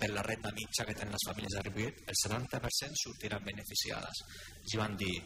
Per 0.00 0.10
la 0.12 0.22
renda 0.22 0.52
mitja 0.54 0.86
que 0.86 0.94
tenen 0.94 1.16
les 1.16 1.26
famílies 1.26 1.56
de 1.56 1.64
Ripollet, 1.66 2.04
el 2.06 2.20
70% 2.22 3.02
sortiran 3.02 3.44
beneficiades. 3.44 4.22
I 4.72 4.78
van 4.78 4.96
dir, 5.00 5.16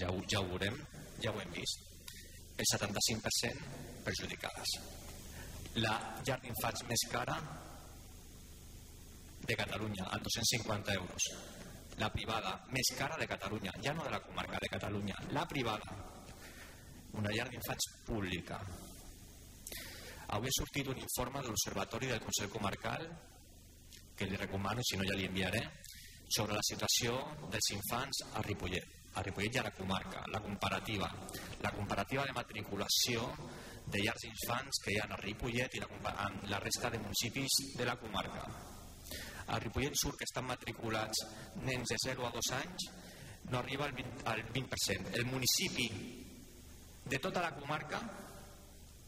ja 0.00 0.08
ho, 0.08 0.22
ja 0.30 0.40
ho 0.40 0.48
veurem, 0.54 0.80
ja 1.20 1.34
ho 1.34 1.42
hem 1.42 1.52
vist, 1.58 1.85
el 2.56 2.64
75% 2.64 4.02
perjudicades. 4.06 4.74
La 5.82 5.94
llar 6.24 6.38
d'infants 6.40 6.86
més 6.88 7.04
cara 7.12 7.36
de 9.46 9.56
Catalunya, 9.56 10.08
a 10.10 10.18
250 10.18 10.94
euros. 10.94 11.28
La 12.00 12.10
privada 12.12 12.56
més 12.72 12.92
cara 12.96 13.16
de 13.20 13.28
Catalunya, 13.28 13.72
ja 13.84 13.92
no 13.94 14.04
de 14.04 14.12
la 14.12 14.20
comarca 14.24 14.58
de 14.62 14.70
Catalunya, 14.72 15.16
la 15.36 15.46
privada. 15.48 15.96
Una 17.16 17.32
llar 17.32 17.48
d'infants 17.52 17.90
pública. 18.06 18.60
Avui 20.36 20.50
ha 20.50 20.58
sortit 20.58 20.88
un 20.90 20.98
informe 20.98 21.40
de 21.40 21.52
l'Observatori 21.52 22.10
del 22.10 22.24
Consell 22.24 22.50
Comarcal, 22.50 23.06
que 24.16 24.26
li 24.26 24.36
recomano, 24.40 24.82
si 24.82 24.96
no 24.96 25.04
ja 25.06 25.14
li 25.14 25.28
enviaré, 25.28 25.62
sobre 26.26 26.56
la 26.56 26.64
situació 26.66 27.20
dels 27.52 27.70
infants 27.76 28.24
a 28.34 28.42
Ripollet, 28.42 28.95
a 29.16 29.24
Ripollet 29.24 29.56
i 29.56 29.60
a 29.60 29.66
la 29.66 29.74
comarca, 29.74 30.22
la 30.32 30.40
comparativa, 30.44 31.10
la 31.64 31.72
comparativa 31.72 32.24
de 32.28 32.36
matriculació 32.36 33.26
de 33.86 34.02
llars 34.04 34.24
d'infants 34.24 34.80
que 34.84 34.94
hi 34.94 35.00
ha 35.00 35.10
a 35.10 35.20
Ripollet 35.24 35.76
i 35.76 35.82
la, 35.82 36.30
la 36.52 36.62
resta 36.62 36.92
de 36.92 37.02
municipis 37.02 37.60
de 37.76 37.88
la 37.88 37.96
comarca 38.00 38.46
a 39.46 39.58
Ripollet 39.60 39.94
surt 39.94 40.18
que 40.18 40.26
estan 40.26 40.46
matriculats 40.48 41.22
nens 41.62 41.92
de 41.92 41.98
0 42.02 42.26
a 42.26 42.30
2 42.34 42.52
anys, 42.58 42.86
no 43.50 43.58
arriba 43.58 43.86
al 43.86 43.94
20%. 43.94 44.26
Al 44.26 44.42
20%. 44.52 45.14
El 45.14 45.26
municipi 45.26 45.86
de 47.06 47.18
tota 47.22 47.42
la 47.42 47.54
comarca, 47.54 48.00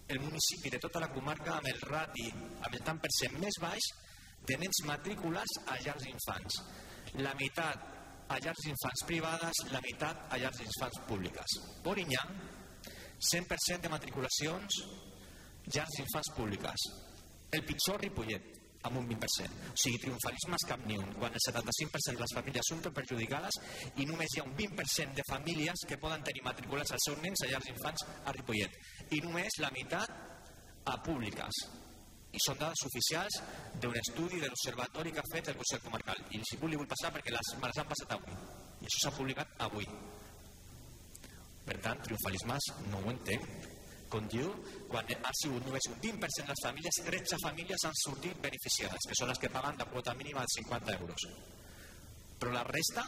el 0.07 0.21
municipi 0.21 0.71
de 0.71 0.79
tota 0.79 1.01
la 1.01 1.11
comarca 1.11 1.57
amb 1.57 1.67
el 1.67 1.81
rati, 1.81 2.29
amb 2.31 2.73
el 2.73 2.85
tant 2.87 3.01
per 3.03 3.11
cent 3.19 3.35
més 3.43 3.59
baix 3.61 3.91
de 4.47 4.57
nens 4.63 4.85
matriculats 4.87 5.59
a 5.67 5.79
llars 5.83 6.07
d'infants. 6.07 6.63
La 7.19 7.35
meitat 7.35 7.98
a 8.29 8.39
llars 8.45 8.63
d'infants 8.65 9.05
privades, 9.09 9.65
la 9.73 9.81
meitat 9.85 10.29
a 10.31 10.39
llars 10.41 10.61
d'infants 10.61 11.01
públiques. 11.09 11.59
Borinyà, 11.85 12.25
100% 13.19 13.83
de 13.83 13.93
matriculacions, 13.93 14.83
llars 15.75 15.97
d'infants 15.97 16.33
públiques. 16.37 16.89
El 17.51 17.65
pitjor 17.65 18.01
Ripollet, 18.05 18.55
amb 18.83 19.01
un 19.01 19.09
20%. 19.09 19.49
O 19.73 19.81
sigui, 19.83 19.99
triomfalisme 20.05 20.61
cap 20.69 20.85
ni 20.87 20.99
un, 21.01 21.11
quan 21.19 21.35
el 21.35 21.43
75% 21.43 22.15
de 22.15 22.23
les 22.23 22.37
famílies 22.37 22.71
són 22.71 22.85
perjudicades 23.01 23.59
i 23.97 24.07
només 24.07 24.35
hi 24.35 24.43
ha 24.43 24.47
un 24.47 24.55
20% 24.59 25.19
de 25.19 25.27
famílies 25.31 25.85
que 25.89 25.99
poden 25.99 26.23
tenir 26.27 26.45
matriculats 26.47 26.95
els 26.95 27.09
seus 27.11 27.21
nens 27.25 27.43
a 27.43 27.51
llars 27.51 27.69
d'infants 27.69 28.07
a 28.25 28.35
Ripollet. 28.37 28.79
I 29.11 29.23
només 29.25 29.61
la 29.65 29.73
meitat 29.75 30.13
a 30.85 30.97
públiques. 31.05 31.65
I 32.39 32.43
són 32.45 32.61
dades 32.61 32.85
oficials 32.87 33.41
d'un 33.83 33.97
estudi 33.99 34.39
de 34.39 34.51
l'Observatori 34.51 35.15
que 35.15 35.25
ha 35.25 35.31
fet 35.33 35.51
el 35.51 35.59
Consell 35.59 35.83
Comarcal. 35.87 36.21
I 36.31 36.43
si 36.47 36.59
li 36.61 36.79
vull 36.79 36.91
passar 36.93 37.11
perquè 37.15 37.35
les, 37.35 37.55
me 37.59 37.71
les 37.71 37.81
han 37.83 37.89
passat 37.91 38.15
avui. 38.15 38.37
I 38.79 38.87
això 38.87 39.03
s'ha 39.03 39.17
publicat 39.17 39.65
avui. 39.67 39.89
Per 41.67 41.77
tant, 41.85 41.99
triomfalismes 42.07 42.71
no 42.93 43.03
ho 43.03 43.11
entenc 43.11 43.75
com 44.09 44.29
diu, 44.33 44.49
quan 44.89 45.09
ha 45.13 45.33
sigut 45.37 45.67
només 45.69 45.89
un 45.91 45.99
20% 46.01 46.47
de 46.49 46.55
les 46.55 46.63
famílies, 46.65 47.01
13 47.09 47.39
famílies 47.43 47.85
han 47.85 47.97
sortit 48.03 48.39
beneficiades, 48.45 49.09
que 49.09 49.17
són 49.19 49.29
les 49.29 49.41
que 49.43 49.51
paguen 49.53 49.77
la 49.81 49.89
quota 49.91 50.15
mínima 50.17 50.45
de 50.47 50.55
50 50.55 50.95
euros. 50.97 51.27
Però 52.41 52.55
la 52.55 52.65
resta, 52.69 53.05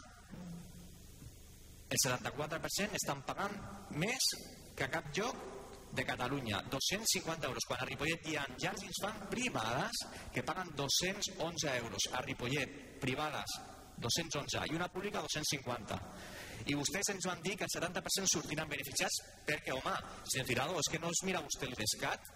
el 1.91 2.03
74% 2.05 2.99
estan 3.01 3.23
pagant 3.27 3.57
més 4.03 4.29
que 4.77 4.87
a 4.87 4.93
cap 4.93 5.09
lloc 5.17 5.60
de 5.93 6.05
Catalunya, 6.07 6.63
250 6.71 7.49
euros, 7.49 7.67
quan 7.67 7.81
a 7.83 7.89
Ripollet 7.89 8.29
hi 8.31 8.37
ha 8.39 8.47
llars 8.63 8.85
d'infants 8.85 9.27
privades 9.33 10.05
que 10.35 10.45
paguen 10.47 10.71
211 10.79 11.77
euros, 11.81 12.09
a 12.15 12.23
Ripollet, 12.23 12.77
privades, 13.03 13.59
211, 14.01 14.71
i 14.71 14.79
una 14.79 14.89
pública 14.89 15.21
250 15.21 15.99
i 16.69 16.77
vostès 16.77 17.09
ens 17.15 17.27
van 17.29 17.41
dir 17.45 17.57
que 17.57 17.65
el 17.65 17.73
70% 17.73 18.29
sortiran 18.29 18.69
beneficiats 18.69 19.21
perquè, 19.47 19.73
home, 19.73 19.95
senyor 20.29 20.49
Tirado, 20.49 20.77
és 20.81 20.91
que 20.93 21.01
no 21.01 21.13
es 21.13 21.23
mira 21.25 21.41
vostè 21.45 21.69
l'IDESCAT 21.69 22.29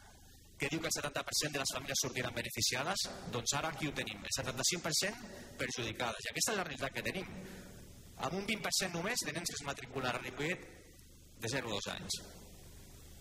que 0.59 0.70
diu 0.70 0.81
que 0.81 0.89
el 0.89 0.97
70% 0.97 1.52
de 1.52 1.60
les 1.60 1.72
famílies 1.74 2.02
sortiran 2.05 2.35
beneficiades, 2.36 3.09
doncs 3.35 3.56
ara 3.59 3.72
aquí 3.74 3.90
ho 3.90 3.94
tenim, 3.97 4.22
el 4.22 4.36
75% 4.39 5.59
perjudicades. 5.60 6.24
I 6.24 6.31
aquesta 6.31 6.55
és 6.55 6.60
la 6.60 6.66
realitat 6.68 6.94
que 6.94 7.05
tenim. 7.10 7.28
Amb 8.24 8.39
un 8.39 8.47
20% 8.47 8.94
només 8.94 9.26
de 9.26 9.35
nens 9.35 9.51
que 9.51 9.59
es 9.59 9.66
matriculen 9.66 10.14
a 10.14 10.22
Ripollet 10.22 10.64
de 11.43 11.52
0 11.56 11.68
a 11.68 11.74
2 11.74 11.90
anys. 11.97 12.20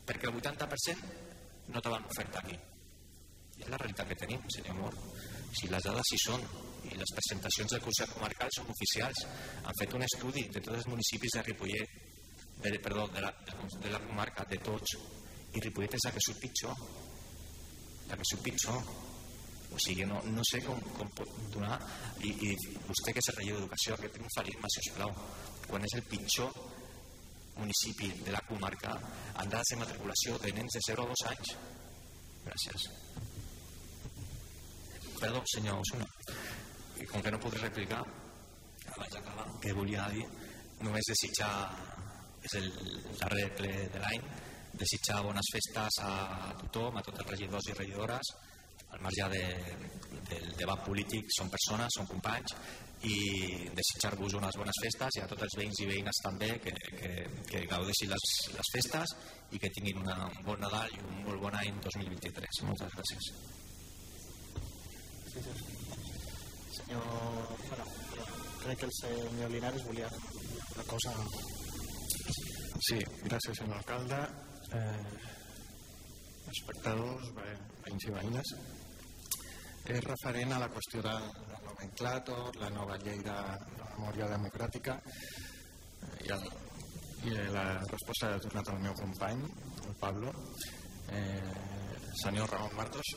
Perquè 0.08 0.30
el 0.30 0.38
80% 0.40 1.72
no 1.74 1.82
te 1.82 1.92
van 1.92 2.06
ofertar 2.10 2.44
aquí. 2.44 2.58
I 3.54 3.64
és 3.64 3.70
la 3.72 3.80
realitat 3.80 4.10
que 4.10 4.20
tenim, 4.20 4.42
senyor 4.52 4.78
Mor. 4.80 4.96
Si 5.54 5.70
les 5.70 5.86
dades 5.86 6.12
hi 6.12 6.20
són, 6.24 6.44
i 6.90 6.98
les 7.00 7.14
presentacions 7.16 7.76
del 7.76 7.84
Consell 7.86 8.12
Comarcal 8.16 8.52
són 8.56 8.72
oficials. 8.74 9.24
Han 9.64 9.80
fet 9.80 9.96
un 9.96 10.04
estudi 10.08 10.44
de 10.50 10.60
tots 10.60 10.82
els 10.82 10.90
municipis 10.92 11.38
de 11.38 11.46
Ripollet, 11.48 11.96
de, 12.64 12.74
perdó, 12.84 13.08
de 13.14 13.24
la, 13.24 13.32
de 13.86 13.94
la 13.94 14.02
comarca, 14.04 14.46
de 14.50 14.60
tots, 14.66 14.98
i 15.54 15.64
Ripollet 15.64 15.96
és 16.00 16.08
la 16.08 16.14
que 16.16 16.26
surt 16.28 16.44
pitjor. 16.44 16.86
La 18.10 18.20
que 18.20 18.30
surt 18.32 18.44
pitjor. 18.46 18.94
O 19.74 19.80
sigui, 19.82 20.06
no, 20.06 20.20
no 20.30 20.44
sé 20.46 20.60
com, 20.66 20.78
com 20.98 21.10
pot 21.18 21.30
donar, 21.54 21.80
i, 22.22 22.30
i 22.30 22.52
vostè 22.86 23.14
que 23.14 23.22
és 23.24 23.30
el 23.32 23.40
rei 23.40 23.54
d'Educació, 23.56 23.96
aquest 23.96 24.14
triomfalisme, 24.20 24.70
si 24.70 24.84
us 24.84 24.90
plau, 25.00 25.16
quan 25.66 25.88
és 25.88 25.96
el 25.98 26.04
pitjor 26.12 26.52
municipi 27.58 28.10
de 28.26 28.32
la 28.34 28.42
comarca 28.48 28.96
dades 29.38 29.74
de 29.74 29.80
matriculació 29.82 30.38
de 30.44 30.54
nens 30.58 30.78
de 30.78 30.82
0 30.88 31.04
a 31.04 31.10
2 31.14 31.26
anys. 31.32 31.54
Gràcies. 32.44 32.88
Perdó, 35.20 35.44
senyor 35.54 35.80
Osuna 35.80 36.08
i 37.00 37.06
com 37.10 37.22
que 37.24 37.32
no 37.32 37.40
podré 37.40 37.62
replicar 37.64 38.02
abans 38.94 39.14
d'acabar, 39.14 39.48
que 39.62 39.74
volia 39.74 40.08
dir 40.14 40.26
només 40.84 41.08
desitjar 41.10 41.54
és 42.44 42.58
el 42.60 42.68
darrer 43.22 43.46
ple 43.58 43.72
de 43.94 44.02
l'any 44.04 44.26
desitjar 44.74 45.22
bones 45.24 45.50
festes 45.54 46.00
a 46.04 46.14
tothom, 46.64 46.98
a 46.98 47.04
tots 47.06 47.22
els 47.22 47.30
regidors 47.30 47.70
i 47.70 47.78
regidores, 47.78 48.32
al 48.94 49.04
marge 49.04 49.30
de, 49.34 49.46
del 50.30 50.50
debat 50.58 50.84
polític, 50.88 51.30
són 51.38 51.52
persones, 51.54 51.98
són 51.98 52.10
companys, 52.10 52.56
i 53.04 53.16
desitjar-vos 53.76 54.38
unes 54.40 54.58
bones 54.60 54.78
festes 54.80 55.18
i 55.18 55.24
a 55.24 55.28
tots 55.28 55.44
els 55.48 55.56
veïns 55.60 55.82
i 55.84 55.88
veïnes 55.90 56.20
també 56.24 56.50
que, 56.64 56.72
que, 57.00 57.10
que 57.50 57.64
gaudeixin 57.72 58.14
les, 58.14 58.28
les 58.56 58.70
festes 58.76 59.16
i 59.52 59.60
que 59.60 59.72
tinguin 59.76 60.00
una, 60.00 60.16
un 60.30 60.46
bon 60.48 60.64
Nadal 60.64 60.94
i 60.96 61.02
un 61.04 61.20
molt 61.26 61.44
bon 61.44 61.58
any 61.60 61.82
2023. 61.84 62.62
Moltes 62.70 62.96
gràcies. 62.96 63.28
Senyor... 66.78 67.04
Bueno, 67.68 67.90
crec 68.64 68.80
que 68.80 68.88
el 68.88 68.96
senyor 69.02 69.52
Linares 69.52 69.84
volia 69.90 70.08
una 70.14 70.88
cosa... 70.88 71.14
Sí, 72.88 73.00
gràcies, 73.28 73.60
senyor 73.60 73.78
alcalde. 73.82 74.22
Eh, 74.80 75.04
espectadors, 76.54 77.30
veïns 77.36 78.08
i 78.08 78.16
veïnes. 78.16 78.56
És 79.84 80.00
referent 80.06 80.54
a 80.56 80.60
la 80.62 80.70
qüestió 80.72 81.02
de, 81.04 81.14
nomenclàtor, 81.66 82.56
la 82.62 82.70
nova 82.72 82.96
llei 83.02 83.18
de, 83.26 83.36
de 83.76 83.88
memòria 83.98 84.30
democràtica 84.32 84.96
i, 86.24 86.30
el, 86.32 86.46
i 87.28 87.34
la 87.52 87.66
resposta 87.90 88.30
ha 88.32 88.40
tornat 88.46 88.70
al 88.72 88.80
meu 88.80 88.96
company, 88.96 89.42
el 89.84 89.98
Pablo. 90.00 90.32
Eh, 91.12 91.98
senyor 92.22 92.48
Ramon 92.54 92.78
Martos, 92.78 93.12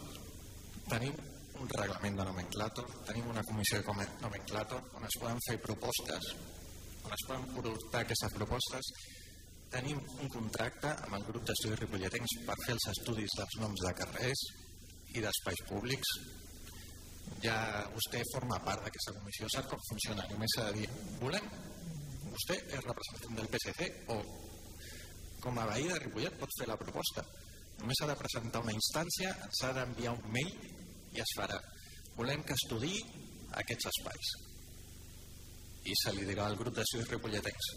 tenim 0.91 1.15
un 1.61 1.71
reglament 1.71 2.19
de 2.19 2.27
nomenclàtor, 2.27 2.89
tenim 3.07 3.29
una 3.31 3.45
comissió 3.47 3.79
de 3.81 4.09
nomenclàtor 4.25 4.99
on 4.99 5.07
es 5.07 5.19
poden 5.23 5.39
fer 5.47 5.57
propostes, 5.63 6.33
on 7.05 7.15
es 7.15 7.27
poden 7.29 7.47
portar 7.55 8.03
aquestes 8.03 8.35
propostes 8.35 8.91
tenim 9.71 9.99
un 10.23 10.29
contracte 10.31 10.91
amb 11.05 11.17
el 11.19 11.25
grup 11.27 11.47
d'estudis 11.47 11.81
ripolletens 11.81 12.37
per 12.47 12.55
fer 12.65 12.75
els 12.77 12.87
estudis 12.93 13.35
dels 13.39 13.57
noms 13.63 13.83
de 13.83 13.95
carrers 13.99 14.43
i 15.15 15.23
d'espais 15.25 15.63
públics 15.71 16.13
ja 17.43 17.57
vostè 17.93 18.23
forma 18.33 18.59
part 18.65 18.85
d'aquesta 18.85 19.15
comissió, 19.19 19.49
sap 19.53 19.69
com 19.71 19.83
funciona, 19.91 20.27
només 20.31 20.55
s'ha 20.57 20.71
de 20.71 20.81
dir, 20.81 20.89
volem, 21.21 21.47
vostè 22.33 22.57
és 22.59 22.85
representant 22.85 23.39
del 23.39 23.51
PSC 23.53 23.89
o 24.15 24.19
com 25.45 25.61
a 25.61 25.67
veí 25.71 25.87
de 25.87 25.99
Ripollet 26.03 26.39
pot 26.41 26.53
fer 26.59 26.67
la 26.71 26.79
proposta, 26.81 27.23
només 27.81 28.01
s'ha 28.01 28.11
de 28.11 28.19
presentar 28.19 28.65
una 28.65 28.75
instància, 28.75 29.35
s'ha 29.61 29.73
d'enviar 29.77 30.17
un 30.17 30.33
mail 30.35 30.53
i 31.15 31.23
es 31.23 31.35
farà. 31.39 31.61
Volem 32.17 32.43
que 32.49 32.57
estudi 32.57 32.95
aquests 33.61 33.91
espais. 33.93 34.33
I 35.87 35.95
se 36.03 36.13
li 36.17 36.25
dirà 36.27 36.49
al 36.49 36.59
grup 36.59 36.75
d'estudis 36.75 37.13
ripolletens. 37.13 37.69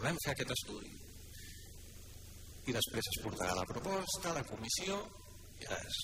Volem 0.00 0.18
fer 0.24 0.32
aquest 0.32 0.54
estudi. 0.56 0.90
I 2.66 2.74
després 2.74 3.12
es 3.12 3.22
portarà 3.22 3.54
la 3.54 3.68
proposta, 3.68 4.34
la 4.34 4.46
comissió, 4.48 4.98
i 5.62 5.70
res 5.70 6.00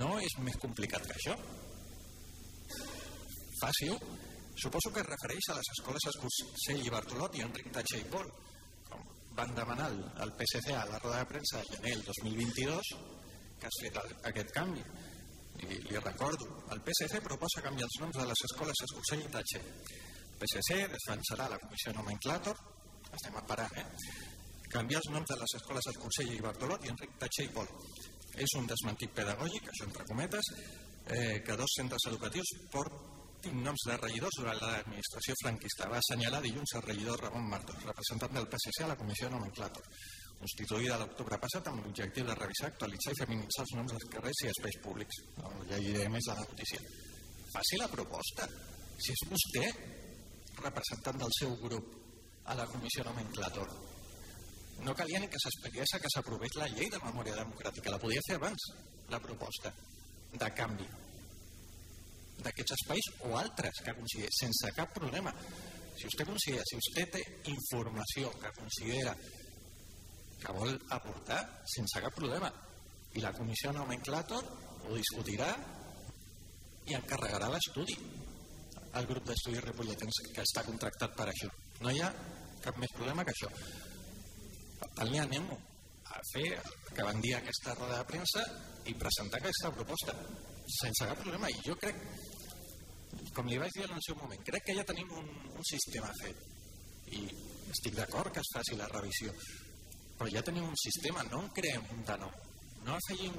no 0.00 0.14
és 0.22 0.34
més 0.46 0.56
complicat 0.62 1.06
que 1.08 1.16
això. 1.18 1.34
Fàcil. 3.60 3.96
Suposo 4.62 4.92
que 4.94 5.02
es 5.02 5.08
refereix 5.08 5.48
a 5.50 5.56
les 5.58 5.70
escoles 5.72 6.04
Escursell 6.12 6.84
i 6.86 6.92
Bartolot 6.94 7.34
i 7.38 7.42
Enric 7.42 7.72
Tatxa 7.74 7.98
i 7.98 8.04
Pol. 8.12 8.28
Van 9.34 9.50
demanar 9.56 9.88
el 10.22 10.32
PSC 10.38 10.76
a 10.78 10.84
la 10.86 11.00
roda 11.02 11.18
de 11.18 11.30
premsa 11.32 11.58
de 11.58 11.72
gener 11.72 11.94
del 11.96 12.04
2022 12.06 12.92
que 13.58 13.66
has 13.66 13.80
fet 13.82 13.98
aquest 14.30 14.54
canvi. 14.54 14.84
I 15.64 15.80
li 15.88 15.98
recordo, 15.98 16.46
el 16.74 16.82
PSC 16.86 17.22
proposa 17.24 17.64
canviar 17.66 17.88
els 17.90 17.98
noms 18.02 18.20
de 18.20 18.28
les 18.30 18.44
escoles 18.50 18.84
Escursell 18.86 19.26
i 19.26 19.32
Tatxa. 19.34 19.62
El 19.64 20.38
PSC 20.42 20.78
defensarà 20.94 21.50
la 21.50 21.60
comissió 21.62 21.94
nomenclàtor, 21.98 22.62
estem 23.10 23.42
esperant, 23.42 23.78
eh? 23.82 23.86
canviar 24.70 25.02
els 25.02 25.12
noms 25.14 25.30
de 25.30 25.38
les 25.42 25.58
escoles 25.60 25.90
Escursell 25.94 26.34
i 26.34 26.42
Bartolot 26.42 26.86
i 26.86 26.94
Enric 26.94 27.18
Tatxa 27.22 27.46
i 27.46 27.52
Pol 27.54 27.70
és 28.40 28.56
un 28.58 28.66
desmentit 28.66 29.12
pedagògic, 29.14 29.68
això 29.70 29.86
entre 29.86 30.06
cometes, 30.08 30.50
eh, 31.06 31.42
que 31.46 31.56
dos 31.56 31.76
centres 31.76 32.06
educatius 32.10 32.50
portin 32.72 33.62
noms 33.62 33.86
de 33.86 33.96
regidors 34.00 34.38
durant 34.40 34.58
l'administració 34.60 35.36
franquista. 35.42 35.88
Va 35.92 36.00
assenyalar 36.00 36.42
dilluns 36.42 36.74
el 36.74 36.86
regidor 36.88 37.20
Ramon 37.20 37.48
Martos, 37.48 37.82
representant 37.84 38.34
del 38.34 38.48
PSC 38.50 38.84
a 38.84 38.92
la 38.92 38.98
Comissió 38.98 39.30
Nomenclàtor, 39.30 39.88
constituïda 40.40 40.98
l'octubre 41.00 41.38
passat 41.40 41.68
amb 41.70 41.84
l'objectiu 41.84 42.26
de 42.26 42.36
revisar, 42.38 42.70
actualitzar 42.72 43.14
i 43.14 43.20
feminitzar 43.22 43.64
els 43.66 43.74
noms 43.78 43.94
dels 43.94 44.08
carrers 44.12 44.44
i 44.44 44.52
espais 44.52 44.80
públics. 44.84 45.20
No, 45.40 45.52
llegiré 45.70 46.08
més 46.12 46.30
la 46.30 46.40
notícia. 46.40 46.80
Faci 47.54 47.80
la 47.80 47.90
proposta. 47.92 48.48
Si 48.98 49.12
és 49.14 49.24
vostè 49.30 49.66
representant 50.60 51.18
del 51.18 51.32
seu 51.38 51.56
grup 51.62 51.94
a 52.50 52.54
la 52.58 52.66
Comissió 52.70 53.04
Nomenclàtor, 53.06 53.70
no 54.82 54.94
calia 54.94 55.20
ni 55.20 55.28
que 55.30 55.40
s'expliqués 55.40 55.94
que 56.00 56.10
s'aprovés 56.12 56.56
la 56.58 56.68
llei 56.72 56.90
de 56.90 57.00
memòria 57.04 57.36
democràtica, 57.38 57.92
la 57.92 58.00
podia 58.02 58.22
fer 58.26 58.36
abans, 58.40 58.68
la 59.12 59.20
proposta 59.20 59.72
de 60.34 60.50
canvi 60.58 60.86
d'aquests 62.44 62.74
espais 62.74 63.08
o 63.28 63.36
altres 63.38 63.80
que 63.84 63.94
consideri, 63.94 64.32
sense 64.34 64.72
cap 64.76 64.92
problema. 64.92 65.32
Si 65.94 66.08
vostè 66.08 66.26
considera, 66.26 66.64
si 66.66 66.78
vostè 66.80 67.04
té 67.14 67.22
informació 67.52 68.32
que 68.42 68.50
considera 68.58 69.14
que 70.42 70.52
vol 70.52 70.74
aportar, 70.96 71.40
sense 71.76 72.02
cap 72.02 72.16
problema, 72.18 72.50
i 73.14 73.22
la 73.22 73.32
comissió 73.32 73.72
nomenclàtor 73.72 74.50
ho 74.84 74.98
discutirà 74.98 75.52
i 76.90 76.98
encarregarà 76.98 77.48
l'estudi 77.52 77.96
al 78.98 79.06
grup 79.08 79.24
d'estudis 79.30 79.64
repolletens 79.64 80.20
que 80.34 80.42
està 80.42 80.66
contractat 80.66 81.14
per 81.16 81.30
això. 81.30 81.48
No 81.80 81.94
hi 81.94 82.02
ha 82.02 82.10
cap 82.64 82.76
més 82.82 82.92
problema 82.98 83.24
que 83.24 83.32
això 83.32 83.50
tant 84.96 85.10
li 85.10 85.20
anem 85.22 85.48
a 85.54 86.20
fer 86.32 86.46
que 86.94 87.06
van 87.06 87.20
dir 87.24 87.34
aquesta 87.36 87.74
roda 87.78 87.98
de 88.00 88.08
premsa 88.10 88.44
i 88.90 88.94
presentar 89.00 89.40
aquesta 89.40 89.72
proposta 89.74 90.14
sense 90.78 91.08
cap 91.08 91.20
problema. 91.20 91.50
I 91.50 91.60
jo 91.66 91.76
crec 91.80 92.00
com 93.34 93.48
li 93.50 93.58
vaig 93.58 93.72
dir 93.74 93.86
en 93.88 93.96
el 93.96 94.04
seu 94.06 94.16
moment 94.20 94.42
crec 94.46 94.66
que 94.68 94.76
ja 94.78 94.86
tenim 94.86 95.10
un, 95.18 95.28
un 95.54 95.68
sistema 95.70 96.10
fet. 96.20 96.40
I 97.14 97.24
estic 97.74 97.96
d'acord 97.98 98.32
que 98.32 98.42
es 98.42 98.52
faci 98.54 98.78
la 98.78 98.90
revisió 98.92 99.32
però 100.18 100.30
ja 100.30 100.42
tenim 100.46 100.66
un 100.68 100.76
sistema 100.78 101.24
no 101.30 101.42
en 101.42 101.48
creem 101.56 101.86
un 101.94 102.04
de 102.06 102.18
nou. 102.22 102.34
No 102.86 102.94
afegim 102.94 103.34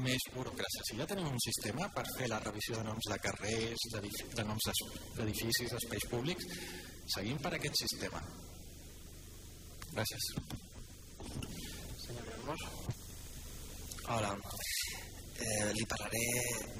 més 0.00 0.24
burocràcia. 0.32 0.86
Si 0.88 0.96
ja 0.96 1.06
tenim 1.08 1.28
un 1.28 1.42
sistema 1.44 1.90
per 1.92 2.06
fer 2.16 2.30
la 2.30 2.40
revisió 2.40 2.78
de 2.78 2.86
noms 2.86 3.10
de 3.10 3.18
carrers 3.26 3.86
de 3.92 4.46
noms 4.48 4.70
d'edificis, 5.18 5.74
d'espais 5.74 6.08
públics 6.10 6.48
seguim 7.14 7.40
per 7.44 7.52
aquest 7.52 7.82
sistema 7.84 8.22
Gràcies. 9.94 10.24
Senyor 12.04 12.24
Ramos. 12.26 12.62
Hola. 14.10 14.30
Eh, 15.44 15.68
li 15.76 15.84
parlaré 15.86 16.22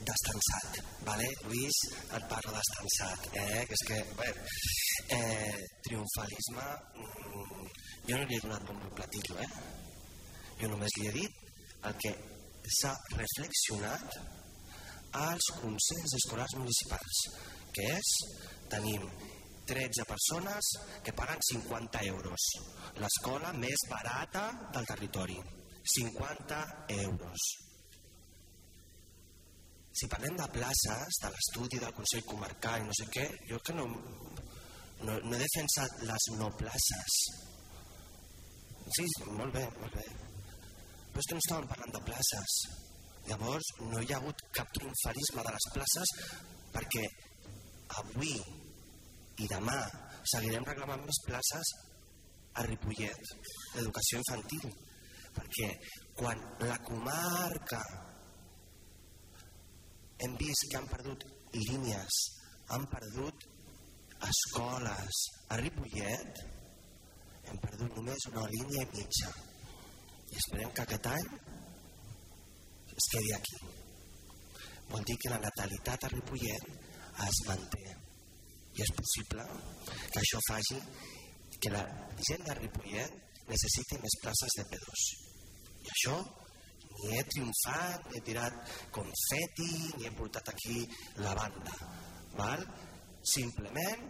d'estansat, 0.09 0.81
vale? 1.07 1.28
Luis, 1.47 1.78
et 2.16 2.24
parlo 2.32 2.55
d'estansat, 2.57 3.28
eh? 3.39 3.61
Que 3.69 3.77
és 3.78 3.85
que, 3.86 3.99
bé, 4.19 4.32
eh, 5.19 5.61
triomfalisme, 5.86 6.66
mm, 7.03 7.69
jo 8.09 8.19
no 8.19 8.24
li 8.24 8.36
he 8.36 8.41
donat 8.47 8.66
bon 8.66 8.82
platillo, 8.99 9.39
eh? 9.47 9.51
Jo 10.61 10.73
només 10.74 10.99
li 10.99 11.07
he 11.07 11.12
dit 11.12 11.32
el 11.85 11.95
que 12.03 12.12
s'ha 12.81 12.97
reflexionat 13.15 14.19
als 15.12 15.53
consells 15.62 16.19
escolars 16.19 16.59
municipals, 16.59 17.23
que 17.74 17.86
és, 17.95 18.15
tenim 18.74 19.07
13 19.66 20.05
persones 20.09 20.70
que 21.03 21.12
paguen 21.12 21.41
50 21.51 22.05
euros. 22.11 22.49
L'escola 23.01 23.53
més 23.57 23.86
barata 23.91 24.49
del 24.74 24.86
territori. 24.86 25.39
50 25.95 26.61
euros. 27.05 27.49
Si 29.95 30.09
parlem 30.11 30.36
de 30.36 30.47
places, 30.51 31.19
de 31.23 31.31
l'estudi 31.31 31.78
del 31.78 31.95
Consell 31.95 32.24
Comarcal 32.27 32.82
i 32.82 32.86
no 32.89 32.95
sé 32.99 33.07
què, 33.15 33.27
jo 33.51 33.61
que 33.62 33.77
no, 33.77 33.85
no, 33.86 35.19
no 35.19 35.36
he 35.36 35.43
defensat 35.43 36.01
les 36.09 36.31
no 36.39 36.49
places. 36.59 37.19
Sí, 38.97 39.07
molt 39.39 39.55
bé, 39.55 39.62
molt 39.81 39.95
bé. 39.95 40.09
Però 41.12 41.23
és 41.23 41.28
que 41.31 41.36
no 41.36 41.45
estàvem 41.45 41.70
parlant 41.70 41.95
de 41.95 42.03
places. 42.09 42.57
Llavors, 43.28 43.70
no 43.93 44.03
hi 44.03 44.11
ha 44.12 44.19
hagut 44.19 44.43
cap 44.57 44.73
triomfalisme 44.77 45.45
de 45.47 45.55
les 45.55 45.69
places 45.77 46.12
perquè 46.74 47.05
avui 48.03 48.35
i 49.43 49.48
demà 49.51 49.77
seguirem 50.32 50.66
reclamant 50.69 51.05
més 51.05 51.20
places 51.27 51.73
a 52.61 52.65
Ripollet 52.69 53.32
d'educació 53.74 54.20
infantil 54.23 54.66
perquè 55.35 55.70
quan 56.19 56.43
la 56.62 56.78
comarca 56.86 57.81
hem 60.24 60.36
vist 60.40 60.69
que 60.70 60.78
han 60.78 60.90
perdut 60.93 61.27
línies 61.56 62.20
han 62.74 62.86
perdut 62.93 63.48
escoles 64.31 65.24
a 65.52 65.59
Ripollet 65.61 66.44
hem 67.51 67.59
perdut 67.62 67.98
només 67.98 68.28
una 68.31 68.47
línia 68.52 68.85
i 68.86 68.90
mitja. 68.94 69.32
I 70.32 70.39
esperem 70.40 70.73
que 70.77 70.85
aquest 70.85 71.09
any 71.11 71.27
es 72.94 73.11
quedi 73.12 73.35
aquí. 73.36 73.59
Vol 74.93 75.05
dir 75.11 75.19
que 75.20 75.32
la 75.35 75.43
natalitat 75.44 76.06
a 76.06 76.12
Ripollet 76.15 76.73
es 77.28 77.43
manté 77.48 78.03
i 78.74 78.82
és 78.82 78.94
possible 78.98 79.44
que 80.12 80.20
això 80.20 80.40
faci 80.48 80.80
que 81.62 81.70
la 81.74 81.84
gent 82.28 82.42
de 82.48 82.56
Ripollet 82.59 83.20
necessiti 83.51 84.01
més 84.02 84.18
places 84.22 84.56
de 84.59 84.64
P2. 84.72 85.05
I 85.84 85.92
això 85.92 86.16
ni 86.94 87.18
he 87.18 87.22
triomfat, 87.30 88.10
ni 88.10 88.18
he 88.18 88.24
tirat 88.26 88.74
confeti, 88.94 89.70
ni 89.98 90.09
he 90.09 90.12
portat 90.18 90.51
aquí 90.52 90.82
la 91.22 91.34
banda. 91.38 91.74
Val? 92.38 92.62
Simplement 93.34 94.05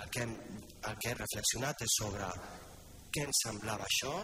el 0.00 0.10
que, 0.14 0.24
hem, 0.24 0.34
el 0.88 0.98
que 1.02 1.10
he 1.10 1.18
reflexionat 1.18 1.84
és 1.86 1.96
sobre 2.00 2.28
què 3.10 3.26
ens 3.26 3.42
semblava 3.44 3.86
això, 3.86 4.14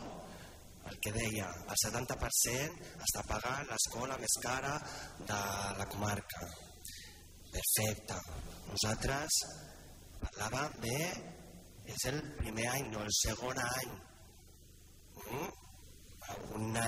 el 0.87 0.99
que 1.03 1.13
deia, 1.17 1.49
el 1.67 1.79
70% 1.83 2.91
està 3.09 3.25
pagant 3.27 3.67
l'escola 3.71 4.19
més 4.23 4.37
cara 4.45 4.77
de 5.19 5.41
la 5.81 5.87
comarca. 5.91 6.47
Perfecte. 7.57 8.19
Nosaltres 8.69 9.41
parlàvem 10.23 10.79
de... 10.85 11.01
És 11.87 12.05
el 12.11 12.17
primer 12.41 12.65
any, 12.73 12.89
no 12.91 13.03
el 13.07 13.13
segon 13.15 13.59
any. 13.63 13.93
Mm? 15.23 15.51
Una, 16.59 16.83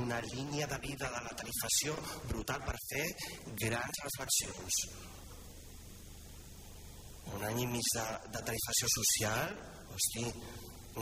una 0.00 0.20
línia 0.24 0.66
de 0.70 0.78
vida 0.84 1.10
de 1.12 1.20
la 1.26 1.34
tarifació 1.36 1.96
brutal 2.30 2.62
per 2.64 2.76
fer 2.86 3.04
grans 3.64 4.00
reflexions. 4.06 4.78
Un 7.34 7.44
any 7.50 7.60
i 7.64 7.68
mig 7.74 7.90
de, 7.98 8.06
de 8.32 8.42
tarifació 8.50 8.88
social, 8.94 9.52
hosti, 9.92 10.24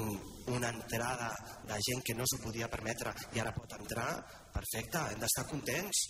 un, 0.00 0.10
una 0.56 0.72
entrada 0.74 1.30
de 1.70 1.78
gent 1.88 2.02
que 2.04 2.18
no 2.18 2.26
s'ho 2.26 2.42
podia 2.42 2.70
permetre 2.72 3.14
i 3.36 3.42
ara 3.42 3.54
pot 3.54 3.78
entrar, 3.78 4.10
perfecte, 4.54 5.06
hem 5.12 5.22
d'estar 5.22 5.46
contents. 5.50 6.04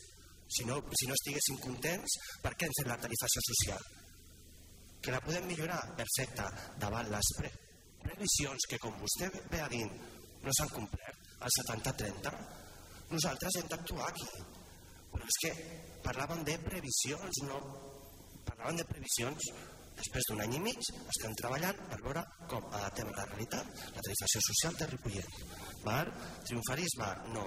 Si 0.57 0.65
no, 0.65 0.79
si 0.95 1.09
no 1.11 1.15
estiguéssim 1.19 1.57
contents, 1.59 2.19
per 2.43 2.53
què 2.55 2.69
hem 2.69 2.75
fet 2.79 2.91
la 2.91 3.01
tarifació 3.03 3.43
social? 3.49 3.87
Que 5.03 5.15
la 5.15 5.23
podem 5.23 5.47
millorar? 5.47 5.81
Perfecte, 5.99 6.49
davant 6.83 7.09
les 7.13 7.33
pre 7.39 7.53
previsions 8.07 8.69
que, 8.71 8.79
com 8.79 8.95
vostè 9.01 9.29
ve 9.51 9.61
a 9.63 9.69
dir, 9.73 9.85
no 10.45 10.53
s'han 10.55 10.71
complert, 10.75 11.31
el 11.43 11.53
70-30, 11.57 12.33
nosaltres 13.11 13.59
hem 13.59 13.71
d'actuar 13.73 14.11
aquí. 14.11 14.29
Però 15.13 15.27
és 15.27 15.39
que 15.43 15.53
parlàvem 16.07 16.45
de 16.47 16.57
previsions, 16.67 17.43
no... 17.49 17.61
Parlàvem 18.47 18.77
de 18.79 18.87
previsions 18.87 19.49
Després 19.97 20.29
d'un 20.29 20.43
any 20.45 20.55
i 20.59 20.63
mig 20.63 20.89
estem 20.95 21.35
treballant 21.41 21.79
per 21.91 21.99
veure 22.05 22.23
com 22.51 22.67
adaptem 22.79 23.11
la 23.17 23.25
realitat 23.31 23.83
la 23.97 24.03
tarifació 24.05 24.43
social 24.47 24.77
de 24.81 24.89
Ripollet. 24.91 25.39
Val? 25.87 26.11
Triomfarisme? 26.49 27.09
No. 27.35 27.45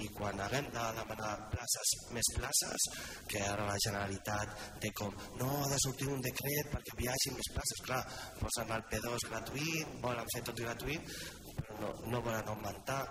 I 0.00 0.08
quan 0.16 0.40
haguem 0.40 0.68
de 0.74 0.84
demanar 0.98 1.32
places, 1.52 1.94
més 2.16 2.30
places, 2.36 2.86
que 3.30 3.42
ara 3.46 3.66
la 3.68 3.78
Generalitat 3.86 4.54
té 4.84 4.92
com 5.00 5.16
no 5.40 5.50
ha 5.58 5.68
de 5.72 5.80
sortir 5.84 6.08
un 6.12 6.22
decret 6.24 6.70
perquè 6.74 6.96
hi 7.00 7.10
hagi 7.12 7.34
més 7.36 7.52
places, 7.56 7.84
clar, 7.88 8.00
posen 8.40 8.72
el 8.76 8.86
P2 8.92 9.28
gratuït, 9.32 9.98
volen 10.06 10.32
fer 10.34 10.44
tot 10.48 10.64
gratuït, 10.64 11.12
però 11.58 11.80
no, 11.82 11.92
no 12.14 12.24
volen 12.24 12.54
augmentar 12.54 13.02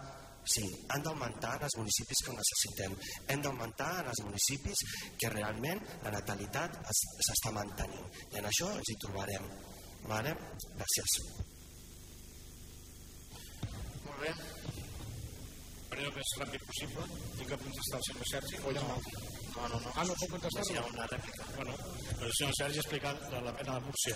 Sí, 0.50 0.64
han 0.90 1.04
d'augmentar 1.06 1.52
en 1.60 1.66
els 1.68 1.76
municipis 1.78 2.24
que 2.26 2.32
ho 2.32 2.38
necessitem. 2.38 2.96
Hem 3.30 3.44
d'augmentar 3.46 3.90
en 4.02 4.10
els 4.14 4.22
municipis 4.26 4.82
que 5.22 5.30
realment 5.34 5.84
la 6.06 6.14
natalitat 6.16 6.80
s'està 6.90 7.54
mantenint. 7.54 8.08
I 8.34 8.42
en 8.42 8.50
això 8.50 8.72
ens 8.78 8.90
hi 8.90 8.98
trobarem. 9.06 9.46
Vale? 10.10 10.34
Gràcies. 10.80 11.18
Molt 14.08 14.20
bé. 14.24 14.34
Faré 15.90 16.06
el 16.08 16.14
més 16.18 16.34
ràpid 16.42 16.66
possible. 16.72 17.08
Tinc 17.38 17.48
que 17.52 17.62
contestar 17.66 18.00
el 18.02 18.08
senyor 18.10 18.30
Sergi 18.32 18.62
o 18.64 18.74
ja 18.78 18.86
no? 18.90 18.98
No, 19.56 19.68
no, 19.68 19.80
no. 19.86 19.94
Ah, 19.96 20.06
no 20.08 20.18
puc 20.22 20.36
contestar? 20.36 20.66
Sí, 20.66 20.78
una 20.94 21.10
rèplica. 21.14 21.50
Bueno, 21.58 21.78
el 22.20 22.34
senyor 22.40 22.56
Sergi 22.62 22.82
ha 22.82 22.86
explicat 22.88 23.26
la, 23.34 23.42
la 23.50 23.56
pena 23.62 23.78
de 23.78 23.86
Múrcia. 23.86 24.16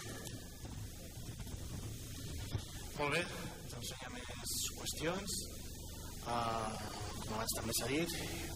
Molt 2.97 3.17
bé, 3.17 3.25
doncs 3.73 3.89
hi 3.89 3.99
ha 4.01 4.13
més 4.13 4.55
qüestions. 4.79 5.43
Uh, 6.23 6.69
com 7.23 7.33
abans 7.35 7.55
també 7.57 7.73
s'ha 7.77 7.87
dit, 7.91 8.11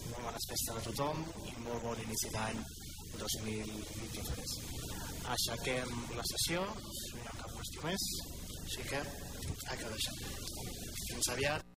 molt 0.08 0.24
bones 0.24 0.46
festes 0.50 0.76
a 0.76 0.84
tothom 0.86 1.24
i 1.44 1.54
molt 1.66 1.82
bon 1.84 1.98
inici 2.04 2.28
d'any 2.34 2.58
2023. 3.18 4.54
Aixequem 5.34 5.88
la 6.16 6.24
sessió, 6.32 6.64
si 7.00 7.14
no 7.14 7.22
hi 7.22 7.28
ha 7.28 7.38
cap 7.42 7.50
qüestió 7.58 7.80
més, 7.88 8.02
així 8.64 8.82
que 8.92 9.02
d'això. 9.92 10.12
Fins 11.08 11.28
aviat. 11.34 11.62